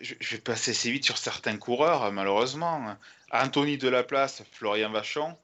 je, 0.00 0.14
vais 0.30 0.38
passer 0.38 0.72
assez 0.72 0.90
vite 0.90 1.04
sur 1.04 1.18
certains 1.18 1.56
coureurs, 1.56 2.10
malheureusement. 2.12 2.96
Anthony 3.30 3.78
Delaplace, 3.78 4.42
Florian 4.52 4.90
Vachon, 4.90 5.36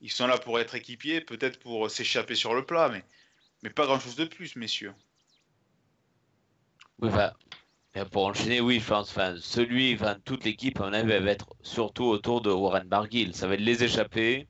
ils 0.00 0.10
sont 0.10 0.26
là 0.26 0.38
pour 0.38 0.58
être 0.60 0.74
équipiers, 0.74 1.20
peut-être 1.20 1.58
pour 1.58 1.90
s'échapper 1.90 2.34
sur 2.34 2.54
le 2.54 2.64
plat, 2.64 2.88
mais, 2.88 3.04
mais 3.62 3.70
pas 3.70 3.86
grand-chose 3.86 4.16
de 4.16 4.24
plus, 4.24 4.56
messieurs. 4.56 4.94
Oui, 7.00 7.10
pour 8.10 8.26
enchaîner, 8.26 8.60
oui, 8.60 8.80
je 8.80 8.86
pense, 8.86 9.10
enfin, 9.10 9.36
celui, 9.40 9.94
enfin, 9.94 10.16
toute 10.24 10.44
l'équipe, 10.44 10.80
on 10.80 10.90
va 10.90 10.98
être 10.98 11.54
surtout 11.62 12.04
autour 12.04 12.40
de 12.40 12.50
Warren 12.50 12.88
Barguil. 12.88 13.34
Ça 13.34 13.46
va 13.46 13.54
être 13.54 13.60
les 13.60 13.84
échapper 13.84 14.48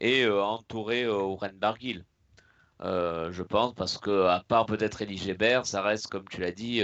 et 0.00 0.22
euh, 0.24 0.42
entourer 0.42 1.04
euh, 1.04 1.22
Warren 1.22 1.56
Barguil. 1.58 2.04
Euh, 2.82 3.30
je 3.32 3.42
pense, 3.42 3.74
parce 3.74 3.98
que 3.98 4.26
à 4.26 4.44
part 4.46 4.66
peut-être 4.66 5.02
Elie 5.02 5.16
Gébert, 5.18 5.66
ça 5.66 5.82
reste, 5.82 6.08
comme 6.08 6.28
tu 6.28 6.40
l'as 6.40 6.52
dit, 6.52 6.82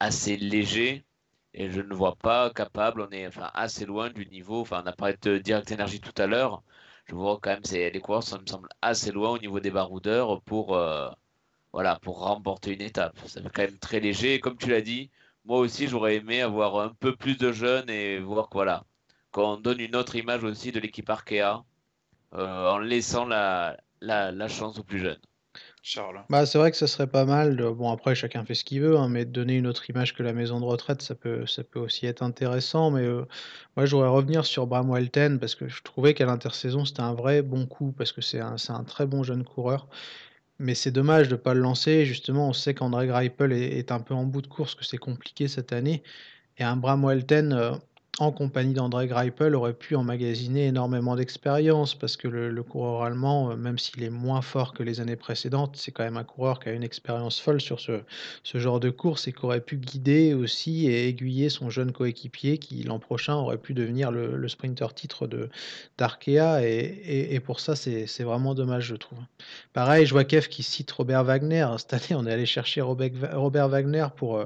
assez 0.00 0.36
léger. 0.36 1.04
Et 1.54 1.70
je 1.70 1.80
ne 1.80 1.94
vois 1.94 2.16
pas 2.16 2.50
capable, 2.50 3.02
on 3.02 3.10
est 3.10 3.26
enfin, 3.26 3.50
assez 3.54 3.86
loin 3.86 4.10
du 4.10 4.26
niveau, 4.26 4.60
enfin 4.62 4.82
on 4.84 4.86
a 4.88 4.92
parlé 4.92 5.16
de 5.22 5.38
Direct 5.38 5.70
Energy 5.72 6.00
tout 6.00 6.14
à 6.22 6.26
l'heure, 6.26 6.62
je 7.06 7.14
vois 7.14 7.38
quand 7.42 7.50
même 7.50 7.62
les 7.72 8.00
coureurs 8.00 8.22
ça 8.22 8.38
me 8.38 8.46
semble 8.46 8.68
assez 8.82 9.12
loin 9.12 9.30
au 9.30 9.38
niveau 9.38 9.60
des 9.60 9.70
baroudeurs 9.70 10.40
pour 10.42 10.74
euh, 10.76 11.10
voilà 11.72 11.98
pour 12.00 12.20
remporter 12.20 12.72
une 12.74 12.82
étape. 12.82 13.18
Ça 13.26 13.42
fait 13.42 13.50
quand 13.50 13.62
même 13.62 13.78
très 13.78 14.00
léger. 14.00 14.34
Et 14.34 14.40
comme 14.40 14.56
tu 14.58 14.70
l'as 14.70 14.80
dit, 14.82 15.10
moi 15.44 15.58
aussi 15.58 15.88
j'aurais 15.88 16.16
aimé 16.16 16.42
avoir 16.42 16.78
un 16.80 16.90
peu 16.90 17.16
plus 17.16 17.36
de 17.38 17.52
jeunes 17.52 17.90
et 17.90 18.18
voir 18.20 18.48
voilà 18.52 18.84
qu'on 19.32 19.56
donne 19.58 19.80
une 19.80 19.96
autre 19.96 20.16
image 20.16 20.44
aussi 20.44 20.72
de 20.72 20.80
l'équipe 20.80 21.08
Arkea 21.10 21.64
euh, 22.34 22.70
en 22.70 22.78
laissant 22.78 23.26
la, 23.26 23.76
la, 24.02 24.32
la 24.32 24.48
chance 24.48 24.78
aux 24.78 24.84
plus 24.84 24.98
jeunes. 24.98 25.20
Charles. 25.82 26.24
Bah, 26.30 26.46
c'est 26.46 26.58
vrai 26.58 26.70
que 26.70 26.76
ça 26.76 26.86
serait 26.86 27.08
pas 27.08 27.24
mal 27.24 27.56
bon 27.74 27.90
après 27.90 28.14
chacun 28.14 28.44
fait 28.44 28.54
ce 28.54 28.64
qu'il 28.64 28.80
veut, 28.80 28.96
hein, 28.96 29.08
mais 29.08 29.24
donner 29.24 29.56
une 29.56 29.66
autre 29.66 29.90
image 29.90 30.14
que 30.14 30.22
la 30.22 30.32
maison 30.32 30.60
de 30.60 30.64
retraite, 30.64 31.02
ça 31.02 31.14
peut 31.14 31.44
ça 31.46 31.64
peut 31.64 31.80
aussi 31.80 32.06
être 32.06 32.22
intéressant, 32.22 32.92
mais 32.92 33.02
euh, 33.02 33.26
moi 33.76 33.84
je 33.84 33.94
voudrais 33.96 34.08
revenir 34.08 34.46
sur 34.46 34.66
Bramwell 34.66 35.10
Ten 35.10 35.40
parce 35.40 35.56
que 35.56 35.68
je 35.68 35.82
trouvais 35.82 36.14
qu'à 36.14 36.24
l'intersaison, 36.24 36.84
c'était 36.84 37.00
un 37.02 37.14
vrai 37.14 37.42
bon 37.42 37.66
coup 37.66 37.92
parce 37.92 38.12
que 38.12 38.20
c'est 38.22 38.40
un 38.40 38.56
c'est 38.58 38.72
un 38.72 38.84
très 38.84 39.06
bon 39.06 39.24
jeune 39.24 39.44
coureur. 39.44 39.88
Mais 40.58 40.74
c'est 40.74 40.92
dommage 40.92 41.28
de 41.28 41.36
pas 41.36 41.54
le 41.54 41.60
lancer. 41.60 42.04
Justement, 42.04 42.48
on 42.48 42.52
sait 42.52 42.74
qu'André 42.74 43.08
Greipel 43.08 43.52
est 43.52 43.78
est 43.78 43.90
un 43.92 44.00
peu 44.00 44.14
en 44.14 44.24
bout 44.24 44.42
de 44.42 44.46
course, 44.46 44.74
que 44.76 44.84
c'est 44.84 44.98
compliqué 44.98 45.48
cette 45.48 45.72
année 45.72 46.02
et 46.58 46.64
un 46.64 46.76
Bramwell 46.76 47.26
Ten, 47.26 47.52
euh, 47.52 47.72
en 48.18 48.30
compagnie 48.30 48.74
d'André 48.74 49.06
Greipel, 49.06 49.54
aurait 49.54 49.72
pu 49.72 49.96
emmagasiner 49.96 50.66
énormément 50.66 51.16
d'expérience 51.16 51.94
parce 51.94 52.18
que 52.18 52.28
le, 52.28 52.62
coureur 52.62 53.02
allemand, 53.04 53.50
euh, 53.50 53.56
même 53.56 53.78
s'il 53.78 54.02
est 54.02 54.10
moins 54.10 54.42
fort 54.42 54.74
que 54.74 54.82
les 54.82 55.00
années 55.00 55.16
précédentes, 55.16 55.76
c'est 55.76 55.92
quand 55.92 56.04
même 56.04 56.18
un 56.18 56.24
coureur 56.24 56.60
qui 56.60 56.68
a 56.68 56.72
une 56.72 56.82
expérience 56.82 57.40
folle 57.40 57.60
sur 57.60 57.80
ce, 57.80 58.02
ce 58.42 58.58
genre 58.58 58.80
de 58.80 58.90
course 58.90 59.28
et 59.28 59.32
qui 59.32 59.42
aurait 59.44 59.62
pu 59.62 59.76
guider 59.76 60.34
aussi 60.34 60.88
et 60.88 61.08
aiguiller 61.08 61.48
son 61.48 61.70
jeune 61.70 61.92
coéquipier 61.92 62.58
qui 62.58 62.82
l'an 62.82 62.98
prochain 62.98 63.34
aurait 63.34 63.56
pu 63.56 63.72
devenir 63.72 64.10
le, 64.10 64.46
sprinter 64.46 64.92
titre 64.94 65.26
de 65.26 65.48
d'Arkea 65.96 66.62
et, 66.62 67.34
et, 67.34 67.40
pour 67.40 67.60
ça 67.60 67.74
c'est 67.76 68.22
vraiment 68.22 68.54
dommage 68.54 68.84
je 68.84 68.96
trouve. 68.96 69.18
Pareil, 69.72 70.04
je 70.04 70.12
vois 70.12 70.24
Kev 70.24 70.48
qui 70.48 70.62
cite 70.62 70.90
Robert 70.90 71.24
Wagner. 71.24 71.66
Cette 71.78 71.94
année 71.94 72.14
on 72.14 72.26
est 72.26 72.32
allé 72.32 72.44
chercher 72.44 72.82
Robert 72.82 73.68
Wagner 73.68 74.06
pour... 74.16 74.36
Euh, 74.36 74.44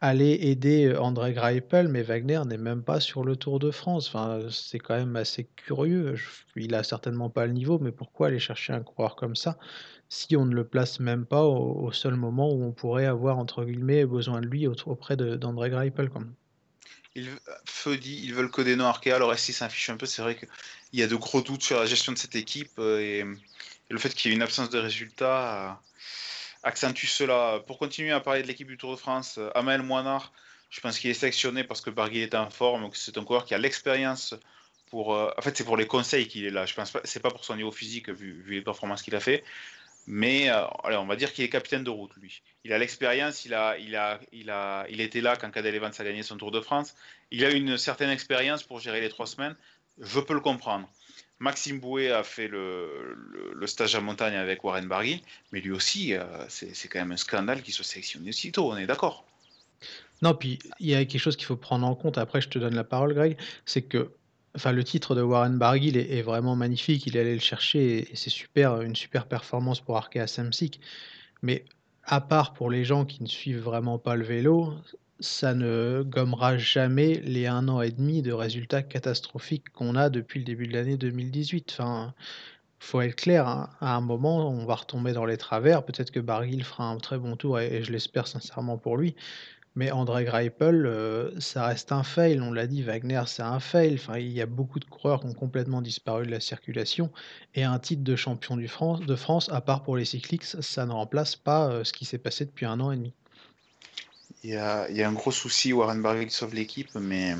aller 0.00 0.38
aider 0.42 0.94
André 0.96 1.32
Greipel, 1.32 1.88
mais 1.88 2.02
Wagner 2.02 2.42
n'est 2.46 2.58
même 2.58 2.82
pas 2.82 3.00
sur 3.00 3.24
le 3.24 3.36
Tour 3.36 3.58
de 3.58 3.70
France. 3.70 4.08
Enfin, 4.08 4.40
c'est 4.50 4.78
quand 4.78 4.96
même 4.96 5.16
assez 5.16 5.48
curieux. 5.56 6.14
Il 6.56 6.74
a 6.74 6.82
certainement 6.82 7.30
pas 7.30 7.46
le 7.46 7.52
niveau, 7.52 7.78
mais 7.78 7.92
pourquoi 7.92 8.28
aller 8.28 8.38
chercher 8.38 8.72
un 8.72 8.82
coureur 8.82 9.16
comme 9.16 9.36
ça 9.36 9.58
si 10.08 10.36
on 10.36 10.46
ne 10.46 10.54
le 10.54 10.64
place 10.66 11.00
même 11.00 11.26
pas 11.26 11.42
au, 11.42 11.92
seul 11.92 12.14
moment 12.14 12.50
où 12.50 12.64
on 12.64 12.72
pourrait 12.72 13.06
avoir 13.06 13.38
entre 13.38 13.64
guillemets 13.64 14.06
besoin 14.06 14.40
de 14.40 14.46
lui 14.46 14.66
auprès 14.66 15.16
d'André 15.16 15.70
Greipel 15.70 16.08
comme. 16.08 16.32
Il, 17.14 17.28
Feu 17.64 17.96
dit, 17.96 18.20
ils 18.24 18.34
veulent 18.34 18.50
que 18.50 18.62
des 18.62 18.76
noms 18.76 18.86
Arkea, 18.86 19.12
alors 19.12 19.36
s'il 19.38 19.54
s'affiche 19.54 19.90
un 19.90 19.96
peu, 19.96 20.06
c'est 20.06 20.22
vrai 20.22 20.36
qu'il 20.36 20.48
y 20.94 21.02
a 21.02 21.06
de 21.06 21.16
gros 21.16 21.42
doutes 21.42 21.62
sur 21.62 21.78
la 21.78 21.86
gestion 21.86 22.12
de 22.12 22.18
cette 22.18 22.36
équipe 22.36 22.78
et, 22.78 23.24
le 23.90 23.98
fait 23.98 24.14
qu'il 24.14 24.30
y 24.30 24.34
ait 24.34 24.36
une 24.36 24.42
absence 24.42 24.68
de 24.68 24.78
résultats 24.78 25.80
accentue 26.62 27.06
cela. 27.06 27.60
Pour 27.66 27.78
continuer 27.78 28.12
à 28.12 28.20
parler 28.20 28.42
de 28.42 28.46
l'équipe 28.46 28.68
du 28.68 28.76
Tour 28.76 28.92
de 28.92 28.96
France, 28.96 29.38
euh, 29.38 29.50
Amel 29.54 29.82
Moinard, 29.82 30.32
je 30.70 30.80
pense 30.80 30.98
qu'il 30.98 31.10
est 31.10 31.14
sélectionné 31.14 31.64
parce 31.64 31.80
que 31.80 31.90
Barguil 31.90 32.22
est 32.22 32.34
en 32.34 32.50
forme, 32.50 32.90
c'est 32.92 33.16
un 33.18 33.24
coureur 33.24 33.44
qui 33.44 33.54
a 33.54 33.58
l'expérience 33.58 34.34
pour. 34.90 35.14
Euh, 35.14 35.30
en 35.36 35.42
fait, 35.42 35.56
c'est 35.56 35.64
pour 35.64 35.76
les 35.76 35.86
conseils 35.86 36.28
qu'il 36.28 36.44
est 36.44 36.50
là. 36.50 36.66
Je 36.66 36.74
pense 36.74 36.90
pas, 36.90 37.00
c'est 37.04 37.20
pas 37.20 37.30
pour 37.30 37.44
son 37.44 37.56
niveau 37.56 37.72
physique 37.72 38.08
vu, 38.10 38.44
les 38.48 38.62
performances 38.62 39.02
qu'il 39.02 39.14
a 39.14 39.20
fait, 39.20 39.44
mais 40.06 40.50
euh, 40.50 40.64
allez, 40.84 40.96
on 40.96 41.06
va 41.06 41.16
dire 41.16 41.32
qu'il 41.32 41.44
est 41.44 41.48
capitaine 41.48 41.84
de 41.84 41.90
route 41.90 42.12
lui. 42.16 42.42
Il 42.64 42.72
a 42.72 42.78
l'expérience, 42.78 43.44
il 43.44 43.54
a, 43.54 43.78
il 43.78 43.96
a, 43.96 44.20
il 44.32 44.50
a, 44.50 44.86
il 44.90 45.00
était 45.00 45.20
là 45.20 45.36
quand 45.36 45.50
Cadel 45.50 45.74
Evans 45.74 45.92
a 45.96 46.04
gagné 46.04 46.22
son 46.22 46.36
Tour 46.36 46.50
de 46.50 46.60
France. 46.60 46.94
Il 47.30 47.44
a 47.44 47.50
une 47.50 47.78
certaine 47.78 48.10
expérience 48.10 48.62
pour 48.62 48.80
gérer 48.80 49.00
les 49.00 49.08
trois 49.08 49.26
semaines. 49.26 49.56
Je 50.00 50.20
peux 50.20 50.34
le 50.34 50.40
comprendre. 50.40 50.88
Maxime 51.40 51.78
Bouet 51.78 52.10
a 52.10 52.24
fait 52.24 52.48
le, 52.48 53.66
stage 53.66 53.94
à 53.94 54.00
montagne 54.00 54.34
avec 54.34 54.64
Warren 54.64 54.88
Barguil, 54.88 55.20
mais 55.52 55.60
lui 55.60 55.70
aussi, 55.70 56.14
euh, 56.14 56.24
c'est 56.48 56.88
quand 56.88 56.98
même 56.98 57.12
un 57.12 57.16
scandale 57.16 57.62
qu'il 57.62 57.74
soit 57.74 57.84
sélectionné 57.84 58.30
aussitôt, 58.30 58.70
on 58.72 58.76
est 58.76 58.86
d'accord. 58.86 59.24
Non, 60.22 60.34
puis 60.34 60.58
il 60.80 60.88
y 60.88 60.94
a 60.94 61.04
quelque 61.04 61.20
chose 61.20 61.36
qu'il 61.36 61.46
faut 61.46 61.56
prendre 61.56 61.86
en 61.86 61.94
compte, 61.94 62.18
après 62.18 62.40
je 62.40 62.48
te 62.48 62.58
donne 62.58 62.74
la 62.74 62.84
parole 62.84 63.14
Greg, 63.14 63.36
c'est 63.66 63.82
que 63.82 64.10
enfin, 64.56 64.72
le 64.72 64.82
titre 64.82 65.14
de 65.14 65.22
Warren 65.22 65.58
Barguil 65.58 65.96
est, 65.96 66.22
vraiment 66.22 66.56
magnifique, 66.56 67.06
il 67.06 67.16
est 67.16 67.20
allé 67.20 67.34
le 67.34 67.40
chercher 67.40 68.10
et, 68.10 68.16
c'est 68.16 68.30
super, 68.30 68.80
une 68.80 68.96
super 68.96 69.26
performance 69.26 69.80
pour 69.80 69.96
Arkea 69.96 70.26
Samsic, 70.26 70.80
mais 71.42 71.64
à 72.02 72.20
part 72.20 72.54
pour 72.54 72.70
les 72.70 72.84
gens 72.84 73.04
qui 73.04 73.22
ne 73.22 73.28
suivent 73.28 73.60
vraiment 73.60 73.98
pas 73.98 74.16
le 74.16 74.24
vélo, 74.24 74.74
ça 75.20 75.54
ne 75.54 76.02
gommera 76.06 76.58
jamais 76.58 77.14
les 77.24 77.46
un 77.46 77.68
an 77.68 77.80
et 77.82 77.90
demi 77.90 78.22
de 78.22 78.32
résultats 78.32 78.82
catastrophiques 78.82 79.70
qu'on 79.70 79.96
a 79.96 80.10
depuis 80.10 80.38
le 80.40 80.44
début 80.44 80.68
de 80.68 80.72
l'année 80.72 80.96
2018. 80.96 81.70
Enfin, 81.72 82.14
faut 82.78 83.00
être 83.00 83.16
clair, 83.16 83.48
hein, 83.48 83.70
à 83.80 83.96
un 83.96 84.00
moment, 84.00 84.48
on 84.48 84.64
va 84.64 84.76
retomber 84.76 85.12
dans 85.12 85.24
les 85.24 85.36
travers. 85.36 85.84
Peut-être 85.84 86.10
que 86.12 86.20
Barguil 86.20 86.62
fera 86.62 86.84
un 86.84 86.98
très 86.98 87.18
bon 87.18 87.36
tour 87.36 87.58
et, 87.58 87.82
je 87.82 87.90
l'espère 87.92 88.28
sincèrement 88.28 88.78
pour 88.78 88.96
lui. 88.96 89.16
Mais 89.74 89.90
André 89.92 90.24
Greipel, 90.24 90.86
euh, 90.86 91.38
ça 91.40 91.66
reste 91.66 91.92
un 91.92 92.02
fail. 92.02 92.40
On 92.40 92.52
l'a 92.52 92.66
dit, 92.66 92.82
Wagner, 92.82 93.22
c'est 93.26 93.42
un 93.42 93.60
fail. 93.60 94.00
Il 94.16 94.32
y 94.32 94.40
a 94.40 94.46
beaucoup 94.46 94.78
de 94.78 94.84
coureurs 94.84 95.20
qui 95.20 95.26
ont 95.26 95.34
complètement 95.34 95.82
disparu 95.82 96.26
de 96.26 96.30
la 96.30 96.40
circulation. 96.40 97.10
Et 97.54 97.64
un 97.64 97.78
titre 97.78 98.02
de 98.02 98.16
champion 98.16 98.56
de 98.56 98.66
France, 99.16 99.48
à 99.50 99.60
part 99.60 99.82
pour 99.82 99.96
les 99.96 100.04
cycliques, 100.04 100.44
ça 100.44 100.86
ne 100.86 100.92
remplace 100.92 101.36
pas 101.36 101.70
euh, 101.70 101.84
ce 101.84 101.92
qui 101.92 102.04
s'est 102.04 102.18
passé 102.18 102.44
depuis 102.44 102.66
un 102.66 102.80
an 102.80 102.92
et 102.92 102.96
demi. 102.96 103.14
Il 104.44 104.50
y 104.50 104.56
a, 104.56 104.86
un 104.86 105.12
gros 105.12 105.32
souci. 105.32 105.72
Warren 105.72 106.00
Barguil 106.00 106.30
sauve 106.30 106.54
l'équipe, 106.54 106.94
mais 106.94 107.34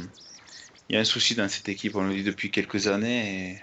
il 0.89 0.95
y 0.95 0.97
a 0.97 1.01
un 1.01 1.05
souci 1.05 1.35
dans 1.35 1.49
cette 1.49 1.69
équipe. 1.69 1.95
On 1.97 2.03
le 2.03 2.15
dit 2.15 2.25
depuis 2.25 2.51
quelques 2.51 2.89
années. 2.89 3.51
Et 3.51 3.63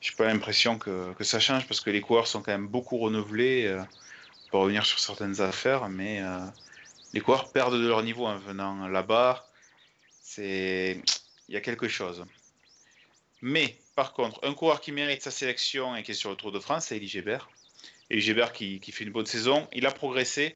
j'ai 0.00 0.12
pas 0.12 0.26
l'impression 0.26 0.78
que, 0.78 1.14
ça 1.20 1.40
change 1.40 1.66
parce 1.66 1.80
que 1.80 1.90
les 1.90 2.00
coureurs 2.00 2.26
sont 2.26 2.42
quand 2.42 2.52
même 2.52 2.68
beaucoup 2.68 2.98
renouvelés. 2.98 3.66
Euh, 3.66 3.82
pour 4.54 4.60
revenir 4.60 4.86
sur 4.86 5.00
certaines 5.00 5.40
affaires, 5.40 5.88
mais 5.88 6.20
euh, 6.22 6.38
les 7.12 7.20
coureurs 7.20 7.50
perdent 7.50 7.74
de 7.74 7.88
leur 7.88 8.04
niveau 8.04 8.24
en 8.24 8.38
venant 8.38 8.86
là-bas. 8.86 9.50
C'est, 10.22 11.02
il 11.48 11.54
y 11.54 11.56
a 11.56 11.60
quelque 11.60 11.88
chose. 11.88 12.24
Mais 13.42 13.76
par 13.96 14.12
contre, 14.12 14.38
un 14.44 14.54
coureur 14.54 14.80
qui 14.80 14.92
mérite 14.92 15.22
sa 15.22 15.32
sélection 15.32 15.96
et 15.96 16.04
qui 16.04 16.12
est 16.12 16.14
sur 16.14 16.30
le 16.30 16.36
Tour 16.36 16.52
de 16.52 16.60
France, 16.60 16.86
c'est 16.86 16.96
Elie 16.98 17.08
Gébert. 17.08 17.50
Elie 18.10 18.20
Gébert 18.20 18.52
qui, 18.52 18.80
fait 18.92 19.02
une 19.02 19.10
bonne 19.10 19.26
saison. 19.26 19.68
Il 19.72 19.86
a 19.86 19.90
progressé. 19.90 20.54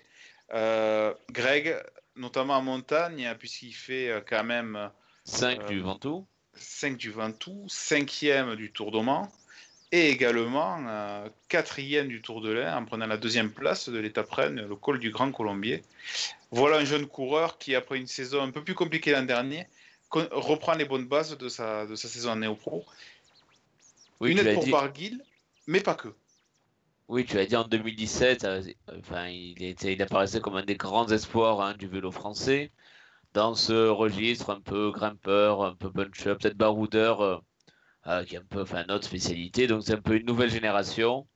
Euh, 0.55 1.13
Greg, 1.31 1.77
notamment 2.17 2.55
en 2.55 2.63
montagne, 2.63 3.35
puisqu'il 3.39 3.75
fait 3.75 4.09
euh, 4.09 4.21
quand 4.27 4.45
même 4.45 4.91
5 5.25 5.67
du 5.67 5.81
Ventoux. 5.81 6.27
5 6.55 6.97
du 6.97 7.11
Ventoux, 7.11 7.67
5e 7.69 8.57
du 8.57 8.73
Tour 8.73 8.91
d'Oman 8.91 9.29
et 9.91 10.11
également 10.11 10.85
euh, 10.87 11.29
quatrième 11.49 12.09
du 12.09 12.21
Tour 12.21 12.41
de 12.41 12.51
l'Ain 12.51 12.77
en 12.77 12.85
prenant 12.85 13.07
la 13.07 13.17
deuxième 13.17 13.51
place 13.51 13.89
de 13.89 13.99
l'étape 13.99 14.31
Rennes, 14.31 14.67
le 14.69 14.77
col 14.77 14.99
du 14.99 15.11
Grand 15.11 15.33
Colombier. 15.33 15.83
Voilà 16.51 16.79
un 16.79 16.85
jeune 16.85 17.07
coureur 17.07 17.59
qui, 17.59 17.75
après 17.75 17.99
une 17.99 18.07
saison 18.07 18.43
un 18.43 18.51
peu 18.51 18.63
plus 18.63 18.75
compliquée 18.75 19.13
l'an 19.13 19.23
dernier, 19.23 19.67
reprend 20.11 20.75
les 20.75 20.85
bonnes 20.85 21.07
bases 21.07 21.37
de 21.37 21.49
sa, 21.49 21.87
de 21.87 21.95
sa 21.95 22.09
saison 22.09 22.33
en 22.33 22.37
néo-pro. 22.37 22.85
Oui, 24.21 24.33
une 24.33 24.39
aide 24.39 24.55
pour 24.55 24.67
Barguil, 24.69 25.23
mais 25.67 25.81
pas 25.81 25.95
que. 25.95 26.09
Oui, 27.09 27.25
tu 27.25 27.39
as 27.39 27.47
dit 27.47 27.57
en 27.57 27.65
2017, 27.65 28.45
euh, 28.45 28.63
enfin, 28.99 29.29
il, 29.29 29.63
était, 29.63 29.95
il 29.95 30.03
apparaissait 30.03 30.41
comme 30.41 30.57
un 30.57 30.65
des 30.65 30.77
grands 30.77 31.07
espoirs 31.09 31.61
hein, 31.63 31.75
du 31.75 31.87
vélo 31.89 32.11
français. 32.11 32.71
Dans 33.35 33.55
ce 33.55 33.89
registre, 33.89 34.51
un 34.51 34.61
peu 34.61 34.91
grimpeur, 34.93 35.63
un 35.65 35.75
peu 35.75 35.91
puncher, 35.93 36.35
peut-être 36.37 36.57
baroudeur, 36.57 37.21
euh, 37.23 37.39
euh, 38.09 38.25
qui 38.25 38.37
est 38.37 38.39
un 38.39 38.45
peu 38.45 38.63
enfin, 38.63 38.85
notre 38.89 39.07
spécialité. 39.07 39.67
Donc 39.67 39.85
c'est 39.85 39.95
un 39.95 40.03
peu 40.03 40.17
une 40.17 40.27
nouvelle 40.27 40.51
génération. 40.51 41.29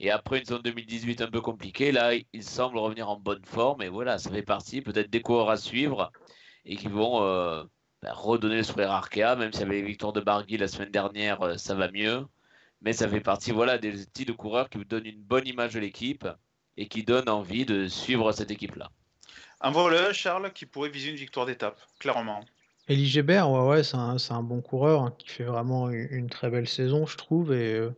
Et 0.00 0.10
après 0.10 0.38
une 0.40 0.44
saison 0.46 0.60
2018 0.60 1.22
un 1.22 1.30
peu 1.30 1.40
compliquée, 1.40 1.92
là, 1.92 2.12
il 2.14 2.44
semble 2.44 2.78
revenir 2.78 3.08
en 3.10 3.18
bonne 3.18 3.44
forme. 3.44 3.82
Et 3.82 3.88
voilà, 3.88 4.18
ça 4.18 4.30
fait 4.30 4.42
partie 4.42 4.82
peut-être 4.82 5.10
des 5.10 5.22
coureurs 5.22 5.50
à 5.50 5.56
suivre 5.56 6.12
et 6.64 6.76
qui 6.76 6.88
vont 6.88 7.22
euh, 7.24 7.64
ben, 8.02 8.12
redonner 8.12 8.58
le 8.58 8.62
sourire 8.64 8.92
Arkea, 8.92 9.36
même 9.36 9.52
si 9.52 9.62
avec 9.62 9.74
les 9.74 9.82
victoires 9.82 10.12
de 10.12 10.20
Barguil 10.20 10.58
la 10.58 10.68
semaine 10.68 10.90
dernière, 10.90 11.58
ça 11.58 11.74
va 11.74 11.90
mieux. 11.90 12.26
Mais 12.82 12.92
ça 12.92 13.08
fait 13.08 13.20
partie 13.20 13.52
voilà, 13.52 13.78
des 13.78 14.06
types 14.06 14.28
de 14.28 14.32
coureurs 14.32 14.68
qui 14.68 14.78
vous 14.78 14.84
donnent 14.84 15.06
une 15.06 15.22
bonne 15.22 15.46
image 15.46 15.74
de 15.74 15.80
l'équipe 15.80 16.26
et 16.76 16.88
qui 16.88 17.02
donnent 17.04 17.28
envie 17.28 17.64
de 17.64 17.88
suivre 17.88 18.32
cette 18.32 18.50
équipe-là. 18.50 18.90
Un 19.60 19.70
voleur, 19.70 20.12
Charles, 20.12 20.52
qui 20.52 20.66
pourrait 20.66 20.90
viser 20.90 21.10
une 21.10 21.16
victoire 21.16 21.46
d'étape, 21.46 21.80
clairement. 21.98 22.44
Elie 22.88 23.06
Gébert, 23.06 23.50
ouais, 23.50 23.66
ouais, 23.66 23.82
c'est 23.82 23.96
un, 23.96 24.16
un 24.30 24.42
bon 24.42 24.60
coureur 24.60 25.02
hein, 25.02 25.14
qui 25.18 25.28
fait 25.28 25.44
vraiment 25.44 25.90
une, 25.90 26.30
très 26.30 26.50
belle 26.50 26.68
saison, 26.68 27.06
je 27.06 27.16
trouve. 27.16 27.52
Et 27.52 27.74
euh, 27.74 27.90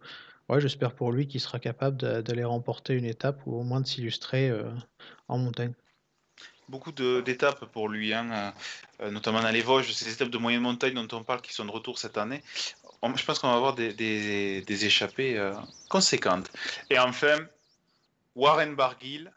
ouais, 0.48 0.60
j'espère 0.60 0.94
pour 0.94 1.12
lui 1.12 1.26
qu'il 1.26 1.40
sera 1.40 1.58
capable 1.58 1.98
d'aller 2.22 2.44
remporter 2.44 2.94
une 2.94 3.04
étape 3.04 3.40
ou 3.46 3.56
au 3.56 3.64
moins 3.64 3.80
de 3.80 3.86
s'illustrer 3.86 4.48
euh, 4.48 4.70
en 5.26 5.38
montagne. 5.38 5.74
Beaucoup 6.68 6.92
d'étapes 6.92 7.64
pour 7.66 7.88
lui, 7.88 8.12
hein, 8.12 8.54
euh, 9.00 9.10
notamment 9.10 9.42
dans 9.42 9.50
les 9.50 9.62
Vosges, 9.62 9.92
ces 9.92 10.12
étapes 10.12 10.28
de 10.28 10.38
moyenne 10.38 10.60
montagne 10.60 10.94
dont 10.94 11.16
on 11.16 11.22
parle 11.22 11.40
qui 11.40 11.52
sont 11.52 11.64
de 11.64 11.70
retour 11.70 11.98
cette 11.98 12.18
année. 12.18 12.42
Je 13.02 13.24
pense 13.24 13.38
qu'on 13.38 13.48
va 13.48 13.56
avoir 13.56 13.74
des, 13.74 14.84
échappées 14.84 15.40
conséquentes. 15.88 16.50
Et 16.90 16.98
enfin, 16.98 17.38
Warren 18.34 18.74
Barguil 18.74 19.30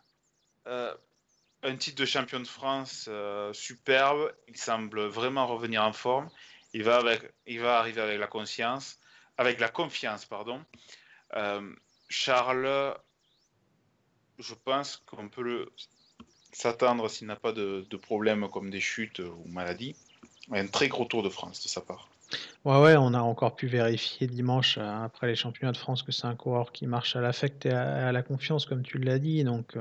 un 1.63 1.75
titre 1.75 2.01
de 2.01 2.05
champion 2.05 2.39
de 2.39 2.47
France 2.47 3.05
euh, 3.07 3.53
superbe. 3.53 4.33
Il 4.47 4.57
semble 4.57 5.05
vraiment 5.05 5.47
revenir 5.47 5.83
en 5.83 5.93
forme. 5.93 6.29
Il 6.73 6.83
va, 6.83 6.97
avec, 6.97 7.21
il 7.45 7.59
va 7.59 7.79
arriver 7.79 8.01
avec 8.01 8.19
la 8.19 8.27
conscience, 8.27 8.99
avec 9.37 9.59
la 9.59 9.69
confiance, 9.69 10.25
pardon. 10.25 10.63
Euh, 11.35 11.73
Charles, 12.09 12.95
je 14.39 14.53
pense 14.53 14.97
qu'on 15.05 15.29
peut 15.29 15.69
s'attendre 16.51 17.09
s'il 17.09 17.27
n'a 17.27 17.35
pas 17.35 17.51
de, 17.51 17.85
de 17.89 17.97
problèmes 17.97 18.49
comme 18.49 18.69
des 18.69 18.81
chutes 18.81 19.19
ou 19.19 19.43
maladies. 19.47 19.95
Un 20.51 20.67
très 20.67 20.87
gros 20.87 21.05
tour 21.05 21.23
de 21.23 21.29
France 21.29 21.61
de 21.63 21.67
sa 21.67 21.81
part. 21.81 22.10
Ouais, 22.65 22.79
ouais, 22.79 22.95
on 22.97 23.13
a 23.13 23.21
encore 23.21 23.55
pu 23.55 23.67
vérifier 23.67 24.27
dimanche 24.27 24.77
euh, 24.77 25.03
après 25.03 25.27
les 25.27 25.35
championnats 25.35 25.71
de 25.71 25.77
France 25.77 26.03
que 26.03 26.11
c'est 26.11 26.27
un 26.27 26.35
coureur 26.35 26.71
qui 26.71 26.87
marche 26.87 27.15
à 27.15 27.21
l'affect 27.21 27.65
et 27.65 27.71
à, 27.71 28.11
la 28.11 28.21
confiance, 28.21 28.65
comme 28.65 28.83
tu 28.83 28.97
l'as 28.99 29.19
dit. 29.19 29.43
Donc, 29.43 29.75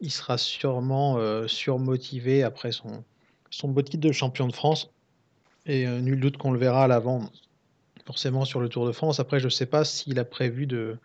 il 0.00 0.10
sera 0.10 0.38
sûrement 0.38 1.16
euh, 1.18 1.46
surmotivé 1.46 2.42
après 2.42 2.72
son, 2.72 3.04
son 3.50 3.68
beau 3.68 3.82
titre 3.82 4.06
de 4.06 4.12
champion 4.12 4.46
de 4.46 4.52
France. 4.52 4.90
Et 5.64 5.86
euh, 5.86 6.00
nul 6.00 6.20
doute 6.20 6.36
qu'on 6.36 6.52
le 6.52 6.58
verra 6.58 6.84
à 6.84 6.86
l'avant, 6.86 7.30
forcément 8.06 8.44
sur 8.44 8.60
le 8.60 8.68
Tour 8.68 8.86
de 8.86 8.92
France. 8.92 9.18
Après, 9.18 9.40
je 9.40 9.46
ne 9.46 9.50
sais 9.50 9.66
pas 9.66 9.84
s'il 9.84 10.18
a 10.18 10.24
prévu 10.24 10.66
de, 10.66 10.96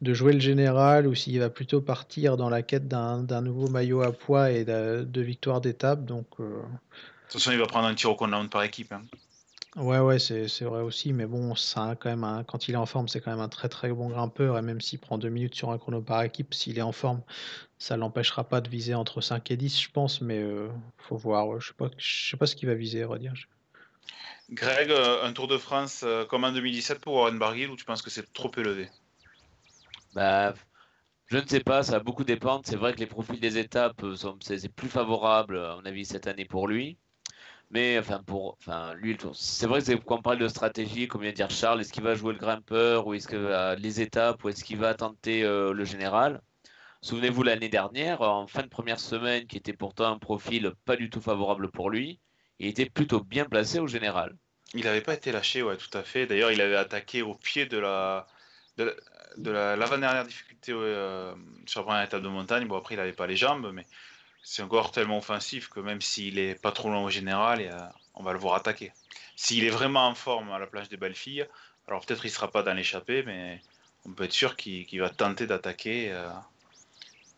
de 0.00 0.14
jouer 0.14 0.32
le 0.32 0.40
général 0.40 1.06
ou 1.06 1.14
s'il 1.14 1.38
va 1.38 1.50
plutôt 1.50 1.80
partir 1.80 2.36
dans 2.36 2.48
la 2.48 2.62
quête 2.62 2.88
d'un 2.88 3.40
nouveau 3.42 3.68
maillot 3.68 4.02
à 4.02 4.12
poids 4.12 4.50
et 4.50 4.64
de, 4.64 5.04
de 5.04 5.20
victoire 5.20 5.60
d'étape. 5.60 6.00
Euh, 6.10 6.14
De 6.14 6.22
toute 6.22 7.32
façon, 7.32 7.52
il 7.52 7.58
va 7.58 7.66
prendre 7.66 7.86
un 7.86 7.94
tir 7.94 8.10
au 8.10 8.16
compte 8.16 8.50
par 8.50 8.62
équipe. 8.64 8.92
Hein. 8.92 9.02
Ouais, 9.76 9.98
ouais, 10.00 10.18
c'est 10.18 10.46
vrai 10.64 10.82
aussi, 10.82 11.14
mais 11.14 11.24
bon, 11.26 11.54
ça 11.54 11.96
quand 11.98 12.14
même 12.14 12.44
quand 12.46 12.68
il 12.68 12.74
est 12.74 12.76
en 12.76 12.84
forme, 12.84 13.08
c'est 13.08 13.20
quand 13.22 13.30
même 13.30 13.40
un 13.40 13.48
très 13.48 13.70
très 13.70 13.90
bon 13.90 14.08
grimpeur, 14.10 14.58
et 14.58 14.62
même 14.62 14.82
s'il 14.82 14.98
prend 14.98 15.16
deux 15.16 15.30
minutes 15.30 15.54
sur 15.54 15.70
un 15.70 15.78
chrono 15.78 16.02
par 16.02 16.22
équipe, 16.22 16.52
s'il 16.52 16.78
est 16.78 16.82
en 16.82 16.92
forme, 16.92 17.22
ça 17.78 17.96
l'empêchera 17.96 18.44
pas 18.48 18.60
de 18.60 18.68
viser 18.68 18.94
entre 18.94 19.20
5 19.22 19.50
et 19.50 19.56
10, 19.56 19.80
je 19.80 19.90
pense, 19.90 20.20
mais 20.22 20.38
euh, 20.38 20.68
faut 20.98 21.16
voir. 21.16 21.58
Je 21.60 21.68
sais 21.68 21.74
pas, 21.74 21.90
je 21.98 22.30
sais 22.30 22.36
pas 22.36 22.46
ce 22.46 22.56
qu'il 22.56 22.68
va 22.68 22.74
viser, 22.74 23.02
à 23.02 23.06
vrai 23.06 23.18
dire. 23.18 23.34
Greg, 24.50 24.90
euh, 24.90 25.24
un 25.24 25.32
Tour 25.32 25.48
de 25.48 25.58
France 25.58 26.02
euh, 26.04 26.24
comme 26.26 26.44
en 26.44 26.52
2017 26.52 27.00
pour 27.00 27.14
Warren 27.14 27.38
Barguil, 27.38 27.68
ou 27.70 27.76
tu 27.76 27.84
penses 27.84 28.02
que 28.02 28.10
c'est 28.10 28.32
trop 28.32 28.50
élevé? 28.56 28.90
Bah, 30.14 30.54
je 31.26 31.38
ne 31.38 31.46
sais 31.46 31.60
pas, 31.60 31.82
ça 31.82 31.92
va 31.92 32.00
beaucoup 32.00 32.24
dépendre. 32.24 32.62
C'est 32.66 32.76
vrai 32.76 32.94
que 32.94 33.00
les 33.00 33.06
profils 33.06 33.40
des 33.40 33.58
étapes 33.58 34.04
sont 34.16 34.38
c'est 34.42 34.68
plus 34.68 34.88
favorable, 34.88 35.58
à 35.58 35.76
mon 35.76 35.84
avis, 35.86 36.04
cette 36.04 36.26
année 36.26 36.44
pour 36.46 36.68
lui. 36.68 36.98
Mais 37.72 37.98
enfin, 37.98 38.22
pour 38.22 38.58
enfin, 38.60 38.92
lui, 38.94 39.16
c'est 39.32 39.66
vrai 39.66 39.82
que 39.82 39.94
quand 39.94 40.18
on 40.18 40.22
parle 40.22 40.38
de 40.38 40.46
stratégie, 40.46 41.08
comme 41.08 41.22
vient 41.22 41.30
de 41.30 41.36
dire 41.36 41.48
Charles, 41.48 41.80
est-ce 41.80 41.90
qu'il 41.90 42.02
va 42.02 42.14
jouer 42.14 42.34
le 42.34 42.38
grimpeur 42.38 43.06
ou 43.06 43.14
est-ce 43.14 43.26
qu'il 43.26 43.38
va 43.38 43.76
les 43.76 44.02
étapes 44.02 44.44
ou 44.44 44.50
est-ce 44.50 44.62
qu'il 44.62 44.76
va 44.76 44.92
tenter 44.92 45.42
euh, 45.42 45.72
le 45.72 45.84
général? 45.84 46.42
Souvenez-vous 47.00 47.42
l'année 47.42 47.70
dernière, 47.70 48.20
en 48.20 48.46
fin 48.46 48.62
de 48.62 48.68
première 48.68 49.00
semaine, 49.00 49.46
qui 49.46 49.56
était 49.56 49.72
pourtant 49.72 50.12
un 50.12 50.18
profil 50.18 50.72
pas 50.84 50.96
du 50.96 51.08
tout 51.08 51.22
favorable 51.22 51.70
pour 51.70 51.88
lui, 51.88 52.20
il 52.58 52.68
était 52.68 52.90
plutôt 52.90 53.24
bien 53.24 53.46
placé 53.46 53.78
au 53.78 53.86
général. 53.86 54.36
Il 54.74 54.84
n'avait 54.84 55.00
pas 55.00 55.14
été 55.14 55.32
lâché, 55.32 55.62
ouais, 55.62 55.78
tout 55.78 55.96
à 55.96 56.02
fait. 56.02 56.26
D'ailleurs, 56.26 56.52
il 56.52 56.60
avait 56.60 56.76
attaqué 56.76 57.22
au 57.22 57.34
pied 57.34 57.64
de 57.66 57.78
la 57.78 58.26
de 58.76 59.50
l'avant-dernière 59.50 60.24
difficulté 60.24 60.72
euh, 60.72 61.34
sur 61.66 61.80
la 61.80 61.86
première 61.86 62.04
étape 62.04 62.22
de 62.22 62.28
montagne. 62.28 62.66
Bon, 62.66 62.76
après, 62.76 62.94
il 62.94 62.98
n'avait 62.98 63.12
pas 63.12 63.26
les 63.26 63.36
jambes, 63.36 63.70
mais 63.72 63.86
c'est 64.42 64.62
encore 64.62 64.90
tellement 64.90 65.18
offensif 65.18 65.68
que 65.68 65.80
même 65.80 66.00
s'il 66.00 66.38
est 66.38 66.60
pas 66.60 66.72
trop 66.72 66.88
loin 66.88 67.02
au 67.02 67.10
général, 67.10 67.92
on 68.14 68.22
va 68.22 68.32
le 68.32 68.38
voir 68.38 68.54
attaquer. 68.54 68.92
S'il 69.36 69.64
est 69.64 69.70
vraiment 69.70 70.06
en 70.08 70.14
forme 70.14 70.50
à 70.50 70.58
la 70.58 70.66
plage 70.66 70.88
des 70.88 70.96
belles 70.96 71.14
filles, 71.14 71.46
alors 71.88 72.04
peut-être 72.04 72.24
il 72.24 72.30
sera 72.30 72.50
pas 72.50 72.62
dans 72.62 72.74
l'échappée, 72.74 73.22
mais 73.24 73.60
on 74.06 74.12
peut 74.12 74.24
être 74.24 74.32
sûr 74.32 74.56
qu'il 74.56 75.00
va 75.00 75.10
tenter 75.10 75.46
d'attaquer. 75.46 76.12
Euh, 76.12 76.28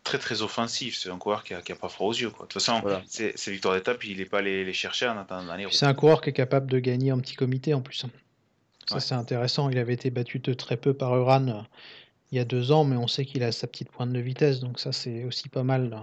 très 0.02 0.18
très 0.18 0.42
offensif, 0.42 0.96
c'est 0.98 1.10
un 1.10 1.18
coureur 1.18 1.44
qui 1.44 1.54
a, 1.54 1.60
pas 1.60 1.88
froid 1.88 2.08
aux 2.08 2.12
yeux. 2.12 2.28
De 2.28 2.34
toute 2.34 2.52
façon, 2.52 2.82
ces, 3.06 3.32
victoires 3.48 3.74
d'étape, 3.74 4.04
il 4.04 4.18
n'est 4.18 4.26
pas 4.26 4.42
les, 4.42 4.64
les 4.64 4.72
chercher 4.72 5.08
en 5.08 5.18
attendant 5.18 5.54
les 5.54 5.66
C'est 5.70 5.86
un 5.86 5.94
coureur 5.94 6.20
qui 6.20 6.30
est 6.30 6.34
capable 6.34 6.70
de 6.70 6.78
gagner 6.78 7.10
en 7.12 7.20
petit 7.20 7.36
comité 7.36 7.72
en 7.74 7.80
plus. 7.80 8.04
Ça 8.86 9.00
c'est 9.00 9.14
intéressant, 9.14 9.70
il 9.70 9.78
avait 9.78 9.94
été 9.94 10.10
battu 10.10 10.40
de 10.40 10.52
très 10.52 10.76
peu 10.76 10.92
par 10.92 11.16
Uran 11.16 11.48
euh, 11.48 11.62
il 12.30 12.36
y 12.36 12.40
a 12.40 12.44
deux 12.44 12.70
ans, 12.70 12.84
mais 12.84 12.96
on 12.96 13.06
sait 13.06 13.24
qu'il 13.24 13.42
a 13.42 13.50
sa 13.50 13.66
petite 13.66 13.90
pointe 13.90 14.12
de 14.12 14.18
vitesse, 14.18 14.60
donc 14.60 14.78
ça 14.78 14.92
c'est 14.92 15.24
aussi 15.24 15.48
pas 15.48 15.62
mal. 15.62 15.88
Là. 15.88 16.02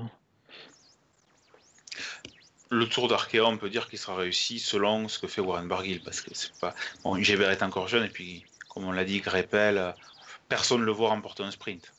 Le 2.70 2.88
tour 2.88 3.08
d'Arkea, 3.08 3.42
on 3.42 3.58
peut 3.58 3.70
dire 3.70 3.90
qu'il 3.90 4.00
sera 4.00 4.16
réussi 4.16 4.60
selon 4.60 5.08
ce 5.10 5.20
que 5.20 5.28
fait 5.28 5.42
Warren 5.42 5.68
Barguil, 5.68 6.02
parce 6.02 6.22
que 6.22 6.34
c'est 6.34 6.54
pas. 6.60 6.74
Bon, 7.04 7.22
Gébert 7.22 7.52
est 7.52 7.64
encore 7.64 7.88
jeune, 7.88 8.06
et 8.06 8.10
puis, 8.10 8.46
comme 8.70 8.86
on 8.86 8.92
l'a 8.92 9.04
dit, 9.04 9.20
Greppel, 9.20 9.94
personne 10.48 10.82
ne 10.82 10.86
le 10.86 10.92
voit 10.92 11.10
remporter 11.10 11.44
un 11.44 11.52
sprint. 11.52 11.92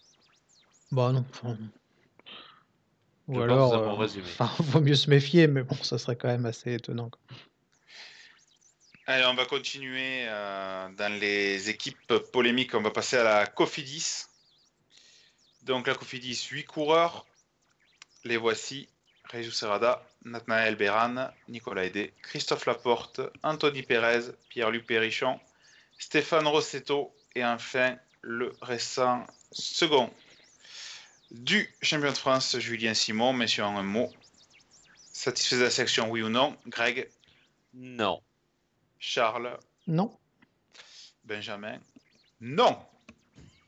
Bah 0.91 1.13
non. 1.13 1.25
Ou 3.29 3.41
alors, 3.41 3.75
euh, 3.75 4.07
vaut 4.59 4.81
mieux 4.81 4.95
se 4.95 5.09
méfier, 5.09 5.47
mais 5.47 5.63
bon, 5.63 5.77
ça 5.83 5.99
serait 5.99 6.17
quand 6.17 6.29
même 6.29 6.47
assez 6.47 6.75
étonnant. 6.75 7.11
Allez, 9.07 9.25
on 9.27 9.35
va 9.35 9.47
continuer 9.47 10.27
euh, 10.29 10.89
dans 10.97 11.13
les 11.21 11.71
équipes 11.71 12.15
polémiques. 12.33 12.75
On 12.75 12.83
va 12.83 12.91
passer 12.91 13.17
à 13.17 13.25
la 13.25 13.47
Cofidis. 13.47 14.27
Donc 15.63 15.87
la 15.87 15.95
Cofidis, 15.95 16.49
8 16.51 16.65
coureurs. 16.65 17.27
Les 18.25 18.37
voici. 18.37 18.89
Jesus 19.33 19.53
Serrada, 19.59 20.07
Nathanael 20.25 20.77
Beran, 20.77 21.31
Nicolas 21.49 21.85
Aidé, 21.85 22.13
Christophe 22.23 22.67
Laporte, 22.67 23.21
Anthony 23.43 23.83
Pérez, 23.83 24.33
Pierre-Luc 24.51 24.87
Perrichon, 24.87 25.41
Stéphane 25.99 26.47
Rossetto 26.47 27.15
et 27.35 27.45
enfin 27.45 27.97
le 28.21 28.53
récent 28.61 29.27
second 29.51 30.13
du 31.31 31.75
champion 31.81 32.11
de 32.11 32.17
France, 32.17 32.59
Julien 32.59 32.95
Simon. 32.95 33.33
Messieurs, 33.33 33.65
en 33.65 33.77
un 33.79 33.83
mot, 33.83 34.13
satisfait 35.13 35.57
de 35.57 35.63
la 35.63 35.71
section, 35.71 36.11
oui 36.11 36.23
ou 36.23 36.29
non 36.29 36.57
Greg? 36.67 37.09
Non. 37.75 38.23
Charles? 38.99 39.59
Non. 39.87 40.17
Benjamin? 41.25 41.81
Non. 42.41 42.79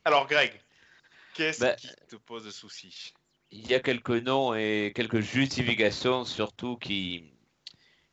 Alors, 0.05 0.27
Greg, 0.29 0.53
qu'est-ce 1.35 1.61
Ben, 1.61 1.75
qui 1.77 1.89
te 2.09 2.17
pose 2.17 2.55
souci 2.55 3.15
Il 3.57 3.71
y 3.71 3.75
a 3.75 3.81
quelques 3.81 4.11
noms 4.11 4.53
et 4.55 4.93
quelques 4.95 5.21
justifications 5.21 6.25
surtout 6.25 6.77
qui, 6.77 7.33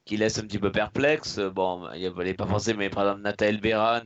qui 0.05 0.15
laissent 0.17 0.37
un 0.39 0.43
petit 0.43 0.59
peu 0.59 0.71
perplexe. 0.71 1.39
Bon, 1.39 1.91
il 1.93 2.11
n'est 2.15 2.33
pas 2.35 2.45
forcément, 2.47 2.79
mais 2.79 2.89
par 2.91 3.05
exemple, 3.05 3.21
Nathalie 3.23 3.57
Beran, 3.57 4.03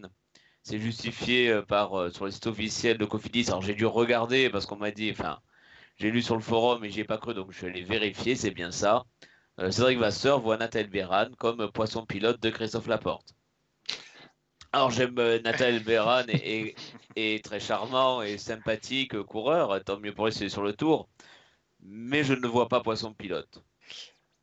c'est 0.64 0.80
justifié 0.80 1.50
euh, 1.50 1.62
par, 1.62 1.94
euh, 2.00 2.10
sur 2.10 2.26
le 2.26 2.32
site 2.32 2.48
officiel 2.48 2.98
de 2.98 3.06
Cofidis. 3.06 3.48
Alors 3.50 3.62
j'ai 3.62 3.76
dû 3.76 3.86
regarder 3.86 4.50
parce 4.50 4.66
qu'on 4.66 4.78
m'a 4.78 4.92
dit, 4.92 5.12
enfin, 5.12 5.40
j'ai 5.98 6.10
lu 6.10 6.22
sur 6.22 6.36
le 6.36 6.42
forum 6.42 6.86
et 6.86 6.90
j'y 6.90 7.02
ai 7.02 7.06
pas 7.06 7.18
cru, 7.18 7.34
donc 7.34 7.52
je 7.52 7.66
allé 7.66 7.84
vérifier, 7.84 8.36
c'est 8.36 8.52
bien 8.52 8.72
ça. 8.72 9.06
Euh, 9.60 9.72
Cédric 9.72 10.00
Vasseur 10.00 10.40
voit 10.40 10.58
Nathalie 10.58 10.90
Beran 10.90 11.32
comme 11.38 11.70
poisson 11.72 12.06
pilote 12.06 12.42
de 12.42 12.50
Christophe 12.50 12.88
Laporte. 12.88 13.36
Alors 14.76 14.92
j'aime 14.92 15.18
euh, 15.20 15.40
Nathalie 15.40 15.80
Beran 15.80 16.24
et, 16.28 16.76
et- 17.16 17.36
et 17.36 17.42
très 17.42 17.62
charmant 17.62 18.22
et 18.22 18.38
sympathique 18.38 19.18
coureur, 19.24 19.82
tant 19.86 19.98
mieux 20.02 20.14
pour 20.14 20.30
c'est 20.34 20.50
sur 20.50 20.64
le 20.64 20.74
tour, 20.74 21.08
mais 21.82 22.26
je 22.26 22.34
ne 22.34 22.46
vois 22.46 22.68
pas 22.68 22.82
poisson 22.82 23.14
pilote. 23.14 23.64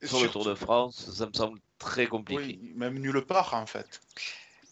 Sur 0.03 0.23
le 0.23 0.31
Tour 0.31 0.47
de 0.47 0.55
France, 0.55 1.11
ça 1.15 1.27
me 1.27 1.35
semble 1.35 1.61
très 1.79 2.07
compliqué. 2.07 2.59
Oui, 2.63 2.73
même 2.75 2.99
nulle 2.99 3.21
part 3.27 3.53
en 3.53 3.67
fait. 3.67 4.01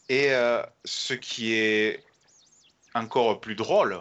Et 0.08 0.32
euh, 0.32 0.62
ce 0.86 1.12
qui 1.12 1.52
est 1.52 2.02
encore 2.94 3.38
plus 3.38 3.54
drôle, 3.54 4.00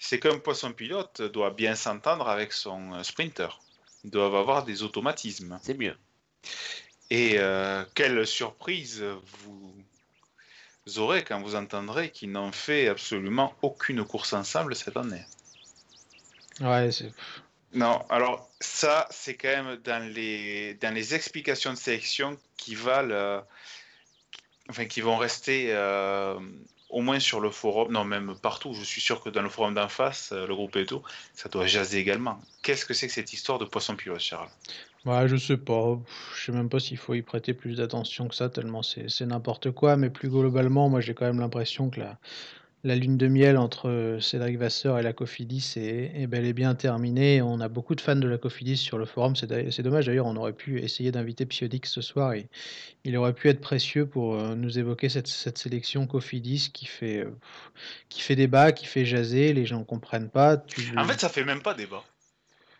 c'est 0.00 0.18
qu'un 0.18 0.38
poisson 0.38 0.72
pilote 0.72 1.22
doit 1.22 1.50
bien 1.52 1.76
s'entendre 1.76 2.28
avec 2.28 2.52
son 2.52 2.92
euh, 2.92 3.04
sprinter. 3.04 3.60
Ils 4.02 4.10
doivent 4.10 4.34
avoir 4.34 4.64
des 4.64 4.82
automatismes. 4.82 5.60
C'est 5.62 5.78
mieux. 5.78 5.96
Et 7.08 7.36
euh, 7.38 7.84
quelle 7.94 8.26
surprise 8.26 9.00
vous 9.00 9.75
aurez 10.98 11.24
quand 11.24 11.40
vous 11.40 11.54
entendrez 11.54 12.10
qu'ils 12.10 12.30
n'ont 12.32 12.52
fait 12.52 12.88
absolument 12.88 13.54
aucune 13.62 14.04
course 14.04 14.32
ensemble 14.32 14.74
cette 14.74 14.96
année. 14.96 15.24
Ouais, 16.60 16.90
c'est. 16.90 17.12
Non, 17.72 18.04
alors 18.08 18.48
ça, 18.60 19.06
c'est 19.10 19.36
quand 19.36 19.48
même 19.48 19.76
dans 19.84 20.02
les, 20.12 20.74
dans 20.74 20.94
les 20.94 21.14
explications 21.14 21.72
de 21.72 21.78
sélection 21.78 22.38
qui 22.56 22.74
valent, 22.74 23.14
euh, 23.14 23.40
enfin, 24.70 24.86
qui 24.86 25.00
vont 25.00 25.18
rester 25.18 25.66
euh, 25.70 26.38
au 26.88 27.02
moins 27.02 27.20
sur 27.20 27.40
le 27.40 27.50
forum, 27.50 27.92
non, 27.92 28.04
même 28.04 28.34
partout. 28.40 28.72
Je 28.72 28.82
suis 28.82 29.00
sûr 29.00 29.20
que 29.20 29.28
dans 29.28 29.42
le 29.42 29.50
forum 29.50 29.74
d'en 29.74 29.88
face, 29.88 30.30
euh, 30.32 30.46
le 30.46 30.54
groupe 30.54 30.76
Eto, 30.76 31.02
ça 31.34 31.48
doit 31.48 31.66
jaser 31.66 31.98
également. 31.98 32.40
Qu'est-ce 32.62 32.86
que 32.86 32.94
c'est 32.94 33.08
que 33.08 33.12
cette 33.12 33.32
histoire 33.32 33.58
de 33.58 33.64
poisson 33.64 33.96
pilote, 33.96 34.20
Charles 34.20 34.48
Ouais, 35.06 35.28
je 35.28 35.36
sais 35.36 35.56
pas. 35.56 35.98
Je 36.34 36.44
sais 36.46 36.52
même 36.52 36.68
pas 36.68 36.80
s'il 36.80 36.96
faut 36.98 37.14
y 37.14 37.22
prêter 37.22 37.54
plus 37.54 37.76
d'attention 37.76 38.26
que 38.28 38.34
ça, 38.34 38.48
tellement 38.48 38.82
c'est 38.82 39.08
c'est 39.08 39.26
n'importe 39.26 39.70
quoi. 39.70 39.96
Mais 39.96 40.10
plus 40.10 40.28
globalement, 40.28 40.88
moi 40.88 41.00
j'ai 41.00 41.14
quand 41.14 41.26
même 41.26 41.38
l'impression 41.40 41.90
que 41.90 42.00
la, 42.00 42.18
la 42.82 42.96
lune 42.96 43.16
de 43.16 43.28
miel 43.28 43.56
entre 43.56 43.88
euh, 43.88 44.20
Cédric 44.20 44.58
Vasseur 44.58 44.98
et 44.98 45.02
la 45.02 45.12
Cofidis 45.12 45.74
est, 45.76 46.12
est 46.14 46.26
bel 46.26 46.44
et 46.44 46.52
bien 46.52 46.74
terminée. 46.74 47.40
On 47.40 47.60
a 47.60 47.68
beaucoup 47.68 47.94
de 47.94 48.00
fans 48.00 48.16
de 48.16 48.26
la 48.26 48.36
Cofidis 48.36 48.76
sur 48.76 48.98
le 48.98 49.06
forum. 49.06 49.36
C'est 49.36 49.82
dommage 49.82 50.06
d'ailleurs, 50.06 50.26
on 50.26 50.36
aurait 50.36 50.52
pu 50.52 50.80
essayer 50.80 51.12
d'inviter 51.12 51.46
Psiodix 51.46 51.88
ce 51.88 52.00
soir 52.00 52.32
et 52.32 52.48
il 53.04 53.16
aurait 53.16 53.32
pu 53.32 53.48
être 53.48 53.60
précieux 53.60 54.06
pour 54.06 54.34
euh, 54.34 54.56
nous 54.56 54.78
évoquer 54.78 55.08
cette, 55.08 55.28
cette 55.28 55.58
sélection 55.58 56.08
Cofidis 56.08 56.70
qui 56.72 56.86
fait, 56.86 57.20
euh, 57.20 57.30
qui 58.08 58.22
fait 58.22 58.36
débat, 58.36 58.72
qui 58.72 58.86
fait 58.86 59.04
jaser. 59.04 59.52
Les 59.52 59.66
gens 59.66 59.84
comprennent 59.84 60.30
pas. 60.30 60.56
Tu, 60.56 60.96
En 60.98 61.04
fait, 61.04 61.20
ça 61.20 61.28
fait 61.28 61.44
même 61.44 61.62
pas 61.62 61.74
débat. 61.74 62.02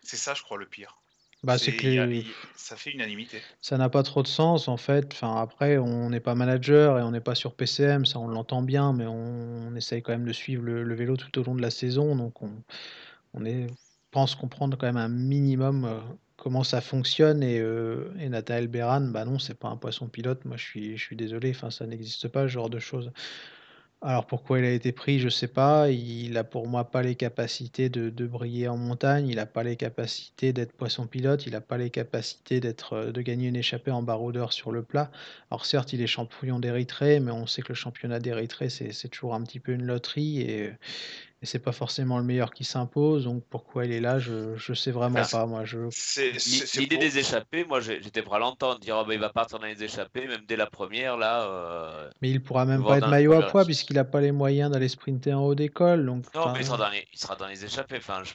C'est 0.01 0.17
ça, 0.17 0.33
je 0.33 0.41
crois, 0.41 0.57
le 0.57 0.65
pire. 0.65 0.99
Bah, 1.43 1.57
c'est 1.57 1.71
que 1.71 1.87
les- 1.87 2.25
ça 2.55 2.75
fait 2.75 2.91
unanimité. 2.91 3.41
Ça 3.61 3.77
n'a 3.77 3.89
pas 3.89 4.03
trop 4.03 4.23
de 4.23 4.27
sens 4.27 4.67
en 4.67 4.77
fait. 4.77 5.09
Enfin, 5.13 5.35
après, 5.41 5.77
on 5.77 6.09
n'est 6.09 6.19
pas 6.19 6.35
manager 6.35 6.99
et 6.99 7.03
on 7.03 7.11
n'est 7.11 7.21
pas 7.21 7.35
sur 7.35 7.55
PCM, 7.55 8.05
ça 8.05 8.19
on 8.19 8.27
l'entend 8.27 8.61
bien, 8.61 8.93
mais 8.93 9.05
on, 9.05 9.67
on 9.67 9.75
essaye 9.75 10.01
quand 10.01 10.11
même 10.11 10.25
de 10.25 10.33
suivre 10.33 10.63
le, 10.63 10.83
le 10.83 10.95
vélo 10.95 11.15
tout 11.15 11.37
au 11.39 11.43
long 11.43 11.55
de 11.55 11.61
la 11.61 11.71
saison. 11.71 12.15
Donc 12.15 12.41
on, 12.41 12.51
on 13.33 13.45
est, 13.45 13.67
pense 14.11 14.35
comprendre 14.35 14.77
quand 14.77 14.87
même 14.87 14.97
un 14.97 15.09
minimum 15.09 15.85
euh, 15.85 15.99
comment 16.37 16.63
ça 16.63 16.81
fonctionne. 16.81 17.43
Et, 17.43 17.59
euh, 17.59 18.11
et 18.19 18.29
Nathalie 18.29 18.67
Beran, 18.67 19.01
bah 19.01 19.25
non, 19.25 19.39
c'est 19.39 19.55
pas 19.59 19.69
un 19.69 19.77
poisson 19.77 20.07
pilote. 20.07 20.45
Moi 20.45 20.57
je 20.57 20.63
suis, 20.65 20.97
je 20.97 21.03
suis 21.03 21.15
désolé, 21.15 21.51
enfin, 21.51 21.71
ça 21.71 21.85
n'existe 21.87 22.27
pas 22.29 22.43
ce 22.43 22.47
genre 22.47 22.69
de 22.69 22.79
choses. 22.79 23.11
Alors 24.01 24.27
pourquoi 24.27 24.59
il 24.59 24.65
a 24.65 24.71
été 24.71 24.91
pris, 24.91 25.19
je 25.19 25.27
sais 25.27 25.47
pas. 25.47 25.89
Il 25.89 26.37
a 26.37 26.43
pour 26.43 26.67
moi 26.67 26.89
pas 26.91 27.01
les 27.01 27.15
capacités 27.15 27.89
de, 27.89 28.09
de 28.11 28.27
briller 28.27 28.67
en 28.67 28.77
montagne. 28.77 29.27
Il 29.27 29.39
a 29.39 29.47
pas 29.47 29.63
les 29.63 29.75
capacités 29.75 30.53
d'être 30.53 30.73
poisson 30.73 31.07
pilote. 31.07 31.47
Il 31.47 31.55
a 31.55 31.61
pas 31.61 31.77
les 31.79 31.89
capacités 31.89 32.59
d'être, 32.59 32.93
euh, 32.93 33.11
de 33.11 33.21
gagner 33.21 33.47
une 33.47 33.55
échappée 33.55 33.89
en 33.89 34.03
baroudeur 34.03 34.53
sur 34.53 34.71
le 34.71 34.83
plat. 34.83 35.09
Alors 35.49 35.65
certes, 35.65 35.93
il 35.93 36.01
est 36.01 36.07
champion 36.07 36.59
d'Érythrée, 36.59 37.19
mais 37.19 37.31
on 37.31 37.47
sait 37.47 37.63
que 37.63 37.69
le 37.69 37.75
championnat 37.75 38.19
d'Érythrée 38.19 38.69
c'est 38.69 38.91
c'est 38.91 39.09
toujours 39.09 39.33
un 39.33 39.41
petit 39.43 39.59
peu 39.59 39.71
une 39.71 39.83
loterie 39.83 40.41
et, 40.41 40.71
et 41.41 41.45
c'est 41.45 41.59
pas 41.59 41.71
forcément 41.71 42.17
le 42.17 42.23
meilleur 42.23 42.51
qui 42.51 42.63
s'impose. 42.63 43.25
Donc 43.25 43.43
pourquoi 43.49 43.85
il 43.85 43.91
est 43.91 43.99
là, 43.99 44.17
je 44.19 44.55
je 44.55 44.73
sais 44.73 44.91
vraiment 44.91 45.19
Enfin, 45.19 45.39
pas. 45.41 45.45
Moi, 45.45 45.65
je 45.65 45.87
C'est 45.91 46.31
L'i- 46.31 46.39
c'est- 46.39 46.65
c'est 46.65 46.79
L'idée 46.79 46.95
pour- 46.95 47.03
des 47.05 47.17
échappées, 47.19 47.63
moi 47.65 47.79
j'étais 47.79 48.21
prêt 48.23 48.37
à 48.37 48.39
l'entendre, 48.39 48.79
dire 48.79 48.97
ah, 48.97 49.03
ben, 49.03 49.13
il 49.13 49.19
va 49.19 49.29
partir 49.29 49.59
dans 49.59 49.67
les 49.67 49.83
échappées, 49.83 50.27
même 50.27 50.41
dès 50.47 50.55
la 50.55 50.65
première 50.67 51.15
là. 51.17 51.43
euh, 51.47 52.09
mais 52.21 52.29
il 52.31 52.41
pourra 52.41 52.65
même 52.65 52.83
pas 52.83 52.97
être 52.97 53.07
maillot 53.07 53.33
à 53.33 53.43
poids 53.43 53.65
puisqu'il 53.65 53.97
a 53.99 54.03
pas 54.03 54.21
les 54.21 54.31
moyens 54.31 54.71
d'aller 54.71 54.87
sprinter 54.89 55.33
en 55.33 55.43
haut 55.45 55.55
d'école. 55.55 56.05
Donc 56.05 56.25
Non, 56.33 56.51
mais 56.53 56.59
il 56.61 56.65
sera 56.65 56.77
dans 56.77 56.89
les, 56.89 57.05
il 57.13 57.19
sera 57.19 57.35
dans 57.35 57.47
les 57.47 57.63
échappées. 57.63 57.97
Enfin, 57.97 58.23
je- 58.23 58.33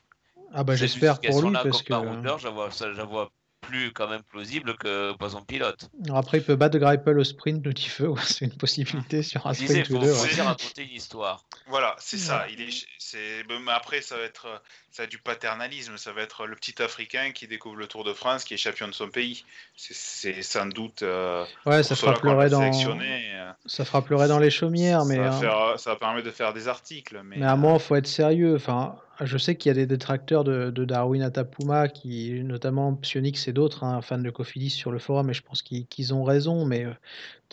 ah 0.55 0.63
bah 0.65 0.77
j'espère 0.77 1.21
pour 1.21 1.43
lui 1.43 1.53
parce 1.53 1.83
que 1.83 1.93
comme 1.93 2.05
baroudeur, 2.07 2.39
je 2.39 2.45
la 2.45 2.51
vois, 2.51 2.71
ça, 2.71 2.93
je 2.93 2.99
la 2.99 3.05
vois 3.05 3.31
plus 3.63 3.93
quand 3.93 4.09
même 4.09 4.23
plausible 4.23 4.77
que 4.77 5.13
poisson 5.13 5.43
pilote. 5.43 5.89
Après, 6.15 6.39
il 6.39 6.45
peut 6.45 6.57
battre 6.57 6.79
Greipel 6.79 7.19
au 7.19 7.25
sprint, 7.25 7.65
nous 7.65 7.73
dit 7.73 7.89
feu, 7.89 8.09
ouais, 8.09 8.21
c'est 8.27 8.45
une 8.45 8.57
possibilité 8.57 9.23
sur 9.23 9.47
un 9.47 9.55
sprint 9.55 9.89
ou 9.89 9.95
faut, 9.95 9.99
deux. 10.01 10.13
faut 10.13 10.37
ouais. 10.37 10.43
raconter 10.43 10.83
une 10.83 10.97
histoire. 10.97 11.45
Voilà, 11.69 11.97
c'est 11.99 12.19
ça. 12.19 12.47
Il 12.51 12.61
est, 12.61 13.49
mais 13.49 13.73
après, 13.73 14.03
ça 14.03 14.17
va 14.17 14.23
être, 14.25 14.47
euh, 14.47 14.59
ça 14.93 15.05
être 15.05 15.11
du 15.11 15.19
paternalisme. 15.19 15.97
Ça 15.97 16.13
va 16.13 16.23
être 16.23 16.47
le 16.47 16.55
petit 16.55 16.81
Africain 16.83 17.33
qui 17.33 17.49
découvre 17.49 17.77
le 17.77 17.87
Tour 17.87 18.05
de 18.05 18.13
France, 18.13 18.45
qui 18.45 18.55
est 18.55 18.59
champion 18.59 18.87
de 18.87 18.93
son 18.93 19.09
pays. 19.09 19.45
C'est, 19.75 20.43
sans 20.43 20.67
doute. 20.67 21.03
euh, 21.03 21.45
Ouais, 21.67 21.83
ça 21.83 21.97
fera 21.97 22.15
pleurer 22.15 22.51
dans, 22.51 22.63
euh, 22.63 23.53
ça 23.67 23.85
fera 23.85 24.03
pleurer 24.03 24.29
dans 24.29 24.39
les 24.39 24.51
chaumières, 24.51 25.05
mais, 25.07 25.17
ça, 25.17 25.23
va 25.23 25.29
hein, 25.35 25.41
faire- 25.41 25.81
ça 25.81 25.91
va 25.91 25.97
permettre 25.97 26.27
de 26.27 26.31
faire 26.31 26.53
des 26.53 26.69
articles. 26.69 27.21
Mais, 27.25 27.39
mais 27.39 27.47
à 27.47 27.53
un 27.53 27.57
moment, 27.57 27.79
faut 27.79 27.97
être 27.97 28.07
sérieux. 28.07 28.55
Enfin, 28.55 28.97
je 29.21 29.39
sais 29.39 29.57
qu'il 29.57 29.71
y 29.71 29.73
a 29.73 29.75
des 29.75 29.87
détracteurs 29.87 30.45
de, 30.45 30.71
de 30.71 30.85
Darwin 30.85 31.23
Atapuma, 31.23 31.89
qui, 31.89 32.43
notamment 32.45 32.95
Psionix 32.95 33.49
et 33.49 33.53
d'autres, 33.53 33.85
hein, 33.85 34.03
fans 34.03 34.19
de 34.19 34.31
Cofidis 34.31 34.71
sur 34.71 34.93
le 34.93 34.99
forum, 34.99 35.31
et 35.31 35.35
je 35.35 35.43
pense 35.43 35.63
qu'ils 35.63 36.15
ont 36.15 36.25
raison, 36.25 36.67
mais 36.67 36.85
euh, 36.85 36.93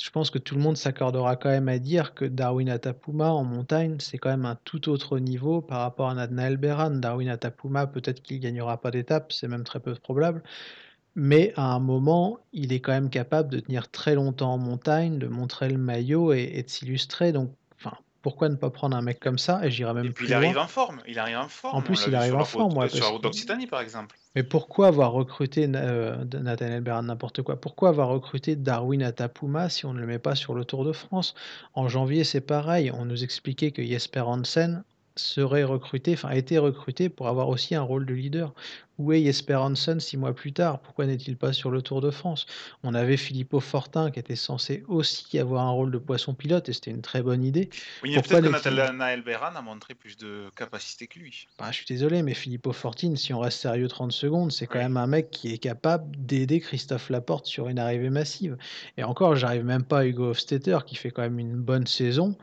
je 0.01 0.09
pense 0.11 0.29
que 0.29 0.37
tout 0.37 0.55
le 0.55 0.61
monde 0.61 0.77
s'accordera 0.77 1.35
quand 1.35 1.49
même 1.49 1.69
à 1.69 1.79
dire 1.79 2.13
que 2.13 2.25
Darwin 2.25 2.69
Atapuma 2.69 3.31
en 3.31 3.43
montagne, 3.43 3.97
c'est 3.99 4.17
quand 4.17 4.29
même 4.29 4.45
un 4.45 4.55
tout 4.63 4.89
autre 4.89 5.19
niveau 5.19 5.61
par 5.61 5.79
rapport 5.81 6.09
à 6.09 6.15
Nathanael 6.15 6.57
Beran. 6.57 6.91
Darwin 6.91 7.29
Atapuma, 7.29 7.87
peut-être 7.87 8.21
qu'il 8.21 8.39
gagnera 8.39 8.79
pas 8.81 8.91
d'étape, 8.91 9.31
c'est 9.31 9.47
même 9.47 9.63
très 9.63 9.79
peu 9.79 9.93
probable. 9.95 10.43
Mais 11.15 11.53
à 11.55 11.73
un 11.73 11.79
moment, 11.79 12.39
il 12.53 12.71
est 12.73 12.79
quand 12.81 12.91
même 12.93 13.09
capable 13.09 13.49
de 13.49 13.59
tenir 13.59 13.91
très 13.91 14.15
longtemps 14.15 14.53
en 14.53 14.57
montagne, 14.57 15.19
de 15.19 15.27
montrer 15.27 15.69
le 15.69 15.77
maillot 15.77 16.33
et, 16.33 16.51
et 16.53 16.63
de 16.63 16.69
s'illustrer. 16.69 17.31
Donc, 17.31 17.53
pourquoi 18.21 18.49
ne 18.49 18.55
pas 18.55 18.69
prendre 18.69 18.95
un 18.97 19.01
mec 19.01 19.19
comme 19.19 19.37
ça 19.37 19.65
Et 19.65 19.71
j'irai 19.71 19.93
même 19.93 20.05
Et 20.05 20.09
puis 20.09 20.25
plus 20.25 20.27
il 20.27 20.33
arrive 20.33 20.53
loin. 20.55 20.63
en 20.63 20.67
forme. 20.67 21.01
Il 21.07 21.17
arrive 21.19 21.37
en 21.37 21.47
forme. 21.47 21.75
En 21.77 21.81
plus, 21.81 22.03
il 22.07 22.15
arrive 22.15 22.35
en 22.35 22.43
forme, 22.45 22.73
route- 22.73 22.77
ouais, 22.83 22.89
sur 22.89 22.97
la 22.97 23.01
parce 23.01 23.11
route 23.11 23.21
que- 23.21 23.27
d'Occitanie, 23.27 23.67
par 23.67 23.81
exemple. 23.81 24.15
Mais 24.35 24.43
pourquoi 24.43 24.87
avoir 24.87 25.11
recruté 25.11 25.67
euh, 25.73 26.23
Nathaniel 26.33 26.81
Beran, 26.81 27.03
n'importe 27.03 27.41
quoi? 27.41 27.59
Pourquoi 27.59 27.89
avoir 27.89 28.09
recruté 28.09 28.55
Darwin 28.55 29.01
Atapuma 29.03 29.69
si 29.69 29.85
on 29.85 29.93
ne 29.93 29.99
le 29.99 30.05
met 30.07 30.19
pas 30.19 30.35
sur 30.35 30.53
le 30.53 30.65
Tour 30.65 30.85
de 30.85 30.91
France? 30.91 31.33
En 31.73 31.87
janvier, 31.87 32.23
c'est 32.23 32.41
pareil. 32.41 32.91
On 32.91 33.05
nous 33.05 33.23
expliquait 33.23 33.71
que 33.71 33.83
Jesper 33.83 34.19
Hansen, 34.21 34.83
serait 35.19 35.63
recruté, 35.63 36.13
enfin 36.13 36.29
a 36.29 36.35
été 36.35 36.57
recruté 36.57 37.09
pour 37.09 37.27
avoir 37.27 37.49
aussi 37.49 37.75
un 37.75 37.81
rôle 37.81 38.05
de 38.05 38.13
leader. 38.13 38.53
Où 38.97 39.13
est 39.13 39.23
Jesper 39.23 39.55
Hansen 39.55 40.01
six 40.01 40.17
mois 40.17 40.35
plus 40.35 40.51
tard 40.51 40.79
Pourquoi 40.79 41.05
n'est-il 41.05 41.37
pas 41.37 41.53
sur 41.53 41.71
le 41.71 41.81
Tour 41.81 42.01
de 42.01 42.11
France? 42.11 42.45
On 42.83 42.93
avait 42.93 43.15
Filippo 43.15 43.61
Fortin 43.61 44.11
qui 44.11 44.19
était 44.19 44.35
censé 44.35 44.83
aussi 44.89 45.39
avoir 45.39 45.65
un 45.65 45.69
rôle 45.69 45.89
de 45.89 45.97
poisson 45.97 46.33
pilote 46.33 46.67
et 46.67 46.73
c'était 46.73 46.91
une 46.91 47.01
très 47.01 47.21
bonne 47.21 47.45
idée. 47.45 47.69
Oui, 48.03 48.15
peut-être 48.15 48.41
que 48.41 48.49
Nathanael 48.49 49.21
Beran 49.21 49.55
a 49.55 49.61
montré 49.61 49.93
plus 49.93 50.17
de 50.17 50.49
capacité 50.53 51.07
que 51.07 51.17
lui. 51.17 51.47
Bah, 51.57 51.67
je 51.71 51.77
suis 51.77 51.85
désolé, 51.85 52.23
mais 52.23 52.33
Filippo 52.33 52.73
Fortin, 52.73 53.15
si 53.15 53.33
on 53.33 53.39
reste 53.39 53.61
sérieux 53.61 53.87
30 53.87 54.11
secondes, 54.11 54.51
c'est 54.51 54.67
quand 54.67 54.79
même 54.79 54.97
un 54.97 55.07
mec 55.07 55.31
qui 55.31 55.53
est 55.53 55.59
capable 55.59 56.13
d'aider 56.17 56.59
Christophe 56.59 57.09
Laporte 57.09 57.45
sur 57.45 57.69
une 57.69 57.79
arrivée 57.79 58.09
massive. 58.09 58.57
Et 58.97 59.05
encore, 59.05 59.37
j'arrive 59.37 59.63
même 59.63 59.85
pas 59.85 59.99
à 59.99 60.05
Hugo 60.05 60.31
Hofstetter 60.31 60.79
qui 60.85 60.95
fait 60.95 61.11
quand 61.11 61.21
même 61.21 61.39
une 61.39 61.55
bonne 61.55 61.87
saison 61.87 62.37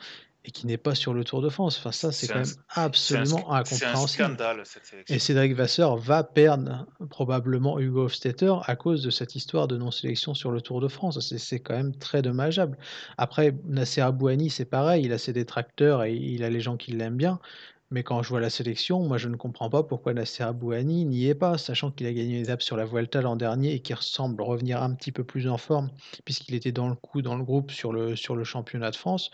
et 0.47 0.53
qui 0.53 0.66
n'est 0.66 0.76
pas 0.76 0.94
sur 0.94 1.12
le 1.12 1.24
Tour 1.24 1.42
de 1.42 1.49
France. 1.49 1.76
Enfin, 1.78 1.90
ça, 1.90 2.12
c'est 2.12 2.28
quand 2.28 2.38
même 2.38 2.55
absolument 2.70 3.53
incompréhensible. 3.53 4.22
Un 4.22 4.28
scandale, 4.28 4.61
cette 4.64 4.86
sélection. 4.86 5.14
Et 5.14 5.18
Cédric 5.18 5.55
Vasseur 5.55 5.97
va 5.97 6.22
perdre 6.22 6.86
probablement 7.11 7.80
Hugo 7.80 8.05
Hofstetter 8.05 8.55
à 8.64 8.76
cause 8.76 9.03
de 9.03 9.11
cette 9.11 9.34
histoire 9.34 9.66
de 9.66 9.76
non-sélection 9.76 10.34
sur 10.34 10.53
le 10.53 10.61
Tour 10.61 10.80
de 10.80 10.88
France. 10.88 11.18
C'est 11.36 11.59
quand 11.59 11.74
même 11.74 11.97
très 11.97 12.22
dommageable. 12.22 12.78
Après, 13.18 13.57
Nasser 13.64 14.03
Abouani, 14.03 14.49
c'est 14.49 14.64
pareil, 14.64 15.05
il 15.05 15.12
a 15.12 15.18
ses 15.18 15.32
détracteurs 15.32 16.05
et 16.05 16.14
il 16.14 16.44
a 16.44 16.51
les 16.51 16.61
gens 16.61 16.76
qui 16.76 16.92
l'aiment 16.92 17.16
bien. 17.16 17.40
Mais 17.90 18.03
quand 18.03 18.22
je 18.22 18.28
vois 18.28 18.40
la 18.40 18.51
sélection, 18.51 19.01
moi 19.01 19.16
je 19.16 19.28
ne 19.28 19.36
comprends 19.36 19.70
pas 19.70 19.84
pourquoi 19.84 20.12
Nasser 20.12 20.42
Abouani 20.42 21.05
n'y 21.05 21.26
est 21.26 21.36
pas, 21.36 21.57
sachant 21.57 21.92
qu'il 21.92 22.07
a 22.07 22.12
gagné 22.12 22.36
une 22.36 22.42
étape 22.42 22.62
sur 22.62 22.76
la 22.76 22.84
Vuelta 22.84 23.20
l'an 23.20 23.36
dernier 23.36 23.74
et 23.74 23.80
qu'il 23.80 23.94
ressemble 23.94 24.42
revenir 24.42 24.82
un 24.82 24.92
petit 24.94 25.12
peu 25.12 25.22
plus 25.22 25.49
en 25.49 25.57
forme, 25.57 25.90
puisqu'il 26.24 26.55
était 26.55 26.72
dans 26.72 26.88
le 26.88 26.97
coup 26.97 27.22
dans 27.22 27.36
le 27.36 27.44
groupe 27.44 27.70
sur 27.70 27.92
le, 27.92 28.16
sur 28.16 28.34
le 28.34 28.42
championnat 28.42 28.90
de 28.90 28.97
France. 28.97 29.30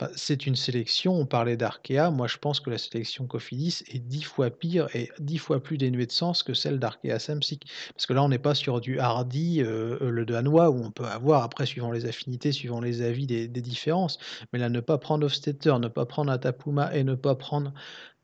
Bah, 0.00 0.10
c'est 0.16 0.46
une 0.46 0.56
sélection, 0.56 1.14
on 1.14 1.24
parlait 1.24 1.56
d'Arkea, 1.56 2.10
moi 2.10 2.26
je 2.26 2.36
pense 2.38 2.58
que 2.58 2.68
la 2.68 2.78
sélection 2.78 3.28
Cofidis 3.28 3.84
est 3.86 4.00
dix 4.00 4.24
fois 4.24 4.50
pire 4.50 4.88
et 4.92 5.08
dix 5.20 5.38
fois 5.38 5.62
plus 5.62 5.78
dénuée 5.78 6.06
de 6.06 6.12
sens 6.12 6.42
que 6.42 6.52
celle 6.52 6.80
d'Arkea 6.80 7.20
Samsic. 7.20 7.70
Parce 7.94 8.06
que 8.06 8.12
là 8.12 8.24
on 8.24 8.28
n'est 8.28 8.40
pas 8.40 8.56
sur 8.56 8.80
du 8.80 8.98
Hardy, 8.98 9.62
euh, 9.62 9.98
le 10.00 10.26
danois, 10.26 10.70
où 10.70 10.82
on 10.84 10.90
peut 10.90 11.04
avoir, 11.04 11.44
après 11.44 11.64
suivant 11.64 11.92
les 11.92 12.06
affinités, 12.06 12.50
suivant 12.50 12.80
les 12.80 13.02
avis, 13.02 13.28
des, 13.28 13.46
différences. 13.46 14.18
Mais 14.52 14.58
là 14.58 14.68
ne 14.68 14.80
pas 14.80 14.98
prendre 14.98 15.26
Hofstetter, 15.26 15.78
ne 15.78 15.88
pas 15.88 16.06
prendre 16.06 16.32
Atapuma 16.32 16.92
et 16.92 17.04
ne 17.04 17.14
pas 17.14 17.36
prendre 17.36 17.72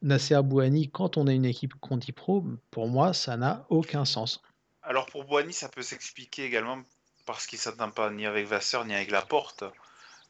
Nasser 0.03 0.43
Bouhani 0.43 0.91
quand 0.91 1.17
on 1.19 1.29
a 1.29 1.33
une 1.33 1.45
équipe 1.45 1.75
Conti 1.75 2.11
Pro, 2.11 2.45
pour 2.73 2.89
moi 2.89 3.13
ça 3.13 3.37
n'a 3.37 3.65
aucun 3.69 4.05
sens. 4.05 4.43
Alors 4.83 5.07
pour 5.07 5.25
Bouhani 5.25 5.53
ça 5.53 5.69
peut 5.69 5.83
s'expliquer 5.83 6.45
également 6.47 6.83
parce 7.27 7.47
qu'il 7.47 7.59
ne 7.59 7.63
s'entend 7.63 7.93
pas 7.93 8.11
ni 8.11 8.27
avec 8.27 8.49
Vasseur 8.49 8.85
ni 8.85 8.93
avec 8.93 9.13
Laporte. 9.13 9.63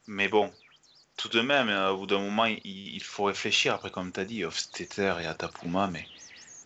Mais 0.07 0.27
bon, 0.27 0.51
tout 1.21 1.29
de 1.29 1.41
même, 1.41 1.69
euh, 1.69 1.91
au 1.91 1.97
bout 1.97 2.07
d'un 2.07 2.19
moment, 2.19 2.45
il, 2.45 3.03
faut 3.03 3.25
réfléchir. 3.25 3.75
Après, 3.75 3.91
comme 3.91 4.11
tu 4.11 4.19
as 4.19 4.25
dit, 4.25 4.43
Hofstetter 4.43 5.15
et 5.21 5.27
Atapuma, 5.27 5.85
mais, 5.87 6.07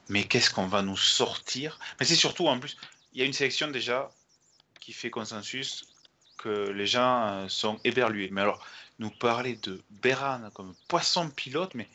mais 0.08 0.24
qu'est-ce 0.24 0.50
qu'on 0.50 0.68
va 0.68 0.82
nous 0.82 0.96
sortir? 0.96 1.78
Mais 2.00 2.06
c'est 2.06 2.16
surtout, 2.16 2.48
en 2.48 2.58
plus, 2.58 2.78
il 3.14 3.20
y 3.20 3.22
a 3.22 3.26
une 3.26 3.34
sélection 3.34 3.68
déjà 3.68 4.10
qui 4.80 4.94
fait 4.94 5.10
consensus 5.10 5.86
que 6.38 6.70
les 6.70 6.88
gens 6.88 7.28
euh, 7.28 7.48
sont 7.50 7.82
éberlués. 7.84 8.30
Mais 8.32 8.42
alors, 8.42 8.66
nous 9.00 9.10
parler 9.10 9.58
de 9.58 9.84
Beran 9.90 10.50
comme 10.54 10.74
poisson 10.88 11.30
pilote, 11.30 11.74
mais, 11.76 11.90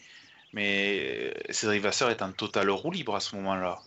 mais 0.52 1.32
euh, 1.48 1.52
Cédric 1.52 1.80
Vasseur 1.80 2.10
est 2.10 2.20
en 2.20 2.32
total 2.32 2.68
roue 2.68 2.90
libre 2.90 3.16
à 3.16 3.20
ce 3.20 3.36
moment-là. 3.36 3.80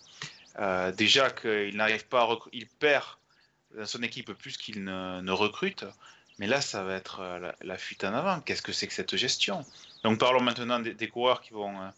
déjà 0.93 1.29
qu'il 1.29 1.75
n'arrive 1.75 2.07
pas 2.07 2.27
il 2.53 2.65
perd 2.67 3.05
dans 3.77 3.85
son 3.85 4.01
équipe 4.01 4.33
plus 4.33 4.57
qu'il 4.57 4.83
ne 4.83 5.31
recrute. 5.31 5.85
Mais 6.39 6.47
là, 6.47 6.61
ça 6.61 6.83
va 6.83 6.95
être 6.95 7.19
euh, 7.19 7.51
la, 7.61 7.77
fuite 7.77 8.03
en 8.03 8.13
avant. 8.13 8.39
Qu'est-ce 8.41 8.61
que 8.61 8.71
c'est 8.71 8.87
que 8.87 8.93
cette 8.93 9.15
gestion? 9.15 9.65
Donc 10.03 10.19
parlons 10.19 10.41
maintenant 10.41 10.79
des, 10.79 11.07
coureurs 11.07 11.41
qui 11.41 11.53
vont, 11.53 11.79
euh, 11.79 11.89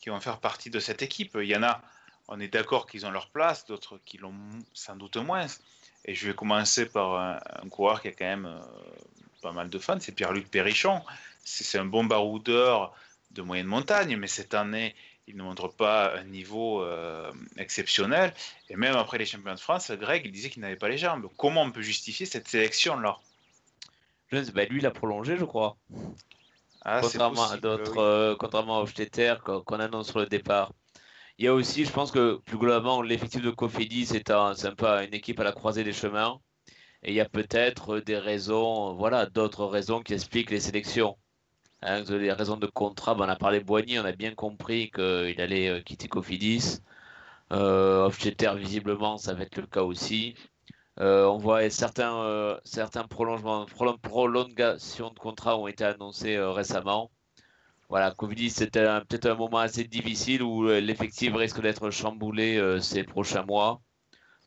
qui 0.00 0.10
vont 0.10 0.20
faire 0.20 0.38
partie 0.38 0.70
de 0.70 0.80
cette 0.80 1.02
équipe. 1.02 1.36
Il 1.40 1.48
y 1.48 1.56
en 1.56 1.62
a, 1.62 1.82
on 2.28 2.40
est 2.40 2.48
d'accord 2.48 2.86
qu'ils 2.86 3.04
ont 3.06 3.10
leur 3.10 3.28
place, 3.28 3.66
d'autres 3.66 4.00
qui 4.04 4.18
l'ont 4.18 4.34
sans 4.72 4.96
doute 4.96 5.16
moins. 5.16 5.46
Et 6.04 6.14
je 6.14 6.26
vais 6.26 6.34
commencer 6.34 6.86
par 6.86 7.16
un, 7.16 7.68
coureur 7.68 8.00
qui 8.02 8.08
a 8.08 8.12
quand 8.12 8.24
même 8.24 8.46
euh, 8.46 8.60
pas 9.42 9.52
mal 9.52 9.68
de 9.68 9.78
fans, 9.78 10.00
c'est 10.00 10.12
Pierre-Luc 10.12 10.50
Perrichon. 10.50 11.02
C'est 11.44 11.78
un 11.78 11.84
bon 11.84 12.04
baroudeur 12.04 12.94
de 13.32 13.42
moyenne 13.42 13.66
montagne, 13.66 14.16
mais 14.16 14.28
cette 14.28 14.54
année, 14.54 14.94
il 15.26 15.36
ne 15.36 15.42
montre 15.42 15.68
pas 15.68 16.16
un 16.16 16.24
niveau 16.24 16.86
exceptionnel. 17.56 18.32
Et 18.68 18.76
même 18.76 18.94
après 18.94 19.18
les 19.18 19.26
championnats 19.26 19.56
de 19.56 19.60
France, 19.60 19.90
Greg, 19.90 20.22
il 20.24 20.30
disait 20.30 20.50
qu'il 20.50 20.62
n'avait 20.62 20.76
pas 20.76 20.88
les 20.88 20.98
jambes. 20.98 21.28
Comment 21.36 21.62
on 21.62 21.72
peut 21.72 21.82
justifier 21.82 22.26
cette 22.26 22.46
bah, 24.54 24.64
lui, 24.64 24.78
il 24.78 24.86
a 24.86 24.90
prolongé, 24.90 25.36
je 25.36 25.44
crois. 25.44 25.76
Ah, 26.84 27.00
contrairement 27.00 27.48
à 27.48 27.56
d'autres, 27.58 27.98
euh, 27.98 28.34
contrairement 28.38 28.78
à 28.78 28.82
Hofstetter 28.82 29.34
qu'on 29.44 29.78
annonce 29.78 30.10
sur 30.10 30.18
le 30.18 30.26
départ. 30.26 30.72
Il 31.38 31.44
y 31.44 31.48
a 31.48 31.54
aussi, 31.54 31.84
je 31.84 31.92
pense 31.92 32.10
que 32.10 32.36
plus 32.44 32.58
globalement, 32.58 33.02
l'effectif 33.02 33.42
de 33.42 33.50
Cofidis 33.50 34.06
c'est 34.06 34.30
un, 34.30 34.54
peu 34.76 34.86
une 34.86 35.14
équipe 35.14 35.40
à 35.40 35.44
la 35.44 35.52
croisée 35.52 35.84
des 35.84 35.92
chemins. 35.92 36.40
Et 37.04 37.12
il 37.12 37.14
y 37.14 37.20
a 37.20 37.28
peut-être 37.28 38.00
des 38.00 38.18
raisons, 38.18 38.94
voilà, 38.94 39.26
d'autres 39.26 39.66
raisons 39.66 40.02
qui 40.02 40.14
expliquent 40.14 40.50
les 40.50 40.60
sélections. 40.60 41.16
Hein, 41.82 42.04
les 42.08 42.32
raisons 42.32 42.56
de 42.56 42.66
contrat, 42.66 43.14
ben, 43.14 43.26
on 43.26 43.28
a 43.28 43.36
parlé 43.36 43.60
Boigny, 43.60 43.98
on 43.98 44.04
a 44.04 44.12
bien 44.12 44.34
compris 44.34 44.90
qu'il 44.90 45.40
allait 45.40 45.68
euh, 45.68 45.80
quitter 45.80 46.08
Cofidis. 46.08 46.80
Euh, 47.52 48.06
Hofstetter, 48.06 48.52
visiblement, 48.56 49.18
ça 49.18 49.34
va 49.34 49.42
être 49.42 49.56
le 49.58 49.66
cas 49.66 49.82
aussi. 49.82 50.36
Euh, 51.00 51.24
on 51.24 51.38
voit 51.38 51.68
certains, 51.70 52.14
euh, 52.14 52.58
certains 52.64 53.04
prolongements, 53.04 53.66
prolongations 54.02 55.10
de 55.10 55.18
contrats 55.18 55.56
ont 55.56 55.66
été 55.66 55.84
annoncés 55.84 56.36
euh, 56.36 56.50
récemment. 56.50 57.10
Voilà, 57.88 58.10
Covid 58.10 58.50
c'était 58.50 58.84
peut-être 59.08 59.26
un 59.26 59.34
moment 59.34 59.58
assez 59.58 59.84
difficile 59.84 60.42
où 60.42 60.66
l'effectif 60.66 61.34
risque 61.34 61.60
d'être 61.60 61.90
chamboulé 61.90 62.78
ces 62.80 63.04
prochains 63.04 63.42
mois. 63.42 63.82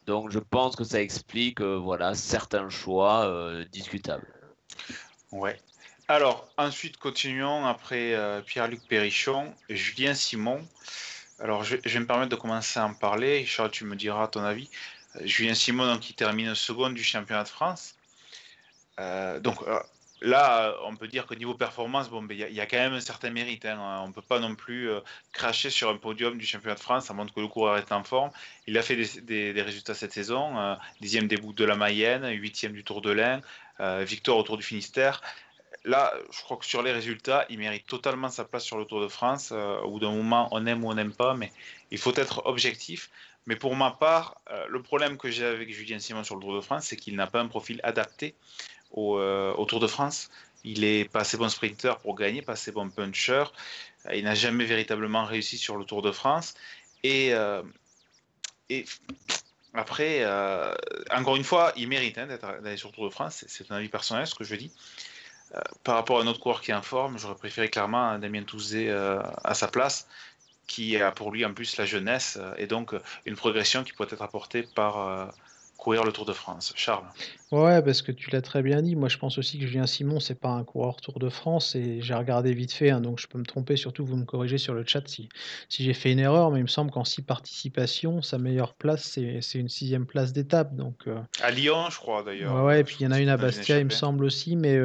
Donc 0.07 0.31
je 0.31 0.39
pense 0.39 0.75
que 0.75 0.83
ça 0.83 0.99
explique 0.99 1.61
voilà, 1.61 2.15
certains 2.15 2.69
choix 2.69 3.31
discutables. 3.71 4.25
Ouais. 5.31 5.59
Alors 6.07 6.49
ensuite 6.57 6.97
continuons 6.97 7.67
après 7.67 8.17
Pierre-Luc 8.47 8.81
Perrichon, 8.87 9.53
Julien 9.69 10.15
Simon. 10.15 10.67
Alors 11.39 11.63
je, 11.63 11.77
je, 11.85 11.93
vais 11.93 11.99
me 11.99 12.07
permettre 12.07 12.31
de 12.31 12.41
commencer 12.41 12.79
à 12.79 12.87
en 12.87 12.95
parler. 12.95 13.45
Charles, 13.45 13.69
tu 13.69 13.85
me 13.85 13.95
diras 13.95 14.27
ton 14.27 14.43
avis. 14.43 14.71
Julien 15.23 15.53
Simon 15.53 15.97
qui 15.97 16.13
termine 16.13 16.55
second 16.55 16.89
du 16.89 17.03
championnat 17.03 17.43
de 17.43 17.49
France. 17.49 17.95
Euh, 18.99 19.39
donc 19.39 19.61
euh, 19.67 19.79
là, 20.21 20.73
on 20.85 20.95
peut 20.95 21.07
dire 21.07 21.25
que 21.25 21.35
niveau 21.35 21.53
performance, 21.53 22.09
bon, 22.09 22.21
ben, 22.21 22.37
il 22.37 22.55
y, 22.55 22.61
a 22.61 22.65
quand 22.65 22.77
même 22.77 22.93
un 22.93 23.01
certain 23.01 23.29
mérite. 23.29 23.65
Hein. 23.65 24.01
On 24.03 24.07
ne 24.07 24.13
peut 24.13 24.21
pas 24.21 24.39
non 24.39 24.55
plus 24.55 24.89
euh, 24.89 24.99
cracher 25.31 25.69
sur 25.69 25.89
un 25.89 25.97
podium 25.97 26.37
du 26.37 26.45
championnat 26.45 26.75
de 26.75 26.79
France. 26.79 27.05
Ça 27.05 27.13
montre 27.13 27.33
que 27.33 27.39
le 27.39 27.47
coureur 27.47 27.77
est 27.77 27.91
en 27.91 28.03
forme. 28.03 28.31
Il 28.67 28.77
a 28.77 28.81
fait 28.81 28.95
des, 29.21 29.61
résultats 29.61 29.93
cette 29.93 30.13
saison. 30.13 30.77
dixième 31.01 31.27
des 31.27 31.37
boucles 31.37 31.59
de 31.59 31.65
la 31.65 31.75
Mayenne, 31.75 32.27
huitième 32.29 32.73
du 32.73 32.83
Tour 32.83 33.01
de 33.01 33.11
l'Ain, 33.11 33.41
victoire 34.03 34.37
au 34.37 34.43
Tour 34.43 34.57
du 34.57 34.63
Finistère. 34.63 35.21
Là, 35.83 36.11
je 36.31 36.41
crois 36.41 36.57
que 36.57 36.65
sur 36.65 36.81
les 36.81 36.91
résultats, 36.91 37.45
il 37.49 37.59
mérite 37.59 37.85
totalement 37.85 38.29
sa 38.29 38.43
place 38.43 38.63
sur 38.63 38.79
le 38.79 38.85
Tour 38.85 39.01
de 39.01 39.07
France. 39.07 39.51
au 39.51 39.91
bout 39.91 39.99
d'un 39.99 40.11
moment, 40.11 40.47
on 40.51 40.65
aime 40.65 40.83
ou 40.83 40.89
on 40.89 40.95
n'aime 40.95 41.13
pas, 41.13 41.35
mais 41.35 41.51
il 41.91 41.99
faut 41.99 42.15
être 42.15 42.45
objectif. 42.45 43.09
Mais 43.47 43.55
pour 43.55 43.75
ma 43.75 43.91
part, 43.91 44.41
euh, 44.49 44.65
le 44.69 44.81
problème 44.81 45.17
que 45.17 45.29
j'ai 45.29 45.45
avec 45.45 45.71
Julien 45.71 45.99
Simon 45.99 46.23
sur 46.23 46.35
le 46.35 46.41
Tour 46.41 46.55
de 46.55 46.61
France, 46.61 46.85
c'est 46.87 46.95
qu'il 46.95 47.15
n'a 47.15 47.27
pas 47.27 47.39
un 47.39 47.47
profil 47.47 47.79
adapté 47.83 48.35
euh, 48.97 49.53
au, 49.53 49.65
Tour 49.65 49.79
de 49.79 49.87
France. 49.87 50.29
Il 50.63 50.83
est 50.83 51.05
pas 51.05 51.19
assez 51.21 51.37
bon 51.37 51.49
sprinter 51.49 51.97
pour 51.99 52.15
gagner, 52.15 52.41
pas 52.41 52.53
assez 52.53 52.71
bon 52.71 52.89
puncher. 52.89 53.43
Il 54.13 54.23
n'a 54.23 54.35
jamais 54.35 54.65
véritablement 54.65 55.25
réussi 55.25 55.57
sur 55.57 55.77
le 55.77 55.85
Tour 55.85 56.01
de 56.01 56.11
France. 56.11 56.55
Et, 57.03 57.33
euh, 57.33 57.61
après, 59.75 60.25
encore 61.11 61.35
une 61.35 61.43
fois, 61.43 61.71
il 61.75 61.87
mérite 61.87 62.17
hein, 62.17 62.27
d'aller 62.27 62.77
sur 62.77 62.89
le 62.89 62.95
Tour 62.95 63.05
de 63.05 63.13
France. 63.13 63.45
C'est 63.47 63.69
un 63.71 63.75
avis 63.75 63.89
personnel, 63.89 64.25
ce 64.25 64.33
que 64.33 64.43
je 64.43 64.55
dis. 64.55 64.71
par 65.83 65.95
rapport 65.95 66.19
à 66.19 66.23
un 66.23 66.27
autre 66.27 66.39
coureur 66.39 66.61
qui 66.61 66.71
est 66.71 66.73
en 66.73 66.81
forme, 66.81 67.19
j'aurais 67.19 67.35
préféré 67.35 67.69
clairement 67.69 68.17
Damien 68.17 68.43
Touzé 68.43 68.89
à 68.89 69.53
sa 69.53 69.67
place 69.67 70.07
qui 70.67 70.97
a 70.97 71.11
pour 71.11 71.31
lui 71.31 71.45
en 71.45 71.53
plus 71.53 71.77
la 71.77 71.85
jeunesse 71.85 72.37
euh, 72.41 72.53
et 72.57 72.67
donc 72.67 72.93
euh, 72.93 73.01
une 73.25 73.35
progression 73.35 73.83
qui 73.83 73.93
pourrait 73.93 74.09
être 74.11 74.21
apportée 74.21 74.63
par 74.63 74.99
euh, 74.99 75.25
courir 75.77 76.03
le 76.03 76.11
Tour 76.11 76.25
de 76.25 76.33
France. 76.33 76.73
Charles. 76.75 77.03
Ouais, 77.51 77.81
parce 77.83 78.01
que 78.01 78.11
tu 78.11 78.31
l'as 78.31 78.41
très 78.41 78.63
bien 78.63 78.81
dit. 78.81 78.95
Moi, 78.95 79.09
je 79.09 79.17
pense 79.17 79.37
aussi 79.37 79.59
que 79.59 79.67
Julien 79.67 79.85
Simon, 79.85 80.21
c'est 80.21 80.39
pas 80.39 80.49
un 80.49 80.63
coureur 80.63 80.95
Tour 81.01 81.19
de 81.19 81.29
France 81.29 81.75
et 81.75 82.01
j'ai 82.01 82.13
regardé 82.13 82.53
vite 82.53 82.71
fait, 82.71 82.89
hein, 82.89 83.01
donc 83.01 83.19
je 83.19 83.27
peux 83.27 83.37
me 83.37 83.43
tromper. 83.43 83.75
Surtout, 83.75 84.05
vous 84.05 84.15
me 84.15 84.23
corrigez 84.23 84.57
sur 84.57 84.73
le 84.73 84.85
chat 84.85 85.05
si, 85.07 85.27
si 85.67 85.83
j'ai 85.83 85.93
fait 85.93 86.11
une 86.13 86.19
erreur, 86.19 86.49
mais 86.51 86.59
il 86.59 86.63
me 86.63 86.67
semble 86.67 86.91
qu'en 86.91 87.03
six 87.03 87.21
participations, 87.21 88.21
sa 88.21 88.37
meilleure 88.37 88.73
place, 88.73 89.03
c'est 89.41 89.59
une 89.59 89.69
sixième 89.69 90.05
place 90.05 90.31
d'étape. 90.31 90.75
Donc 90.75 91.07
à 91.41 91.51
Lyon, 91.51 91.89
je 91.89 91.97
crois 91.97 92.23
d'ailleurs. 92.23 92.55
Ouais, 92.55 92.61
ouais, 92.61 92.79
et 92.79 92.83
puis 92.83 92.97
il 93.01 93.03
y 93.03 93.07
en 93.07 93.11
a 93.11 93.19
une 93.19 93.29
à 93.29 93.37
Bastia, 93.37 93.77
il 93.77 93.85
me 93.85 93.89
semble 93.89 94.23
aussi, 94.23 94.55
mais 94.55 94.79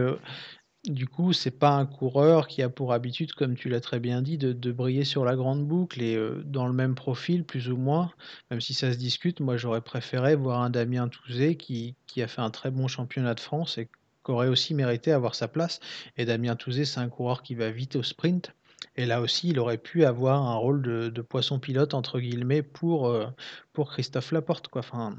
du 0.84 1.06
coup, 1.06 1.32
c'est 1.32 1.50
pas 1.50 1.72
un 1.72 1.84
coureur 1.84 2.48
qui 2.48 2.62
a 2.62 2.70
pour 2.70 2.92
habitude, 2.92 3.32
comme 3.34 3.54
tu 3.54 3.68
l'as 3.68 3.80
très 3.80 4.00
bien 4.00 4.22
dit, 4.22 4.38
de, 4.38 4.72
briller 4.72 5.04
sur 5.04 5.24
la 5.24 5.36
grande 5.36 5.66
boucle 5.66 6.02
et 6.02 6.16
euh, 6.16 6.42
dans 6.44 6.66
le 6.66 6.72
même 6.72 6.94
profil, 6.94 7.44
plus 7.44 7.68
ou 7.68 7.76
moins, 7.76 8.12
même 8.50 8.60
si 8.60 8.72
ça 8.72 8.92
se 8.92 8.96
discute. 8.96 9.40
Moi, 9.40 9.56
j'aurais 9.56 9.82
préféré 9.82 10.34
voir 10.36 10.62
un 10.62 10.70
Damien 10.70 11.08
Touzé 11.08 11.56
qui, 11.56 11.94
qui, 12.06 12.22
a 12.22 12.28
fait 12.28 12.40
un 12.40 12.50
très 12.50 12.70
bon 12.70 12.88
championnat 12.88 13.34
de 13.34 13.40
France 13.40 13.76
et 13.76 13.86
qui 13.86 14.30
aurait 14.30 14.48
aussi 14.48 14.72
mérité 14.72 15.12
avoir 15.12 15.34
sa 15.34 15.48
place. 15.48 15.80
Et 16.16 16.24
Damien 16.24 16.56
Touzé, 16.56 16.86
c'est 16.86 17.00
un 17.00 17.08
coureur 17.10 17.42
qui 17.42 17.54
va 17.54 17.70
vite 17.70 17.96
au 17.96 18.02
sprint. 18.02 18.54
Et 18.96 19.04
là 19.04 19.20
aussi, 19.20 19.50
il 19.50 19.58
aurait 19.58 19.78
pu 19.78 20.06
avoir 20.06 20.42
un 20.42 20.54
rôle 20.54 20.80
de, 20.80 21.22
poisson 21.22 21.58
pilote, 21.58 21.92
entre 21.92 22.20
guillemets, 22.20 22.62
pour, 22.62 23.08
euh, 23.08 23.26
pour 23.74 23.90
Christophe 23.90 24.32
Laporte. 24.32 24.68
Quoi. 24.68 24.80
Enfin, 24.80 25.14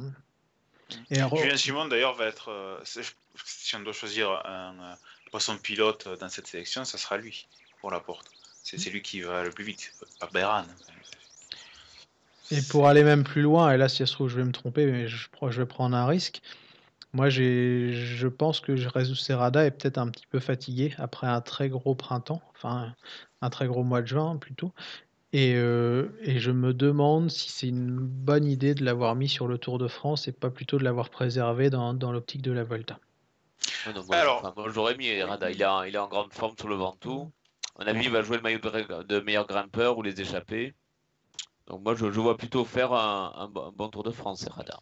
et 1.12 1.20
Julien 1.36 1.56
Simon, 1.56 1.88
d'ailleurs, 1.88 2.16
va 2.16 2.26
être. 2.26 2.50
Euh, 2.50 2.80
si 2.84 3.76
on 3.76 3.80
doit 3.82 3.94
choisir 3.94 4.30
un 4.46 4.98
poisson 5.32 5.58
pilote 5.58 6.08
dans 6.20 6.30
cette 6.30 6.48
sélection, 6.48 6.86
ça 6.86 6.98
sera 6.98 7.18
lui, 7.18 7.48
pour 7.80 7.90
Laporte. 7.90 8.30
C'est 8.64 8.90
lui 8.90 9.02
qui 9.02 9.22
va 9.22 9.44
le 9.44 9.50
plus 9.50 9.64
vite, 9.64 9.94
pas 10.20 10.30
Béran. 10.32 10.66
Et 12.52 12.62
pour 12.70 12.88
aller 12.88 13.04
même 13.04 13.24
plus 13.24 13.42
loin, 13.42 13.72
et 13.72 13.78
là, 13.78 13.90
si 13.90 13.98
ça 13.98 14.06
se 14.06 14.12
trouve, 14.12 14.30
je 14.30 14.36
vais 14.36 14.44
me 14.44 14.52
tromper, 14.52 14.86
mais 14.86 15.08
je, 15.08 15.28
je 15.50 15.62
vais 15.62 15.66
prendre 15.66 15.96
un 15.96 16.06
risque. 16.06 16.42
Moi, 17.14 17.30
je 17.30 18.28
pense 18.28 18.60
que 18.60 18.76
Jesus 18.76 19.16
Serrada 19.16 19.66
est 19.66 19.72
peut-être 19.72 19.98
un 19.98 20.10
petit 20.10 20.28
peu 20.28 20.40
fatigué 20.40 20.94
après 20.98 21.28
un 21.28 21.42
très 21.42 21.70
gros 21.70 21.96
printemps, 21.96 22.42
enfin 22.56 22.94
un 23.42 23.50
très 23.50 23.68
gros 23.68 23.84
mois 23.84 24.02
de 24.02 24.08
juin 24.08 24.38
plutôt. 24.38 24.72
Et, 25.34 25.56
euh, 25.56 26.10
et 26.22 26.40
je 26.40 26.52
me 26.52 26.74
demande 26.74 27.32
si 27.32 27.50
c'est 27.50 27.68
une 27.68 27.98
bonne 27.98 28.46
idée 28.46 28.76
de 28.76 28.84
l'avoir 28.84 29.16
mis 29.16 29.30
sur 29.30 29.48
le 29.48 29.58
Tour 29.58 29.78
de 29.78 29.88
France 29.88 30.28
et 30.28 30.34
pas 30.34 30.50
plutôt 30.50 30.78
de 30.78 30.84
l'avoir 30.84 31.10
préservé 31.10 31.70
dans 31.70 32.12
l'optique 32.12 32.42
de 32.42 32.52
la 32.52 32.64
Volta. 32.64 33.00
Ah 33.86 33.92
moi, 34.06 34.16
Alors, 34.16 34.70
j'aurais 34.72 34.96
mis 34.96 35.22
Rada. 35.22 35.52
Il, 35.52 35.62
est 35.62 35.98
en 35.98 36.08
grande 36.08 36.34
forme 36.34 36.56
sur 36.58 36.68
le 36.68 36.76
Ventoux. 36.76 37.32
À 37.78 37.84
mon 37.84 37.90
avis, 37.90 38.06
il 38.06 38.12
va 38.12 38.22
jouer 38.22 38.38
le 38.38 38.44
maillot 38.44 38.60
de, 38.60 39.20
meilleur 39.20 39.48
grimpeur 39.48 39.98
ou 39.98 40.04
les 40.04 40.20
échappés. 40.22 40.74
Donc 41.68 41.82
moi, 41.84 41.96
je, 41.96 42.06
vois 42.06 42.38
plutôt 42.38 42.66
faire 42.66 42.94
un, 42.94 43.34
un, 43.36 43.48
bon 43.48 43.90
Tour 43.90 44.04
de 44.04 44.12
France, 44.12 44.46
Rada. 44.50 44.80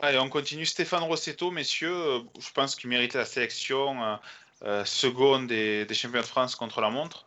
Allez, 0.00 0.18
on 0.18 0.28
continue. 0.28 0.64
Stéphane 0.64 1.02
Rossetto, 1.02 1.50
messieurs, 1.50 1.92
euh, 1.92 2.20
je 2.38 2.50
pense 2.52 2.76
qu'il 2.76 2.88
mérite 2.88 3.14
la 3.14 3.24
sélection 3.24 4.02
euh, 4.04 4.16
euh, 4.62 4.84
seconde 4.84 5.48
des, 5.48 5.86
champions 5.92 6.20
de 6.20 6.26
France 6.26 6.54
contre 6.54 6.80
la 6.80 6.90
montre. 6.90 7.26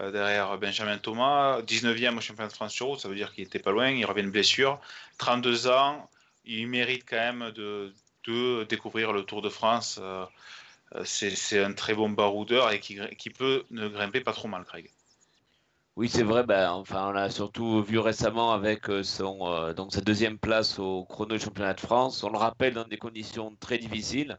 derrière 0.00 0.56
Benjamin 0.58 0.96
Thomas, 0.96 1.60
19e 1.62 2.16
au 2.16 2.20
championnat 2.22 2.48
de 2.48 2.54
France 2.54 2.72
sur 2.72 2.86
route, 2.86 3.00
ça 3.00 3.08
veut 3.08 3.14
dire 3.14 3.32
qu'il 3.34 3.44
n'était 3.44 3.58
pas 3.58 3.72
loin, 3.72 3.90
il 3.90 4.06
revient 4.06 4.22
de 4.22 4.30
blessure. 4.30 4.80
32 5.18 5.66
ans, 5.68 6.08
il 6.46 6.66
mérite 6.68 7.04
quand 7.06 7.16
même 7.16 7.50
de, 7.50 7.92
découvrir 8.68 9.12
le 9.12 9.24
Tour 9.24 9.42
de 9.42 9.48
France. 9.48 10.00
c'est 11.04 11.62
un 11.62 11.72
très 11.72 11.94
bon 11.94 12.10
baroudeur 12.10 12.70
et 12.72 12.80
qui, 12.80 13.30
peut 13.30 13.64
ne 13.70 13.88
grimper 13.88 14.20
pas 14.20 14.32
trop 14.32 14.48
mal, 14.48 14.64
Craig. 14.64 14.90
Oui, 15.98 16.08
c'est 16.08 16.22
vrai. 16.22 16.44
Ben, 16.44 16.70
enfin, 16.70 17.08
on 17.08 17.10
l'a 17.10 17.28
surtout 17.28 17.82
vu 17.82 17.98
récemment 17.98 18.52
avec 18.52 18.88
euh, 18.88 19.02
son, 19.02 19.52
euh, 19.52 19.72
donc 19.74 19.92
sa 19.92 20.00
deuxième 20.00 20.38
place 20.38 20.78
au 20.78 21.04
chrono 21.04 21.34
du 21.34 21.40
championnat 21.40 21.74
de 21.74 21.80
France. 21.80 22.22
On 22.22 22.30
le 22.30 22.38
rappelle 22.38 22.74
dans 22.74 22.84
des 22.84 22.98
conditions 22.98 23.56
très 23.58 23.78
difficiles. 23.78 24.38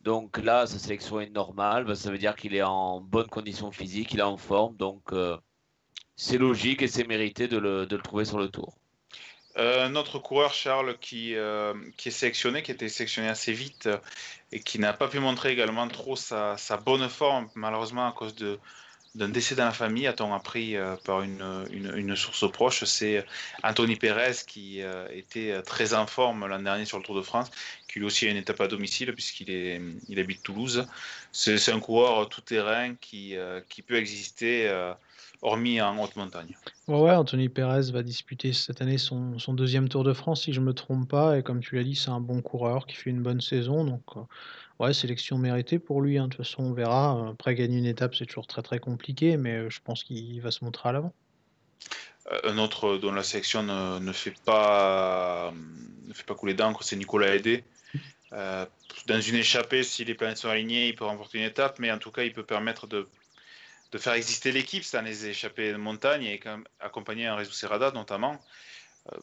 Donc 0.00 0.38
là, 0.38 0.66
sa 0.66 0.80
sélection 0.80 1.20
est 1.20 1.30
normale. 1.30 1.84
Ben, 1.84 1.94
ça 1.94 2.10
veut 2.10 2.18
dire 2.18 2.34
qu'il 2.34 2.56
est 2.56 2.62
en 2.64 3.00
bonne 3.00 3.28
condition 3.28 3.70
physique, 3.70 4.12
il 4.12 4.18
est 4.18 4.22
en 4.22 4.36
forme. 4.36 4.76
Donc 4.76 5.12
euh, 5.12 5.36
c'est 6.16 6.38
logique 6.38 6.82
et 6.82 6.88
c'est 6.88 7.06
mérité 7.06 7.46
de 7.46 7.58
le, 7.58 7.86
de 7.86 7.94
le, 7.96 8.02
trouver 8.02 8.24
sur 8.24 8.38
le 8.38 8.48
tour. 8.48 8.79
Notre 9.56 10.18
coureur 10.18 10.54
Charles 10.54 10.96
qui, 11.00 11.34
qui 11.96 12.08
est 12.08 12.12
sélectionné, 12.12 12.62
qui 12.62 12.70
a 12.70 12.74
été 12.74 12.88
sélectionné 12.88 13.28
assez 13.28 13.52
vite 13.52 13.88
et 14.52 14.60
qui 14.60 14.78
n'a 14.78 14.92
pas 14.92 15.08
pu 15.08 15.18
montrer 15.20 15.52
également 15.52 15.86
trop 15.88 16.16
sa, 16.16 16.56
bonne 16.84 17.08
forme, 17.08 17.48
malheureusement 17.54 18.08
à 18.08 18.12
cause 18.12 18.34
d'un 19.14 19.28
décès 19.28 19.54
dans 19.54 19.64
la 19.64 19.72
famille, 19.72 20.06
a-t-on 20.06 20.34
appris 20.34 20.76
euh, 20.76 20.96
par 21.04 21.22
une, 21.22 22.16
source 22.16 22.50
proche. 22.50 22.84
C'est 22.84 23.24
Anthony 23.62 23.96
Pérez 23.96 24.36
qui 24.46 24.82
euh, 24.82 25.06
était 25.12 25.62
très 25.62 25.94
en 25.94 26.06
forme 26.06 26.46
l'an 26.46 26.60
dernier 26.60 26.84
sur 26.84 26.98
le 26.98 27.04
Tour 27.04 27.16
de 27.16 27.22
France, 27.22 27.50
qui 27.88 28.00
lui 28.00 28.06
aussi 28.06 28.26
a 28.26 28.30
une 28.30 28.36
étape 28.36 28.60
à 28.60 28.66
domicile 28.66 29.12
puisqu'il 29.14 30.18
habite 30.18 30.42
Toulouse. 30.42 30.86
C'est 31.32 31.70
un 31.70 31.80
coureur 31.80 32.28
tout-terrain 32.28 32.94
qui, 33.00 33.36
euh, 33.36 33.60
qui 33.68 33.82
peut 33.82 33.96
exister 33.96 34.68
hormis 35.42 35.80
en 35.80 35.98
haute 36.02 36.16
montagne. 36.16 36.56
Ouais, 36.88 37.00
ouais, 37.00 37.14
Anthony 37.14 37.48
Pérez 37.48 37.90
va 37.92 38.02
disputer 38.02 38.52
cette 38.52 38.82
année 38.82 38.98
son, 38.98 39.38
son, 39.38 39.54
deuxième 39.54 39.88
Tour 39.88 40.04
de 40.04 40.12
France, 40.12 40.42
si 40.42 40.52
je 40.52 40.60
ne 40.60 40.66
me 40.66 40.74
trompe 40.74 41.08
pas. 41.08 41.38
Et 41.38 41.42
comme 41.42 41.60
tu 41.60 41.76
l'as 41.76 41.84
dit, 41.84 41.94
c'est 41.94 42.10
un 42.10 42.20
bon 42.20 42.42
coureur 42.42 42.86
qui 42.86 42.96
fait 42.96 43.10
une 43.10 43.22
bonne 43.22 43.40
saison. 43.40 43.84
Donc, 43.84 44.02
Ouais, 44.80 44.94
sélection 44.94 45.36
méritée 45.36 45.78
pour 45.78 46.00
lui, 46.00 46.16
hein. 46.16 46.24
De 46.24 46.28
toute 46.34 46.38
façon, 46.46 46.62
on 46.62 46.72
verra. 46.72 47.28
Après, 47.32 47.54
gagner 47.54 47.76
une 47.76 47.84
étape, 47.84 48.14
c'est 48.14 48.24
toujours 48.24 48.46
très 48.46 48.62
très 48.62 48.78
compliqué, 48.78 49.36
mais 49.36 49.56
euh, 49.56 49.70
je 49.70 49.78
pense 49.84 50.02
qu'il 50.02 50.40
va 50.40 50.50
se 50.50 50.64
montrer 50.64 50.88
à 50.88 50.92
l'avant. 50.92 51.12
Euh, 52.32 52.40
un 52.44 52.56
autre 52.56 52.96
dont 52.96 53.12
la 53.12 53.22
sélection 53.22 53.62
ne, 53.62 54.12
fait, 54.12 54.32
pas, 54.42 55.52
ne 56.06 56.14
fait 56.14 56.24
pas 56.24 56.34
couler 56.34 56.54
d'encre, 56.54 56.82
c'est 56.82 56.96
Nicolas 56.96 57.36
Aidé. 57.36 57.62
Euh, 58.32 58.64
dans 59.06 59.20
une 59.20 59.34
échappée, 59.34 59.82
si 59.82 60.02
les 60.06 60.14
planètes 60.14 60.38
sont 60.38 60.48
alignées, 60.48 60.88
il 60.88 60.94
peut 60.94 61.04
remporter 61.04 61.36
une 61.36 61.44
étape, 61.44 61.78
mais 61.78 61.92
en 61.92 61.98
tout 61.98 62.10
cas, 62.10 62.22
il 62.22 62.32
peut 62.32 62.46
permettre 62.46 62.86
de, 62.86 63.06
de 63.92 63.98
faire 63.98 64.14
exister 64.14 64.52
l'équipe 64.52 64.84
dans 64.92 65.02
les 65.02 65.26
échappées 65.26 65.72
de 65.72 65.76
montagne 65.76 66.24
et 66.24 66.40
accompagner 66.80 67.26
un 67.26 67.34
réseau 67.34 67.52
Serrada 67.52 67.90
notamment. 67.92 68.38
de 69.12 69.20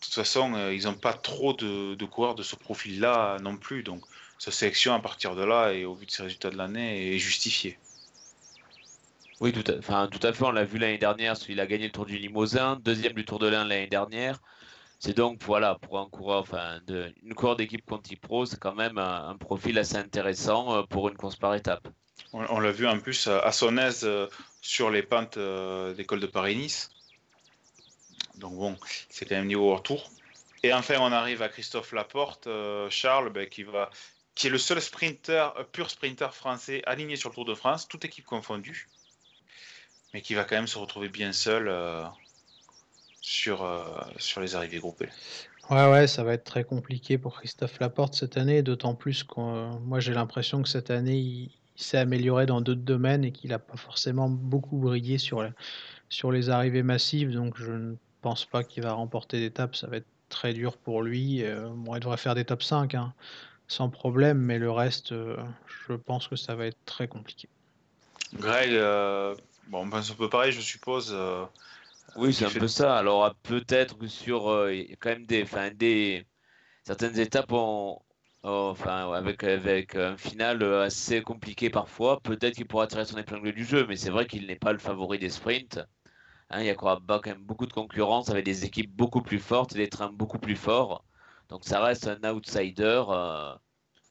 toute 0.00 0.14
façon, 0.14 0.70
ils 0.70 0.84
n'ont 0.84 0.94
pas 0.94 1.14
trop 1.14 1.52
de, 1.54 2.04
coureurs 2.04 2.34
de 2.34 2.42
ce 2.42 2.56
profil-là 2.56 3.38
non 3.40 3.56
plus. 3.56 3.82
Donc, 3.82 4.04
sa 4.38 4.50
sélection 4.50 4.94
à 4.94 5.00
partir 5.00 5.34
de 5.36 5.44
là 5.44 5.72
et 5.72 5.84
au 5.84 5.94
vu 5.94 6.06
de 6.06 6.10
ses 6.10 6.24
résultats 6.24 6.50
de 6.50 6.56
l'année 6.56 7.14
est 7.14 7.18
justifiée. 7.18 7.78
Oui, 9.40 9.52
tout 9.52 9.64
à, 9.72 9.76
enfin, 9.78 10.08
tout 10.08 10.24
à 10.24 10.32
fait. 10.32 10.44
On 10.44 10.52
l'a 10.52 10.64
vu 10.64 10.78
l'année 10.78 10.98
dernière, 10.98 11.34
il 11.48 11.58
a 11.60 11.66
gagné 11.66 11.86
le 11.86 11.92
Tour 11.92 12.06
du 12.06 12.16
Limousin, 12.16 12.76
deuxième 12.76 13.14
du 13.14 13.24
Tour 13.24 13.38
de 13.38 13.48
l'Ain 13.48 13.64
l'année 13.64 13.88
dernière. 13.88 14.38
C'est 15.00 15.16
donc 15.16 15.42
voilà 15.42 15.74
pour 15.74 15.98
un 15.98 16.08
coureur, 16.08 16.42
enfin, 16.42 16.80
de, 16.86 17.12
une 17.24 17.34
coureur 17.34 17.56
d'équipe 17.56 17.84
Conti 17.84 18.14
Pro, 18.14 18.46
c'est 18.46 18.60
quand 18.60 18.76
même 18.76 18.98
un, 18.98 19.36
profil 19.36 19.76
assez 19.80 19.96
intéressant 19.96 20.76
euh, 20.76 20.82
pour 20.84 21.08
une 21.08 21.16
course 21.16 21.34
par 21.34 21.56
étape. 21.56 21.88
On, 22.32 22.60
l'a 22.60 22.72
vu 22.72 22.86
en 22.86 22.98
plus 22.98 23.26
à 23.26 23.52
son 23.52 23.76
aise 23.76 24.04
euh, 24.04 24.26
sur 24.62 24.90
les 24.90 25.02
pentes 25.02 25.36
euh, 25.36 25.92
d'école 25.94 26.20
de 26.20 26.26
Paris-Nice. 26.26 26.90
Donc 28.36 28.54
bon, 28.54 28.78
c'est 29.10 29.26
quand 29.26 29.34
même 29.34 29.46
niveau 29.46 29.74
retour. 29.74 30.10
Et 30.62 30.72
enfin, 30.72 30.96
on 31.00 31.12
arrive 31.12 31.42
à 31.42 31.48
Christophe 31.48 31.92
Laporte, 31.92 32.48
Charles, 32.88 33.30
ben, 33.30 33.46
qui 34.34 34.46
est 34.46 34.50
le 34.50 34.58
seul 34.58 34.80
sprinter, 34.80 35.52
euh, 35.58 35.64
pur 35.64 35.90
sprinter 35.90 36.32
français 36.32 36.82
aligné 36.86 37.16
sur 37.16 37.28
le 37.30 37.34
Tour 37.34 37.44
de 37.44 37.54
France, 37.54 37.88
toute 37.88 38.04
équipe 38.04 38.24
confondue, 38.24 38.88
mais 40.14 40.22
qui 40.22 40.34
va 40.34 40.44
quand 40.44 40.56
même 40.56 40.66
se 40.66 40.78
retrouver 40.78 41.08
bien 41.08 41.32
seul 41.32 41.68
euh, 41.68 42.04
sur, 43.20 43.62
euh, 43.62 43.84
les 44.40 44.54
arrivées 44.54 44.78
groupées. 44.78 45.08
Ouais, 45.70 45.88
ouais, 45.90 46.06
ça 46.06 46.24
va 46.24 46.34
être 46.34 46.44
très 46.44 46.64
compliqué 46.64 47.18
pour 47.18 47.38
Christophe 47.38 47.78
Laporte 47.78 48.14
cette 48.14 48.36
année, 48.36 48.62
d'autant 48.62 48.94
plus 48.94 49.22
que 49.22 49.78
moi 49.78 50.00
j'ai 50.00 50.12
l'impression 50.12 50.62
que 50.62 50.68
cette 50.68 50.90
année 50.90 51.50
s'est 51.82 51.98
amélioré 51.98 52.46
dans 52.46 52.60
d'autres 52.60 52.82
domaines 52.82 53.24
et 53.24 53.32
qu'il 53.32 53.50
n'a 53.50 53.58
pas 53.58 53.76
forcément 53.76 54.28
beaucoup 54.28 54.78
brillé 54.78 55.18
sur, 55.18 55.46
sur 56.08 56.32
les 56.32 56.50
arrivées 56.50 56.82
massives, 56.82 57.32
donc 57.32 57.56
je 57.56 57.72
ne 57.72 57.94
pense 58.20 58.44
pas 58.44 58.64
qu'il 58.64 58.82
va 58.82 58.92
remporter 58.92 59.40
d'étapes, 59.40 59.76
ça 59.76 59.86
va 59.86 59.96
être 59.98 60.06
très 60.28 60.52
dur 60.52 60.76
pour 60.76 61.02
lui. 61.02 61.38
il 61.40 62.00
devrait 62.00 62.16
faire 62.16 62.34
des 62.34 62.44
top 62.44 62.62
5, 62.62 62.94
hein 62.94 63.12
sans 63.72 63.88
problème, 63.88 64.38
mais 64.38 64.58
le 64.58 64.70
reste, 64.70 65.12
euh, 65.12 65.36
je 65.88 65.94
pense 65.94 66.28
que 66.28 66.36
ça 66.36 66.54
va 66.54 66.66
être 66.66 66.78
très 66.84 67.08
compliqué. 67.08 67.48
Greg, 68.34 68.72
euh, 68.72 69.34
bon, 69.68 69.86
ben, 69.86 70.02
c'est 70.02 70.12
un 70.12 70.16
peu 70.16 70.28
pareil, 70.28 70.52
je 70.52 70.60
suppose. 70.60 71.10
Euh, 71.12 71.44
oui, 72.16 72.34
c'est 72.34 72.44
un 72.44 72.50
peu 72.50 72.68
ça. 72.68 72.96
Alors, 72.98 73.34
peut-être 73.42 73.96
que 73.96 74.06
sur 74.06 74.42
quand 75.00 75.10
même 75.10 75.24
des, 75.24 75.42
enfin, 75.42 75.70
des 75.70 76.26
certaines 76.84 77.18
étapes, 77.18 77.52
enfin, 78.42 79.12
avec, 79.12 79.44
avec 79.44 79.96
un 79.96 80.16
final 80.16 80.62
assez 80.62 81.22
compliqué 81.22 81.70
parfois, 81.70 82.20
peut-être 82.20 82.56
qu'il 82.56 82.66
pourra 82.66 82.86
tirer 82.86 83.04
son 83.04 83.18
épingle 83.18 83.52
du 83.52 83.64
jeu, 83.64 83.86
mais 83.88 83.96
c'est 83.96 84.10
vrai 84.10 84.26
qu'il 84.26 84.46
n'est 84.46 84.56
pas 84.56 84.72
le 84.72 84.78
favori 84.78 85.18
des 85.18 85.30
sprints. 85.30 85.80
Hein, 86.50 86.60
il 86.60 86.66
y 86.66 86.70
a 86.70 86.74
quand 86.74 87.26
même 87.26 87.42
beaucoup 87.42 87.66
de 87.66 87.72
concurrence 87.72 88.28
avec 88.28 88.44
des 88.44 88.64
équipes 88.64 88.94
beaucoup 88.94 89.22
plus 89.22 89.38
fortes 89.38 89.74
et 89.74 89.78
des 89.78 89.88
trains 89.88 90.12
beaucoup 90.12 90.38
plus 90.38 90.56
forts. 90.56 91.04
Donc 91.48 91.64
ça 91.64 91.82
reste 91.82 92.06
un 92.08 92.30
outsider, 92.30 93.02
euh, 93.08 93.54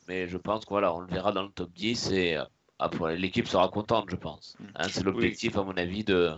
mais 0.08 0.28
je 0.28 0.38
pense 0.38 0.66
qu'on 0.66 0.76
voilà, 0.76 0.94
on 0.94 1.02
le 1.02 1.08
verra 1.08 1.32
dans 1.32 1.44
le 1.44 1.52
top 1.52 1.72
10 1.74 2.12
et 2.12 2.38
euh, 2.38 3.16
l'équipe 3.16 3.48
sera 3.48 3.70
contente, 3.70 4.10
je 4.10 4.16
pense. 4.16 4.56
Mm. 4.60 4.66
Hein, 4.76 4.88
c'est 4.90 5.04
l'objectif, 5.04 5.58
à 5.58 5.64
mon 5.64 5.78
avis, 5.78 6.04
de, 6.04 6.34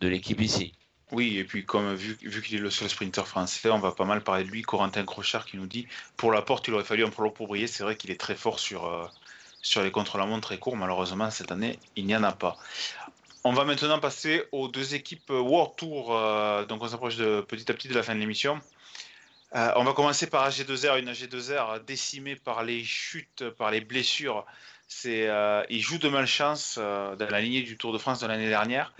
de 0.00 0.08
l'équipe 0.08 0.40
ici. 0.40 0.72
Oui, 1.12 1.38
et 1.38 1.44
puis 1.44 1.64
comme 1.64 1.94
vu, 1.94 2.16
qu'il 2.42 2.56
est 2.56 2.60
le 2.60 2.70
seul 2.70 2.88
sprinter 2.88 3.26
français, 3.26 3.70
on 3.70 3.78
va 3.78 3.92
pas 3.92 4.04
mal 4.04 4.22
parler 4.22 4.44
de 4.44 4.50
lui. 4.50 4.62
Corentin 4.62 5.04
Crochard 5.04 5.44
qui 5.44 5.56
nous 5.56 5.66
dit 5.66 5.86
pour 6.16 6.32
la 6.32 6.42
porte, 6.42 6.66
il 6.68 6.74
aurait 6.74 6.84
fallu 6.84 7.04
un 7.04 7.10
prolo 7.10 7.30
pour 7.30 7.46
briller. 7.46 7.66
C'est 7.66 7.82
vrai 7.82 7.96
qu'il 7.96 8.10
est 8.10 8.20
très 8.20 8.34
fort 8.34 8.58
sur, 8.58 8.86
euh, 8.86 9.06
sur 9.62 9.82
les 9.82 9.90
contre-la-montre 9.90 10.48
très 10.48 10.58
courts. 10.58 10.76
Malheureusement, 10.76 11.30
cette 11.30 11.52
année, 11.52 11.78
il 11.96 12.06
n'y 12.06 12.16
en 12.16 12.24
a 12.24 12.32
pas. 12.32 12.56
On 13.44 13.52
va 13.52 13.64
maintenant 13.64 13.98
passer 13.98 14.44
aux 14.52 14.68
deux 14.68 14.94
équipes 14.94 15.28
World 15.30 15.76
Tour. 15.76 16.08
donc 16.66 16.82
on 16.82 16.88
s'approche 16.88 17.16
de, 17.16 17.42
petit 17.42 17.70
à 17.70 17.74
petit 17.74 17.88
de 17.88 17.94
la 17.94 18.02
fin 18.02 18.14
de 18.14 18.20
l'émission. 18.20 18.60
Euh, 19.54 19.70
on 19.76 19.84
va 19.84 19.92
commencer 19.92 20.26
par 20.26 20.48
AG2R, 20.48 20.98
une 20.98 21.10
AG2R 21.10 21.84
décimée 21.84 22.34
par 22.34 22.64
les 22.64 22.82
chutes, 22.82 23.48
par 23.50 23.70
les 23.70 23.80
blessures. 23.80 24.44
C'est, 24.88 25.28
euh, 25.28 25.62
il 25.70 25.80
joue 25.80 25.98
de 25.98 26.08
malchance 26.08 26.76
euh, 26.78 27.14
dans 27.14 27.30
la 27.30 27.40
lignée 27.40 27.62
du 27.62 27.76
Tour 27.76 27.92
de 27.92 27.98
France 27.98 28.20
de 28.20 28.26
l'année 28.26 28.48
dernière. 28.48 28.92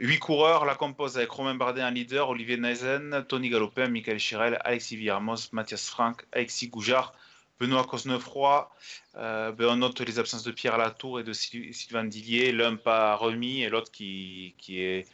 Huit 0.00 0.20
coureurs 0.20 0.64
la 0.64 0.76
composent 0.76 1.16
avec 1.16 1.30
Romain 1.30 1.56
Bardet 1.56 1.82
en 1.82 1.90
leader, 1.90 2.28
Olivier 2.28 2.56
Neisen, 2.56 3.24
Tony 3.28 3.48
Galopin, 3.50 3.88
Michael 3.88 4.20
Chirel, 4.20 4.58
Alexis 4.64 4.96
Villarmos, 4.96 5.52
Mathias 5.52 5.88
Franck, 5.88 6.24
Alexis 6.30 6.68
Goujard, 6.68 7.12
Benoît 7.58 7.84
Cosnefroy, 7.84 8.70
ben, 9.14 9.54
on 9.60 9.76
note 9.76 10.00
les 10.00 10.20
absences 10.20 10.44
de 10.44 10.52
Pierre 10.52 10.78
Latour 10.78 11.18
et 11.18 11.24
de 11.24 11.32
Sylvain 11.32 12.04
Dillier, 12.04 12.52
l'un 12.52 12.76
pas 12.76 13.16
remis 13.16 13.62
et 13.62 13.68
l'autre 13.68 13.90
qui, 13.90 14.54
qui, 14.58 14.80
est, 14.80 15.08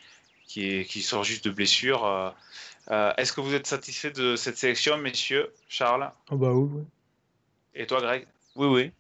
qui, 0.47 0.69
est, 0.69 0.85
qui 0.85 1.01
sort 1.01 1.25
juste 1.25 1.47
de 1.47 1.51
blessure. 1.51 2.35
Est-ce 2.91 3.33
que 3.33 3.41
vous 3.41 3.55
êtes 3.55 3.67
satisfait 3.67 4.11
de 4.11 4.37
cette 4.37 4.59
sélection, 4.59 4.99
messieurs 4.99 5.51
Charles? 5.69 6.11
Oh 6.31 6.37
bah 6.37 6.53
oui, 6.53 6.83
Et 7.75 7.87
toi, 7.87 8.03
Greg? 8.03 8.27
Oui, 8.55 8.67
oui. 8.67 8.93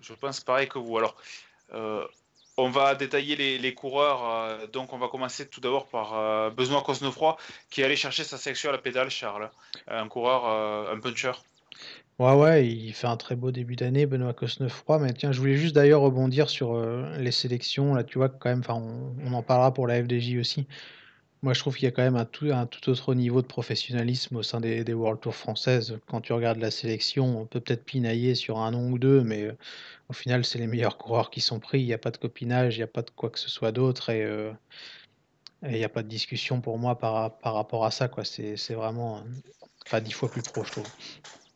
Je 0.00 0.14
pense 0.14 0.40
pareil 0.40 0.68
que 0.68 0.78
vous. 0.78 0.96
Alors, 0.96 1.20
on 2.56 2.70
va 2.70 2.94
détailler 2.94 3.58
les, 3.58 3.74
coureurs. 3.74 4.28
Euh, 4.28 4.66
donc, 4.66 4.92
on 4.92 4.98
va 4.98 5.08
commencer 5.08 5.46
tout 5.46 5.60
d'abord 5.60 5.86
par 5.88 6.14
euh, 6.14 6.50
Benoît 6.50 6.82
Cosnefroy, 6.82 7.36
qui 7.70 7.80
est 7.80 7.84
allé 7.84 7.96
chercher 7.96 8.24
sa 8.24 8.38
section 8.38 8.70
à 8.70 8.72
la 8.72 8.78
pédale, 8.78 9.10
Charles. 9.10 9.50
Un 9.88 10.08
coureur, 10.08 10.46
euh, 10.46 10.94
un 10.94 11.00
puncher. 11.00 11.32
Ouais, 12.18 12.32
ouais, 12.32 12.66
il 12.66 12.94
fait 12.94 13.08
un 13.08 13.18
très 13.18 13.36
beau 13.36 13.50
début 13.50 13.76
d'année, 13.76 14.06
Benoît 14.06 14.32
Cosnefroy. 14.32 14.98
Mais 14.98 15.12
tiens, 15.12 15.32
je 15.32 15.40
voulais 15.40 15.56
juste 15.56 15.74
d'ailleurs 15.74 16.00
rebondir 16.00 16.48
sur 16.48 16.80
les 17.18 17.32
sélections. 17.32 17.94
Là, 17.94 18.04
tu 18.04 18.16
vois, 18.16 18.30
quand 18.30 18.48
même, 18.48 18.62
on, 18.68 19.14
on, 19.26 19.32
en 19.34 19.42
parlera 19.42 19.74
pour 19.74 19.86
la 19.86 20.02
FDJ 20.02 20.36
aussi. 20.38 20.66
Moi, 21.42 21.52
je 21.52 21.60
trouve 21.60 21.76
qu'il 21.76 21.84
y 21.84 21.88
a 21.88 21.90
quand 21.90 22.02
même 22.02 22.16
un 22.16 22.24
tout, 22.24 22.46
un 22.52 22.66
tout 22.66 22.88
autre 22.90 23.14
niveau 23.14 23.42
de 23.42 23.46
professionnalisme 23.46 24.36
au 24.36 24.42
sein 24.42 24.60
des, 24.60 24.84
des 24.84 24.94
World 24.94 25.20
Tour 25.20 25.34
françaises. 25.34 25.98
Quand 26.06 26.20
tu 26.20 26.32
regardes 26.32 26.58
la 26.58 26.70
sélection, 26.70 27.40
on 27.40 27.46
peut 27.46 27.60
peut-être 27.60 27.84
pinailler 27.84 28.34
sur 28.34 28.58
un 28.58 28.70
nom 28.70 28.90
ou 28.90 28.98
deux, 28.98 29.22
mais 29.22 29.50
au 30.08 30.12
final, 30.12 30.44
c'est 30.44 30.58
les 30.58 30.66
meilleurs 30.66 30.98
coureurs 30.98 31.30
qui 31.30 31.40
sont 31.40 31.60
pris. 31.60 31.80
Il 31.80 31.86
n'y 31.86 31.92
a 31.92 31.98
pas 31.98 32.10
de 32.10 32.16
copinage, 32.16 32.76
il 32.76 32.80
n'y 32.80 32.84
a 32.84 32.88
pas 32.88 33.02
de 33.02 33.10
quoi 33.10 33.30
que 33.30 33.38
ce 33.38 33.50
soit 33.50 33.70
d'autre. 33.70 34.10
Et 34.10 34.22
euh, 34.24 34.50
il 35.62 35.72
n'y 35.72 35.84
a 35.84 35.88
pas 35.88 36.02
de 36.02 36.08
discussion 36.08 36.60
pour 36.60 36.78
moi 36.78 36.98
par, 36.98 37.36
par 37.38 37.54
rapport 37.54 37.84
à 37.84 37.90
ça. 37.90 38.08
C'est 38.24 38.74
vraiment 38.74 39.22
enfin, 39.86 40.00
dix 40.00 40.12
fois 40.12 40.30
plus 40.30 40.42
pro, 40.42 40.64
je 40.64 40.72
trouve. 40.72 40.88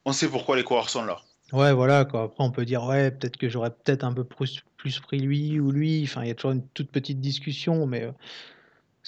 On 0.05 0.12
sait 0.12 0.28
pourquoi 0.28 0.57
les 0.57 0.64
coureurs 0.64 0.91
sont 0.91 1.05
là. 1.05 1.20
Ouais, 1.53 1.72
voilà. 1.72 2.05
Quoi. 2.05 2.24
Après, 2.24 2.45
on 2.45 2.51
peut 2.51 2.64
dire, 2.64 2.85
ouais, 2.85 3.11
peut-être 3.11 3.37
que 3.37 3.49
j'aurais 3.49 3.70
peut-être 3.70 4.05
un 4.05 4.12
peu 4.12 4.24
plus, 4.24 4.62
plus 4.76 5.01
pris 5.01 5.18
lui 5.18 5.59
ou 5.59 5.72
lui. 5.72 6.05
Enfin, 6.05 6.22
il 6.22 6.28
y 6.28 6.31
a 6.31 6.35
toujours 6.35 6.53
une 6.53 6.66
toute 6.68 6.91
petite 6.91 7.20
discussion, 7.20 7.87
mais 7.87 8.05
euh, 8.05 8.12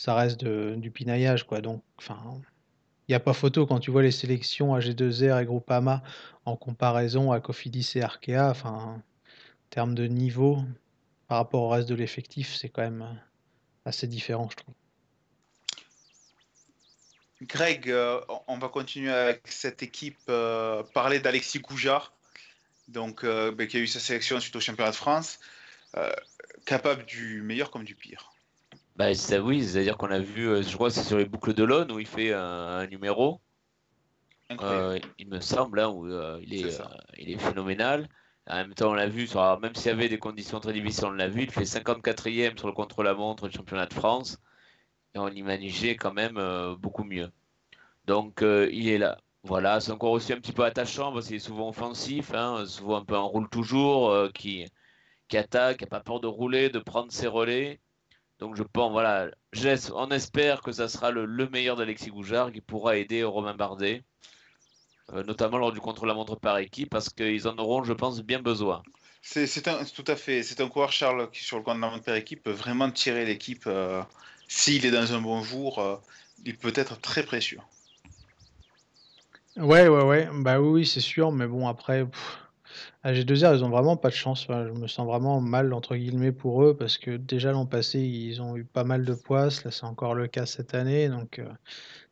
ça 0.02 0.16
reste 0.16 0.42
du 0.42 0.90
pinaillage. 0.90 1.46
Quoi. 1.46 1.60
Donc, 1.60 1.84
enfin, 1.96 2.18
il 3.06 3.12
n'y 3.12 3.14
a 3.14 3.20
pas 3.20 3.34
photo 3.34 3.66
quand 3.66 3.78
tu 3.78 3.92
vois 3.92 4.02
les 4.02 4.10
sélections 4.10 4.76
AG2R 4.76 5.40
et 5.40 5.44
Groupama 5.44 6.02
en 6.44 6.56
comparaison 6.56 7.30
à 7.30 7.38
Cofidis 7.38 7.92
et 7.94 8.02
Arkea. 8.02 8.50
Enfin, 8.50 9.00
termes 9.70 9.94
de 9.94 10.06
niveau, 10.06 10.58
par 11.28 11.38
rapport 11.38 11.62
au 11.62 11.68
reste 11.68 11.88
de 11.88 11.94
l'effectif, 11.94 12.52
c'est 12.52 12.68
quand 12.68 12.82
même 12.82 13.02
euh, 13.02 13.14
assez 13.84 14.08
différent, 14.08 14.48
je 14.50 14.56
trouve. 14.56 14.74
Greg, 17.42 17.88
euh, 17.88 18.20
on 18.48 18.58
va 18.58 18.68
continuer 18.68 19.12
avec 19.12 19.42
cette 19.46 19.84
équipe, 19.84 20.18
euh, 20.28 20.82
parler 20.94 21.20
d'Alexis 21.20 21.60
Goujard, 21.60 22.12
donc, 22.88 23.24
ben, 23.24 23.68
qui 23.68 23.76
a 23.76 23.80
eu 23.80 23.86
sa 23.86 24.00
sélection 24.00 24.40
suite 24.40 24.56
au 24.56 24.60
championnat 24.60 24.90
de 24.90 24.96
France, 24.96 25.38
capable 26.66 27.04
du 27.06 27.40
meilleur 27.42 27.70
comme 27.70 27.84
du 27.84 27.94
pire. 27.94 28.31
Bah, 28.96 29.14
ça, 29.14 29.40
oui, 29.40 29.64
c'est-à-dire 29.64 29.96
qu'on 29.96 30.10
a 30.10 30.20
vu, 30.20 30.62
je 30.62 30.74
crois 30.74 30.88
que 30.88 30.94
c'est 30.94 31.02
sur 31.02 31.18
les 31.18 31.24
boucles 31.24 31.54
de 31.54 31.64
l'Aune 31.64 31.90
où 31.92 31.98
il 31.98 32.06
fait 32.06 32.32
un, 32.32 32.86
numéro. 32.86 33.40
il 35.18 35.28
me 35.28 35.40
semble, 35.40 35.80
hein, 35.80 35.88
où 35.88 36.06
il, 36.40 36.54
est, 36.54 36.82
il 37.18 37.30
est 37.30 37.38
phénoménal. 37.38 38.08
En 38.48 38.56
même 38.56 38.74
temps, 38.74 38.90
on 38.90 38.94
l'a 38.94 39.06
vu, 39.06 39.28
même 39.60 39.74
s'il 39.74 39.86
y 39.86 39.94
avait 39.94 40.08
des 40.08 40.18
conditions 40.18 40.58
très 40.58 40.72
difficiles, 40.72 41.06
on 41.06 41.12
l'a 41.12 41.28
vu, 41.28 41.42
il 41.42 41.50
fait 41.50 41.62
54e 41.62 42.58
sur 42.58 42.66
le 42.66 42.72
contre-la-montre 42.74 43.48
du 43.48 43.56
championnat 43.56 43.86
de 43.86 43.94
France. 43.94 44.38
Et 45.14 45.18
on 45.18 45.28
imaginait 45.28 45.96
quand 45.96 46.12
même 46.12 46.38
euh, 46.38 46.74
beaucoup 46.76 47.04
mieux. 47.04 47.30
Donc, 48.06 48.42
euh, 48.42 48.68
il 48.72 48.88
est 48.88 48.98
là. 48.98 49.18
Voilà, 49.44 49.80
c'est 49.80 49.92
encore 49.92 50.12
aussi 50.12 50.32
un 50.32 50.40
petit 50.40 50.52
peu 50.52 50.64
attachant 50.64 51.12
parce 51.12 51.26
qu'il 51.26 51.36
est 51.36 51.40
souvent 51.40 51.68
offensif, 51.68 52.32
hein, 52.34 52.64
souvent 52.66 52.96
un 52.98 53.04
peu 53.04 53.16
en 53.16 53.28
roule 53.28 53.48
toujours, 53.48 54.10
euh, 54.10 54.30
qui, 54.30 54.66
qui 55.28 55.36
attaque, 55.36 55.78
qui 55.78 55.84
n'a 55.84 55.90
pas 55.90 56.00
peur 56.00 56.20
de 56.20 56.26
rouler, 56.28 56.70
de 56.70 56.78
prendre 56.78 57.12
ses 57.12 57.26
relais. 57.26 57.80
Donc, 58.42 58.56
je 58.56 58.64
pense, 58.64 58.90
voilà, 58.90 59.30
on 59.94 60.10
espère 60.10 60.62
que 60.62 60.72
ça 60.72 60.88
sera 60.88 61.12
le, 61.12 61.26
le 61.26 61.48
meilleur 61.48 61.76
d'Alexis 61.76 62.10
Goujard 62.10 62.50
qui 62.50 62.60
pourra 62.60 62.96
aider 62.96 63.22
Romain 63.22 63.54
Bardet. 63.54 64.02
Euh, 65.12 65.22
notamment 65.22 65.58
lors 65.58 65.70
du 65.70 65.78
contre-la-montre 65.78 66.34
par 66.34 66.58
équipe, 66.58 66.90
parce 66.90 67.08
qu'ils 67.08 67.46
en 67.46 67.56
auront, 67.58 67.84
je 67.84 67.92
pense, 67.92 68.20
bien 68.20 68.40
besoin. 68.40 68.82
C'est 69.22 69.46
tout 69.94 70.04
à 70.08 70.16
fait. 70.16 70.42
C'est 70.42 70.60
un 70.60 70.68
coureur, 70.68 70.90
Charles, 70.90 71.30
qui 71.30 71.44
sur 71.44 71.56
le 71.56 71.62
contre-la-montre 71.62 72.02
par 72.02 72.16
équipe 72.16 72.42
peut 72.42 72.50
vraiment 72.50 72.90
tirer 72.90 73.24
l'équipe. 73.24 73.62
Euh, 73.68 74.02
s'il 74.48 74.84
est 74.86 74.90
dans 74.90 75.12
un 75.12 75.20
bon 75.20 75.40
jour, 75.44 75.78
euh, 75.78 75.94
il 76.44 76.58
peut 76.58 76.72
être 76.74 77.00
très 77.00 77.22
précieux. 77.22 77.60
Ouais, 79.56 79.86
ouais, 79.86 80.02
ouais. 80.02 80.28
Bah 80.32 80.60
oui, 80.60 80.84
c'est 80.84 80.98
sûr. 80.98 81.30
Mais 81.30 81.46
bon, 81.46 81.68
après, 81.68 82.08
à 83.02 83.12
G2R, 83.12 83.56
ils 83.56 83.64
ont 83.64 83.70
vraiment 83.70 83.96
pas 83.96 84.08
de 84.08 84.14
chance. 84.14 84.46
je 84.48 84.78
me 84.78 84.86
sens 84.86 85.06
vraiment 85.06 85.40
mal, 85.40 85.72
entre 85.72 85.96
guillemets, 85.96 86.32
pour 86.32 86.62
eux, 86.62 86.76
parce 86.76 86.98
que 86.98 87.16
déjà 87.16 87.52
l'an 87.52 87.66
passé, 87.66 88.00
ils 88.00 88.40
ont 88.40 88.56
eu 88.56 88.64
pas 88.64 88.84
mal 88.84 89.04
de 89.04 89.14
poisses. 89.14 89.64
Là, 89.64 89.70
c'est 89.70 89.84
encore 89.84 90.14
le 90.14 90.26
cas 90.26 90.46
cette 90.46 90.74
année. 90.74 91.08
Donc, 91.08 91.40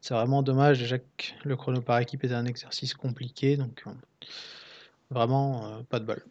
c'est 0.01 0.15
vraiment 0.15 0.43
dommage. 0.43 0.79
Déjà 0.79 0.97
le 1.45 1.57
chrono 1.57 1.81
par 1.81 1.99
équipe 1.99 2.25
est 2.25 2.33
un 2.33 2.47
exercice 2.47 2.95
compliqué, 2.95 3.57
donc 3.57 3.83
euh, 3.87 3.91
vraiment 5.11 5.67
euh, 5.67 5.83
pas 5.83 6.01
de 6.01 6.07
bol. 6.07 6.25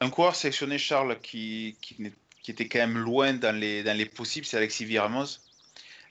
Un 0.00 0.10
coureur 0.10 0.34
sélectionné, 0.34 0.78
Charles, 0.78 1.18
qui, 1.20 1.76
qui, 1.80 2.12
était 2.50 2.68
quand 2.68 2.78
même 2.78 2.98
loin 2.98 3.32
dans 3.34 3.54
les, 3.54 3.82
dans 3.82 3.96
les 3.96 4.06
possibles, 4.06 4.46
c'est 4.46 4.56
Alexis 4.56 4.84
Viramoz. 4.84 5.40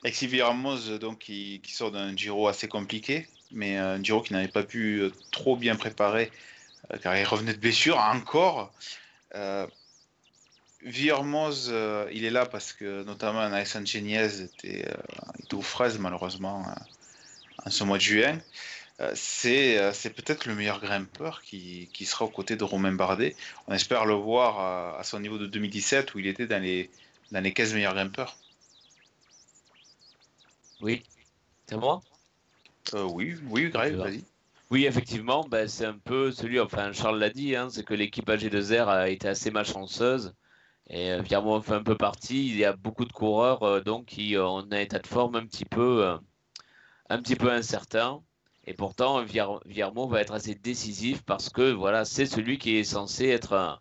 Alexis 0.02 0.26
Viramoz, 0.26 0.98
donc, 0.98 1.18
qui, 1.18 1.60
sort 1.66 1.92
d'un 1.92 2.14
Giro 2.16 2.48
assez 2.48 2.68
compliqué, 2.68 3.26
mais 3.52 3.76
un 3.76 4.02
Giro 4.02 4.22
qui 4.22 4.32
n'avait 4.32 4.48
pas 4.48 4.64
pu 4.64 4.98
euh, 4.98 5.12
trop 5.30 5.56
bien 5.56 5.76
préparer, 5.76 6.30
car 7.02 7.16
il 7.16 7.24
revenait 7.24 7.54
de 7.54 7.58
blessure 7.58 7.98
encore. 7.98 8.72
Viermoz, 10.86 11.68
euh, 11.72 12.08
il 12.12 12.24
est 12.24 12.30
là 12.30 12.46
parce 12.46 12.72
que 12.72 13.02
notamment 13.02 13.40
Alexandre 13.40 13.86
Geniez 13.86 14.42
était, 14.42 14.88
euh, 14.88 15.56
aux 15.56 15.62
fraises 15.62 15.98
malheureusement 15.98 16.64
euh, 16.68 16.72
en 17.66 17.70
ce 17.70 17.82
mois 17.82 17.98
de 17.98 18.02
juin. 18.02 18.38
c'est 19.14 20.14
peut-être 20.14 20.46
le 20.46 20.54
meilleur 20.54 20.80
grimpeur 20.80 21.42
qui, 21.42 21.88
sera 22.04 22.24
aux 22.24 22.30
côtés 22.30 22.54
de 22.54 22.62
Romain 22.62 22.92
Bardet. 22.92 23.34
On 23.66 23.74
espère 23.74 24.06
le 24.06 24.14
voir 24.14 24.96
à, 24.96 25.02
son 25.02 25.18
niveau 25.18 25.38
de 25.38 25.46
2017 25.46 26.14
où 26.14 26.20
il 26.20 26.28
était 26.28 26.46
dans 26.46 26.62
les, 26.62 26.88
dans 27.32 27.40
les 27.40 27.52
15 27.52 27.74
meilleurs 27.74 27.94
grimpeurs. 27.94 28.36
Oui, 30.80 31.02
c'est 31.66 31.76
moi? 31.76 32.00
Oui, 32.92 33.34
oui, 33.48 33.70
Greg, 33.70 33.94
vas-y. 33.94 34.22
Oui, 34.70 34.84
effectivement, 34.84 35.44
ben, 35.48 35.68
c'est 35.68 35.84
un 35.86 35.98
peu 35.98 36.32
celui, 36.32 36.58
enfin 36.60 36.92
Charles 36.92 37.18
l'a 37.18 37.30
dit, 37.30 37.54
hein, 37.54 37.68
c'est 37.70 37.84
que 37.84 37.94
l'équipe 37.94 38.28
AG2R 38.28 38.88
a 38.88 39.08
été 39.08 39.28
assez 39.28 39.50
malchanceuse. 39.50 40.34
Et 40.88 41.10
euh, 41.12 41.22
fait 41.24 41.74
un 41.74 41.82
peu 41.82 41.96
partie. 41.96 42.48
Il 42.48 42.56
y 42.56 42.64
a 42.64 42.74
beaucoup 42.74 43.04
de 43.04 43.12
coureurs 43.12 43.62
euh, 43.64 43.80
donc 43.80 44.06
qui 44.06 44.36
euh, 44.36 44.46
ont 44.46 44.58
un 44.58 44.70
état 44.78 44.98
de 44.98 45.06
forme 45.06 45.36
un 45.36 45.46
petit 45.46 45.64
peu, 45.64 46.16
un 47.08 47.22
petit 47.22 47.36
peu 47.36 47.50
incertain. 47.50 48.22
Et 48.66 48.74
pourtant, 48.74 49.22
Viermo 49.24 50.08
va 50.08 50.20
être 50.20 50.32
assez 50.34 50.54
décisif 50.54 51.22
parce 51.22 51.50
que 51.50 51.72
voilà, 51.72 52.04
c'est 52.04 52.26
celui 52.26 52.58
qui 52.58 52.76
est 52.76 52.84
censé 52.84 53.28
être 53.28 53.80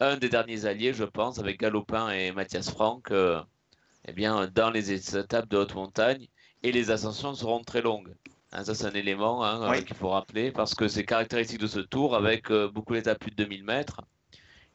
un, 0.00 0.16
des 0.16 0.28
derniers 0.28 0.66
alliés, 0.66 0.92
je 0.92 1.04
pense, 1.04 1.38
avec 1.38 1.60
Galopin 1.60 2.10
et 2.10 2.32
Mathias 2.32 2.70
Franck, 2.70 3.12
eh 3.12 4.12
bien, 4.12 4.48
dans 4.48 4.70
les 4.70 4.92
étapes 5.16 5.48
de 5.48 5.58
haute 5.58 5.74
montagne. 5.74 6.28
Et 6.64 6.72
les 6.72 6.90
ascensions 6.90 7.34
seront 7.34 7.62
très 7.62 7.82
longues. 7.82 8.14
Hein, 8.54 8.64
ça, 8.64 8.74
c'est 8.74 8.86
un 8.86 8.94
élément 8.94 9.44
hein, 9.44 9.82
qu'il 9.82 9.96
faut 9.96 10.10
rappeler 10.10 10.52
parce 10.52 10.74
que 10.74 10.88
c'est 10.88 11.04
caractéristique 11.04 11.58
de 11.58 11.66
ce 11.66 11.80
tour 11.80 12.14
avec 12.14 12.50
beaucoup 12.52 12.94
d'étapes 12.94 13.18
plus 13.18 13.30
de 13.30 13.36
2000 13.36 13.64
mètres. 13.64 14.00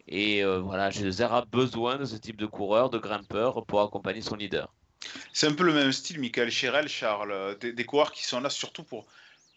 Et 0.09 0.43
euh, 0.43 0.59
voilà, 0.59 0.89
G2R 0.89 1.31
a 1.31 1.45
besoin 1.45 1.97
de 1.97 2.05
ce 2.05 2.15
type 2.15 2.35
de 2.35 2.47
coureur, 2.47 2.89
de 2.89 2.97
grimpeur 2.97 3.63
pour 3.65 3.81
accompagner 3.81 4.21
son 4.21 4.35
leader. 4.35 4.73
C'est 5.33 5.47
un 5.47 5.53
peu 5.53 5.63
le 5.63 5.73
même 5.73 5.91
style, 5.91 6.19
Michael 6.19 6.49
Chérel, 6.49 6.89
Charles. 6.89 7.57
Des, 7.59 7.85
coureurs 7.85 8.11
qui 8.11 8.25
sont 8.25 8.41
là 8.41 8.49
surtout 8.49 8.83
pour, 8.83 9.05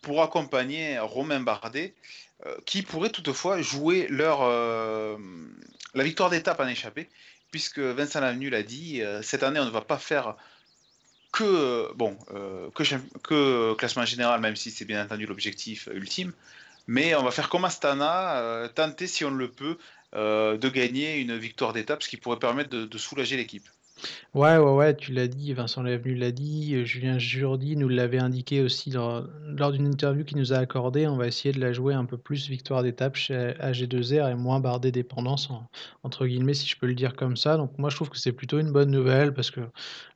pour 0.03 0.23
accompagner 0.23 0.99
Romain 0.99 1.41
Bardet, 1.41 1.95
euh, 2.45 2.55
qui 2.67 2.83
pourrait 2.83 3.09
toutefois 3.09 3.63
jouer 3.63 4.07
leur, 4.11 4.43
euh, 4.43 5.17
la 5.95 6.05
victoire 6.05 6.29
d'étape 6.29 6.61
en 6.61 6.69
échappée, 6.69 7.09
puisque 7.51 7.79
Vincent 7.79 8.21
Lavenu 8.21 8.51
l'a 8.51 8.63
dit, 8.63 9.03
cette 9.23 9.43
année 9.43 9.59
on 9.59 9.65
ne 9.65 9.71
va 9.71 9.81
pas 9.81 9.99
faire 9.99 10.37
que, 11.33 11.93
bon, 11.95 12.17
que, 12.75 12.83
que 13.23 13.75
classement 13.75 14.05
général, 14.05 14.41
même 14.41 14.57
si 14.57 14.71
c'est 14.71 14.85
bien 14.85 15.05
entendu 15.05 15.27
l'objectif 15.27 15.89
ultime, 15.93 16.33
mais 16.87 17.15
on 17.15 17.23
va 17.23 17.31
faire 17.31 17.49
comme 17.49 17.65
Astana, 17.65 18.69
tenter 18.75 19.07
si 19.07 19.25
on 19.25 19.31
le 19.31 19.51
peut 19.51 19.79
euh, 20.15 20.59
de 20.59 20.69
gagner 20.69 21.21
une 21.21 21.39
victoire 21.39 21.73
d'étape, 21.73 22.03
ce 22.03 22.09
qui 22.09 22.19
pourrait 22.19 22.39
permettre 22.39 22.69
de, 22.69 22.99
soulager 22.99 23.39
l'équipe. 23.39 23.67
Ouais, 24.35 24.57
ouais, 24.57 24.75
ouais, 24.75 24.97
tu 24.97 25.13
l'as 25.13 25.29
dit, 25.29 25.53
Vincent 25.53 25.83
Lavenu 25.83 26.15
l'a 26.15 26.33
dit, 26.33 26.75
euh, 26.75 26.85
Julien 26.85 27.19
Jourdi 27.19 27.77
nous 27.77 27.89
l'avait 27.89 28.19
indiqué 28.19 28.63
aussi 28.63 28.91
lors, 28.91 29.73
d'une 29.73 29.87
interview 29.87 30.25
qu'il 30.25 30.39
nous 30.39 30.53
a 30.53 30.57
accordée. 30.57 31.07
On 31.07 31.17
va 31.17 31.27
essayer 31.27 31.53
de 31.53 31.61
la 31.61 31.73
jouer 31.73 31.95
un 31.95 32.07
peu 32.07 32.17
plus 32.17 32.49
victoire 32.49 32.83
d'étape 32.83 33.15
chez 33.17 33.53
AG2R 33.61 34.31
et 34.31 34.35
moins 34.35 34.59
bardé 34.59 34.91
dépendance, 34.91 35.51
entre 36.03 36.27
guillemets, 36.27 36.55
si 36.55 36.67
je 36.67 36.79
peux 36.79 36.87
le 36.87 36.95
dire 36.95 37.15
comme 37.15 37.37
ça. 37.37 37.57
Donc 37.57 37.79
moi, 37.79 37.91
je 37.91 37.97
trouve 37.97 38.09
que 38.09 38.19
c'est 38.19 38.33
plutôt 38.33 38.59
une 38.59 38.73
bonne 38.73 38.91
nouvelle 38.91 39.35
parce 39.35 39.51
que 39.51 39.61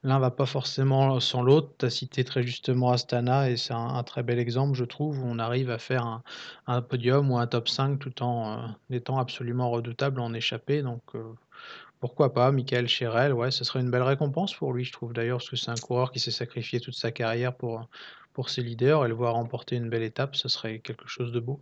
l'un 0.02 0.18
va 0.18 0.30
pas 0.30 0.46
forcément 0.46 1.20
sans 1.20 1.42
l'autre. 1.42 1.74
Tu 1.78 1.86
as 1.86 1.90
cité 1.90 2.24
très 2.24 2.42
justement 2.42 2.92
Astana 2.92 3.50
et 3.50 3.56
c'est 3.56 3.74
un, 3.74 4.02
très 4.02 4.22
bel 4.22 4.38
exemple, 4.38 4.76
je 4.76 4.84
trouve, 4.84 5.22
où 5.22 5.26
on 5.26 5.38
arrive 5.38 5.70
à 5.70 5.78
faire 5.78 6.22
un, 6.66 6.82
podium 6.82 7.30
ou 7.30 7.38
un 7.38 7.46
top 7.46 7.68
5 7.68 7.98
tout 7.98 8.22
en 8.22 8.58
euh, 8.58 8.66
étant 8.90 9.18
absolument 9.18 9.70
redoutable 9.70 10.20
en 10.20 10.32
échappée. 10.32 10.82
Donc 10.82 11.02
euh, 11.14 11.22
pourquoi 12.00 12.32
pas, 12.32 12.50
Michael 12.52 12.88
Cherel, 12.88 13.32
ouais, 13.32 13.50
ce 13.50 13.64
serait 13.64 13.80
une 13.80 13.90
belle 13.90 14.02
récompense 14.02 14.54
pour 14.54 14.72
lui, 14.72 14.84
je 14.84 14.92
trouve 14.92 15.12
d'ailleurs, 15.12 15.38
parce 15.38 15.50
que 15.50 15.56
c'est 15.56 15.70
un 15.70 15.76
coureur 15.76 16.12
qui 16.12 16.20
s'est 16.20 16.30
sacrifié 16.30 16.80
toute 16.80 16.94
sa 16.94 17.10
carrière 17.10 17.54
pour, 17.54 17.88
pour 18.32 18.50
ses 18.50 18.62
leaders, 18.62 19.04
et 19.04 19.08
le 19.08 19.14
voir 19.14 19.34
remporter 19.34 19.76
une 19.76 19.88
belle 19.88 20.02
étape, 20.02 20.36
ce 20.36 20.48
serait 20.48 20.78
quelque 20.80 21.08
chose 21.08 21.32
de 21.32 21.40
beau. 21.40 21.60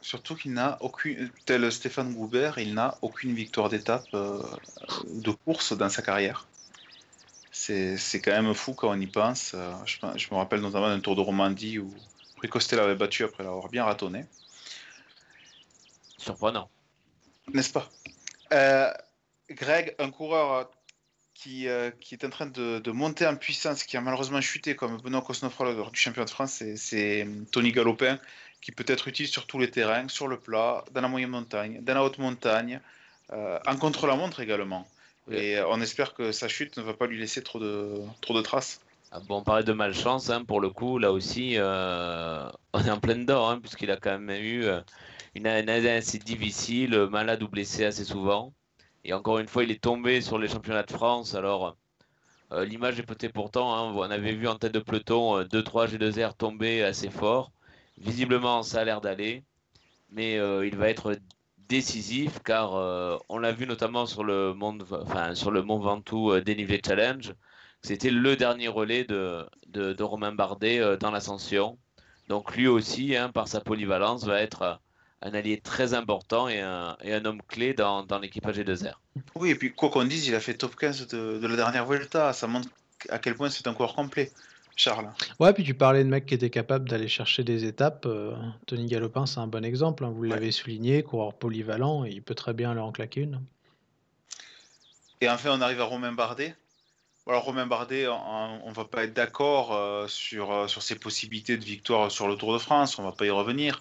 Surtout 0.00 0.36
qu'il 0.36 0.52
n'a 0.52 0.78
aucune, 0.82 1.30
tel 1.46 1.70
Stéphane 1.72 2.14
Goubert, 2.14 2.58
il 2.58 2.74
n'a 2.74 2.96
aucune 3.02 3.34
victoire 3.34 3.68
d'étape 3.68 4.06
euh, 4.14 4.42
de 5.08 5.30
course 5.30 5.76
dans 5.76 5.88
sa 5.88 6.02
carrière. 6.02 6.46
C'est 7.50 8.20
quand 8.22 8.30
même 8.30 8.54
fou 8.54 8.74
quand 8.74 8.90
on 8.90 9.00
y 9.00 9.06
pense. 9.06 9.52
Euh, 9.54 9.72
je, 9.84 9.96
je 10.16 10.28
me 10.30 10.36
rappelle 10.36 10.60
notamment 10.60 10.88
d'un 10.88 11.00
Tour 11.00 11.16
de 11.16 11.22
Romandie 11.22 11.78
où 11.78 11.92
Ricostel 12.40 12.78
l'avait 12.78 12.94
battu 12.94 13.24
après 13.24 13.42
l'avoir 13.42 13.68
bien 13.68 13.84
ratonné. 13.84 14.26
Surprenant. 16.18 16.68
N'est-ce 17.52 17.72
pas? 17.72 17.90
Euh, 18.52 18.92
Greg, 19.50 19.94
un 19.98 20.10
coureur 20.10 20.52
euh, 20.52 20.64
qui, 21.34 21.68
euh, 21.68 21.90
qui 22.00 22.14
est 22.14 22.24
en 22.24 22.30
train 22.30 22.46
de, 22.46 22.90
monter 22.90 23.26
en 23.26 23.36
puissance, 23.36 23.84
qui 23.84 23.96
a 23.96 24.00
malheureusement 24.00 24.40
chuté 24.40 24.74
comme 24.74 25.00
Benoît 25.00 25.22
Cosnefroy 25.22 25.72
lors 25.72 25.90
du 25.90 25.98
championnat 25.98 26.24
de 26.24 26.30
France, 26.30 26.62
c'est 26.76 27.24
euh, 27.24 27.44
Tony 27.52 27.72
Galopin, 27.72 28.18
qui 28.60 28.72
peut 28.72 28.84
être 28.86 29.08
utile 29.08 29.28
sur 29.28 29.46
tous 29.46 29.58
les 29.58 29.70
terrains, 29.70 30.08
sur 30.08 30.28
le 30.28 30.38
plat, 30.38 30.84
dans 30.92 31.00
la 31.00 31.08
moyenne 31.08 31.30
montagne, 31.30 31.80
dans 31.82 31.94
la 31.94 32.02
haute 32.02 32.18
montagne, 32.18 32.80
en 33.30 33.76
contre-la-montre 33.76 34.40
également. 34.40 34.86
Et 35.30 35.60
on 35.60 35.80
espère 35.80 36.14
que 36.14 36.32
sa 36.32 36.48
chute 36.48 36.76
ne 36.76 36.82
va 36.82 36.94
pas 36.94 37.06
lui 37.06 37.18
laisser 37.18 37.42
trop 37.42 37.58
de, 37.58 38.00
trop 38.20 38.34
de 38.34 38.40
traces. 38.40 38.80
Ah 39.12 39.20
bon, 39.20 39.38
on 39.38 39.42
parlait 39.42 39.64
de 39.64 39.72
malchance, 39.72 40.30
hein, 40.30 40.44
pour 40.44 40.60
le 40.60 40.70
coup, 40.70 40.98
là 40.98 41.12
aussi, 41.12 41.56
on 41.58 42.80
est 42.84 42.90
en 42.90 43.00
pleine 43.00 43.26
d'or, 43.26 43.50
hein, 43.50 43.60
puisqu'il 43.60 43.90
a 43.90 43.96
quand 43.96 44.18
même 44.18 44.30
eu 44.30 44.64
une 45.34 45.46
année 45.46 45.90
assez 45.90 46.18
difficile, 46.18 46.96
malade 47.10 47.42
ou 47.42 47.48
blessé 47.48 47.84
assez 47.84 48.04
souvent. 48.04 48.52
Et 49.06 49.12
encore 49.12 49.38
une 49.38 49.46
fois, 49.46 49.62
il 49.62 49.70
est 49.70 49.80
tombé 49.80 50.20
sur 50.20 50.36
les 50.36 50.48
championnats 50.48 50.82
de 50.82 50.90
France. 50.90 51.36
Alors, 51.36 51.76
euh, 52.50 52.64
l'image 52.64 52.98
est 52.98 53.04
peut-être 53.04 53.32
pourtant. 53.32 53.72
Hein, 53.72 53.92
on 53.94 54.10
avait 54.10 54.34
vu 54.34 54.48
en 54.48 54.56
tête 54.56 54.72
de 54.72 54.80
peloton 54.80 55.42
2-3 55.44 55.94
euh, 55.94 56.10
G2R 56.10 56.36
tomber 56.36 56.82
assez 56.82 57.08
fort. 57.08 57.52
Visiblement, 57.98 58.64
ça 58.64 58.80
a 58.80 58.84
l'air 58.84 59.00
d'aller. 59.00 59.44
Mais 60.10 60.38
euh, 60.38 60.66
il 60.66 60.74
va 60.76 60.88
être 60.90 61.16
décisif 61.68 62.40
car 62.44 62.74
on 63.28 63.38
l'a 63.38 63.52
vu 63.52 63.66
notamment 63.66 64.06
sur 64.06 64.24
le, 64.24 64.52
Mont 64.54 64.76
Ventoux 65.78 66.40
Dénivelé 66.40 66.80
Challenge. 66.84 67.32
C'était 67.82 68.10
le 68.10 68.36
dernier 68.36 68.68
relais 68.68 69.04
de, 69.04 69.46
de, 69.68 70.02
Romain 70.02 70.32
Bardet 70.32 70.96
dans 70.98 71.12
l'ascension. 71.12 71.78
Donc 72.28 72.56
lui 72.56 72.66
aussi, 72.66 73.16
hein, 73.16 73.30
par 73.30 73.46
sa 73.46 73.60
polyvalence, 73.60 74.24
va 74.24 74.40
être 74.40 74.80
un 75.26 75.34
allié 75.34 75.60
très 75.60 75.94
important 75.94 76.48
et 76.48 76.60
un, 76.60 76.96
et 77.02 77.12
un 77.12 77.24
homme 77.24 77.40
clé 77.48 77.74
dans, 77.74 78.04
dans 78.04 78.18
l'équipage 78.18 78.58
G2R. 78.58 78.94
Oui, 79.34 79.50
et 79.50 79.54
puis 79.54 79.72
quoi 79.72 79.90
qu'on 79.90 80.04
dise, 80.04 80.28
il 80.28 80.34
a 80.34 80.40
fait 80.40 80.54
top 80.54 80.76
15 80.76 81.08
de, 81.08 81.38
de 81.38 81.46
la 81.46 81.56
dernière 81.56 81.84
Vuelta. 81.84 82.32
Ça 82.32 82.46
montre 82.46 82.68
à 83.08 83.18
quel 83.18 83.34
point 83.34 83.50
c'est 83.50 83.66
un 83.66 83.74
coureur 83.74 83.94
complet. 83.94 84.30
Charles. 84.76 85.10
Ouais, 85.40 85.54
puis 85.54 85.64
tu 85.64 85.72
parlais 85.72 86.04
de 86.04 86.08
mecs 86.08 86.26
qui 86.26 86.34
étaient 86.34 86.50
capables 86.50 86.86
d'aller 86.88 87.08
chercher 87.08 87.42
des 87.44 87.64
étapes. 87.64 88.04
Euh, 88.04 88.36
Tony 88.66 88.86
Galopin, 88.86 89.24
c'est 89.24 89.40
un 89.40 89.46
bon 89.46 89.64
exemple. 89.64 90.04
Hein. 90.04 90.12
vous 90.14 90.22
l'avez 90.22 90.52
souligné, 90.52 91.02
coureur 91.02 91.32
polyvalent, 91.32 92.04
et 92.04 92.10
il 92.10 92.22
peut 92.22 92.34
très 92.34 92.52
bien 92.52 92.74
leur 92.74 92.84
en 92.84 92.92
claquer 92.92 93.22
une. 93.22 93.40
Et 95.22 95.30
enfin, 95.30 95.50
on 95.58 95.62
arrive 95.62 95.80
à 95.80 95.84
Romain 95.84 96.12
Bardet. 96.12 96.54
Alors, 97.26 97.44
Romain 97.44 97.66
Bardet, 97.66 98.06
on, 98.06 98.68
ne 98.68 98.74
va 98.74 98.84
pas 98.84 99.04
être 99.04 99.14
d'accord 99.14 99.74
euh, 99.74 100.06
sur, 100.08 100.52
euh, 100.52 100.68
sur 100.68 100.82
ses 100.82 100.94
possibilités 100.94 101.56
de 101.56 101.64
victoire 101.64 102.10
sur 102.10 102.28
le 102.28 102.36
Tour 102.36 102.52
de 102.52 102.58
France. 102.58 102.98
On 102.98 103.02
va 103.02 103.12
pas 103.12 103.24
y 103.24 103.30
revenir 103.30 103.80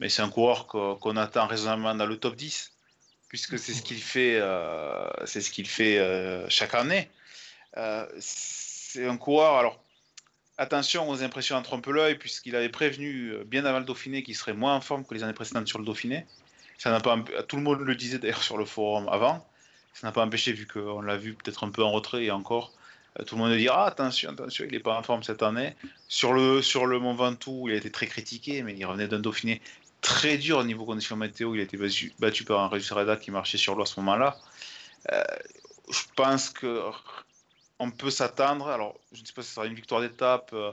mais 0.00 0.08
c'est 0.08 0.22
un 0.22 0.28
coureur 0.28 0.66
qu'on 0.66 1.16
attend 1.16 1.46
raisonnablement 1.46 1.94
dans 1.94 2.06
le 2.06 2.18
top 2.18 2.36
10, 2.36 2.72
puisque 3.28 3.58
c'est 3.58 3.72
ce 3.72 3.82
qu'il 3.82 4.02
fait, 4.02 4.38
euh, 4.40 5.08
ce 5.24 5.50
qu'il 5.50 5.66
fait 5.66 5.98
euh, 5.98 6.46
chaque 6.48 6.74
année. 6.74 7.10
Euh, 7.76 8.06
c'est 8.18 9.06
un 9.06 9.16
coureur, 9.16 9.56
alors 9.56 9.82
attention 10.58 11.08
aux 11.08 11.22
impressions 11.22 11.56
en 11.56 11.62
trompe-l'œil, 11.62 12.16
puisqu'il 12.16 12.56
avait 12.56 12.68
prévenu 12.68 13.34
bien 13.44 13.64
avant 13.64 13.78
le 13.78 13.84
Dauphiné 13.84 14.22
qu'il 14.22 14.36
serait 14.36 14.54
moins 14.54 14.74
en 14.74 14.80
forme 14.80 15.04
que 15.04 15.14
les 15.14 15.22
années 15.22 15.34
précédentes 15.34 15.68
sur 15.68 15.78
le 15.78 15.84
Dauphiné. 15.84 16.26
Ça 16.78 16.98
pas, 17.00 17.18
tout 17.48 17.56
le 17.56 17.62
monde 17.62 17.80
le 17.80 17.96
disait 17.96 18.18
d'ailleurs 18.18 18.42
sur 18.42 18.58
le 18.58 18.66
forum 18.66 19.08
avant. 19.10 19.46
Ça 19.94 20.06
n'a 20.06 20.12
pas 20.12 20.22
empêché, 20.22 20.52
vu 20.52 20.66
qu'on 20.66 21.00
l'a 21.00 21.16
vu 21.16 21.34
peut-être 21.34 21.64
un 21.64 21.70
peu 21.70 21.82
en 21.82 21.90
retrait 21.90 22.24
et 22.24 22.30
encore, 22.30 22.72
tout 23.24 23.34
le 23.36 23.42
monde 23.42 23.56
dit 23.56 23.68
ah, 23.68 23.84
attention, 23.84 24.30
attention, 24.30 24.64
il 24.66 24.72
n'est 24.72 24.80
pas 24.80 24.98
en 24.98 25.02
forme 25.02 25.22
cette 25.22 25.42
année. 25.42 25.74
Sur 26.08 26.34
le, 26.34 26.60
sur 26.60 26.86
le 26.86 26.98
Mont 26.98 27.14
Ventoux, 27.14 27.68
il 27.68 27.74
a 27.74 27.76
été 27.76 27.90
très 27.90 28.06
critiqué, 28.06 28.62
mais 28.62 28.74
il 28.74 28.84
revenait 28.84 29.08
d'un 29.08 29.20
Dauphiné 29.20 29.62
très 30.06 30.38
dur 30.38 30.58
au 30.58 30.64
niveau 30.64 30.84
conditions 30.84 31.16
météo. 31.16 31.54
Il 31.54 31.60
a 31.60 31.64
été 31.64 31.76
battu, 32.20 32.44
par 32.44 32.60
un 32.60 32.68
Reda 32.68 33.16
qui 33.16 33.32
marchait 33.32 33.58
sur 33.58 33.74
l'eau 33.74 33.82
à 33.82 33.86
ce 33.86 33.98
moment-là. 34.00 34.38
Euh, 35.12 35.24
je 35.90 36.02
pense 36.14 36.48
que 36.48 36.80
on 37.80 37.90
peut 37.90 38.10
s'attendre. 38.10 38.68
Alors, 38.68 38.94
je 39.12 39.20
ne 39.20 39.26
sais 39.26 39.32
pas 39.32 39.42
si 39.42 39.48
ce 39.48 39.54
sera 39.56 39.66
une 39.66 39.74
victoire 39.74 40.00
d'étape, 40.00 40.50
euh, 40.52 40.70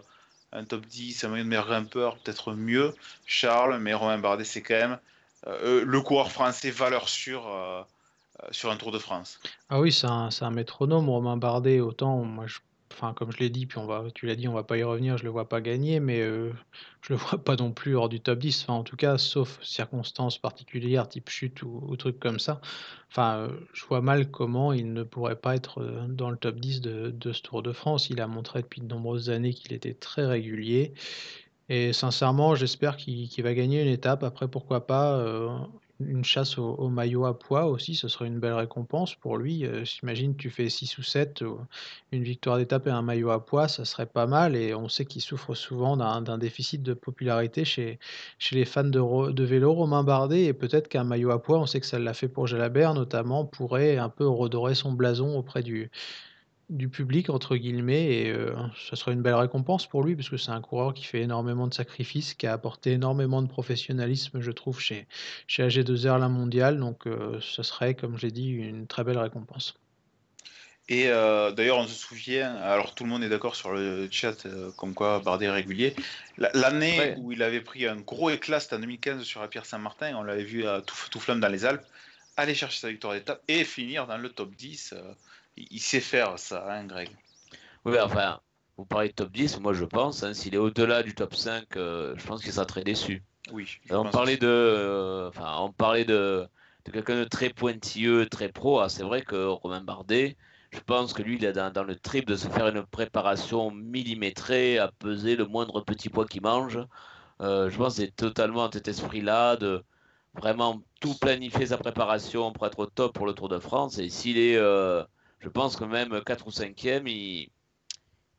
un 0.51 0.63
top 0.63 0.85
10, 0.85 1.23
un 1.23 1.29
moyen 1.29 1.43
de 1.43 1.49
meilleur 1.49 1.65
grimpeur, 1.65 2.17
peut-être 2.19 2.53
mieux. 2.53 2.93
Charles, 3.25 3.79
mais 3.79 3.93
Romain 3.93 4.19
Bardet, 4.19 4.43
c'est 4.45 4.61
quand 4.61 4.75
même 4.75 4.99
euh, 5.47 5.83
le 5.83 6.01
coureur 6.01 6.31
français 6.31 6.69
valeur 6.69 7.09
sûre 7.09 7.43
sur 8.51 8.69
un 8.69 8.77
Tour 8.77 8.91
de 8.91 8.99
France. 8.99 9.39
Ah 9.69 9.79
oui, 9.79 9.91
c'est 9.91 10.07
un, 10.07 10.29
un, 10.41 10.51
métronome, 10.51 11.09
Romain 11.09 11.37
Bardet. 11.37 11.79
Autant, 11.79 12.17
moi, 12.17 12.45
je 12.45 12.59
enfin 12.93 13.13
comme 13.13 13.31
je 13.31 13.39
l'ai 13.39 13.49
dit, 13.49 13.65
puis 13.65 13.77
on 13.77 13.85
va, 13.85 14.05
tu 14.13 14.25
l'as 14.25 14.35
dit, 14.35 14.47
on 14.47 14.53
va 14.53 14.63
pas 14.63 14.77
y 14.77 14.83
revenir, 14.83 15.17
je 15.17 15.23
le 15.23 15.29
vois 15.29 15.49
pas 15.49 15.61
gagner, 15.61 15.99
mais 15.99 16.21
euh, 16.21 16.51
je 17.01 17.13
le 17.13 17.15
vois 17.19 17.43
pas 17.43 17.55
non 17.55 17.71
plus 17.71 17.95
hors 17.95 18.09
du 18.09 18.19
top 18.21 18.39
10. 18.39 18.63
Enfin, 18.63 18.73
en 18.73 18.83
tout 18.83 18.95
cas, 18.95 19.17
sauf 19.17 19.61
circonstances 19.63 20.37
particulières, 20.37 21.07
type 21.09 21.29
chute 21.29 21.63
ou, 21.63 21.83
ou 21.87 21.95
trucs 21.97 22.19
comme 22.19 22.39
ça. 22.39 22.61
Enfin, 23.11 23.37
euh, 23.37 23.49
je 23.73 23.85
vois 23.85 24.01
mal 24.01 24.29
comment 24.31 24.73
il 24.73 24.93
ne 24.93 25.03
pourrait 25.03 25.35
pas 25.35 25.55
être 25.55 25.81
euh, 25.81 26.07
dans 26.07 26.29
le 26.29 26.37
top 26.37 26.59
10 26.59 26.81
de, 26.81 27.11
de 27.11 27.33
ce 27.33 27.41
Tour 27.41 27.63
de 27.63 27.71
France. 27.71 28.09
Il 28.09 28.21
a 28.21 28.27
montré 28.27 28.61
depuis 28.61 28.81
de 28.81 28.87
nombreuses 28.87 29.29
années 29.29 29.53
qu'il 29.53 29.73
était 29.73 29.93
très 29.93 30.25
régulier. 30.25 30.93
Et 31.69 31.93
sincèrement, 31.93 32.55
j'espère 32.55 32.97
qu'il 32.97 33.43
va 33.43 33.53
gagner 33.53 33.81
une 33.81 33.87
étape. 33.87 34.23
Après, 34.23 34.47
pourquoi 34.47 34.85
pas 34.85 35.23
une 35.99 36.23
chasse 36.23 36.57
au, 36.57 36.89
maillot 36.89 37.25
à 37.25 37.37
poids 37.37 37.65
aussi, 37.65 37.95
ce 37.95 38.07
serait 38.07 38.27
une 38.27 38.39
belle 38.39 38.53
récompense 38.53 39.15
pour 39.15 39.37
lui. 39.37 39.65
Euh, 39.65 39.85
J'imagine 39.85 40.35
tu 40.35 40.49
fais 40.49 40.69
6 40.69 40.97
ou 40.97 41.03
7, 41.03 41.43
une 42.11 42.23
victoire 42.23 42.57
d'étape 42.57 42.87
et 42.87 42.91
un 42.91 43.01
maillot 43.01 43.31
à 43.31 43.45
poids, 43.45 43.67
ça 43.67 43.85
serait 43.85 44.05
pas 44.05 44.27
mal. 44.27 44.55
Et 44.55 44.73
on 44.73 44.89
sait 44.89 45.05
qu'il 45.05 45.21
souffre 45.21 45.55
souvent 45.55 45.97
d'un 45.97 46.37
déficit 46.37 46.83
de 46.83 46.93
popularité 46.93 47.65
chez, 47.65 47.99
chez 48.39 48.55
les 48.55 48.65
fans 48.65 48.83
de, 48.83 49.31
de 49.31 49.43
vélo. 49.43 49.73
Romain 49.73 50.03
Bardet, 50.03 50.45
et 50.45 50.53
peut-être 50.53 50.87
qu'un 50.87 51.03
maillot 51.03 51.31
à 51.31 51.41
poids, 51.41 51.59
on 51.59 51.65
sait 51.65 51.79
que 51.79 51.85
ça 51.85 51.99
l'a 51.99 52.13
fait 52.13 52.27
pour 52.27 52.47
Jalabert 52.47 52.93
notamment, 52.93 53.45
pourrait 53.45 53.97
un 53.97 54.09
peu 54.09 54.27
redorer 54.27 54.75
son 54.75 54.91
blason 54.91 55.37
auprès 55.37 55.63
du, 55.63 55.89
du 56.69 56.89
public 56.89 57.29
entre 57.29 57.55
guillemets 57.55 58.05
et 58.05 58.31
euh, 58.31 58.55
ce 58.75 58.95
serait 58.95 59.13
une 59.13 59.21
belle 59.21 59.35
récompense 59.35 59.85
pour 59.85 60.03
lui 60.03 60.15
parce 60.15 60.29
que 60.29 60.37
c'est 60.37 60.51
un 60.51 60.61
coureur 60.61 60.93
qui 60.93 61.03
fait 61.03 61.21
énormément 61.21 61.67
de 61.67 61.73
sacrifices, 61.73 62.33
qui 62.33 62.47
a 62.47 62.53
apporté 62.53 62.93
énormément 62.93 63.41
de 63.41 63.47
professionnalisme 63.47 64.39
je 64.39 64.51
trouve 64.51 64.79
chez, 64.79 65.07
chez 65.47 65.67
AG2R 65.67 66.19
la 66.19 66.29
mondiale. 66.29 66.79
Donc 66.79 67.05
euh, 67.05 67.37
ce 67.41 67.63
serait 67.63 67.95
comme 67.95 68.17
j'ai 68.17 68.31
dit 68.31 68.49
une 68.49 68.87
très 68.87 69.03
belle 69.03 69.17
récompense. 69.17 69.75
Et 70.89 71.07
euh, 71.07 71.51
d'ailleurs 71.51 71.77
on 71.77 71.87
se 71.87 71.95
souvient, 71.95 72.55
alors 72.55 72.93
tout 72.93 73.03
le 73.03 73.09
monde 73.09 73.23
est 73.23 73.29
d'accord 73.29 73.55
sur 73.55 73.71
le 73.71 74.07
chat 74.11 74.45
comme 74.75 74.93
quoi 74.93 75.19
Bardet 75.19 75.45
est 75.45 75.51
régulier, 75.51 75.95
l'année 76.37 77.15
où 77.17 77.31
il 77.31 77.41
avait 77.41 77.61
pris 77.61 77.87
un 77.87 77.95
gros 77.95 78.29
éclat 78.29 78.59
c'était 78.59 78.75
en 78.75 78.79
2015 78.79 79.23
sur 79.23 79.41
la 79.41 79.47
Pierre 79.47 79.65
Saint-Martin, 79.65 80.13
on 80.17 80.23
l'avait 80.23 80.43
vu 80.43 80.67
à 80.67 80.81
tout, 80.81 80.95
tout, 81.09 81.21
flamme 81.21 81.39
dans 81.39 81.47
les 81.47 81.63
Alpes, 81.63 81.85
aller 82.35 82.53
chercher 82.53 82.81
sa 82.81 82.89
victoire 82.89 83.13
d'étape 83.13 83.41
et 83.47 83.63
finir 83.63 84.07
dans 84.07 84.17
le 84.17 84.27
top 84.27 84.53
10 84.55 84.93
il 85.57 85.79
sait 85.79 85.99
faire 85.99 86.37
ça, 86.39 86.65
hein, 86.69 86.85
Greg. 86.85 87.09
Oui, 87.85 87.99
enfin, 87.99 88.39
vous 88.77 88.85
parlez 88.85 89.09
de 89.09 89.13
top 89.13 89.31
10, 89.31 89.59
moi 89.59 89.73
je 89.73 89.85
pense, 89.85 90.23
hein, 90.23 90.33
s'il 90.33 90.55
est 90.55 90.59
au-delà 90.59 91.03
du 91.03 91.13
top 91.13 91.35
5, 91.35 91.77
euh, 91.77 92.15
je 92.17 92.25
pense 92.25 92.41
qu'il 92.41 92.51
sera 92.51 92.65
très 92.65 92.83
déçu. 92.83 93.23
Oui. 93.51 93.67
On 93.89 94.09
parlait, 94.09 94.37
de, 94.37 94.47
euh, 94.47 95.29
enfin, 95.29 95.57
on 95.59 95.71
parlait 95.71 96.05
de, 96.05 96.47
de 96.85 96.91
quelqu'un 96.91 97.19
de 97.19 97.25
très 97.25 97.49
pointilleux, 97.49 98.27
très 98.27 98.49
pro. 98.49 98.79
Ah, 98.79 98.89
c'est 98.89 99.03
vrai 99.03 99.21
que 99.21 99.45
Romain 99.45 99.81
Bardet, 99.81 100.37
je 100.71 100.79
pense 100.79 101.13
que 101.13 101.21
lui, 101.21 101.35
il 101.35 101.45
est 101.45 101.53
dans, 101.53 101.83
le 101.83 101.95
trip 101.97 102.25
de 102.25 102.35
se 102.35 102.47
faire 102.47 102.67
une 102.69 102.83
préparation 102.83 103.69
millimétrée, 103.69 104.79
à 104.79 104.91
peser 104.91 105.35
le 105.35 105.45
moindre 105.45 105.81
petit 105.81 106.09
poids 106.09 106.25
qu'il 106.25 106.41
mange. 106.41 106.79
Euh, 107.41 107.69
je 107.69 107.77
pense 107.77 107.97
que 107.97 108.03
c'est 108.03 108.15
totalement 108.15 108.71
cet 108.71 108.87
esprit-là 108.87 109.57
de 109.57 109.83
vraiment 110.35 110.81
tout 111.01 111.15
planifier 111.19 111.67
sa 111.67 111.77
préparation 111.77 112.53
pour 112.53 112.65
être 112.65 112.79
au 112.79 112.85
top 112.85 113.13
pour 113.13 113.27
le 113.27 113.33
Tour 113.33 113.49
de 113.49 113.59
France. 113.59 113.99
Et 113.99 114.09
s'il 114.09 114.37
est 114.37 114.57
je 115.43 115.49
pense 115.49 115.75
que 115.75 115.83
même 115.83 116.21
4 116.23 116.47
ou 116.47 116.51
5e, 116.51 117.49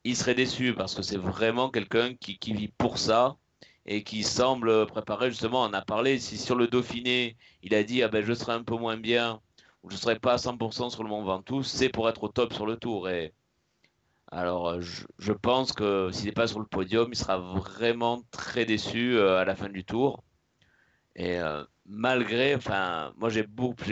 il, 0.04 0.16
serait 0.16 0.34
déçu 0.34 0.74
parce 0.74 0.94
que 0.94 1.02
c'est 1.02 1.18
vraiment 1.18 1.68
quelqu'un 1.70 2.14
qui, 2.14 2.38
vit 2.54 2.68
pour 2.68 2.96
ça 2.98 3.36
et 3.84 4.02
qui 4.02 4.22
semble 4.22 4.86
préparer 4.86 5.30
justement, 5.30 5.62
on 5.64 5.72
a 5.74 5.82
parlé, 5.82 6.18
si 6.18 6.38
sur 6.38 6.56
le 6.56 6.66
Dauphiné, 6.66 7.36
il 7.62 7.74
a 7.74 7.82
dit 7.82 8.02
ah 8.02 8.08
ben, 8.08 8.24
je 8.24 8.32
serai 8.32 8.52
un 8.52 8.62
peu 8.62 8.76
moins 8.76 8.96
bien 8.96 9.40
ou 9.82 9.90
je 9.90 9.96
ne 9.96 10.00
serai 10.00 10.18
pas 10.18 10.34
à 10.34 10.36
100% 10.36 10.90
sur 10.90 11.02
le 11.02 11.10
Mont 11.10 11.22
Ventoux, 11.24 11.62
c'est 11.62 11.90
pour 11.90 12.08
être 12.08 12.24
au 12.24 12.28
top 12.28 12.54
sur 12.54 12.64
le 12.66 12.76
tour. 12.78 13.10
Et 13.10 13.34
alors 14.32 14.80
je, 14.80 15.32
pense 15.32 15.72
que 15.72 16.10
s'il 16.10 16.26
n'est 16.26 16.32
pas 16.32 16.46
sur 16.46 16.58
le 16.58 16.66
podium, 16.66 17.10
il 17.12 17.16
sera 17.16 17.38
vraiment 17.38 18.22
très 18.30 18.64
déçu 18.64 19.16
euh, 19.18 19.38
à 19.40 19.44
la 19.44 19.54
fin 19.56 19.68
du 19.68 19.84
tour. 19.84 20.24
Et 21.16 21.38
euh, 21.38 21.64
malgré, 21.86 22.54
enfin, 22.54 23.12
moi 23.18 23.28
j'ai 23.28 23.44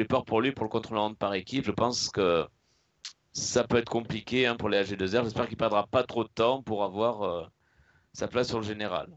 peur 0.06 0.24
pour 0.24 0.40
lui 0.40 0.52
pour 0.52 0.64
le 0.64 0.70
contre-la-montre 0.70 1.18
par 1.18 1.34
équipe. 1.34 1.66
Je 1.66 1.72
pense 1.72 2.08
que 2.10 2.46
ça 3.32 3.64
peut 3.64 3.78
être 3.78 3.88
compliqué 3.88 4.46
hein, 4.46 4.56
pour 4.56 4.68
les 4.68 4.82
AG2R. 4.82 5.24
J'espère 5.24 5.48
qu'il 5.48 5.56
perdra 5.56 5.86
pas 5.86 6.02
trop 6.04 6.24
de 6.24 6.28
temps 6.28 6.62
pour 6.62 6.84
avoir 6.84 7.22
euh, 7.22 7.46
sa 8.12 8.28
place 8.28 8.48
sur 8.48 8.58
le 8.58 8.66
général. 8.66 9.08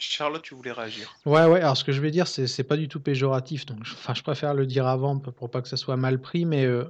Charlotte, 0.00 0.42
tu 0.42 0.54
voulais 0.54 0.70
réagir 0.70 1.16
Ouais, 1.26 1.44
ouais. 1.44 1.60
Alors, 1.60 1.76
ce 1.76 1.82
que 1.82 1.90
je 1.90 2.00
vais 2.00 2.12
dire, 2.12 2.28
c'est 2.28 2.46
c'est 2.46 2.62
pas 2.62 2.76
du 2.76 2.86
tout 2.86 3.00
péjoratif. 3.00 3.66
Donc, 3.66 3.78
je, 3.82 3.94
enfin, 3.94 4.14
je 4.14 4.22
préfère 4.22 4.54
le 4.54 4.64
dire 4.64 4.86
avant 4.86 5.18
pour 5.18 5.50
pas 5.50 5.60
que 5.60 5.66
ça 5.66 5.76
soit 5.76 5.96
mal 5.96 6.20
pris. 6.20 6.44
Mais 6.44 6.64
euh, 6.66 6.84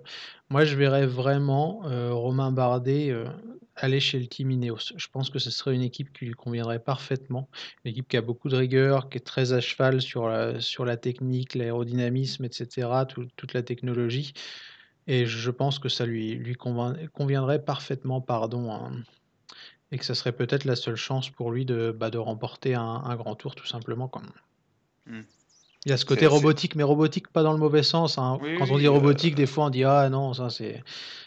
moi, 0.50 0.66
je 0.66 0.76
verrais 0.76 1.06
vraiment 1.06 1.86
euh, 1.86 2.12
Romain 2.12 2.52
Bardet 2.52 3.14
aller 3.76 4.00
chez 4.00 4.18
le 4.18 4.26
Team 4.26 4.50
Ineos. 4.50 4.92
Je 4.94 5.06
pense 5.10 5.30
que 5.30 5.38
ce 5.38 5.50
serait 5.50 5.74
une 5.74 5.82
équipe 5.82 6.12
qui 6.12 6.26
lui 6.26 6.34
conviendrait 6.34 6.80
parfaitement. 6.80 7.48
Une 7.84 7.92
équipe 7.92 8.08
qui 8.08 8.18
a 8.18 8.20
beaucoup 8.20 8.50
de 8.50 8.56
rigueur, 8.56 9.08
qui 9.08 9.16
est 9.16 9.22
très 9.22 9.54
à 9.54 9.60
cheval 9.60 10.02
sur 10.02 10.28
la, 10.28 10.60
sur 10.60 10.84
la 10.84 10.98
technique, 10.98 11.54
l'aérodynamisme, 11.54 12.44
etc., 12.44 12.88
toute 13.06 13.54
la 13.54 13.62
technologie. 13.62 14.34
Et 15.08 15.26
je 15.26 15.50
pense 15.50 15.78
que 15.78 15.88
ça 15.88 16.06
lui, 16.06 16.34
lui 16.34 16.54
conviendrait 16.54 17.64
parfaitement, 17.64 18.20
pardon, 18.20 18.70
hein, 18.72 18.92
et 19.90 19.98
que 19.98 20.04
ça 20.04 20.14
serait 20.14 20.32
peut-être 20.32 20.64
la 20.64 20.76
seule 20.76 20.96
chance 20.96 21.30
pour 21.30 21.50
lui 21.50 21.64
de, 21.64 21.96
bah, 21.98 22.10
de 22.10 22.18
remporter 22.18 22.74
un, 22.74 23.02
un, 23.04 23.16
grand 23.16 23.34
tour, 23.34 23.54
tout 23.54 23.66
simplement. 23.66 24.06
Comme... 24.06 24.28
Il 25.86 25.90
y 25.90 25.92
a 25.92 25.96
ce 25.96 26.04
côté 26.04 26.26
robotique, 26.26 26.74
mais 26.74 26.82
robotique 26.82 27.28
pas 27.28 27.42
dans 27.42 27.52
le 27.52 27.58
mauvais 27.58 27.82
sens. 27.82 28.18
Hein. 28.18 28.38
Oui, 28.42 28.56
Quand 28.58 28.70
on 28.70 28.78
dit 28.78 28.86
euh, 28.86 28.90
robotique, 28.90 29.34
des 29.34 29.46
fois 29.46 29.66
on 29.66 29.70
dit 29.70 29.84
ah 29.84 30.08
non, 30.10 30.34
ça 30.34 30.50
c'est 30.50 30.82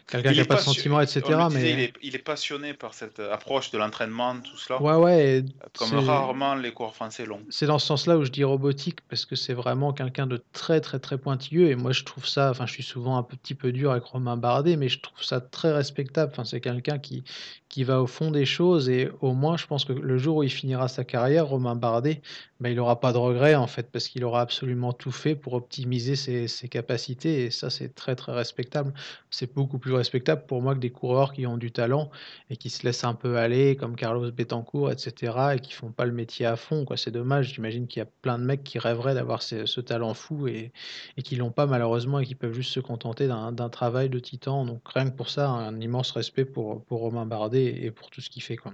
quelqu'un 0.08 0.32
qui 0.32 0.40
n'a 0.40 0.46
pas 0.46 0.56
de 0.56 0.62
sentiments, 0.62 1.02
etc. 1.02 1.22
mais... 1.52 1.72
il, 1.72 1.80
est, 1.80 1.94
il, 2.02 2.16
est, 2.16 2.20
passionné 2.20 2.74
par 2.74 2.94
cette 2.94 3.20
approche 3.20 3.72
de 3.72 3.78
l'entraînement, 3.78 4.36
tout 4.40 4.58
cela. 4.58 4.82
Ouais, 4.82 4.96
ouais. 4.96 5.46
Comme 5.78 5.94
rarement 6.00 6.56
les 6.56 6.72
cours 6.72 6.96
français 6.96 7.26
l'ont. 7.26 7.42
C'est 7.50 7.66
dans 7.66 7.80
ce 7.80 7.88
sens-là 7.88 8.18
où 8.18 8.24
je 8.24 8.32
dis 8.32 8.44
robotique, 8.44 9.00
parce 9.10 9.26
que 9.26 9.36
c'est 9.36 9.54
vraiment 9.54 9.94
quelqu'un 9.94 10.28
de 10.28 10.42
très, 10.54 10.82
très, 10.82 11.00
très 11.00 11.18
pointilleux. 11.18 11.70
Et 11.70 11.76
moi, 11.76 11.92
je 11.92 12.04
trouve 12.04 12.28
ça, 12.28 12.50
enfin, 12.50 12.66
je 12.66 12.74
suis 12.74 12.84
souvent 12.84 13.18
un 13.18 13.24
petit 13.24 13.56
peu 13.56 13.72
dur 13.72 13.92
avec 13.92 14.04
Romain 14.04 14.38
Bardet, 14.38 14.76
mais 14.76 14.90
je 14.90 15.00
trouve 15.00 15.24
ça 15.24 15.42
très 15.42 15.72
respectable. 15.72 16.32
Enfin, 16.32 16.46
c'est 16.46 16.62
quelqu'un 16.62 17.00
qui, 17.00 17.24
qui 17.70 17.84
va 17.84 18.02
au 18.02 18.08
fond 18.08 18.32
des 18.32 18.46
choses. 18.46 18.90
Et 18.90 19.10
au 19.22 19.34
moins, 19.34 19.58
je 19.58 19.66
pense 19.66 19.86
que 19.86 19.94
le 19.94 20.18
jour 20.18 20.38
où 20.38 20.44
il 20.44 20.50
finira 20.50 20.88
sa 20.88 21.04
carrière, 21.04 21.48
Romain 21.48 21.76
Bardet, 21.76 22.22
ben, 22.60 22.70
il 22.70 22.76
n'aura 22.76 23.00
pas 23.00 23.14
de 23.14 23.18
regrets, 23.18 23.56
en 23.56 23.68
fait, 23.68 23.92
parce 23.92 24.08
qu'il 24.08 24.24
aura 24.24 24.42
absolument 24.42 24.94
tout 24.94 25.12
fait 25.12 25.36
pour 25.36 25.54
optimiser 25.54 26.16
ses, 26.16 26.48
ses 26.48 26.68
capacités. 26.68 27.46
Et 27.46 27.52
ça, 27.52 27.70
c'est 27.70 27.96
très, 27.96 28.16
très 28.16 28.34
respectable. 28.34 28.94
C'est 29.30 29.54
beaucoup 29.54 29.80
plus 29.80 29.91
respectable 29.96 30.46
pour 30.46 30.62
moi 30.62 30.76
que 30.76 30.80
des 30.80 30.90
coureurs 30.90 31.34
qui 31.34 31.46
ont 31.46 31.58
du 31.58 31.72
talent 31.72 32.10
et 32.50 32.58
qui 32.58 32.70
se 32.70 32.84
laissent 32.84 33.04
un 33.04 33.14
peu 33.14 33.38
aller, 33.38 33.76
comme 33.76 33.96
Carlos 33.96 34.32
Betancourt, 34.32 34.92
etc., 34.92 35.34
et 35.56 35.60
qui 35.60 35.74
font 35.74 35.92
pas 35.92 36.06
le 36.06 36.12
métier 36.12 36.46
à 36.46 36.56
fond. 36.56 36.86
Quoi. 36.86 36.98
C'est 36.98 37.12
dommage. 37.12 37.54
J'imagine 37.54 37.88
qu'il 37.88 38.00
y 38.00 38.04
a 38.04 38.10
plein 38.22 38.40
de 38.40 38.44
mecs 38.44 38.64
qui 38.64 38.80
rêveraient 38.80 39.14
d'avoir 39.14 39.42
ce, 39.42 39.66
ce, 39.66 39.82
talent 39.82 40.14
fou 40.14 40.48
et, 40.48 40.72
et 41.18 41.22
qui 41.22 41.36
l'ont 41.36 41.52
pas 41.52 41.66
malheureusement 41.66 42.20
et 42.20 42.26
qui 42.26 42.36
peuvent 42.36 42.54
juste 42.54 42.72
se 42.72 42.80
contenter 42.80 43.28
d'un 43.28 43.70
travail 43.70 44.10
de 44.10 44.20
titan. 44.20 44.66
Donc 44.66 44.82
rien 44.86 45.10
que 45.10 45.16
pour 45.16 45.30
ça, 45.30 45.50
un 45.50 45.80
immense 45.80 46.12
respect 46.12 46.46
pour, 46.46 46.84
pour 46.86 47.00
Romain 47.00 47.26
Bardet 47.26 47.84
et 47.84 47.92
pour 47.92 48.10
tout 48.10 48.22
ce 48.22 48.30
qu'il 48.30 48.44
fait. 48.44 48.58
Quoi. 48.58 48.74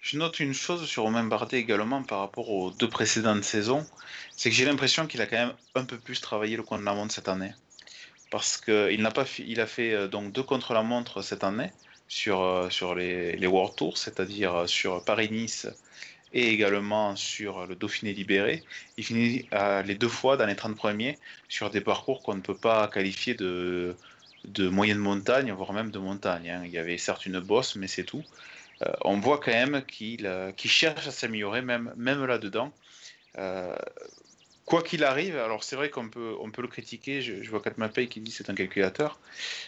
Je 0.00 0.16
note 0.16 0.40
une 0.40 0.54
chose 0.54 0.86
sur 0.86 1.02
Romain 1.02 1.24
Bardet 1.24 1.58
également 1.58 2.02
par 2.02 2.20
rapport 2.20 2.50
aux 2.50 2.70
deux 2.70 2.88
précédentes 2.88 3.44
saisons, 3.44 3.86
c'est 4.34 4.48
que 4.48 4.56
j'ai 4.56 4.64
l'impression 4.64 5.06
qu'il 5.06 5.20
a 5.20 5.26
quand 5.26 5.36
même 5.36 5.52
un 5.74 5.84
peu 5.84 5.98
plus 5.98 6.20
travaillé 6.22 6.56
le 6.56 6.62
contre-la-montre 6.62 7.12
cette 7.12 7.28
année 7.28 7.52
parce 8.30 8.56
qu'il 8.56 9.02
n'a 9.02 9.10
pas 9.10 9.24
il 9.38 9.60
a 9.60 9.66
fait 9.66 9.92
euh, 9.92 10.08
donc 10.08 10.32
deux 10.32 10.42
contre 10.42 10.72
la 10.72 10.82
montre 10.82 11.22
cette 11.22 11.44
année 11.44 11.70
sur, 12.08 12.40
euh, 12.42 12.70
sur 12.70 12.94
les, 12.94 13.36
les 13.36 13.46
World 13.46 13.76
Tours, 13.76 13.98
c'est-à-dire 13.98 14.54
euh, 14.54 14.66
sur 14.66 15.04
Paris-Nice 15.04 15.68
et 16.32 16.48
également 16.48 17.16
sur 17.16 17.66
le 17.66 17.74
Dauphiné 17.74 18.12
libéré. 18.12 18.62
Il 18.96 19.04
finit 19.04 19.48
les 19.84 19.94
deux 19.96 20.08
fois 20.08 20.36
dans 20.36 20.46
les 20.46 20.54
30 20.54 20.76
premiers 20.76 21.18
sur 21.48 21.70
des 21.70 21.80
parcours 21.80 22.22
qu'on 22.22 22.36
ne 22.36 22.40
peut 22.40 22.56
pas 22.56 22.86
qualifier 22.86 23.34
de, 23.34 23.96
de 24.44 24.68
moyenne 24.68 24.98
montagne, 24.98 25.50
voire 25.50 25.72
même 25.72 25.90
de 25.90 25.98
montagne. 25.98 26.48
Hein. 26.48 26.62
Il 26.64 26.70
y 26.70 26.78
avait 26.78 26.98
certes 26.98 27.26
une 27.26 27.40
bosse, 27.40 27.74
mais 27.74 27.88
c'est 27.88 28.04
tout. 28.04 28.22
on 29.00 29.18
voit 29.18 29.38
quand 29.38 29.50
même 29.50 29.82
qu'il 29.82 30.22
cherche 30.66 31.08
à 31.08 31.10
s'améliorer, 31.10 31.62
même, 31.62 31.92
même 31.96 32.24
là-dedans 32.24 32.72
quoi 34.64 34.82
qu'il 34.82 35.04
arrive, 35.04 35.36
alors 35.36 35.64
c'est 35.64 35.76
vrai 35.76 35.90
qu'on 35.90 36.08
peut, 36.08 36.34
on 36.40 36.50
peut 36.50 36.62
le 36.62 36.68
critiquer, 36.68 37.22
je, 37.22 37.42
je 37.42 37.50
vois 37.50 37.60
Katmapay 37.60 38.08
qui 38.08 38.20
dit 38.20 38.30
c'est 38.30 38.50
un 38.50 38.54
calculateur. 38.54 39.18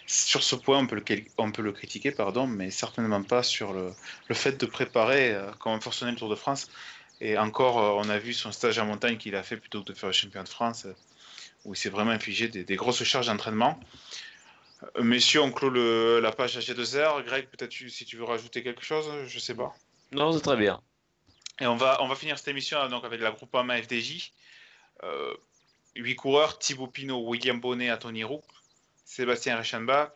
Sur 0.07 0.43
ce 0.43 0.55
point, 0.55 0.79
on 0.79 0.87
peut 0.87 0.97
le, 0.97 1.05
on 1.39 1.51
peut 1.51 1.63
le 1.63 1.73
critiquer, 1.73 2.13
pardon, 2.13 2.47
mais 2.47 2.71
certainement 2.71 3.23
pas 3.23 3.43
sur 3.43 3.73
le, 3.73 3.93
le 4.29 4.35
fait 4.35 4.61
de 4.61 4.67
préparer 4.67 5.35
euh, 5.35 5.51
comme 5.59 5.73
un 5.73 5.81
forcené 5.81 6.13
le 6.13 6.17
Tour 6.17 6.29
de 6.29 6.37
France. 6.37 6.71
Et 7.21 7.39
encore, 7.39 7.79
euh, 7.81 8.05
on 8.05 8.09
a 8.09 8.19
vu 8.19 8.33
son 8.33 8.53
stage 8.53 8.79
en 8.79 8.87
montagne 8.87 9.17
qu'il 9.17 9.35
a 9.37 9.43
fait 9.43 9.57
plutôt 9.57 9.83
que 9.83 9.93
de 9.93 9.95
faire 9.95 10.09
le 10.09 10.13
champion 10.13 10.43
de 10.43 10.49
France, 10.49 10.87
euh, 10.87 10.95
où 11.65 11.75
il 11.75 11.77
s'est 11.77 11.91
vraiment 11.91 12.11
infligé 12.13 12.49
des, 12.49 12.65
des 12.65 12.77
grosses 12.77 13.03
charges 13.03 13.27
d'entraînement. 13.27 13.79
Messieurs, 15.01 15.43
on 15.43 15.53
clôt 15.53 15.71
le, 15.71 16.19
la 16.21 16.33
page 16.33 16.59
AG2R. 16.59 17.25
Greg, 17.25 17.47
peut-être 17.47 17.73
si 17.73 18.05
tu 18.05 18.17
veux 18.17 18.25
rajouter 18.25 18.65
quelque 18.65 18.83
chose, 18.83 19.09
je 19.29 19.39
sais 19.39 19.55
pas. 19.55 19.73
Non, 20.11 20.33
c'est 20.33 20.41
très 20.41 20.57
bien. 20.57 20.81
Et 21.61 21.67
on 21.67 21.77
va, 21.77 22.03
on 22.03 22.09
va 22.09 22.17
finir 22.17 22.37
cette 22.39 22.49
émission 22.49 22.89
donc, 22.89 23.05
avec 23.05 23.21
la 23.21 23.31
groupe 23.31 23.55
AMA 23.55 23.81
FDJ. 23.83 24.33
Euh, 25.05 25.35
8 25.97 26.17
coureurs, 26.17 26.59
Thibaut 26.59 26.87
Pinot, 26.87 27.21
William 27.29 27.61
Bonnet, 27.61 27.91
Anthony 27.91 28.25
Roux, 28.25 28.43
Sébastien 29.05 29.57
Reichenbach, 29.57 30.13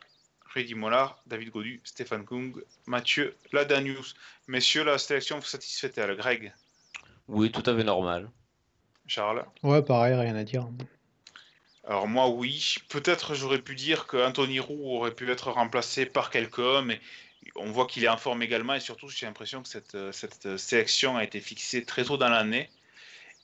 Freddy 0.48 0.74
Mollard, 0.74 1.20
David 1.26 1.50
Godu, 1.50 1.80
Stéphane 1.84 2.24
Kung, 2.24 2.62
Mathieu 2.86 3.36
Ladanius. 3.52 4.14
Messieurs, 4.46 4.84
la 4.84 4.98
sélection 4.98 5.38
vous 5.38 5.44
satisfait-elle 5.44 6.16
Greg? 6.16 6.52
Oui, 7.28 7.50
tout 7.50 7.68
à 7.68 7.76
fait 7.76 7.84
normal. 7.84 8.30
Charles? 9.06 9.44
Ouais, 9.62 9.82
pareil, 9.82 10.14
rien 10.14 10.34
à 10.36 10.44
dire. 10.44 10.66
Alors 11.84 12.08
moi, 12.08 12.28
oui. 12.28 12.76
Peut-être 12.88 13.34
j'aurais 13.34 13.60
pu 13.60 13.74
dire 13.74 14.06
que 14.06 14.16
Anthony 14.16 14.60
Roux 14.60 14.96
aurait 14.96 15.14
pu 15.14 15.30
être 15.30 15.50
remplacé 15.50 16.06
par 16.06 16.30
quelqu'un, 16.30 16.82
mais 16.82 17.00
on 17.56 17.70
voit 17.70 17.86
qu'il 17.86 18.04
est 18.04 18.08
en 18.08 18.16
forme 18.16 18.42
également, 18.42 18.74
et 18.74 18.80
surtout 18.80 19.08
j'ai 19.08 19.26
l'impression 19.26 19.62
que 19.62 19.68
cette, 19.68 19.96
cette 20.12 20.56
sélection 20.56 21.16
a 21.16 21.24
été 21.24 21.40
fixée 21.40 21.84
très 21.84 22.04
tôt 22.04 22.16
dans 22.16 22.28
l'année 22.28 22.70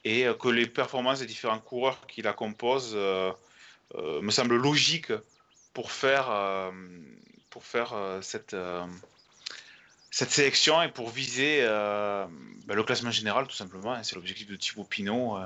et 0.04 0.26
euh, 0.26 0.34
que 0.34 0.48
les 0.48 0.66
performances 0.66 1.20
des 1.20 1.26
différents 1.26 1.58
coureurs 1.58 2.06
qui 2.06 2.22
la 2.22 2.32
composent 2.32 2.94
euh, 2.94 3.32
euh, 3.94 4.20
me 4.22 4.30
semblent 4.30 4.56
logiques 4.56 5.12
pour 5.74 5.90
faire, 5.90 6.70
pour 7.48 7.64
faire 7.64 7.94
cette, 8.20 8.54
cette 10.10 10.30
sélection 10.30 10.82
et 10.82 10.88
pour 10.88 11.08
viser 11.08 11.62
ben, 11.62 12.74
le 12.74 12.82
classement 12.82 13.10
général 13.10 13.46
tout 13.46 13.56
simplement. 13.56 13.98
C'est 14.02 14.14
l'objectif 14.16 14.46
de 14.48 14.56
Thibaut 14.56 14.84
Pinot. 14.84 15.36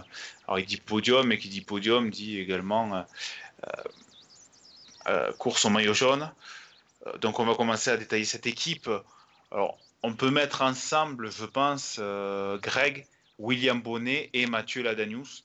alors 0.48 0.58
il 0.58 0.66
dit 0.66 0.78
podium 0.78 1.30
et 1.30 1.38
qui 1.38 1.48
dit 1.48 1.60
podium 1.60 2.10
dit 2.10 2.40
également 2.40 3.06
course 5.38 5.64
au 5.64 5.70
maillot 5.70 5.94
jaune. 5.94 6.28
Donc 7.20 7.38
on 7.38 7.44
va 7.44 7.54
commencer 7.54 7.90
à 7.90 7.96
détailler 7.96 8.24
cette 8.24 8.48
équipe. 8.48 8.90
Alors 9.52 9.78
on 10.02 10.12
peut 10.12 10.30
mettre 10.30 10.62
ensemble, 10.62 11.30
je 11.30 11.44
pense, 11.44 12.00
Greg, 12.00 13.06
William 13.38 13.80
Bonnet 13.80 14.30
et 14.32 14.46
Mathieu 14.46 14.82
Ladanius, 14.82 15.44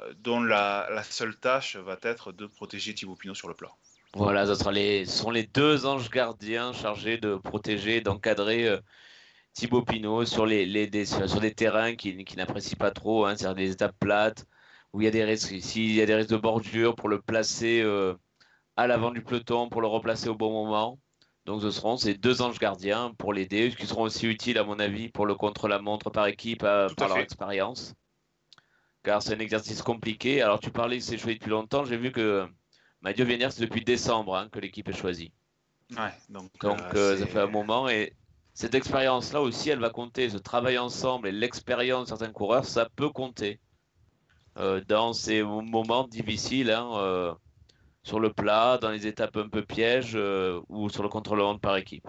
euh, 0.00 0.12
dont 0.18 0.42
la, 0.42 1.02
seule 1.04 1.36
tâche 1.36 1.76
va 1.76 1.96
être 2.02 2.32
de 2.32 2.46
protéger 2.46 2.94
Thibaut 2.94 3.16
Pinot 3.16 3.34
sur 3.34 3.48
le 3.48 3.54
plat. 3.54 3.70
Voilà, 4.14 4.46
ce, 4.46 4.70
les, 4.70 5.04
sont 5.04 5.30
les 5.30 5.44
deux 5.44 5.86
anges 5.86 6.10
gardiens 6.10 6.72
chargés 6.72 7.18
de 7.18 7.36
protéger, 7.36 8.00
d'encadrer 8.00 8.66
euh, 8.66 8.78
Thibaut 9.52 9.82
Pinot 9.82 10.24
sur, 10.24 10.46
les, 10.46 10.86
des, 10.86 11.04
sur 11.04 11.40
des 11.40 11.54
terrains 11.54 11.94
qu'il 11.94 12.24
qui 12.24 12.36
n'apprécie 12.36 12.76
pas 12.76 12.90
trop, 12.90 13.26
hein, 13.26 13.36
c'est-à-dire 13.36 13.54
des 13.54 13.72
étapes 13.72 13.96
plates, 13.98 14.46
où 14.92 15.00
il 15.00 15.04
y 15.04 15.08
a 15.08 15.12
des 15.12 15.24
risques, 15.24 15.60
s'il 15.60 15.94
y 15.94 16.00
a 16.00 16.06
des 16.06 16.14
risques 16.14 16.30
de 16.30 16.36
bordure, 16.36 16.96
pour 16.96 17.08
le 17.08 17.20
placer 17.20 17.80
euh, 17.82 18.14
à 18.76 18.86
l'avant 18.86 19.10
du 19.10 19.22
peloton, 19.22 19.68
pour 19.68 19.80
le 19.80 19.86
replacer 19.86 20.28
au 20.28 20.34
bon 20.34 20.50
moment. 20.50 20.98
Donc 21.50 21.62
ce 21.62 21.72
seront 21.72 21.96
ces 21.96 22.14
deux 22.14 22.42
anges 22.42 22.60
gardiens 22.60 23.12
pour 23.18 23.32
l'aider, 23.32 23.74
qui 23.76 23.84
seront 23.84 24.02
aussi 24.02 24.28
utiles 24.28 24.56
à 24.56 24.62
mon 24.62 24.78
avis 24.78 25.08
pour 25.08 25.26
le 25.26 25.34
contre-la-montre 25.34 26.08
par 26.08 26.28
équipe 26.28 26.62
à, 26.62 26.86
par 26.96 27.08
leur 27.08 27.18
expérience. 27.18 27.92
Car 29.02 29.20
c'est 29.20 29.34
un 29.34 29.40
exercice 29.40 29.82
compliqué. 29.82 30.42
Alors 30.42 30.60
tu 30.60 30.70
parlais 30.70 30.98
que 30.98 31.02
c'est 31.02 31.18
choisi 31.18 31.38
depuis 31.38 31.50
longtemps, 31.50 31.84
j'ai 31.84 31.96
vu 31.96 32.12
que 32.12 32.46
Mathieu 33.00 33.24
Vénier, 33.24 33.50
c'est 33.50 33.62
depuis 33.62 33.84
décembre 33.84 34.36
hein, 34.36 34.48
que 34.52 34.60
l'équipe 34.60 34.88
est 34.88 34.96
choisie. 34.96 35.32
Ouais, 35.90 36.12
donc, 36.28 36.52
donc 36.60 36.78
euh, 36.94 37.14
euh, 37.14 37.18
ça 37.18 37.26
fait 37.26 37.40
un 37.40 37.48
moment 37.48 37.88
et 37.88 38.14
cette 38.54 38.76
expérience-là 38.76 39.40
aussi, 39.40 39.70
elle 39.70 39.80
va 39.80 39.90
compter. 39.90 40.30
Ce 40.30 40.38
travail 40.38 40.78
ensemble 40.78 41.26
et 41.26 41.32
l'expérience 41.32 42.04
de 42.04 42.08
certains 42.10 42.30
coureurs, 42.30 42.64
ça 42.64 42.88
peut 42.94 43.10
compter 43.10 43.58
euh, 44.56 44.80
dans 44.86 45.12
ces 45.14 45.42
moments 45.42 46.06
difficiles. 46.06 46.70
Hein, 46.70 47.34
sur 48.02 48.20
le 48.20 48.32
plat, 48.32 48.78
dans 48.80 48.90
les 48.90 49.06
étapes 49.06 49.36
un 49.36 49.48
peu 49.48 49.62
pièges 49.62 50.18
ou 50.68 50.88
sur 50.88 51.02
le 51.02 51.08
contrôle 51.08 51.40
monde 51.40 51.60
par 51.60 51.76
équipe. 51.76 52.08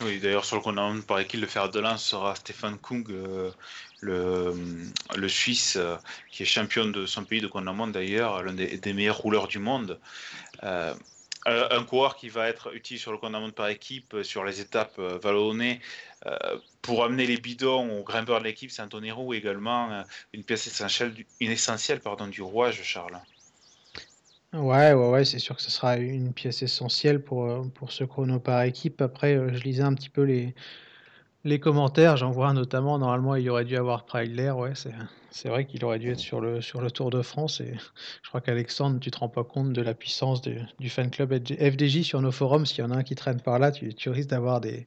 Oui, 0.00 0.18
d'ailleurs, 0.18 0.44
sur 0.44 0.56
le 0.56 0.62
contrôle 0.62 1.02
par 1.02 1.20
équipe, 1.20 1.40
le 1.40 1.46
fer 1.46 1.70
de 1.70 1.78
lance 1.78 2.04
sera 2.04 2.34
Stéphane 2.34 2.78
Kung, 2.78 3.06
le, 3.08 4.54
le, 5.14 5.28
Suisse, 5.28 5.78
qui 6.30 6.42
est 6.42 6.46
champion 6.46 6.86
de 6.86 7.06
son 7.06 7.24
pays 7.24 7.40
de 7.40 7.46
contre 7.46 7.92
d'ailleurs, 7.92 8.42
l'un 8.42 8.54
des, 8.54 8.92
meilleurs 8.92 9.18
rouleurs 9.18 9.46
du 9.46 9.60
monde. 9.60 10.00
Euh, 11.46 11.68
un 11.70 11.84
coureur 11.84 12.16
qui 12.16 12.28
va 12.28 12.48
être 12.48 12.72
utile 12.74 12.98
sur 13.00 13.10
le 13.10 13.18
compte 13.18 13.54
par 13.54 13.68
équipe, 13.68 14.14
euh, 14.14 14.22
sur 14.22 14.44
les 14.44 14.60
étapes 14.60 14.94
euh, 14.98 15.18
vallonnées, 15.18 15.80
pour 16.82 17.02
amener 17.02 17.26
les 17.26 17.36
bidons 17.36 17.98
au 17.98 18.04
grimpeur 18.04 18.38
de 18.38 18.44
l'équipe, 18.44 18.70
c'est 18.70 18.80
Anthony 18.80 19.10
Roux 19.10 19.34
également, 19.34 20.04
une 20.32 20.44
pièce 20.44 20.68
essentielle, 20.68 21.12
une 21.40 21.50
essentielle 21.50 21.98
pardon, 21.98 22.28
du 22.28 22.42
rouage, 22.42 22.80
Charles. 22.84 23.20
Ouais, 24.54 24.92
ouais, 24.92 25.08
ouais, 25.10 25.24
c'est 25.24 25.38
sûr 25.38 25.56
que 25.56 25.62
ce 25.62 25.70
sera 25.70 25.96
une 25.96 26.34
pièce 26.34 26.62
essentielle 26.62 27.22
pour, 27.24 27.70
pour 27.72 27.90
ce 27.90 28.04
chrono 28.04 28.38
par 28.38 28.62
équipe. 28.62 29.00
Après, 29.00 29.34
je 29.54 29.62
lisais 29.62 29.82
un 29.82 29.94
petit 29.94 30.10
peu 30.10 30.22
les, 30.24 30.54
les 31.44 31.60
commentaires, 31.60 32.16
j'en 32.18 32.30
vois 32.32 32.52
notamment, 32.54 32.98
normalement, 32.98 33.36
il 33.36 33.48
aurait 33.50 33.64
dû 33.66 33.76
avoir 33.76 34.06
Preidler, 34.06 34.50
ouais, 34.52 34.72
c'est 35.30 35.48
vrai 35.48 35.66
qu'il 35.66 35.84
aurait 35.84 35.98
dû 36.00 36.10
être 36.10 36.20
sur 36.20 36.40
le 36.40 36.60
sur 36.62 36.80
le 36.82 36.90
Tour 36.90 37.10
de 37.10 37.22
France 37.22 37.60
et 37.60 37.74
je 38.22 38.28
crois 38.28 38.40
qu'Alexandre, 38.42 39.00
tu 39.00 39.10
te 39.10 39.18
rends 39.18 39.28
pas 39.30 39.44
compte 39.44 39.72
de 39.72 39.82
la 39.82 39.94
puissance 39.94 40.42
du 40.42 40.90
fan 40.90 41.10
club 41.10 41.32
FDJ 41.34 42.02
sur 42.04 42.20
nos 42.22 42.32
forums. 42.32 42.66
S'il 42.66 42.80
y 42.80 42.82
en 42.86 42.90
a 42.92 42.96
un 42.98 43.02
qui 43.04 43.14
traîne 43.16 43.40
par 43.40 43.58
là, 43.58 43.72
tu 43.72 44.10
risques 44.10 44.30
d'avoir 44.30 44.60
des 44.60 44.86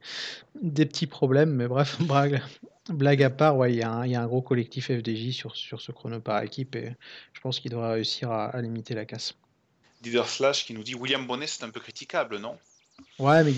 des 0.64 0.86
petits 0.88 1.08
problèmes, 1.08 1.52
mais 1.52 1.68
bref, 1.68 2.00
blague 2.90 3.24
à 3.24 3.30
part, 3.32 3.58
ouais, 3.58 3.74
il 3.74 3.78
y 3.78 3.84
a 3.84 3.92
un 3.92 4.06
y 4.08 4.16
a 4.16 4.22
un 4.24 4.28
gros 4.28 4.42
collectif 4.44 4.88
FDJ 4.88 5.32
sur 5.34 5.56
sur 5.56 5.82
ce 5.82 5.92
chrono 5.94 6.20
par 6.22 6.42
équipe 6.44 6.76
et 6.76 6.96
je 7.34 7.42
pense 7.42 7.60
qu'il 7.60 7.72
devrait 7.72 7.94
réussir 7.94 8.32
à 8.32 8.62
limiter 8.62 8.96
la 8.96 9.06
casse. 9.06 9.36
Leader 10.06 10.30
Slash 10.30 10.66
qui 10.66 10.74
nous 10.74 10.84
dit: 10.84 10.96
«William 10.96 11.26
Bonnet, 11.26 11.48
c'est 11.48 11.64
un 11.64 11.70
peu 11.70 11.80
critiquable, 11.80 12.38
non?» 12.38 12.58
Ouais, 13.20 13.44
mais 13.44 13.54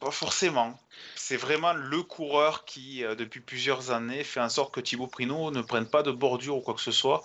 pas 0.00 0.10
forcément. 0.10 0.78
C'est 1.16 1.36
vraiment 1.36 1.72
le 1.72 2.02
coureur 2.02 2.64
qui, 2.64 3.04
euh, 3.04 3.14
depuis 3.14 3.40
plusieurs 3.40 3.90
années, 3.90 4.22
fait 4.22 4.40
en 4.40 4.48
sorte 4.48 4.72
que 4.72 4.80
Thibaut 4.80 5.08
Pinot 5.08 5.50
ne 5.50 5.60
prenne 5.60 5.86
pas 5.86 6.02
de 6.02 6.12
bordure 6.12 6.56
ou 6.56 6.60
quoi 6.60 6.74
que 6.74 6.80
ce 6.80 6.92
soit. 6.92 7.24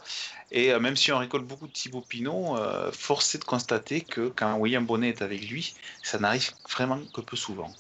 Et 0.52 0.72
euh, 0.72 0.80
même 0.80 0.96
si 0.96 1.12
on 1.12 1.20
récolte 1.20 1.46
beaucoup 1.46 1.68
de 1.68 1.72
Thibaut 1.72 2.02
Pinot, 2.02 2.58
euh, 2.58 2.92
force 2.92 3.36
est 3.36 3.40
de 3.40 3.44
constater 3.44 4.02
que 4.02 4.30
quand 4.36 4.56
William 4.58 4.86
Bonnet 4.86 5.10
est 5.10 5.22
avec 5.22 5.48
lui, 5.48 5.76
ça 6.02 6.18
n'arrive 6.18 6.52
vraiment 6.70 7.00
que 7.14 7.22
peu 7.22 7.38
souvent. 7.38 7.76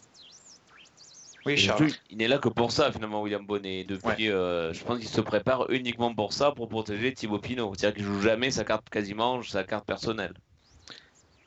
Oui, 1.45 1.57
Charles. 1.57 1.90
il 2.10 2.18
n'est 2.18 2.28
là 2.28 2.38
que 2.38 2.49
pour 2.49 2.72
ça, 2.72 2.91
finalement, 2.91 3.22
William 3.22 3.45
Bonnet. 3.45 3.84
Depuis, 3.84 4.28
je 4.28 4.84
pense 4.84 4.99
qu'il 4.99 5.10
se 5.10 5.22
prépare 5.22 5.70
uniquement 5.70 6.14
pour 6.14 6.34
ça, 6.34 6.52
pour 6.52 6.70
protéger 6.70 7.14
Thibaut 7.14 7.40
Pinot. 7.40 7.74
C'est-à-dire 7.76 7.95
qu'il 7.95 8.06
joue 8.06 8.22
jamais 8.22 8.52
sa 8.52 8.64
carte 8.64 8.90
quasiment, 8.90 9.41
sa 9.44 9.64
carte 9.64 9.86
personnelle. 9.86 10.34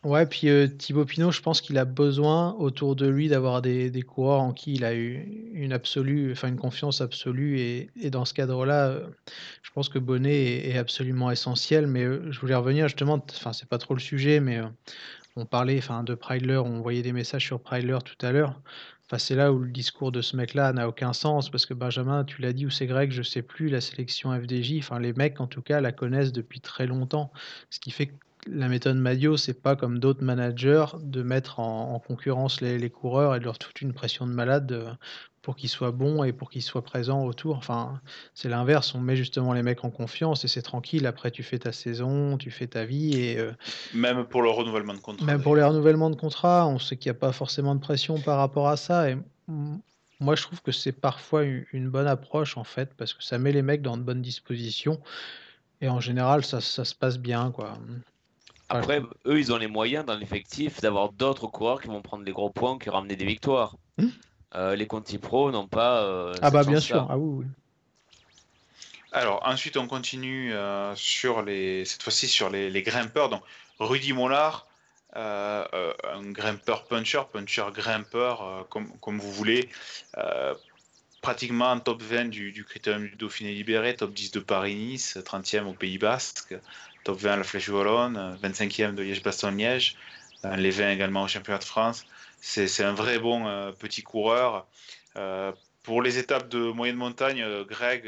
Ouais, 0.07 0.25
puis 0.25 0.49
euh, 0.49 0.69
Thibaut 0.69 1.05
Pinot, 1.05 1.33
je 1.33 1.41
pense 1.41 1.61
qu'il 1.61 1.77
a 1.79 1.85
besoin 1.85 2.53
autour 2.61 2.95
de 2.95 3.09
lui 3.09 3.29
d'avoir 3.29 3.61
des, 3.61 3.91
des 3.91 4.03
coureurs 4.03 4.41
en 4.41 4.53
qui 4.53 4.75
il 4.75 4.85
a 4.85 4.95
eu 4.95 5.51
une 5.53 5.73
absolue, 5.73 6.31
enfin 6.31 6.47
une 6.47 6.61
confiance 6.61 7.01
absolue. 7.01 7.59
Et, 7.59 7.91
et 8.01 8.09
dans 8.11 8.25
ce 8.25 8.33
cadre-là, 8.33 8.87
euh, 8.87 9.09
je 9.63 9.71
pense 9.73 9.89
que 9.89 9.99
Bonnet 9.99 10.69
est, 10.69 10.79
absolument 10.79 11.29
essentiel. 11.33 11.89
Mais 11.89 12.05
euh, 12.05 12.31
je 12.31 12.39
voulais 12.39 12.55
revenir 12.55 12.87
justement, 12.87 13.21
enfin 13.31 13.53
c'est 13.53 13.69
pas 13.69 13.79
trop 13.79 13.95
le 13.95 14.01
sujet, 14.01 14.39
mais 14.39 14.61
on 15.35 15.45
parlait 15.45 15.79
enfin 15.79 16.05
de 16.05 16.15
Preidler, 16.15 16.59
on 16.59 16.83
voyait 16.83 17.03
des 17.03 17.13
messages 17.13 17.45
sur 17.45 17.61
Preidler 17.61 17.99
tout 18.05 18.25
à 18.25 18.31
l'heure. 18.31 18.61
Enfin, 19.09 19.19
c'est 19.19 19.37
là 19.37 19.53
où 19.53 19.59
le 19.61 19.71
discours 19.71 20.11
de 20.13 20.21
ce 20.21 20.37
mec-là 20.37 20.73
n'a 20.73 20.89
aucun 20.89 21.13
sens 21.13 21.49
parce 21.51 21.65
que 21.67 21.75
Benjamin, 21.75 22.25
tu 22.25 22.43
l'as 22.43 22.53
dit 22.53 22.67
ou 22.67 22.71
c'est 22.71 22.87
Greg, 22.87 23.13
je 23.13 23.23
sais 23.23 23.43
plus, 23.43 23.69
la 23.69 23.81
sélection 23.81 24.33
FDJ, 24.33 24.79
enfin 24.79 24.99
les 24.99 25.13
mecs 25.13 25.41
en 25.41 25.47
tout 25.47 25.63
cas 25.63 25.81
la 25.81 25.93
connaissent 25.93 26.33
depuis 26.33 26.61
très 26.61 26.87
longtemps, 26.87 27.33
ce 27.71 27.79
qui 27.81 27.91
fait 27.93 28.09
que 28.09 28.15
la 28.49 28.69
méthode 28.69 28.97
Madio, 28.97 29.37
c'est 29.37 29.61
pas 29.61 29.77
comme 29.77 29.99
d'autres 29.99 30.23
managers 30.23 30.87
de 31.01 31.23
mettre 31.23 31.61
en, 31.61 31.99
concurrence 31.99 32.61
les, 32.61 32.91
coureurs 32.91 33.35
et 33.35 33.41
de 33.41 33.45
leur 33.45 33.59
toute 33.59 33.81
une 33.81 33.93
pression 33.93 34.27
de 34.27 34.33
malade 34.33 34.73
euh, 34.73 34.91
pour 35.43 35.57
qu'ils 35.57 35.69
soient 35.69 35.93
bons 35.93 36.25
et 36.25 36.33
pour 36.33 36.51
qu'ils 36.51 36.63
soient 36.63 36.83
présents 36.83 37.25
autour. 37.25 37.57
Enfin, 37.57 38.01
c'est 38.35 38.49
l'inverse. 38.49 38.95
On 38.95 39.01
met 39.01 39.17
justement 39.17 39.53
les 39.53 39.63
mecs 39.63 39.85
en 39.85 39.91
confiance 39.91 40.45
et 40.45 40.49
c'est 40.49 40.63
tranquille. 40.63 41.07
Après, 41.07 41.31
tu 41.31 41.43
fais 41.43 41.59
ta 41.59 41.73
saison, 41.73 42.37
tu 42.37 42.51
fais 42.51 42.67
ta 42.67 42.85
vie 42.85 43.21
et 43.21 43.39
euh, 43.39 43.53
même 43.95 44.25
pour 44.25 44.43
le 44.43 44.51
renouvellement 44.51 44.95
de 44.95 45.01
contrat. 45.01 45.27
Même 45.27 45.43
pour 45.43 45.57
les 45.57 45.63
renouvellements 45.63 46.11
de 46.11 46.17
contrat, 46.17 46.67
on 46.67 46.79
sait 46.79 46.97
qu'il 46.97 47.11
n'y 47.11 47.17
a 47.17 47.21
pas 47.21 47.33
forcément 47.33 47.75
de 47.75 47.81
pression 47.81 48.19
par 48.21 48.39
rapport 48.39 48.69
à 48.69 48.77
ça. 48.77 49.11
Et 49.11 49.17
moi, 50.21 50.35
je 50.35 50.43
trouve 50.43 50.63
que 50.63 50.73
c'est 50.73 50.93
parfois 50.93 51.45
une 51.45 51.89
bonne 51.89 52.09
approche 52.09 52.57
en 52.57 52.65
fait 52.65 52.95
parce 52.95 53.15
que 53.15 53.23
ça 53.23 53.39
met 53.39 53.53
les 53.53 53.63
mecs 53.63 53.83
dans 53.83 53.97
de 53.97 54.03
bonnes 54.03 54.23
dispositions. 54.23 55.01
Et 55.81 55.89
en 55.89 56.01
général, 56.01 56.45
ça, 56.45 56.61
ça 56.61 56.85
se 56.85 56.95
passe 56.95 57.19
bien, 57.19 57.51
quoi. 57.51 57.79
Après, 58.69 59.01
eux, 59.27 59.39
ils 59.39 59.53
ont 59.53 59.59
les 59.59 59.69
moyens 59.69 60.05
dans 60.05 60.17
l'effectif 60.17 60.81
d'avoir 60.81 61.13
d'autres 61.13 61.47
coureurs 61.47 61.81
qui 61.81 61.89
vont 61.89 62.03
prendre 62.03 62.25
les 62.25 62.33
gros 62.33 62.51
points, 62.51 62.79
qui 62.79 62.91
ramener 62.91 63.17
des 63.17 63.25
victoires. 63.25 63.77
Hmm. 63.99 64.09
Euh, 64.55 64.75
les 64.75 64.87
Conti 64.87 65.19
Pro 65.19 65.51
n'ont 65.51 65.69
pas. 65.69 66.03
Euh, 66.03 66.35
ah 66.43 66.51
bah 66.51 66.65
bien 66.65 66.81
sûr. 66.81 67.07
Ah 67.09 67.19
oui, 67.19 67.45
Alors 69.13 69.47
ensuite, 69.47 69.77
on 69.77 69.87
continue 69.87 70.53
euh, 70.55 70.95
sur 70.97 71.43
les, 71.43 71.85
cette 71.85 72.03
fois-ci 72.03 72.27
sur 72.27 72.51
les, 72.51 72.83
grimpeurs. 72.83 73.29
Donc 73.29 73.43
Rudy 73.79 74.13
Mollard, 74.13 74.67
un 75.15 76.31
grimpeur 76.31 76.85
puncher, 76.85 77.23
puncher 77.33 77.67
grimpeur, 77.73 78.67
comme, 78.69 78.91
comme 78.99 79.19
vous 79.19 79.33
voulez. 79.33 79.69
pratiquement 81.23 81.79
top 81.81 82.03
20 82.03 82.27
du, 82.27 82.53
du 82.53 82.65
Critérium 82.65 83.07
du 83.07 83.17
Dauphiné 83.17 83.53
libéré, 83.53 83.95
top 83.95 84.13
10 84.13 84.31
de 84.31 84.41
Paris-Nice, 84.41 85.19
30e 85.19 85.65
au 85.65 85.73
Pays 85.73 85.99
Basque, 85.99 86.55
top 87.07 87.19
20 87.21 87.33
à 87.33 87.37
la 87.37 87.45
Flèche 87.45 87.69
Wallonne, 87.69 88.37
25e 88.43 88.97
de 88.97 89.03
Liège-Bastogne-Liège, 89.05 89.95
les 90.57 90.71
20 90.71 90.91
également 90.91 91.23
au 91.23 91.29
championnat 91.29 91.61
de 91.61 91.65
France. 91.65 92.05
C'est 92.41 92.83
un 92.83 92.95
vrai 92.95 93.21
bon 93.21 93.47
euh, 93.47 93.71
petit 93.71 94.03
coureur. 94.03 94.67
Euh, 95.15 95.53
pour 95.85 96.03
les 96.03 96.19
étapes 96.19 96.49
de 96.49 96.59
moyenne 96.59 96.97
montagne, 96.97 97.43
euh, 97.43 97.65
Greg, 97.65 98.03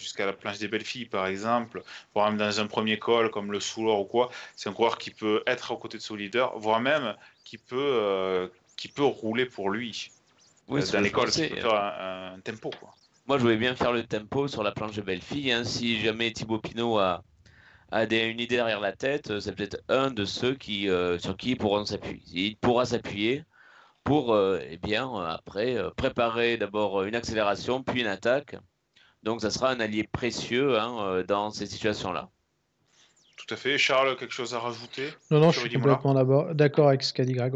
jusqu'à 0.00 0.26
la 0.26 0.32
planche 0.32 0.58
des 0.58 0.66
belles 0.66 0.84
filles 0.84 1.06
par 1.06 1.28
exemple, 1.28 1.84
voire 2.12 2.28
même 2.28 2.38
dans 2.38 2.58
un 2.58 2.66
premier 2.66 2.98
col 2.98 3.30
comme 3.30 3.52
le 3.52 3.60
Soulor 3.60 4.00
ou 4.00 4.04
quoi, 4.04 4.30
c'est 4.56 4.68
un 4.68 4.72
coureur 4.72 4.98
qui 4.98 5.10
peut 5.10 5.44
être 5.46 5.70
aux 5.70 5.76
côtés 5.76 5.98
de 5.98 6.02
son 6.02 6.16
leader, 6.16 6.58
voire 6.58 6.80
même 6.80 7.14
qui 7.44 7.56
peut, 7.56 8.50
qui 8.76 8.88
peut 8.88 9.04
rouler 9.04 9.46
pour 9.46 9.70
lui. 9.70 10.10
Oui, 10.66 10.82
dans 10.92 11.00
l'école, 11.00 11.30
qui 11.30 11.46
peut 11.46 11.54
faire 11.54 11.74
un, 11.74 12.40
tempo. 12.42 12.72
Moi, 13.28 13.38
je 13.38 13.42
voulais 13.42 13.56
bien 13.56 13.76
faire 13.76 13.92
le 13.92 14.02
tempo 14.02 14.48
sur 14.48 14.64
la 14.64 14.72
planche 14.72 14.96
des 14.96 15.02
belles 15.02 15.22
filles. 15.22 15.52
Hein. 15.52 15.62
Si 15.62 16.00
jamais 16.00 16.32
Thibaut 16.32 16.58
Pinot 16.58 16.98
a, 16.98 17.22
a 17.92 18.24
une 18.24 18.40
idée 18.40 18.56
derrière 18.56 18.80
la 18.80 18.92
tête, 18.92 19.30
euh, 19.30 19.40
c'est 19.40 19.54
peut-être 19.54 19.82
un 19.88 20.10
de 20.10 20.24
ceux 20.24 20.54
qui, 20.54 20.88
euh, 20.88 21.18
sur 21.18 21.36
qui 21.36 21.50
ils 21.50 21.56
pourront 21.56 21.84
s'appuyer. 21.84 22.22
Il 22.32 22.56
pourra 22.56 22.86
s'appuyer 22.86 23.44
pour 24.02 24.34
euh, 24.34 24.60
eh 24.68 24.78
bien, 24.78 25.14
après 25.26 25.76
préparer 25.96 26.56
d'abord 26.56 27.04
une 27.04 27.14
accélération, 27.14 27.82
puis 27.82 28.00
une 28.00 28.06
attaque. 28.06 28.56
Donc 29.22 29.42
ça 29.42 29.50
sera 29.50 29.70
un 29.70 29.78
allié 29.78 30.04
précieux 30.04 30.78
hein, 30.80 31.22
dans 31.28 31.50
ces 31.50 31.66
situations-là. 31.66 32.30
Tout 33.36 33.54
à 33.54 33.56
fait. 33.56 33.78
Charles, 33.78 34.16
quelque 34.16 34.34
chose 34.34 34.54
à 34.54 34.58
rajouter 34.58 35.10
Non, 35.30 35.38
non, 35.38 35.50
je 35.52 35.60
suis 35.60 35.70
complètement 35.70 36.14
d'accord 36.54 36.88
avec 36.88 37.02
ce 37.02 37.12
qu'a 37.12 37.24
dit 37.24 37.34
Greg. 37.34 37.54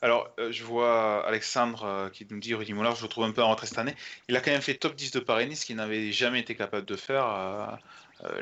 Alors, 0.00 0.30
je 0.50 0.64
vois 0.64 1.26
Alexandre 1.26 2.10
qui 2.12 2.26
nous 2.30 2.38
dit 2.38 2.54
Rudy 2.54 2.74
Mollard, 2.74 2.94
je 2.94 3.02
le 3.02 3.08
trouve 3.08 3.24
un 3.24 3.32
peu 3.32 3.42
en 3.42 3.50
retrait 3.50 3.66
cette 3.66 3.78
année. 3.78 3.94
Il 4.28 4.36
a 4.36 4.40
quand 4.40 4.50
même 4.50 4.60
fait 4.60 4.74
top 4.74 4.94
10 4.94 5.12
de 5.12 5.20
Paris-Nice, 5.20 5.62
ce 5.62 5.66
qu'il 5.66 5.76
n'avait 5.76 6.12
jamais 6.12 6.40
été 6.40 6.54
capable 6.54 6.86
de 6.86 6.96
faire 6.96 7.26
euh, 7.26 7.66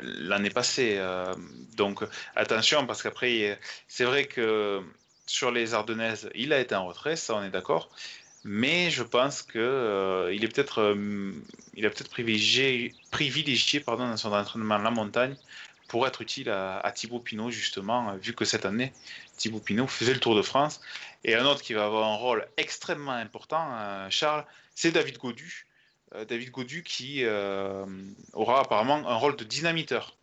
l'année 0.01 0.49
passée. 0.49 0.95
Euh, 0.97 1.33
donc 1.75 2.03
attention, 2.35 2.85
parce 2.85 3.01
qu'après, 3.03 3.59
c'est 3.87 4.05
vrai 4.05 4.25
que 4.25 4.81
sur 5.25 5.51
les 5.51 5.73
Ardennaises, 5.73 6.29
il 6.35 6.53
a 6.53 6.59
été 6.59 6.75
en 6.75 6.85
retrait, 6.85 7.15
ça 7.15 7.35
on 7.35 7.43
est 7.43 7.49
d'accord. 7.49 7.89
Mais 8.45 8.91
je 8.91 9.03
pense 9.03 9.41
que 9.41 9.57
euh, 9.57 10.33
il 10.33 10.43
est 10.43 10.49
peut-être 10.49 10.95
il 11.75 11.85
a 11.85 11.89
peut-être 11.89 12.09
privilégié, 12.09 12.93
privilégié 13.11 13.79
pardon, 13.79 14.07
dans 14.07 14.17
son 14.17 14.33
entraînement 14.33 14.77
la 14.77 14.91
montagne 14.91 15.35
pour 15.87 16.07
être 16.07 16.21
utile 16.21 16.49
à, 16.49 16.91
Thibaut 16.93 17.19
Pinot 17.19 17.51
justement, 17.51 18.15
vu 18.17 18.33
que 18.33 18.45
cette 18.45 18.65
année 18.65 18.91
Thibaut 19.37 19.59
Pinot 19.59 19.87
faisait 19.87 20.13
le 20.13 20.19
Tour 20.19 20.35
de 20.35 20.41
France. 20.41 20.81
Et 21.23 21.35
un 21.35 21.45
autre 21.45 21.61
qui 21.61 21.73
va 21.73 21.85
avoir 21.85 22.11
un 22.11 22.15
rôle 22.15 22.47
extrêmement 22.57 23.13
important, 23.13 23.65
Charles, 24.09 24.45
c'est 24.75 24.91
David 24.91 25.17
Godu, 25.19 25.67
euh, 25.67 25.72
David 26.27 26.51
Godu 26.51 26.83
qui 26.83 27.23
euh, 27.23 27.85
aura 28.33 28.61
apparemment 28.61 29.07
un 29.07 29.15
rôle 29.15 29.35
de 29.35 29.43
dynamiteur 29.43 30.15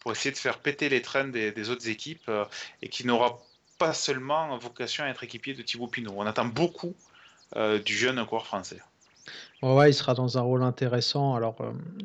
pour 0.00 0.12
essayer 0.12 0.32
de 0.32 0.36
faire 0.36 0.58
péter 0.58 0.88
les 0.88 1.02
traînes 1.02 1.30
des, 1.30 1.70
autres 1.70 1.88
équipes 1.88 2.28
euh, 2.28 2.44
et 2.82 2.88
qui 2.88 3.06
n'aura 3.06 3.40
pas 3.78 3.92
seulement 3.92 4.56
vocation 4.58 5.04
à 5.04 5.08
être 5.08 5.22
équipier 5.22 5.54
de 5.54 5.62
Thibaut 5.62 5.86
Pinot. 5.86 6.12
On 6.16 6.26
attend 6.26 6.46
beaucoup 6.46 6.94
du 7.84 7.96
jeune 7.96 8.22
coureur 8.26 8.44
français. 8.44 8.78
ouais, 9.62 9.90
il 9.90 9.94
sera 9.94 10.12
dans 10.14 10.36
un 10.36 10.42
rôle 10.42 10.62
intéressant. 10.62 11.34
Alors, 11.34 11.56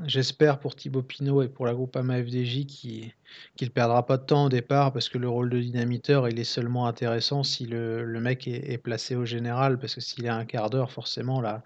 j'espère 0.05 0.59
pour 0.59 0.75
Thibaut 0.75 1.01
Pinot 1.01 1.41
et 1.41 1.49
pour 1.49 1.65
la 1.65 1.73
groupe 1.73 1.95
AMA 1.97 2.23
FDJ 2.23 2.65
qu'il 2.65 3.11
ne 3.59 3.67
perdra 3.67 4.05
pas 4.05 4.17
de 4.17 4.25
temps 4.25 4.45
au 4.45 4.49
départ 4.49 4.93
parce 4.93 5.09
que 5.09 5.17
le 5.17 5.27
rôle 5.27 5.49
de 5.49 5.59
dynamiteur, 5.59 6.29
il 6.29 6.39
est 6.39 6.45
seulement 6.45 6.85
intéressant 6.87 7.43
si 7.43 7.65
le, 7.65 8.05
mec 8.21 8.47
est, 8.47 8.77
placé 8.77 9.15
au 9.15 9.25
général 9.25 9.79
parce 9.79 9.95
que 9.95 10.01
s'il 10.01 10.25
est 10.25 10.29
un 10.29 10.45
quart 10.45 10.69
d'heure, 10.69 10.91
forcément, 10.91 11.41
là, 11.41 11.63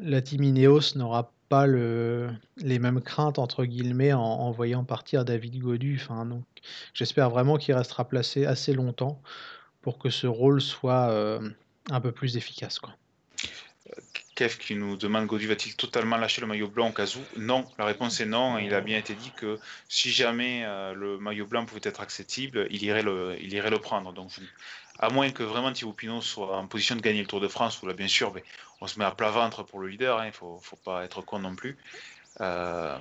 la 0.00 0.22
team 0.22 0.42
n'aura 0.94 1.32
pas 1.48 1.66
le, 1.66 2.30
les 2.58 2.78
mêmes 2.78 3.00
craintes 3.00 3.38
entre 3.38 3.64
guillemets 3.64 4.12
en, 4.12 4.50
voyant 4.50 4.84
partir 4.84 5.24
David 5.24 5.58
Godu. 5.60 6.00
J'espère 6.94 7.30
vraiment 7.30 7.56
qu'il 7.56 7.74
restera 7.74 8.06
placé 8.06 8.44
assez 8.44 8.74
longtemps 8.74 9.20
pour 9.82 9.98
que 9.98 10.10
ce 10.10 10.26
rôle 10.26 10.60
soit 10.60 11.08
euh, 11.10 11.48
un 11.90 12.00
peu 12.00 12.12
plus 12.12 12.36
efficace. 12.36 12.80
Kev 14.38 14.56
qui 14.56 14.76
nous 14.76 14.96
demande 14.96 15.26
Godu 15.26 15.48
va-t-il 15.48 15.74
totalement 15.74 16.16
lâcher 16.16 16.40
le 16.40 16.46
maillot 16.46 16.68
blanc 16.68 16.90
au 16.90 16.92
cas 16.92 17.06
où 17.16 17.40
Non, 17.40 17.66
la 17.76 17.84
réponse 17.84 18.20
est 18.20 18.24
non. 18.24 18.56
Il 18.58 18.72
a 18.72 18.80
bien 18.80 18.96
été 18.96 19.14
dit 19.14 19.32
que 19.32 19.58
si 19.88 20.12
jamais 20.12 20.62
euh, 20.64 20.94
le 20.94 21.18
maillot 21.18 21.44
blanc 21.44 21.66
pouvait 21.66 21.80
être 21.82 22.00
accessible, 22.00 22.68
il 22.70 22.84
irait 22.84 23.02
le, 23.02 23.36
il 23.40 23.52
irait 23.52 23.70
le 23.70 23.80
prendre. 23.80 24.12
Donc, 24.12 24.30
à 25.00 25.10
moins 25.10 25.28
que 25.32 25.42
vraiment 25.42 25.72
Thibaut 25.72 25.92
Pinot 25.92 26.20
soit 26.20 26.56
en 26.56 26.68
position 26.68 26.94
de 26.94 27.00
gagner 27.00 27.20
le 27.22 27.26
Tour 27.26 27.40
de 27.40 27.48
France, 27.48 27.82
où 27.82 27.86
là, 27.88 27.94
bien 27.94 28.06
sûr, 28.06 28.32
mais 28.32 28.44
on 28.80 28.86
se 28.86 29.00
met 29.00 29.04
à 29.04 29.10
plat 29.10 29.32
ventre 29.32 29.64
pour 29.64 29.80
le 29.80 29.88
leader. 29.88 30.20
Hein, 30.20 30.26
il 30.26 30.28
ne 30.28 30.32
faut, 30.32 30.60
faut, 30.62 30.76
pas 30.76 31.04
être 31.04 31.20
con 31.22 31.40
non 31.40 31.56
plus. 31.56 31.76
Euh, 32.40 32.96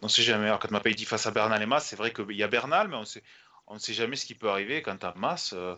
on 0.00 0.06
ne 0.06 0.10
sait 0.10 0.22
jamais. 0.22 0.46
Alors, 0.46 0.58
quand 0.58 0.70
Mapei 0.70 0.94
dit 0.94 1.04
face 1.04 1.26
à 1.26 1.32
Bernal 1.32 1.62
et 1.62 1.66
Mas, 1.66 1.84
c'est 1.84 1.96
vrai 1.96 2.14
qu'il 2.14 2.34
y 2.34 2.42
a 2.42 2.48
Bernal, 2.48 2.88
mais 2.88 2.96
on 2.96 3.04
sait, 3.04 3.22
on 3.70 3.74
ne 3.74 3.78
sait 3.78 3.92
jamais 3.92 4.16
ce 4.16 4.24
qui 4.24 4.34
peut 4.34 4.48
arriver 4.48 4.82
quant 4.82 4.96
à 5.02 5.14
masse. 5.16 5.52
Euh, 5.56 5.74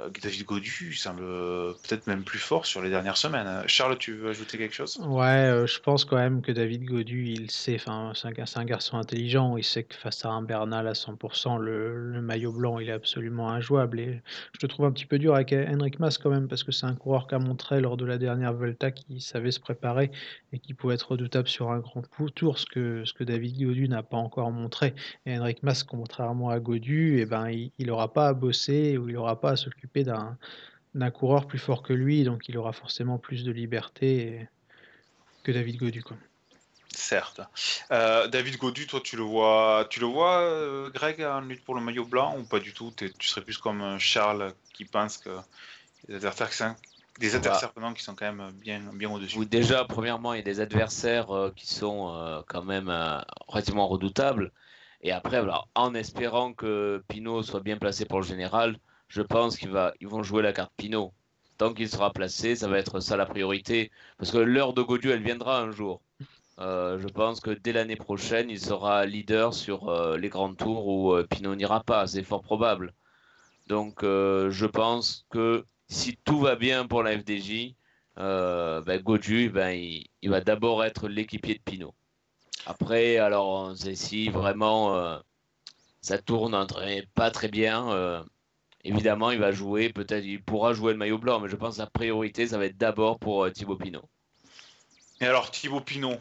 euh, 0.00 0.10
David 0.22 0.44
Godu 0.44 0.92
semble 0.94 1.22
peut-être 1.22 2.06
même 2.06 2.24
plus 2.24 2.38
fort 2.38 2.66
sur 2.66 2.82
les 2.82 2.90
dernières 2.90 3.16
semaines. 3.16 3.62
Charles, 3.66 3.98
tu 3.98 4.14
veux 4.14 4.30
ajouter 4.30 4.58
quelque 4.58 4.74
chose? 4.74 4.98
Ouais, 5.06 5.26
euh, 5.26 5.66
je 5.66 5.78
pense 5.80 6.04
quand 6.04 6.16
même 6.16 6.42
que 6.42 6.50
David 6.50 6.84
Godu, 6.84 7.26
il 7.26 7.50
sait, 7.50 7.78
c'est 7.78 7.90
un, 7.90 8.64
garçon 8.64 8.98
intelligent, 8.98 9.56
il 9.56 9.64
sait 9.64 9.84
que 9.84 9.94
face 9.94 10.24
à 10.24 10.30
un 10.30 10.42
Bernal 10.42 10.88
à 10.88 10.92
100%, 10.92 11.58
le, 11.58 12.20
maillot 12.20 12.52
blanc, 12.52 12.78
il 12.78 12.88
est 12.88 12.92
absolument 12.92 13.50
injouable. 13.50 14.00
Et 14.00 14.22
je 14.52 14.58
te 14.58 14.66
trouve 14.66 14.86
un 14.86 14.92
petit 14.92 15.06
peu 15.06 15.18
dur 15.18 15.34
avec 15.34 15.52
Henrik 15.52 16.00
Mas 16.00 16.18
quand 16.18 16.30
même, 16.30 16.48
parce 16.48 16.64
que 16.64 16.72
c'est 16.72 16.86
un 16.86 16.94
coureur 16.94 17.28
qui 17.28 17.34
a 17.34 17.38
montré 17.38 17.80
lors 17.80 17.96
de 17.96 18.04
la 18.04 18.18
dernière 18.18 18.52
Volta 18.52 18.90
qu'il 18.90 19.20
savait 19.22 19.52
se 19.52 19.60
préparer 19.60 20.10
et 20.52 20.58
qui 20.58 20.74
pouvait 20.74 20.94
être 20.94 21.12
redoutable 21.12 21.48
sur 21.48 21.70
un 21.70 21.78
grand 21.78 22.02
tour, 22.34 22.58
ce 22.58 22.66
que, 22.66 23.04
ce 23.04 23.12
que 23.12 23.24
David 23.24 23.62
Godu 23.62 23.88
n'a 23.88 24.02
pas 24.02 24.16
encore 24.16 24.50
montré. 24.50 24.94
Et 25.26 25.38
Henrik 25.38 25.62
Mas, 25.62 25.84
contrairement 25.84 26.50
à 26.50 26.58
Godu, 26.58 27.19
eh 27.20 27.26
ben, 27.26 27.48
il 27.50 27.86
n'aura 27.86 28.12
pas 28.12 28.28
à 28.28 28.32
bosser 28.32 28.98
ou 28.98 29.08
il 29.08 29.14
n'aura 29.14 29.40
pas 29.40 29.50
à 29.50 29.56
s'occuper 29.56 30.04
d'un 30.04 31.10
coureur 31.10 31.46
plus 31.46 31.58
fort 31.58 31.82
que 31.82 31.92
lui, 31.92 32.24
donc 32.24 32.48
il 32.48 32.56
aura 32.58 32.72
forcément 32.72 33.18
plus 33.18 33.44
de 33.44 33.52
liberté 33.52 34.48
que 35.42 35.52
David 35.52 35.76
Godu. 35.76 36.02
Certes. 36.92 37.40
Euh, 37.92 38.26
David 38.26 38.56
Godu, 38.56 38.86
toi, 38.86 39.00
tu 39.02 39.16
le 39.16 39.22
vois, 39.22 39.86
tu 39.90 40.00
le 40.00 40.06
vois, 40.06 40.40
euh, 40.40 40.90
Greg, 40.90 41.22
en 41.22 41.40
lutte 41.40 41.64
pour 41.64 41.74
le 41.74 41.80
maillot 41.80 42.04
blanc 42.04 42.36
ou 42.38 42.42
pas 42.42 42.58
du 42.58 42.72
tout? 42.72 42.92
Tu 42.96 43.28
serais 43.28 43.42
plus 43.42 43.58
comme 43.58 43.98
Charles 43.98 44.52
qui 44.74 44.84
pense 44.84 45.16
que 45.18 45.30
les 46.08 46.26
adversaires, 46.26 46.74
des 47.18 47.36
adversaires 47.36 47.72
qui 47.94 48.02
sont 48.02 48.14
quand 48.14 48.32
même 48.32 48.50
bien, 48.54 48.80
bien 48.92 49.10
au-dessus. 49.10 49.46
déjà, 49.46 49.84
premièrement, 49.84 50.34
il 50.34 50.38
y 50.38 50.40
a 50.40 50.44
des 50.44 50.60
adversaires 50.60 51.30
euh, 51.30 51.52
qui 51.54 51.66
sont 51.66 52.42
quand 52.48 52.64
même 52.64 52.92
relativement 53.46 53.86
redoutables. 53.86 54.50
Et 55.02 55.12
après, 55.12 55.40
en 55.74 55.94
espérant 55.94 56.52
que 56.52 57.02
Pinot 57.08 57.42
soit 57.42 57.60
bien 57.60 57.78
placé 57.78 58.04
pour 58.04 58.20
le 58.20 58.26
général, 58.26 58.78
je 59.08 59.22
pense 59.22 59.56
qu'ils 59.56 59.70
vont 59.70 60.22
jouer 60.22 60.42
la 60.42 60.52
carte 60.52 60.72
Pinot. 60.76 61.12
Tant 61.58 61.74
qu'il 61.74 61.88
sera 61.88 62.12
placé, 62.12 62.56
ça 62.56 62.68
va 62.68 62.78
être 62.78 63.00
ça 63.00 63.16
la 63.16 63.26
priorité. 63.26 63.90
Parce 64.18 64.30
que 64.30 64.38
l'heure 64.38 64.72
de 64.72 64.82
Godieu, 64.82 65.12
elle 65.12 65.22
viendra 65.22 65.60
un 65.60 65.70
jour. 65.70 66.00
Euh, 66.60 66.98
je 66.98 67.08
pense 67.08 67.40
que 67.40 67.50
dès 67.50 67.72
l'année 67.72 67.96
prochaine, 67.96 68.50
il 68.50 68.60
sera 68.60 69.06
leader 69.06 69.54
sur 69.54 69.88
euh, 69.88 70.18
les 70.18 70.28
grands 70.28 70.54
tours 70.54 70.86
où 70.86 71.12
euh, 71.12 71.26
Pinot 71.26 71.54
n'ira 71.54 71.82
pas. 71.82 72.06
C'est 72.06 72.22
fort 72.22 72.42
probable. 72.42 72.94
Donc, 73.68 74.00
je 74.02 74.66
pense 74.66 75.26
que 75.30 75.64
si 75.88 76.16
tout 76.24 76.40
va 76.40 76.56
bien 76.56 76.86
pour 76.86 77.02
la 77.04 77.16
FDJ, 77.18 77.74
ben, 78.16 78.82
ben, 78.84 80.00
il 80.22 80.30
va 80.30 80.40
d'abord 80.40 80.84
être 80.84 81.08
l'équipier 81.08 81.54
de 81.54 81.60
Pinot. 81.64 81.94
Après, 82.66 83.16
alors, 83.18 83.74
si 83.76 84.28
vraiment 84.28 84.96
euh, 84.96 85.18
ça 86.00 86.18
tourne 86.18 86.66
pas 87.14 87.30
très 87.30 87.48
bien. 87.48 87.90
Euh, 87.90 88.22
évidemment, 88.84 89.30
il 89.30 89.38
va 89.38 89.52
jouer, 89.52 89.92
peut-être, 89.92 90.24
il 90.24 90.42
pourra 90.42 90.72
jouer 90.72 90.92
le 90.92 90.98
maillot 90.98 91.18
blanc, 91.18 91.40
mais 91.40 91.48
je 91.48 91.56
pense 91.56 91.76
que 91.76 91.80
la 91.80 91.86
priorité, 91.86 92.46
ça 92.46 92.58
va 92.58 92.66
être 92.66 92.76
d'abord 92.76 93.18
pour 93.18 93.44
euh, 93.44 93.50
Thibaut 93.50 93.76
Pinot. 93.76 94.08
Et 95.20 95.26
alors, 95.26 95.50
Thibaut 95.50 95.80
Pinot, 95.80 96.16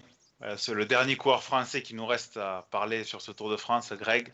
c'est 0.58 0.74
le 0.74 0.86
dernier 0.86 1.16
coureur 1.16 1.44
français 1.44 1.82
qui 1.82 1.96
nous 1.96 2.06
reste 2.06 2.38
à 2.38 2.68
parler 2.72 3.04
sur 3.04 3.22
ce 3.22 3.32
Tour 3.32 3.50
de 3.50 3.58
France, 3.58 3.94
Greg. 3.94 4.34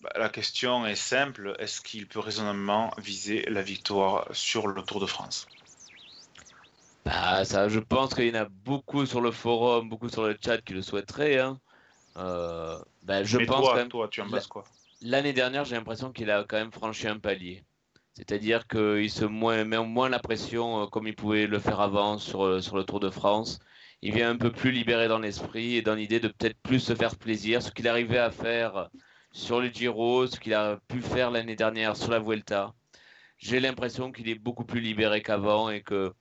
Bah, 0.00 0.10
la 0.16 0.28
question 0.28 0.84
est 0.86 0.96
simple 0.96 1.54
est-ce 1.58 1.80
qu'il 1.80 2.06
peut 2.06 2.18
raisonnablement 2.18 2.92
viser 2.98 3.42
la 3.48 3.62
victoire 3.62 4.26
sur 4.32 4.66
le 4.66 4.82
Tour 4.82 5.00
de 5.00 5.06
France? 5.06 5.46
Bah, 7.06 7.44
ça, 7.44 7.68
je 7.68 7.78
pense 7.78 8.14
qu'il 8.14 8.26
y 8.26 8.30
en 8.32 8.42
a 8.42 8.48
beaucoup 8.64 9.06
sur 9.06 9.20
le 9.20 9.30
forum, 9.30 9.88
beaucoup 9.88 10.08
sur 10.08 10.24
le 10.24 10.36
chat 10.44 10.60
qui 10.60 10.72
le 10.72 10.82
souhaiteraient. 10.82 11.38
Hein. 11.38 11.60
Euh, 12.16 12.76
bah, 13.04 13.22
je 13.22 13.38
pense 13.38 13.60
toi, 13.60 13.70
quand 13.70 13.76
même, 13.76 13.88
toi, 13.88 14.08
tu 14.08 14.20
en 14.22 14.28
quoi? 14.50 14.64
L'année 15.02 15.32
dernière, 15.32 15.64
j'ai 15.64 15.76
l'impression 15.76 16.10
qu'il 16.10 16.32
a 16.32 16.42
quand 16.42 16.56
même 16.56 16.72
franchi 16.72 17.06
un 17.06 17.20
palier. 17.20 17.62
C'est-à-dire 18.14 18.66
qu'il 18.66 19.08
se 19.08 19.24
met 19.24 19.78
moins 19.78 20.08
la 20.08 20.18
pression 20.18 20.82
euh, 20.82 20.86
comme 20.86 21.06
il 21.06 21.14
pouvait 21.14 21.46
le 21.46 21.60
faire 21.60 21.78
avant 21.78 22.18
sur, 22.18 22.44
euh, 22.44 22.60
sur 22.60 22.76
le 22.76 22.82
Tour 22.82 22.98
de 22.98 23.10
France. 23.10 23.60
Il 24.02 24.12
vient 24.12 24.30
un 24.30 24.36
peu 24.36 24.50
plus 24.50 24.72
libéré 24.72 25.06
dans 25.06 25.20
l'esprit 25.20 25.76
et 25.76 25.82
dans 25.82 25.94
l'idée 25.94 26.18
de 26.18 26.26
peut-être 26.26 26.58
plus 26.60 26.80
se 26.80 26.96
faire 26.96 27.14
plaisir. 27.14 27.62
Ce 27.62 27.70
qu'il 27.70 27.86
arrivait 27.86 28.18
à 28.18 28.32
faire 28.32 28.88
sur 29.30 29.60
le 29.60 29.68
Giro, 29.68 30.26
ce 30.26 30.40
qu'il 30.40 30.54
a 30.54 30.80
pu 30.88 31.00
faire 31.00 31.30
l'année 31.30 31.54
dernière 31.54 31.96
sur 31.96 32.10
la 32.10 32.18
Vuelta. 32.18 32.74
J'ai 33.38 33.60
l'impression 33.60 34.10
qu'il 34.10 34.28
est 34.28 34.34
beaucoup 34.34 34.64
plus 34.64 34.80
libéré 34.80 35.22
qu'avant 35.22 35.70
et 35.70 35.82
que 35.82 36.12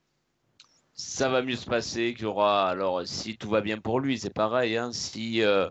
ça 0.96 1.30
va 1.30 1.42
mieux 1.42 1.58
se 1.58 1.66
passer, 1.66 2.14
qu'il 2.14 2.24
y 2.24 2.28
aura, 2.28 2.70
alors 2.70 3.06
si 3.06 3.38
tout 3.38 3.50
va 3.50 3.62
bien 3.62 3.80
pour 3.80 4.00
lui, 4.00 4.18
c'est 4.18 4.34
pareil, 4.34 4.78
hein, 4.78 4.92
si 4.94 5.44
euh, 5.44 5.70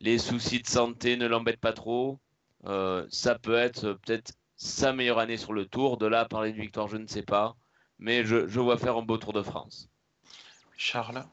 les 0.00 0.18
soucis 0.18 0.60
de 0.60 0.68
santé 0.68 1.16
ne 1.16 1.26
l'embêtent 1.26 1.60
pas 1.60 1.72
trop, 1.72 2.20
euh, 2.66 3.06
ça 3.10 3.38
peut 3.38 3.54
être 3.54 3.94
peut-être 3.94 4.32
sa 4.56 4.92
meilleure 4.92 5.18
année 5.18 5.38
sur 5.38 5.54
le 5.54 5.64
tour. 5.64 5.96
De 5.96 6.06
là 6.06 6.20
à 6.20 6.24
parler 6.26 6.52
de 6.52 6.60
victoire, 6.60 6.88
je 6.88 6.98
ne 6.98 7.06
sais 7.06 7.22
pas, 7.22 7.56
mais 7.98 8.24
je 8.24 8.60
vois 8.60 8.76
faire 8.76 8.96
un 8.96 9.02
beau 9.02 9.16
Tour 9.16 9.32
de 9.32 9.42
France. 9.42 9.88
Charles? 10.76 11.24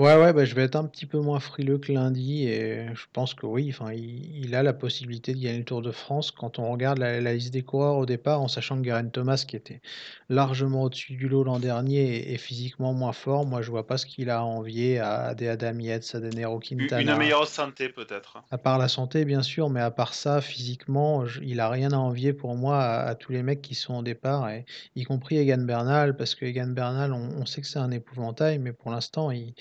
Ouais, 0.00 0.16
ouais, 0.16 0.32
bah, 0.32 0.46
je 0.46 0.54
vais 0.54 0.62
être 0.62 0.76
un 0.76 0.86
petit 0.86 1.04
peu 1.04 1.18
moins 1.18 1.40
frileux 1.40 1.76
que 1.76 1.92
lundi 1.92 2.48
et 2.48 2.86
je 2.94 3.04
pense 3.12 3.34
que 3.34 3.44
oui, 3.44 3.68
enfin, 3.68 3.92
il, 3.92 4.54
a 4.54 4.62
la 4.62 4.72
possibilité 4.72 5.34
de 5.34 5.40
gagner 5.40 5.58
le 5.58 5.64
Tour 5.64 5.82
de 5.82 5.90
France 5.90 6.30
quand 6.30 6.58
on 6.58 6.72
regarde 6.72 6.96
la, 6.96 7.34
liste 7.34 7.52
des 7.52 7.60
coureurs 7.60 7.96
au 7.96 8.06
départ, 8.06 8.40
en 8.40 8.48
sachant 8.48 8.78
que 8.78 8.80
Garen 8.80 9.10
Thomas, 9.10 9.44
qui 9.46 9.56
était 9.56 9.82
largement 10.30 10.84
au-dessus 10.84 11.16
du 11.16 11.28
lot 11.28 11.44
l'an 11.44 11.58
dernier, 11.58 12.32
est, 12.32 12.38
physiquement 12.38 12.94
moins 12.94 13.12
fort. 13.12 13.44
Moi, 13.44 13.60
je 13.60 13.70
vois 13.70 13.86
pas 13.86 13.98
ce 13.98 14.06
qu'il 14.06 14.30
a 14.30 14.38
à 14.38 14.42
envier 14.42 15.00
à, 15.00 15.34
des 15.34 15.48
Adam 15.48 15.78
Yates, 15.78 16.14
à 16.14 16.20
des 16.20 16.30
Nero 16.30 16.60
Quintana. 16.60 17.12
Une 17.12 17.18
meilleure 17.18 17.46
santé, 17.46 17.90
peut-être. 17.90 18.42
À 18.50 18.56
part 18.56 18.78
la 18.78 18.88
santé, 18.88 19.26
bien 19.26 19.42
sûr, 19.42 19.68
mais 19.68 19.82
à 19.82 19.90
part 19.90 20.14
ça, 20.14 20.40
physiquement, 20.40 21.26
il 21.42 21.60
a 21.60 21.68
rien 21.68 21.92
à 21.92 21.98
envier 21.98 22.32
pour 22.32 22.54
moi 22.54 22.82
à, 22.82 23.14
tous 23.16 23.32
les 23.32 23.42
mecs 23.42 23.60
qui 23.60 23.74
sont 23.74 23.96
au 23.96 24.02
départ, 24.02 24.48
et, 24.48 24.64
y 24.96 25.04
compris 25.04 25.36
Egan 25.36 25.58
Bernal, 25.58 26.16
parce 26.16 26.34
que 26.34 26.46
Egan 26.46 26.68
Bernal, 26.68 27.12
on, 27.12 27.28
on 27.38 27.44
sait 27.44 27.60
que 27.60 27.66
c'est 27.66 27.78
un 27.78 27.90
épouvantail, 27.90 28.58
mais 28.58 28.72
pour 28.72 28.90
l'instant, 28.90 29.30
il 29.30 29.52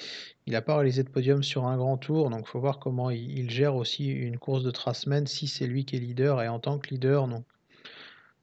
il 0.46 0.54
n'a 0.54 0.62
pas 0.62 0.76
réalisé 0.76 1.04
de 1.04 1.10
podium 1.10 1.44
sur 1.44 1.66
un 1.66 1.78
grand 1.78 1.98
tour, 1.98 2.30
donc 2.30 2.48
faut 2.48 2.60
voir 2.60 2.80
comment 2.80 3.10
il, 3.10 3.50
gère 3.50 3.76
aussi 3.76 4.08
une 4.08 4.38
course 4.38 4.64
de 4.64 4.72
Trasmen 4.72 5.28
si 5.28 5.48
c'est 5.48 5.68
lui 5.68 5.86
qui 5.86 5.96
est 5.96 6.00
leader 6.00 6.42
et 6.42 6.48
en 6.48 6.60
tant 6.60 6.80
que 6.80 6.90
leader, 6.90 7.28
non. 7.28 7.44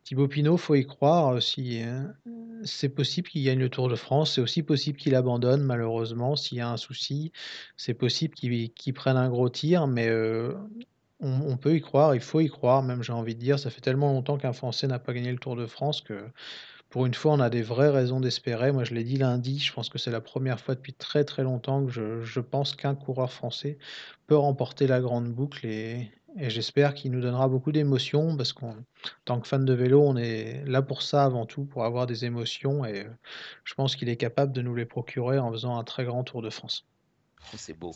Thibaut 0.04 0.28
Pinot, 0.28 0.56
faut 0.56 0.76
y 0.76 0.86
croire 0.86 1.34
aussi. 1.34 1.80
Hein. 1.82 2.14
C'est 2.62 2.88
possible 2.88 3.28
qu'il 3.28 3.42
gagne 3.44 3.58
le 3.58 3.68
Tour 3.68 3.88
de 3.88 3.96
France, 3.96 4.34
c'est 4.34 4.40
aussi 4.40 4.62
possible 4.62 4.98
qu'il 4.98 5.16
abandonne 5.16 5.64
malheureusement 5.64 6.36
s'il 6.36 6.58
y 6.58 6.60
a 6.60 6.70
un 6.70 6.76
souci. 6.76 7.32
C'est 7.76 7.94
possible 7.94 8.34
qu'il 8.34 8.94
prenne 8.94 9.16
un 9.16 9.28
gros 9.28 9.48
tir, 9.48 9.88
mais 9.88 10.08
euh, 10.08 10.54
on, 11.18 11.40
on, 11.40 11.56
peut 11.56 11.74
y 11.74 11.80
croire, 11.80 12.14
il 12.14 12.20
faut 12.20 12.40
y 12.40 12.48
croire, 12.48 12.84
même 12.84 13.02
j'ai 13.02 13.12
envie 13.12 13.34
de 13.34 13.40
dire. 13.40 13.58
Ça 13.58 13.70
fait 13.70 13.80
tellement 13.80 14.12
longtemps 14.12 14.38
qu'un 14.38 14.52
Français 14.52 14.86
n'a 14.86 15.00
pas 15.00 15.12
gagné 15.12 15.32
le 15.32 15.38
Tour 15.38 15.56
de 15.56 15.66
France 15.66 16.02
que 16.02 16.30
pour 16.90 17.04
une 17.06 17.14
fois, 17.14 17.32
on 17.32 17.40
a 17.40 17.50
des 17.50 17.62
vraies 17.62 17.90
raisons 17.90 18.20
d'espérer. 18.20 18.72
Moi, 18.72 18.84
je 18.84 18.94
l'ai 18.94 19.04
dit 19.04 19.16
lundi, 19.16 19.58
je 19.58 19.72
pense 19.72 19.88
que 19.88 19.98
c'est 19.98 20.10
la 20.10 20.20
première 20.20 20.60
fois 20.60 20.74
depuis 20.74 20.92
très 20.92 21.24
très 21.24 21.42
longtemps 21.42 21.84
que 21.84 21.90
je, 21.90 22.40
pense 22.40 22.76
qu'un 22.76 22.94
coureur 22.94 23.32
français 23.32 23.78
peut 24.26 24.36
remporter 24.36 24.86
la 24.86 25.00
grande 25.00 25.32
boucle 25.32 25.66
et, 25.66 26.10
j'espère 26.38 26.94
qu'il 26.94 27.12
nous 27.12 27.20
donnera 27.20 27.48
beaucoup 27.48 27.72
d'émotions 27.72 28.36
parce 28.36 28.52
qu'en 28.52 28.76
tant 29.24 29.40
que 29.40 29.48
fan 29.48 29.64
de 29.64 29.72
vélo, 29.72 30.02
on 30.02 30.16
est 30.16 30.62
là 30.66 30.82
pour 30.82 31.02
ça 31.02 31.24
avant 31.24 31.46
tout, 31.46 31.64
pour 31.64 31.84
avoir 31.84 32.06
des 32.06 32.24
émotions 32.24 32.84
et 32.84 33.06
je 33.64 33.74
pense 33.74 33.96
qu'il 33.96 34.08
est 34.08 34.16
capable 34.16 34.52
de 34.52 34.60
nous 34.62 34.74
les 34.74 34.84
procurer 34.84 35.38
en 35.38 35.50
faisant 35.50 35.78
un 35.78 35.84
très 35.84 36.04
grand 36.04 36.24
Tour 36.24 36.42
de 36.42 36.50
France. 36.50 36.86
Oh, 37.52 37.56
c'est 37.56 37.78
beau. 37.78 37.94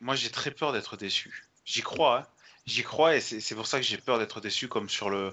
moi, 0.00 0.14
j'ai 0.14 0.30
très 0.30 0.50
peur 0.50 0.72
d'être 0.72 0.96
déçu. 0.96 1.48
J'y 1.64 1.80
crois, 1.80 2.20
hein. 2.20 2.26
j'y 2.66 2.82
crois 2.82 3.16
et 3.16 3.20
c'est 3.20 3.54
pour 3.54 3.66
ça 3.66 3.78
que 3.78 3.86
j'ai 3.86 3.96
peur 3.96 4.18
d'être 4.18 4.40
déçu 4.40 4.68
comme 4.68 4.90
sur 4.90 5.08
le, 5.08 5.32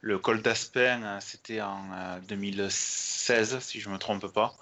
le 0.00 0.18
col 0.18 0.42
d'Aspen, 0.42 1.04
euh, 1.04 1.18
c'était 1.20 1.60
en 1.60 2.18
2016, 2.28 3.54
euh, 3.54 3.60
si 3.60 3.80
je 3.80 3.88
ne 3.88 3.94
me 3.94 3.98
trompe 3.98 4.26
pas, 4.32 4.54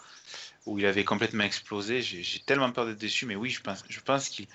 où 0.67 0.79
il 0.79 0.87
avait 0.87 1.05
complètement 1.05 1.45
explosé. 1.45 2.03
J'ai 2.03 2.41
tellement 2.41 2.71
peur 2.73 2.87
d'être 2.87 2.99
déçu, 2.99 3.27
mais 3.27 3.37
oui, 3.37 3.51
je 3.51 3.61
pense, 4.01 4.29
qu'il 4.29 4.49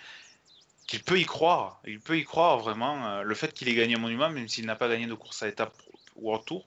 peut 1.06 1.20
y 1.20 1.26
croire. 1.26 1.82
Il 1.86 2.00
peut 2.00 2.18
y 2.18 2.26
croire 2.26 2.60
vraiment. 2.60 3.08
Euh, 3.08 3.22
le 3.24 3.36
fait 3.36 3.54
qu'il 3.54 3.70
ait 3.70 3.76
gagné 3.76 3.96
un 3.96 4.00
monument, 4.00 4.30
même 4.30 4.48
s'il 4.48 4.66
n'a 4.66 4.76
pas 4.76 4.90
gagné 4.90 5.08
de 5.08 5.14
course 5.14 5.42
à 5.44 5.48
étapes 5.48 5.76
ou 6.16 6.38
tour, 6.38 6.66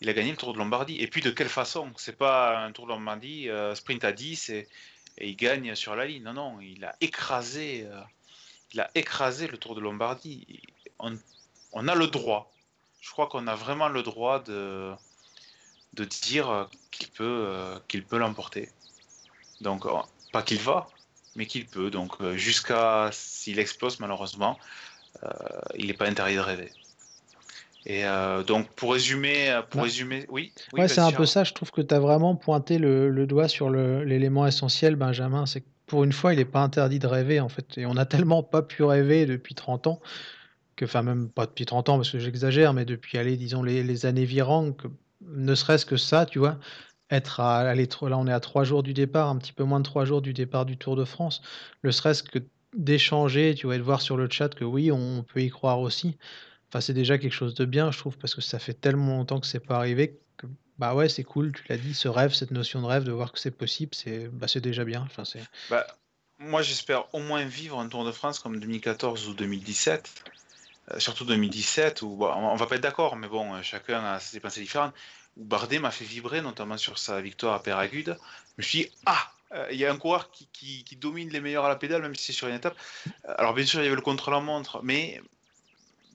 il 0.00 0.08
a 0.08 0.12
gagné 0.12 0.32
le 0.32 0.36
Tour 0.36 0.52
de 0.52 0.58
Lombardie. 0.58 1.00
Et 1.00 1.06
puis 1.06 1.22
de 1.22 1.30
quelle 1.30 1.48
façon? 1.48 1.90
C'est 1.96 2.18
pas 2.18 2.58
un 2.58 2.72
Tour 2.72 2.86
de 2.86 2.90
Lombardie 2.90 3.48
sprint 3.74 4.04
à 4.04 4.12
10 4.12 4.50
et, 4.50 4.68
il 5.18 5.36
gagne 5.36 5.74
sur 5.76 5.94
la 5.94 6.04
ligne. 6.06 6.24
Non, 6.24 6.34
non, 6.34 6.60
il 6.60 6.84
a 6.84 6.94
écrasé, 7.00 7.86
il 8.72 8.80
a 8.80 8.90
écrasé 8.94 9.46
le 9.46 9.56
Tour 9.56 9.76
de 9.76 9.80
Lombardie. 9.80 10.60
On, 10.98 11.16
on 11.72 11.88
a 11.88 11.94
le 11.94 12.08
droit, 12.08 12.53
je 13.04 13.10
crois 13.10 13.26
qu'on 13.26 13.46
a 13.46 13.54
vraiment 13.54 13.88
le 13.88 14.02
droit 14.02 14.42
de, 14.42 14.92
de 15.92 16.04
dire 16.04 16.68
qu'il 16.90 17.08
peut, 17.08 17.44
euh, 17.48 17.78
qu'il 17.86 18.02
peut 18.02 18.16
l'emporter. 18.16 18.70
Donc, 19.60 19.84
euh, 19.84 19.90
pas 20.32 20.42
qu'il 20.42 20.58
va, 20.58 20.88
mais 21.36 21.44
qu'il 21.44 21.66
peut. 21.66 21.90
Donc, 21.90 22.20
euh, 22.20 22.36
jusqu'à 22.36 23.10
s'il 23.12 23.58
explose, 23.58 24.00
malheureusement, 24.00 24.58
euh, 25.22 25.28
il 25.76 25.88
n'est 25.88 25.92
pas 25.92 26.06
interdit 26.06 26.36
de 26.36 26.40
rêver. 26.40 26.72
Et 27.84 28.06
euh, 28.06 28.42
donc, 28.42 28.70
pour 28.70 28.94
résumer, 28.94 29.60
pour 29.68 29.82
résumer, 29.82 30.24
oui, 30.30 30.52
oui, 30.72 30.80
Ouais, 30.80 30.88
c'est 30.88 31.02
un 31.02 31.12
peu 31.12 31.26
ça. 31.26 31.44
Je 31.44 31.52
trouve 31.52 31.70
que 31.70 31.82
tu 31.82 31.92
as 31.94 32.00
vraiment 32.00 32.34
pointé 32.34 32.78
le, 32.78 33.10
le 33.10 33.26
doigt 33.26 33.48
sur 33.48 33.68
l'élément 33.68 34.46
essentiel, 34.46 34.96
Benjamin. 34.96 35.44
C'est 35.44 35.60
que 35.60 35.66
pour 35.86 36.04
une 36.04 36.12
fois, 36.12 36.32
il 36.32 36.38
n'est 36.38 36.46
pas 36.46 36.62
interdit 36.62 36.98
de 36.98 37.06
rêver, 37.06 37.40
en 37.40 37.50
fait. 37.50 37.76
Et 37.76 37.84
on 37.84 37.92
n'a 37.92 38.06
tellement 38.06 38.42
pas 38.42 38.62
pu 38.62 38.82
rêver 38.82 39.26
depuis 39.26 39.54
30 39.54 39.88
ans, 39.88 40.00
que, 40.76 40.84
enfin, 40.84 41.02
même 41.02 41.28
pas 41.28 41.46
depuis 41.46 41.66
30 41.66 41.88
ans, 41.88 41.96
parce 41.96 42.10
que 42.10 42.18
j'exagère, 42.18 42.72
mais 42.74 42.84
depuis, 42.84 43.18
allez, 43.18 43.36
disons, 43.36 43.62
les, 43.62 43.82
les 43.82 44.06
années 44.06 44.24
virantes, 44.24 44.76
que 44.76 44.88
ne 45.22 45.54
serait-ce 45.54 45.86
que 45.86 45.96
ça, 45.96 46.26
tu 46.26 46.38
vois, 46.38 46.58
être 47.10 47.40
à, 47.40 47.58
aller, 47.60 47.88
là, 48.02 48.18
on 48.18 48.26
est 48.26 48.32
à 48.32 48.40
trois 48.40 48.64
jours 48.64 48.82
du 48.82 48.94
départ, 48.94 49.28
un 49.28 49.36
petit 49.36 49.52
peu 49.52 49.64
moins 49.64 49.80
de 49.80 49.84
trois 49.84 50.04
jours 50.04 50.22
du 50.22 50.32
départ 50.32 50.66
du 50.66 50.76
Tour 50.76 50.96
de 50.96 51.04
France, 51.04 51.42
ne 51.82 51.90
serait-ce 51.90 52.22
que 52.22 52.38
d'échanger, 52.74 53.54
tu 53.54 53.66
vois, 53.66 53.76
et 53.76 53.78
de 53.78 53.84
voir 53.84 54.00
sur 54.00 54.16
le 54.16 54.28
chat 54.28 54.48
que 54.54 54.64
oui, 54.64 54.90
on 54.90 55.22
peut 55.22 55.40
y 55.42 55.50
croire 55.50 55.80
aussi. 55.80 56.16
Enfin, 56.68 56.80
c'est 56.80 56.94
déjà 56.94 57.18
quelque 57.18 57.32
chose 57.32 57.54
de 57.54 57.64
bien, 57.64 57.90
je 57.92 57.98
trouve, 57.98 58.18
parce 58.18 58.34
que 58.34 58.40
ça 58.40 58.58
fait 58.58 58.74
tellement 58.74 59.16
longtemps 59.18 59.40
que 59.40 59.46
c'est 59.46 59.60
pas 59.64 59.76
arrivé 59.76 60.18
que, 60.36 60.46
bah 60.78 60.94
ouais, 60.94 61.08
c'est 61.08 61.22
cool, 61.22 61.52
tu 61.52 61.62
l'as 61.68 61.76
dit, 61.76 61.94
ce 61.94 62.08
rêve, 62.08 62.34
cette 62.34 62.50
notion 62.50 62.82
de 62.82 62.86
rêve, 62.86 63.04
de 63.04 63.12
voir 63.12 63.32
que 63.32 63.38
c'est 63.38 63.52
possible, 63.52 63.94
c'est 63.94 64.28
bah, 64.28 64.46
déjà 64.56 64.84
bien. 64.84 65.02
Enfin. 65.06 65.22
Bah, 65.70 65.86
moi, 66.38 66.62
j'espère 66.62 67.14
au 67.14 67.20
moins 67.20 67.44
vivre 67.44 67.78
un 67.78 67.88
Tour 67.88 68.04
de 68.04 68.10
France 68.10 68.40
comme 68.40 68.58
2014 68.58 69.28
ou 69.28 69.34
2017. 69.34 70.24
Euh, 70.92 70.98
surtout 70.98 71.24
2017, 71.24 72.02
où 72.02 72.08
bon, 72.16 72.30
on 72.30 72.56
va 72.56 72.66
pas 72.66 72.76
être 72.76 72.82
d'accord, 72.82 73.16
mais 73.16 73.28
bon, 73.28 73.54
euh, 73.54 73.62
chacun 73.62 74.04
a 74.04 74.20
ses 74.20 74.40
pensées 74.40 74.60
différentes. 74.60 74.94
Où 75.36 75.44
Bardet 75.44 75.78
m'a 75.78 75.90
fait 75.90 76.04
vibrer, 76.04 76.42
notamment 76.42 76.76
sur 76.76 76.98
sa 76.98 77.20
victoire 77.20 77.54
à 77.54 77.62
Péragude. 77.62 78.16
Je 78.18 78.52
me 78.58 78.62
suis 78.62 78.78
dit, 78.84 78.90
ah, 79.06 79.32
euh, 79.52 79.66
il 79.70 79.78
y 79.78 79.86
a 79.86 79.92
un 79.92 79.96
coureur 79.96 80.30
qui, 80.30 80.84
domine 81.00 81.30
les 81.30 81.40
meilleurs 81.40 81.64
à 81.64 81.68
la 81.68 81.76
pédale, 81.76 82.02
même 82.02 82.14
si 82.14 82.26
c'est 82.26 82.32
sur 82.32 82.48
une 82.48 82.54
étape. 82.54 82.76
Alors, 83.38 83.54
bien 83.54 83.64
sûr, 83.64 83.80
il 83.80 83.84
y 83.84 83.86
avait 83.86 83.96
le 83.96 84.02
contre-la-montre, 84.02 84.80
mais, 84.82 85.20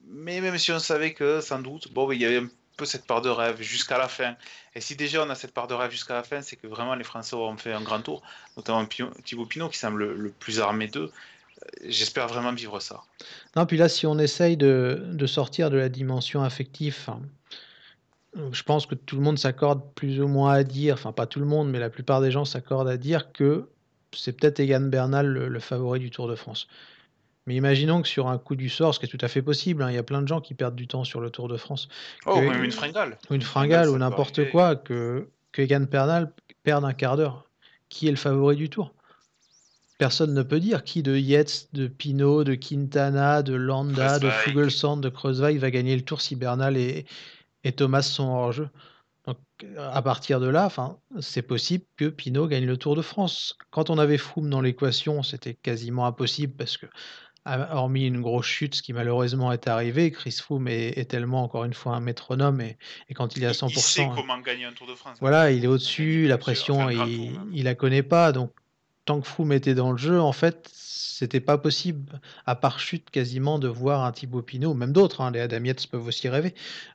mais 0.06 0.40
même 0.40 0.56
si 0.56 0.72
on 0.72 0.78
savait 0.78 1.14
que, 1.14 1.40
sans 1.40 1.58
doute, 1.58 1.92
bon, 1.92 2.10
il 2.12 2.20
y 2.20 2.24
avait 2.24 2.38
un 2.38 2.48
peu 2.76 2.84
cette 2.84 3.06
part 3.06 3.22
de 3.22 3.28
rêve 3.28 3.60
jusqu'à 3.60 3.98
la 3.98 4.08
fin. 4.08 4.36
Et 4.74 4.80
si 4.80 4.94
déjà 4.94 5.22
on 5.24 5.30
a 5.30 5.34
cette 5.34 5.52
part 5.52 5.66
de 5.66 5.74
rêve 5.74 5.90
jusqu'à 5.90 6.14
la 6.14 6.22
fin, 6.22 6.42
c'est 6.42 6.56
que 6.56 6.66
vraiment 6.66 6.94
les 6.94 7.04
Français 7.04 7.34
auront 7.34 7.56
fait 7.56 7.72
un 7.72 7.82
grand 7.82 8.00
tour, 8.00 8.22
notamment 8.56 8.86
Thibaut 8.86 9.46
Pinot 9.46 9.68
qui 9.68 9.78
semble 9.78 9.98
le, 9.98 10.16
le 10.16 10.30
plus 10.30 10.60
armé 10.60 10.86
d'eux. 10.86 11.12
J'espère 11.86 12.26
vraiment 12.28 12.52
vivre 12.52 12.80
ça. 12.80 13.02
Non, 13.56 13.66
puis 13.66 13.76
là, 13.76 13.88
si 13.88 14.06
on 14.06 14.18
essaye 14.18 14.56
de, 14.56 15.02
de 15.12 15.26
sortir 15.26 15.70
de 15.70 15.76
la 15.76 15.88
dimension 15.88 16.42
affective, 16.42 16.96
je 18.52 18.62
pense 18.62 18.86
que 18.86 18.94
tout 18.94 19.16
le 19.16 19.22
monde 19.22 19.38
s'accorde 19.38 19.82
plus 19.94 20.20
ou 20.20 20.28
moins 20.28 20.52
à 20.52 20.62
dire, 20.64 20.94
enfin 20.94 21.12
pas 21.12 21.26
tout 21.26 21.40
le 21.40 21.46
monde, 21.46 21.70
mais 21.70 21.78
la 21.78 21.90
plupart 21.90 22.20
des 22.20 22.30
gens 22.30 22.44
s'accordent 22.44 22.88
à 22.88 22.96
dire 22.96 23.32
que 23.32 23.68
c'est 24.14 24.32
peut-être 24.32 24.60
Egan 24.60 24.80
Bernal 24.82 25.26
le, 25.26 25.48
le 25.48 25.60
favori 25.60 25.98
du 26.00 26.10
Tour 26.10 26.28
de 26.28 26.34
France. 26.34 26.68
Mais 27.46 27.54
imaginons 27.56 28.02
que 28.02 28.08
sur 28.08 28.28
un 28.28 28.38
coup 28.38 28.54
du 28.54 28.68
sort, 28.68 28.94
ce 28.94 29.00
qui 29.00 29.06
est 29.06 29.08
tout 29.08 29.24
à 29.24 29.28
fait 29.28 29.42
possible, 29.42 29.82
hein, 29.82 29.90
il 29.90 29.94
y 29.94 29.98
a 29.98 30.02
plein 30.02 30.22
de 30.22 30.28
gens 30.28 30.40
qui 30.40 30.54
perdent 30.54 30.76
du 30.76 30.86
temps 30.86 31.04
sur 31.04 31.20
le 31.20 31.30
Tour 31.30 31.48
de 31.48 31.56
France, 31.56 31.88
Oh, 32.26 32.34
que- 32.34 32.40
même 32.48 32.62
une 32.64 32.70
fringale. 32.72 33.18
ou 33.30 33.34
une 33.34 33.42
fringale 33.42 33.88
ou 33.88 33.98
n'importe 33.98 34.48
quoi, 34.50 34.76
que, 34.76 35.28
que 35.52 35.62
Egan 35.62 35.80
Bernal 35.80 36.32
perde 36.62 36.84
un 36.84 36.92
quart 36.92 37.16
d'heure. 37.16 37.46
Qui 37.88 38.06
est 38.06 38.12
le 38.12 38.16
favori 38.16 38.54
du 38.54 38.70
Tour? 38.70 38.94
Personne 40.00 40.32
ne 40.32 40.42
peut 40.42 40.60
dire 40.60 40.82
qui 40.82 41.02
de 41.02 41.14
Yates, 41.14 41.68
de 41.74 41.86
Pinot, 41.86 42.42
de 42.42 42.54
Quintana, 42.54 43.42
de 43.42 43.52
Landa, 43.52 44.18
de. 44.18 44.30
Fugelsang, 44.30 44.96
de 44.98 45.10
Kreuzweig 45.10 45.58
va 45.58 45.70
gagner 45.70 45.94
le 45.94 46.00
Tour 46.00 46.22
si 46.22 46.36
Bernal 46.36 46.78
et, 46.78 47.04
et 47.64 47.72
Thomas 47.72 48.00
sont 48.00 48.28
hors 48.30 48.50
jeu. 48.52 48.70
Donc, 49.26 49.36
euh, 49.62 49.90
à 49.92 50.00
partir 50.00 50.40
de 50.40 50.48
là, 50.48 50.70
c'est 51.20 51.42
possible 51.42 51.84
que 51.98 52.06
Pinot 52.06 52.46
gagne 52.48 52.64
le 52.64 52.78
Tour 52.78 52.96
de 52.96 53.02
France. 53.02 53.58
Quand 53.70 53.90
on 53.90 53.98
avait 53.98 54.16
Froome 54.16 54.48
dans 54.48 54.62
l'équation, 54.62 55.22
c'était 55.22 55.52
quasiment 55.52 56.06
impossible 56.06 56.54
parce 56.56 56.78
que, 56.78 56.86
à- 57.44 57.76
hormis 57.76 58.06
une 58.06 58.22
grosse 58.22 58.46
chute, 58.46 58.76
ce 58.76 58.82
qui 58.82 58.94
malheureusement 58.94 59.52
est 59.52 59.68
arrivé, 59.68 60.10
Chris 60.12 60.32
Froome 60.40 60.66
est, 60.68 60.96
est 60.98 61.10
tellement, 61.10 61.42
encore 61.44 61.64
une 61.64 61.74
fois, 61.74 61.94
un 61.94 62.00
métronome 62.00 62.62
et, 62.62 62.78
et 63.10 63.14
quand 63.14 63.36
il 63.36 63.42
est 63.44 63.46
à 63.46 63.50
Il- 63.50 63.54
100%, 63.54 63.68
Il 63.68 63.80
sait 63.82 64.02
hein, 64.04 64.12
comment 64.16 64.38
gagner 64.38 64.64
un 64.64 64.72
Tour 64.72 64.86
de 64.86 64.94
France. 64.94 65.18
voilà, 65.20 65.50
il 65.50 65.62
est 65.62 65.68
au-dessus, 65.68 66.26
la 66.26 66.38
pression, 66.38 66.76
enfin, 66.80 67.06
il, 67.06 67.38
il 67.52 67.64
la 67.64 67.74
connaît 67.74 68.02
pas. 68.02 68.32
Donc, 68.32 68.50
tant 69.04 69.20
que 69.20 69.26
Froome 69.26 69.52
était 69.52 69.74
dans 69.74 69.92
le 69.92 69.98
jeu, 69.98 70.20
en 70.20 70.32
fait, 70.32 70.68
c'était 70.72 71.40
pas 71.40 71.58
possible, 71.58 72.20
à 72.46 72.54
part 72.56 72.80
chute 72.80 73.10
quasiment, 73.10 73.58
de 73.58 73.68
voir 73.68 74.04
un 74.04 74.12
Thibaut 74.12 74.42
Pinot, 74.42 74.74
même 74.74 74.92
d'autres, 74.92 75.20
hein, 75.20 75.30
les 75.30 75.40
Adam 75.40 75.64
Yates 75.64 75.86
peuvent 75.86 76.06
aussi 76.06 76.28
rêver, 76.28 76.54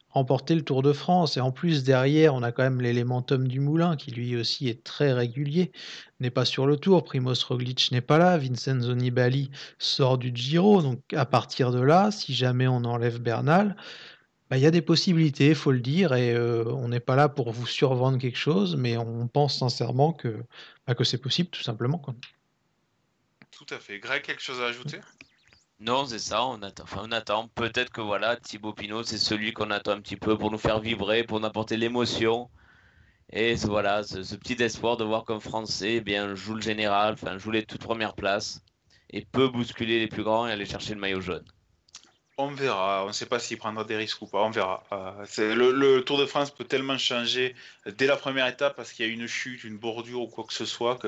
remporter 0.10 0.56
le 0.56 0.64
Tour 0.64 0.82
de 0.82 0.94
France. 0.94 1.38
Et 1.38 1.41
en 1.41 1.52
plus, 1.52 1.84
derrière, 1.84 2.34
on 2.34 2.41
a 2.41 2.52
quand 2.52 2.64
même 2.64 2.82
l'élément 2.82 3.22
Tom 3.22 3.48
Dumoulin, 3.48 3.98
qui 3.98 4.11
lui 4.11 4.36
aussi 4.38 4.69
est 4.69 4.84
très 4.84 5.14
régulier, 5.14 5.72
n'est 6.19 6.32
pas 6.32 6.45
sur 6.45 6.65
le 6.65 6.77
Tour. 6.77 7.03
Primoz 7.03 7.44
Roglic 7.44 7.91
n'est 7.91 8.02
pas 8.02 8.18
là. 8.18 8.38
Vincenzo 8.38 8.95
Nibali 8.95 9.52
sort 9.77 10.18
du 10.18 10.32
Giro. 10.34 10.82
Donc, 10.82 11.02
à 11.14 11.26
partir 11.26 11.72
de 11.72 11.82
là, 11.82 12.11
si 12.11 12.34
jamais 12.34 12.68
on 12.68 12.86
enlève 12.86 13.19
Bernal, 13.19 13.76
bah, 14.49 14.57
il 14.57 14.63
y 14.63 14.65
a 14.65 14.72
des 14.72 14.81
possibilités, 14.81 15.49
il 15.49 15.55
faut 15.55 15.72
le 15.72 15.80
dire, 15.80 16.13
et 16.13 16.34
euh, 16.34 16.65
on 16.67 16.88
n'est 16.89 16.99
pas 16.99 17.15
là 17.15 17.30
pour 17.30 17.51
vous 17.51 17.65
survendre 17.67 18.17
quelque 18.17 18.38
chose, 18.38 18.76
mais 18.76 18.97
on 18.97 19.27
pense 19.27 19.57
sincèrement 19.59 20.13
que, 20.13 20.43
bah, 20.88 20.95
que 20.95 21.03
c'est 21.03 21.17
possible, 21.17 21.49
tout 21.49 21.63
simplement. 21.63 21.97
Quoi. 21.97 22.15
Tout 23.51 23.65
à 23.73 23.80
fait. 23.80 23.99
Greg, 23.99 24.22
quelque 24.22 24.41
chose 24.41 24.61
à 24.61 24.65
ajouter? 24.67 24.99
Non, 25.80 26.05
c'est 26.05 26.19
ça, 26.19 26.45
on 26.45 26.61
attend. 26.61 26.84
Enfin, 26.84 27.01
on 27.05 27.11
attend. 27.11 27.47
Peut-être 27.49 27.89
que 27.91 28.01
voilà, 28.01 28.38
Thibaut 28.38 28.73
Pinot, 28.73 29.03
c'est 29.03 29.17
celui 29.17 29.51
qu'on 29.53 29.72
attend 29.72 29.91
un 29.91 30.01
petit 30.01 30.15
peu 30.17 30.38
pour 30.38 30.51
nous 30.51 30.57
faire 30.57 30.80
vibrer, 30.80 31.23
pour 31.23 31.39
nous 31.39 31.47
apporter 31.47 31.77
l'émotion. 31.77 32.49
Et 33.31 33.57
ce- 33.57 33.67
voilà, 33.67 34.03
ce, 34.03 34.23
ce 34.23 34.35
petit 34.35 34.61
espoir 34.61 34.97
de 34.97 35.03
voir 35.03 35.26
qu'un 35.26 35.39
Français 35.39 35.95
eh 35.95 36.01
bien, 36.01 36.35
joue 36.35 36.55
le 36.55 36.61
général, 36.61 37.13
enfin, 37.13 37.38
joue 37.38 37.51
les 37.51 37.65
toutes 37.65 37.81
premières 37.84 38.15
places 38.15 38.61
et 39.09 39.26
peut 39.26 39.49
bousculer 39.49 39.99
les 39.99 40.07
plus 40.07 40.23
grands 40.23 40.47
et 40.47 40.51
aller 40.51 40.65
chercher 40.65 40.93
le 40.93 40.99
maillot 41.01 41.22
jaune. 41.22 41.45
On 42.38 42.48
verra. 42.48 43.03
On 43.06 43.07
ne 43.07 43.14
sait 43.14 43.26
pas 43.26 43.40
s'il 43.40 43.57
prendra 43.57 43.86
des 43.86 43.95
risques 43.95 44.22
ou 44.22 44.28
pas. 44.28 44.44
On 44.44 44.49
verra. 44.49 44.84
Euh, 44.91 45.56
le, 45.56 46.02
Tour 46.02 46.18
de 46.18 46.26
France 46.26 46.52
peut 46.52 46.66
tellement 46.66 46.98
changer 46.98 47.56
dès 47.86 48.07
la 48.07 48.18
première 48.18 48.45
étape 48.48 48.76
parce 48.76 48.91
qu'il 48.91 49.06
y 49.06 49.10
a 49.10 49.12
une 49.12 49.26
chute, 49.26 49.64
une 49.64 49.78
bordure 49.78 50.22
ou 50.22 50.28
quoi 50.28 50.44
que 50.44 50.53
ce 50.53 50.66
soit. 50.66 50.99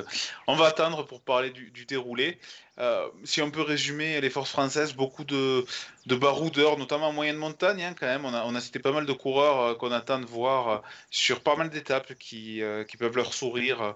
On 0.48 0.56
va 0.56 0.68
attendre 0.68 1.06
pour 1.06 1.20
parler 1.20 1.50
du, 1.50 1.86
déroulé. 1.86 2.40
Euh, 2.80 3.08
si 3.26 3.42
on 3.42 3.52
peut 3.52 3.62
résumer 3.62 4.22
les 4.22 4.30
forces 4.30 4.52
françaises, 4.52 4.94
beaucoup 4.94 5.26
de, 5.26 5.66
de 6.06 6.16
baroudeurs, 6.16 6.78
notamment 6.78 7.08
en 7.08 7.14
moyenne 7.14 7.36
montagne 7.36 7.84
hein, 7.84 7.96
quand 8.00 8.06
même. 8.06 8.24
On 8.24 8.56
a, 8.56 8.62
cité 8.62 8.80
pas 8.80 8.94
mal 8.94 9.06
de 9.06 9.14
coureurs 9.14 9.60
euh, 9.62 9.76
qu'on 9.76 9.92
attend 9.92 10.20
de 10.20 10.26
voir 10.26 10.82
sur 11.10 11.42
pas 11.42 11.58
mal 11.58 11.70
d'étapes 11.70 12.14
qui, 12.14 12.62
qui 12.88 12.98
peuvent 12.98 13.16
leur 13.18 13.34
sourire. 13.34 13.96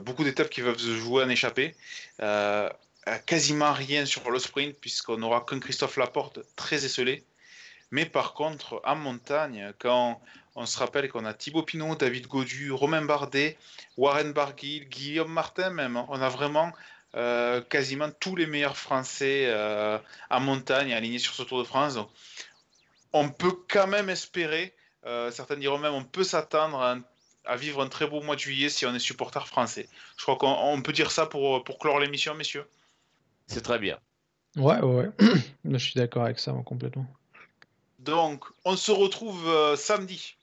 Beaucoup 0.00 0.24
d'étapes 0.24 0.50
qui 0.50 0.60
peuvent 0.60 0.78
se 0.78 0.96
jouer 0.96 1.22
en 1.22 1.28
échappée. 1.28 1.76
Euh, 3.06 3.18
quasiment 3.26 3.72
rien 3.72 4.06
sur 4.06 4.30
le 4.30 4.38
sprint 4.38 4.76
puisqu'on 4.80 5.18
n'aura 5.18 5.44
qu'un 5.46 5.60
Christophe 5.60 5.98
Laporte 5.98 6.40
très 6.56 6.86
esselé. 6.86 7.22
Mais 7.90 8.06
par 8.06 8.32
contre, 8.32 8.80
en 8.84 8.96
montagne, 8.96 9.72
quand 9.78 10.20
on 10.54 10.64
se 10.64 10.78
rappelle 10.78 11.10
qu'on 11.10 11.26
a 11.26 11.34
Thibaut 11.34 11.62
Pinot, 11.62 11.96
David 11.96 12.26
Godu, 12.28 12.72
Romain 12.72 13.02
Bardet, 13.02 13.58
Warren 13.98 14.32
Barguil, 14.32 14.88
Guillaume 14.88 15.30
Martin 15.30 15.68
même, 15.68 16.02
on 16.08 16.20
a 16.22 16.28
vraiment 16.30 16.72
euh, 17.14 17.60
quasiment 17.60 18.10
tous 18.10 18.36
les 18.36 18.46
meilleurs 18.46 18.78
Français 18.78 19.44
euh, 19.48 19.98
en 20.30 20.40
montagne 20.40 20.94
alignés 20.94 21.18
sur 21.18 21.34
ce 21.34 21.42
Tour 21.42 21.58
de 21.58 21.64
France. 21.64 21.98
On 23.12 23.28
peut 23.28 23.54
quand 23.68 23.86
même 23.86 24.08
espérer, 24.08 24.74
certains 25.30 25.56
diront 25.56 25.78
même, 25.78 25.94
on 25.94 26.04
peut 26.04 26.24
s'attendre 26.24 27.04
à, 27.44 27.56
vivre 27.56 27.82
un 27.82 27.88
très 27.88 28.06
beau 28.06 28.22
mois 28.22 28.34
de 28.34 28.40
juillet 28.40 28.70
si 28.70 28.86
on 28.86 28.94
est 28.94 28.98
supporter 28.98 29.46
français. 29.46 29.88
Je 30.16 30.22
crois 30.22 30.36
qu'on 30.36 30.48
on 30.48 30.80
peut 30.80 30.94
dire 30.94 31.12
ça 31.12 31.26
pour, 31.26 31.62
pour 31.62 31.78
clore 31.78 32.00
l'émission, 32.00 32.34
messieurs. 32.34 32.66
C'est 33.46 33.62
très 33.62 33.78
bien. 33.78 33.98
Ouais, 34.56 34.80
ouais, 34.80 34.94
ouais. 34.94 35.10
Je 35.64 35.76
suis 35.76 35.94
d'accord 35.94 36.24
avec 36.24 36.38
ça, 36.38 36.52
moi, 36.52 36.62
complètement. 36.64 37.06
Donc, 37.98 38.44
on 38.64 38.76
se 38.76 38.92
retrouve 38.92 39.48
euh, 39.48 39.76
samedi. 39.76 40.36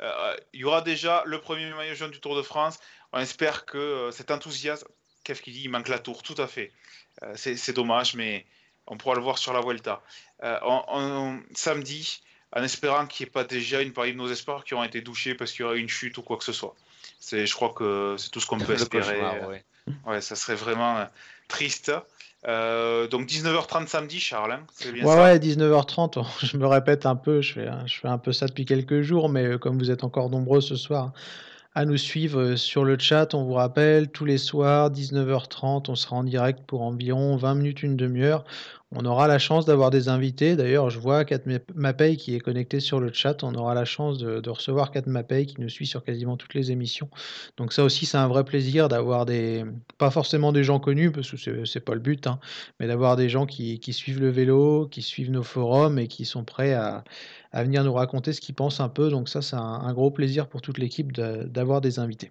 Euh, 0.00 0.36
Il 0.52 0.60
y 0.60 0.64
aura 0.64 0.82
déjà 0.82 1.22
le 1.26 1.40
premier 1.40 1.72
maillot 1.72 1.94
jaune 1.94 2.10
du 2.10 2.20
Tour 2.20 2.36
de 2.36 2.42
France. 2.42 2.78
On 3.12 3.18
espère 3.18 3.64
que 3.64 3.78
euh, 3.78 4.10
cet 4.10 4.30
enthousiasme, 4.30 4.86
qu'est-ce 5.24 5.42
qu'il 5.42 5.54
dit? 5.54 5.62
Il 5.64 5.70
manque 5.70 5.88
la 5.88 5.98
tour, 5.98 6.22
tout 6.22 6.34
à 6.38 6.46
fait. 6.46 6.72
Euh, 7.22 7.32
c'est 7.36 7.72
dommage, 7.72 8.14
mais 8.14 8.44
on 8.86 8.96
pourra 8.96 9.14
le 9.14 9.22
voir 9.22 9.38
sur 9.38 9.52
la 9.52 9.60
Vuelta. 9.62 10.02
Euh, 10.44 10.58
on- 10.62 10.84
on- 10.88 11.42
samedi, 11.54 12.22
en 12.54 12.62
espérant 12.62 13.06
qu'il 13.06 13.24
n'y 13.24 13.28
ait 13.28 13.32
pas 13.32 13.44
déjà 13.44 13.80
une 13.80 13.92
partie 13.92 14.12
de 14.12 14.18
nos 14.18 14.28
espoirs 14.30 14.64
qui 14.64 14.74
auront 14.74 14.84
été 14.84 15.00
douchés 15.00 15.34
parce 15.34 15.52
qu'il 15.52 15.62
y 15.62 15.64
aura 15.64 15.76
une 15.76 15.88
chute 15.88 16.18
ou 16.18 16.22
quoi 16.22 16.36
que 16.36 16.44
ce 16.44 16.52
soit. 16.52 16.74
C'est- 17.18 17.46
Je 17.46 17.54
crois 17.54 17.72
que 17.72 18.16
c'est 18.18 18.30
tout 18.30 18.40
ce 18.40 18.46
qu'on 18.46 18.58
peut 18.58 18.74
espérer. 18.74 19.02
cauchemar, 19.02 19.48
ouais. 19.48 19.64
Ouais, 20.04 20.20
ça 20.20 20.36
serait 20.36 20.56
vraiment 20.56 20.98
euh, 20.98 21.04
triste. 21.48 21.92
Euh, 22.46 23.08
donc 23.08 23.26
19h30 23.26 23.88
samedi, 23.88 24.20
Charles, 24.20 24.52
hein, 24.52 24.60
bien 24.92 25.04
Ouais, 25.04 25.14
ça 25.14 25.22
ouais, 25.22 25.38
19h30, 25.38 26.24
je 26.46 26.56
me 26.56 26.66
répète 26.66 27.06
un 27.06 27.16
peu, 27.16 27.40
je 27.40 27.54
fais, 27.54 27.68
je 27.86 27.98
fais 27.98 28.08
un 28.08 28.18
peu 28.18 28.32
ça 28.32 28.46
depuis 28.46 28.64
quelques 28.64 29.00
jours, 29.00 29.28
mais 29.28 29.44
euh, 29.44 29.58
comme 29.58 29.78
vous 29.78 29.90
êtes 29.90 30.04
encore 30.04 30.30
nombreux 30.30 30.60
ce 30.60 30.76
soir 30.76 31.12
à 31.76 31.84
nous 31.84 31.98
suivre 31.98 32.56
sur 32.56 32.84
le 32.84 32.98
chat. 32.98 33.34
On 33.34 33.44
vous 33.44 33.52
rappelle, 33.52 34.08
tous 34.08 34.24
les 34.24 34.38
soirs, 34.38 34.90
19h30, 34.90 35.90
on 35.90 35.94
sera 35.94 36.16
en 36.16 36.24
direct 36.24 36.60
pour 36.66 36.80
environ 36.80 37.36
20 37.36 37.54
minutes, 37.54 37.82
une 37.82 37.96
demi-heure. 37.96 38.44
On 38.98 39.04
aura 39.04 39.28
la 39.28 39.38
chance 39.38 39.66
d'avoir 39.66 39.90
des 39.90 40.08
invités. 40.08 40.56
D'ailleurs, 40.56 40.88
je 40.88 40.98
vois 40.98 41.26
Kat 41.26 41.40
Mapei 41.74 42.16
qui 42.16 42.34
est 42.34 42.40
connecté 42.40 42.80
sur 42.80 42.98
le 42.98 43.12
chat. 43.12 43.44
On 43.44 43.54
aura 43.54 43.74
la 43.74 43.84
chance 43.84 44.16
de, 44.16 44.48
recevoir 44.48 44.90
Kat 44.90 45.02
Mapei 45.04 45.44
qui 45.44 45.60
nous 45.60 45.68
suit 45.68 45.86
sur 45.86 46.02
quasiment 46.02 46.38
toutes 46.38 46.54
les 46.54 46.72
émissions. 46.72 47.10
Donc 47.58 47.74
ça 47.74 47.84
aussi, 47.84 48.06
c'est 48.06 48.16
un 48.16 48.26
vrai 48.26 48.42
plaisir 48.42 48.88
d'avoir 48.88 49.26
des... 49.26 49.66
Pas 49.98 50.10
forcément 50.10 50.50
des 50.50 50.64
gens 50.64 50.80
connus, 50.80 51.12
parce 51.12 51.30
que 51.30 51.66
c'est 51.66 51.80
pas 51.80 51.92
le 51.92 52.00
but, 52.00 52.26
hein, 52.26 52.40
mais 52.80 52.86
d'avoir 52.86 53.16
des 53.16 53.28
gens 53.28 53.44
qui, 53.44 53.78
suivent 53.92 54.20
le 54.20 54.30
vélo, 54.30 54.88
qui 54.90 55.02
suivent 55.02 55.30
nos 55.30 55.42
forums 55.42 55.98
et 55.98 56.08
qui 56.08 56.24
sont 56.24 56.44
prêts 56.44 56.72
à, 56.72 57.04
venir 57.52 57.84
nous 57.84 57.92
raconter 57.92 58.32
ce 58.32 58.40
qu'ils 58.40 58.54
pensent 58.54 58.80
un 58.80 58.88
peu. 58.88 59.10
Donc 59.10 59.28
ça, 59.28 59.42
c'est 59.42 59.56
un, 59.56 59.92
gros 59.92 60.10
plaisir 60.10 60.48
pour 60.48 60.62
toute 60.62 60.78
l'équipe 60.78 61.12
d'avoir 61.12 61.82
des 61.82 61.98
invités. 61.98 62.30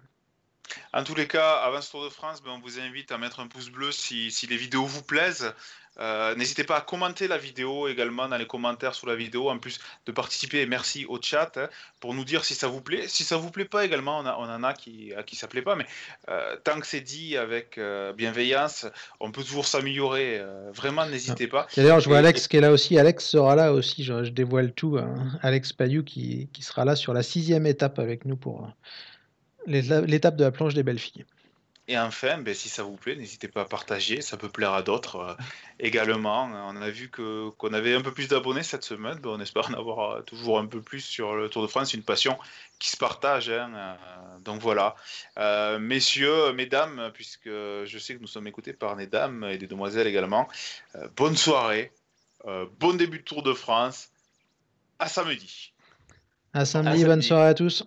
En 0.92 1.04
tous 1.04 1.14
les 1.14 1.26
cas, 1.26 1.56
avant 1.56 1.80
ce 1.80 1.90
Tour 1.90 2.04
de 2.04 2.08
France, 2.08 2.42
ben, 2.42 2.52
on 2.52 2.60
vous 2.60 2.80
invite 2.80 3.12
à 3.12 3.18
mettre 3.18 3.40
un 3.40 3.48
pouce 3.48 3.68
bleu 3.68 3.92
si, 3.92 4.30
si 4.30 4.46
les 4.46 4.56
vidéos 4.56 4.84
vous 4.84 5.02
plaisent. 5.02 5.52
Euh, 5.98 6.34
n'hésitez 6.34 6.64
pas 6.64 6.76
à 6.76 6.80
commenter 6.82 7.26
la 7.26 7.38
vidéo 7.38 7.88
également 7.88 8.28
dans 8.28 8.36
les 8.36 8.46
commentaires 8.46 8.94
sous 8.94 9.06
la 9.06 9.16
vidéo, 9.16 9.48
en 9.48 9.58
plus 9.58 9.80
de 10.04 10.12
participer. 10.12 10.60
Et 10.60 10.66
merci 10.66 11.06
au 11.06 11.18
chat 11.20 11.56
hein, 11.56 11.68
pour 12.00 12.12
nous 12.14 12.24
dire 12.24 12.44
si 12.44 12.54
ça 12.54 12.68
vous 12.68 12.80
plaît. 12.80 13.08
Si 13.08 13.24
ça 13.24 13.36
vous 13.36 13.50
plaît 13.50 13.64
pas 13.64 13.84
également, 13.84 14.20
on, 14.20 14.26
en 14.26 14.62
a 14.62 14.74
qui, 14.74 15.14
à 15.14 15.22
qui 15.22 15.36
ça 15.36 15.48
plaît 15.48 15.62
pas, 15.62 15.74
mais 15.74 15.86
euh, 16.28 16.56
tant 16.64 16.78
que 16.80 16.86
c'est 16.86 17.00
dit 17.00 17.36
avec 17.36 17.78
euh, 17.78 18.12
bienveillance, 18.12 18.86
on 19.20 19.30
peut 19.30 19.42
toujours 19.42 19.66
s'améliorer. 19.66 20.42
vraiment, 20.74 21.06
n'hésitez 21.06 21.46
pas. 21.46 21.66
D'ailleurs, 21.76 22.00
je 22.00 22.08
vois 22.08 22.18
Alex 22.18 22.46
qui 22.46 22.58
est 22.58 22.60
là 22.60 22.72
aussi. 22.72 22.98
Alex 22.98 23.24
sera 23.24 23.56
là 23.56 23.72
aussi. 23.72 24.04
Je, 24.04 24.28
dévoile 24.28 24.72
tout. 24.72 24.98
Hein. 24.98 25.14
Alex 25.42 25.72
Payou 25.72 26.02
qui, 26.02 26.48
qui, 26.52 26.62
sera 26.62 26.84
là 26.84 26.94
sur 26.96 27.14
la 27.14 27.22
sixième 27.22 27.66
étape 27.66 27.98
avec 27.98 28.24
nous 28.26 28.36
pour 28.36 28.68
l'étape 29.66 30.36
de 30.36 30.44
la 30.44 30.50
planche 30.50 30.74
des 30.74 30.82
belles 30.82 30.98
filles. 30.98 31.24
Et 31.88 31.96
enfin, 31.96 32.38
ben, 32.38 32.52
si 32.52 32.68
ça 32.68 32.82
vous 32.82 32.96
plaît, 32.96 33.14
n'hésitez 33.14 33.46
pas 33.46 33.62
à 33.62 33.64
partager, 33.64 34.20
ça 34.20 34.36
peut 34.36 34.48
plaire 34.48 34.72
à 34.72 34.82
d'autres 34.82 35.16
euh, 35.16 35.34
également. 35.78 36.50
On 36.68 36.82
a 36.82 36.90
vu 36.90 37.08
que 37.08 37.50
qu'on 37.50 37.72
avait 37.72 37.94
un 37.94 38.00
peu 38.00 38.12
plus 38.12 38.26
d'abonnés 38.26 38.64
cette 38.64 38.82
semaine, 38.82 39.18
ben, 39.20 39.30
on 39.30 39.40
espère 39.40 39.70
en 39.70 39.74
avoir 39.74 40.10
euh, 40.10 40.22
toujours 40.22 40.58
un 40.58 40.66
peu 40.66 40.82
plus 40.82 41.00
sur 41.00 41.36
le 41.36 41.48
Tour 41.48 41.62
de 41.62 41.68
France, 41.68 41.94
une 41.94 42.02
passion 42.02 42.36
qui 42.80 42.90
se 42.90 42.96
partage. 42.96 43.50
Hein, 43.50 43.72
euh, 43.76 44.38
donc 44.40 44.60
voilà, 44.60 44.96
messieurs, 45.78 46.52
mesdames, 46.52 47.10
puisque 47.14 47.46
je 47.48 47.98
sais 47.98 48.16
que 48.16 48.20
nous 48.20 48.26
sommes 48.26 48.48
écoutés 48.48 48.72
par 48.72 48.96
des 48.96 49.06
dames 49.06 49.44
et 49.44 49.56
des 49.56 49.68
demoiselles 49.68 50.08
également, 50.08 50.48
bonne 51.16 51.36
soirée, 51.36 51.92
bon 52.80 52.94
début 52.96 53.18
de 53.18 53.24
Tour 53.24 53.42
de 53.42 53.52
France, 53.52 54.10
à 54.98 55.08
samedi. 55.08 55.72
À 56.52 56.64
samedi, 56.64 57.04
bonne 57.04 57.22
soirée 57.22 57.48
à 57.48 57.54
tous. 57.54 57.84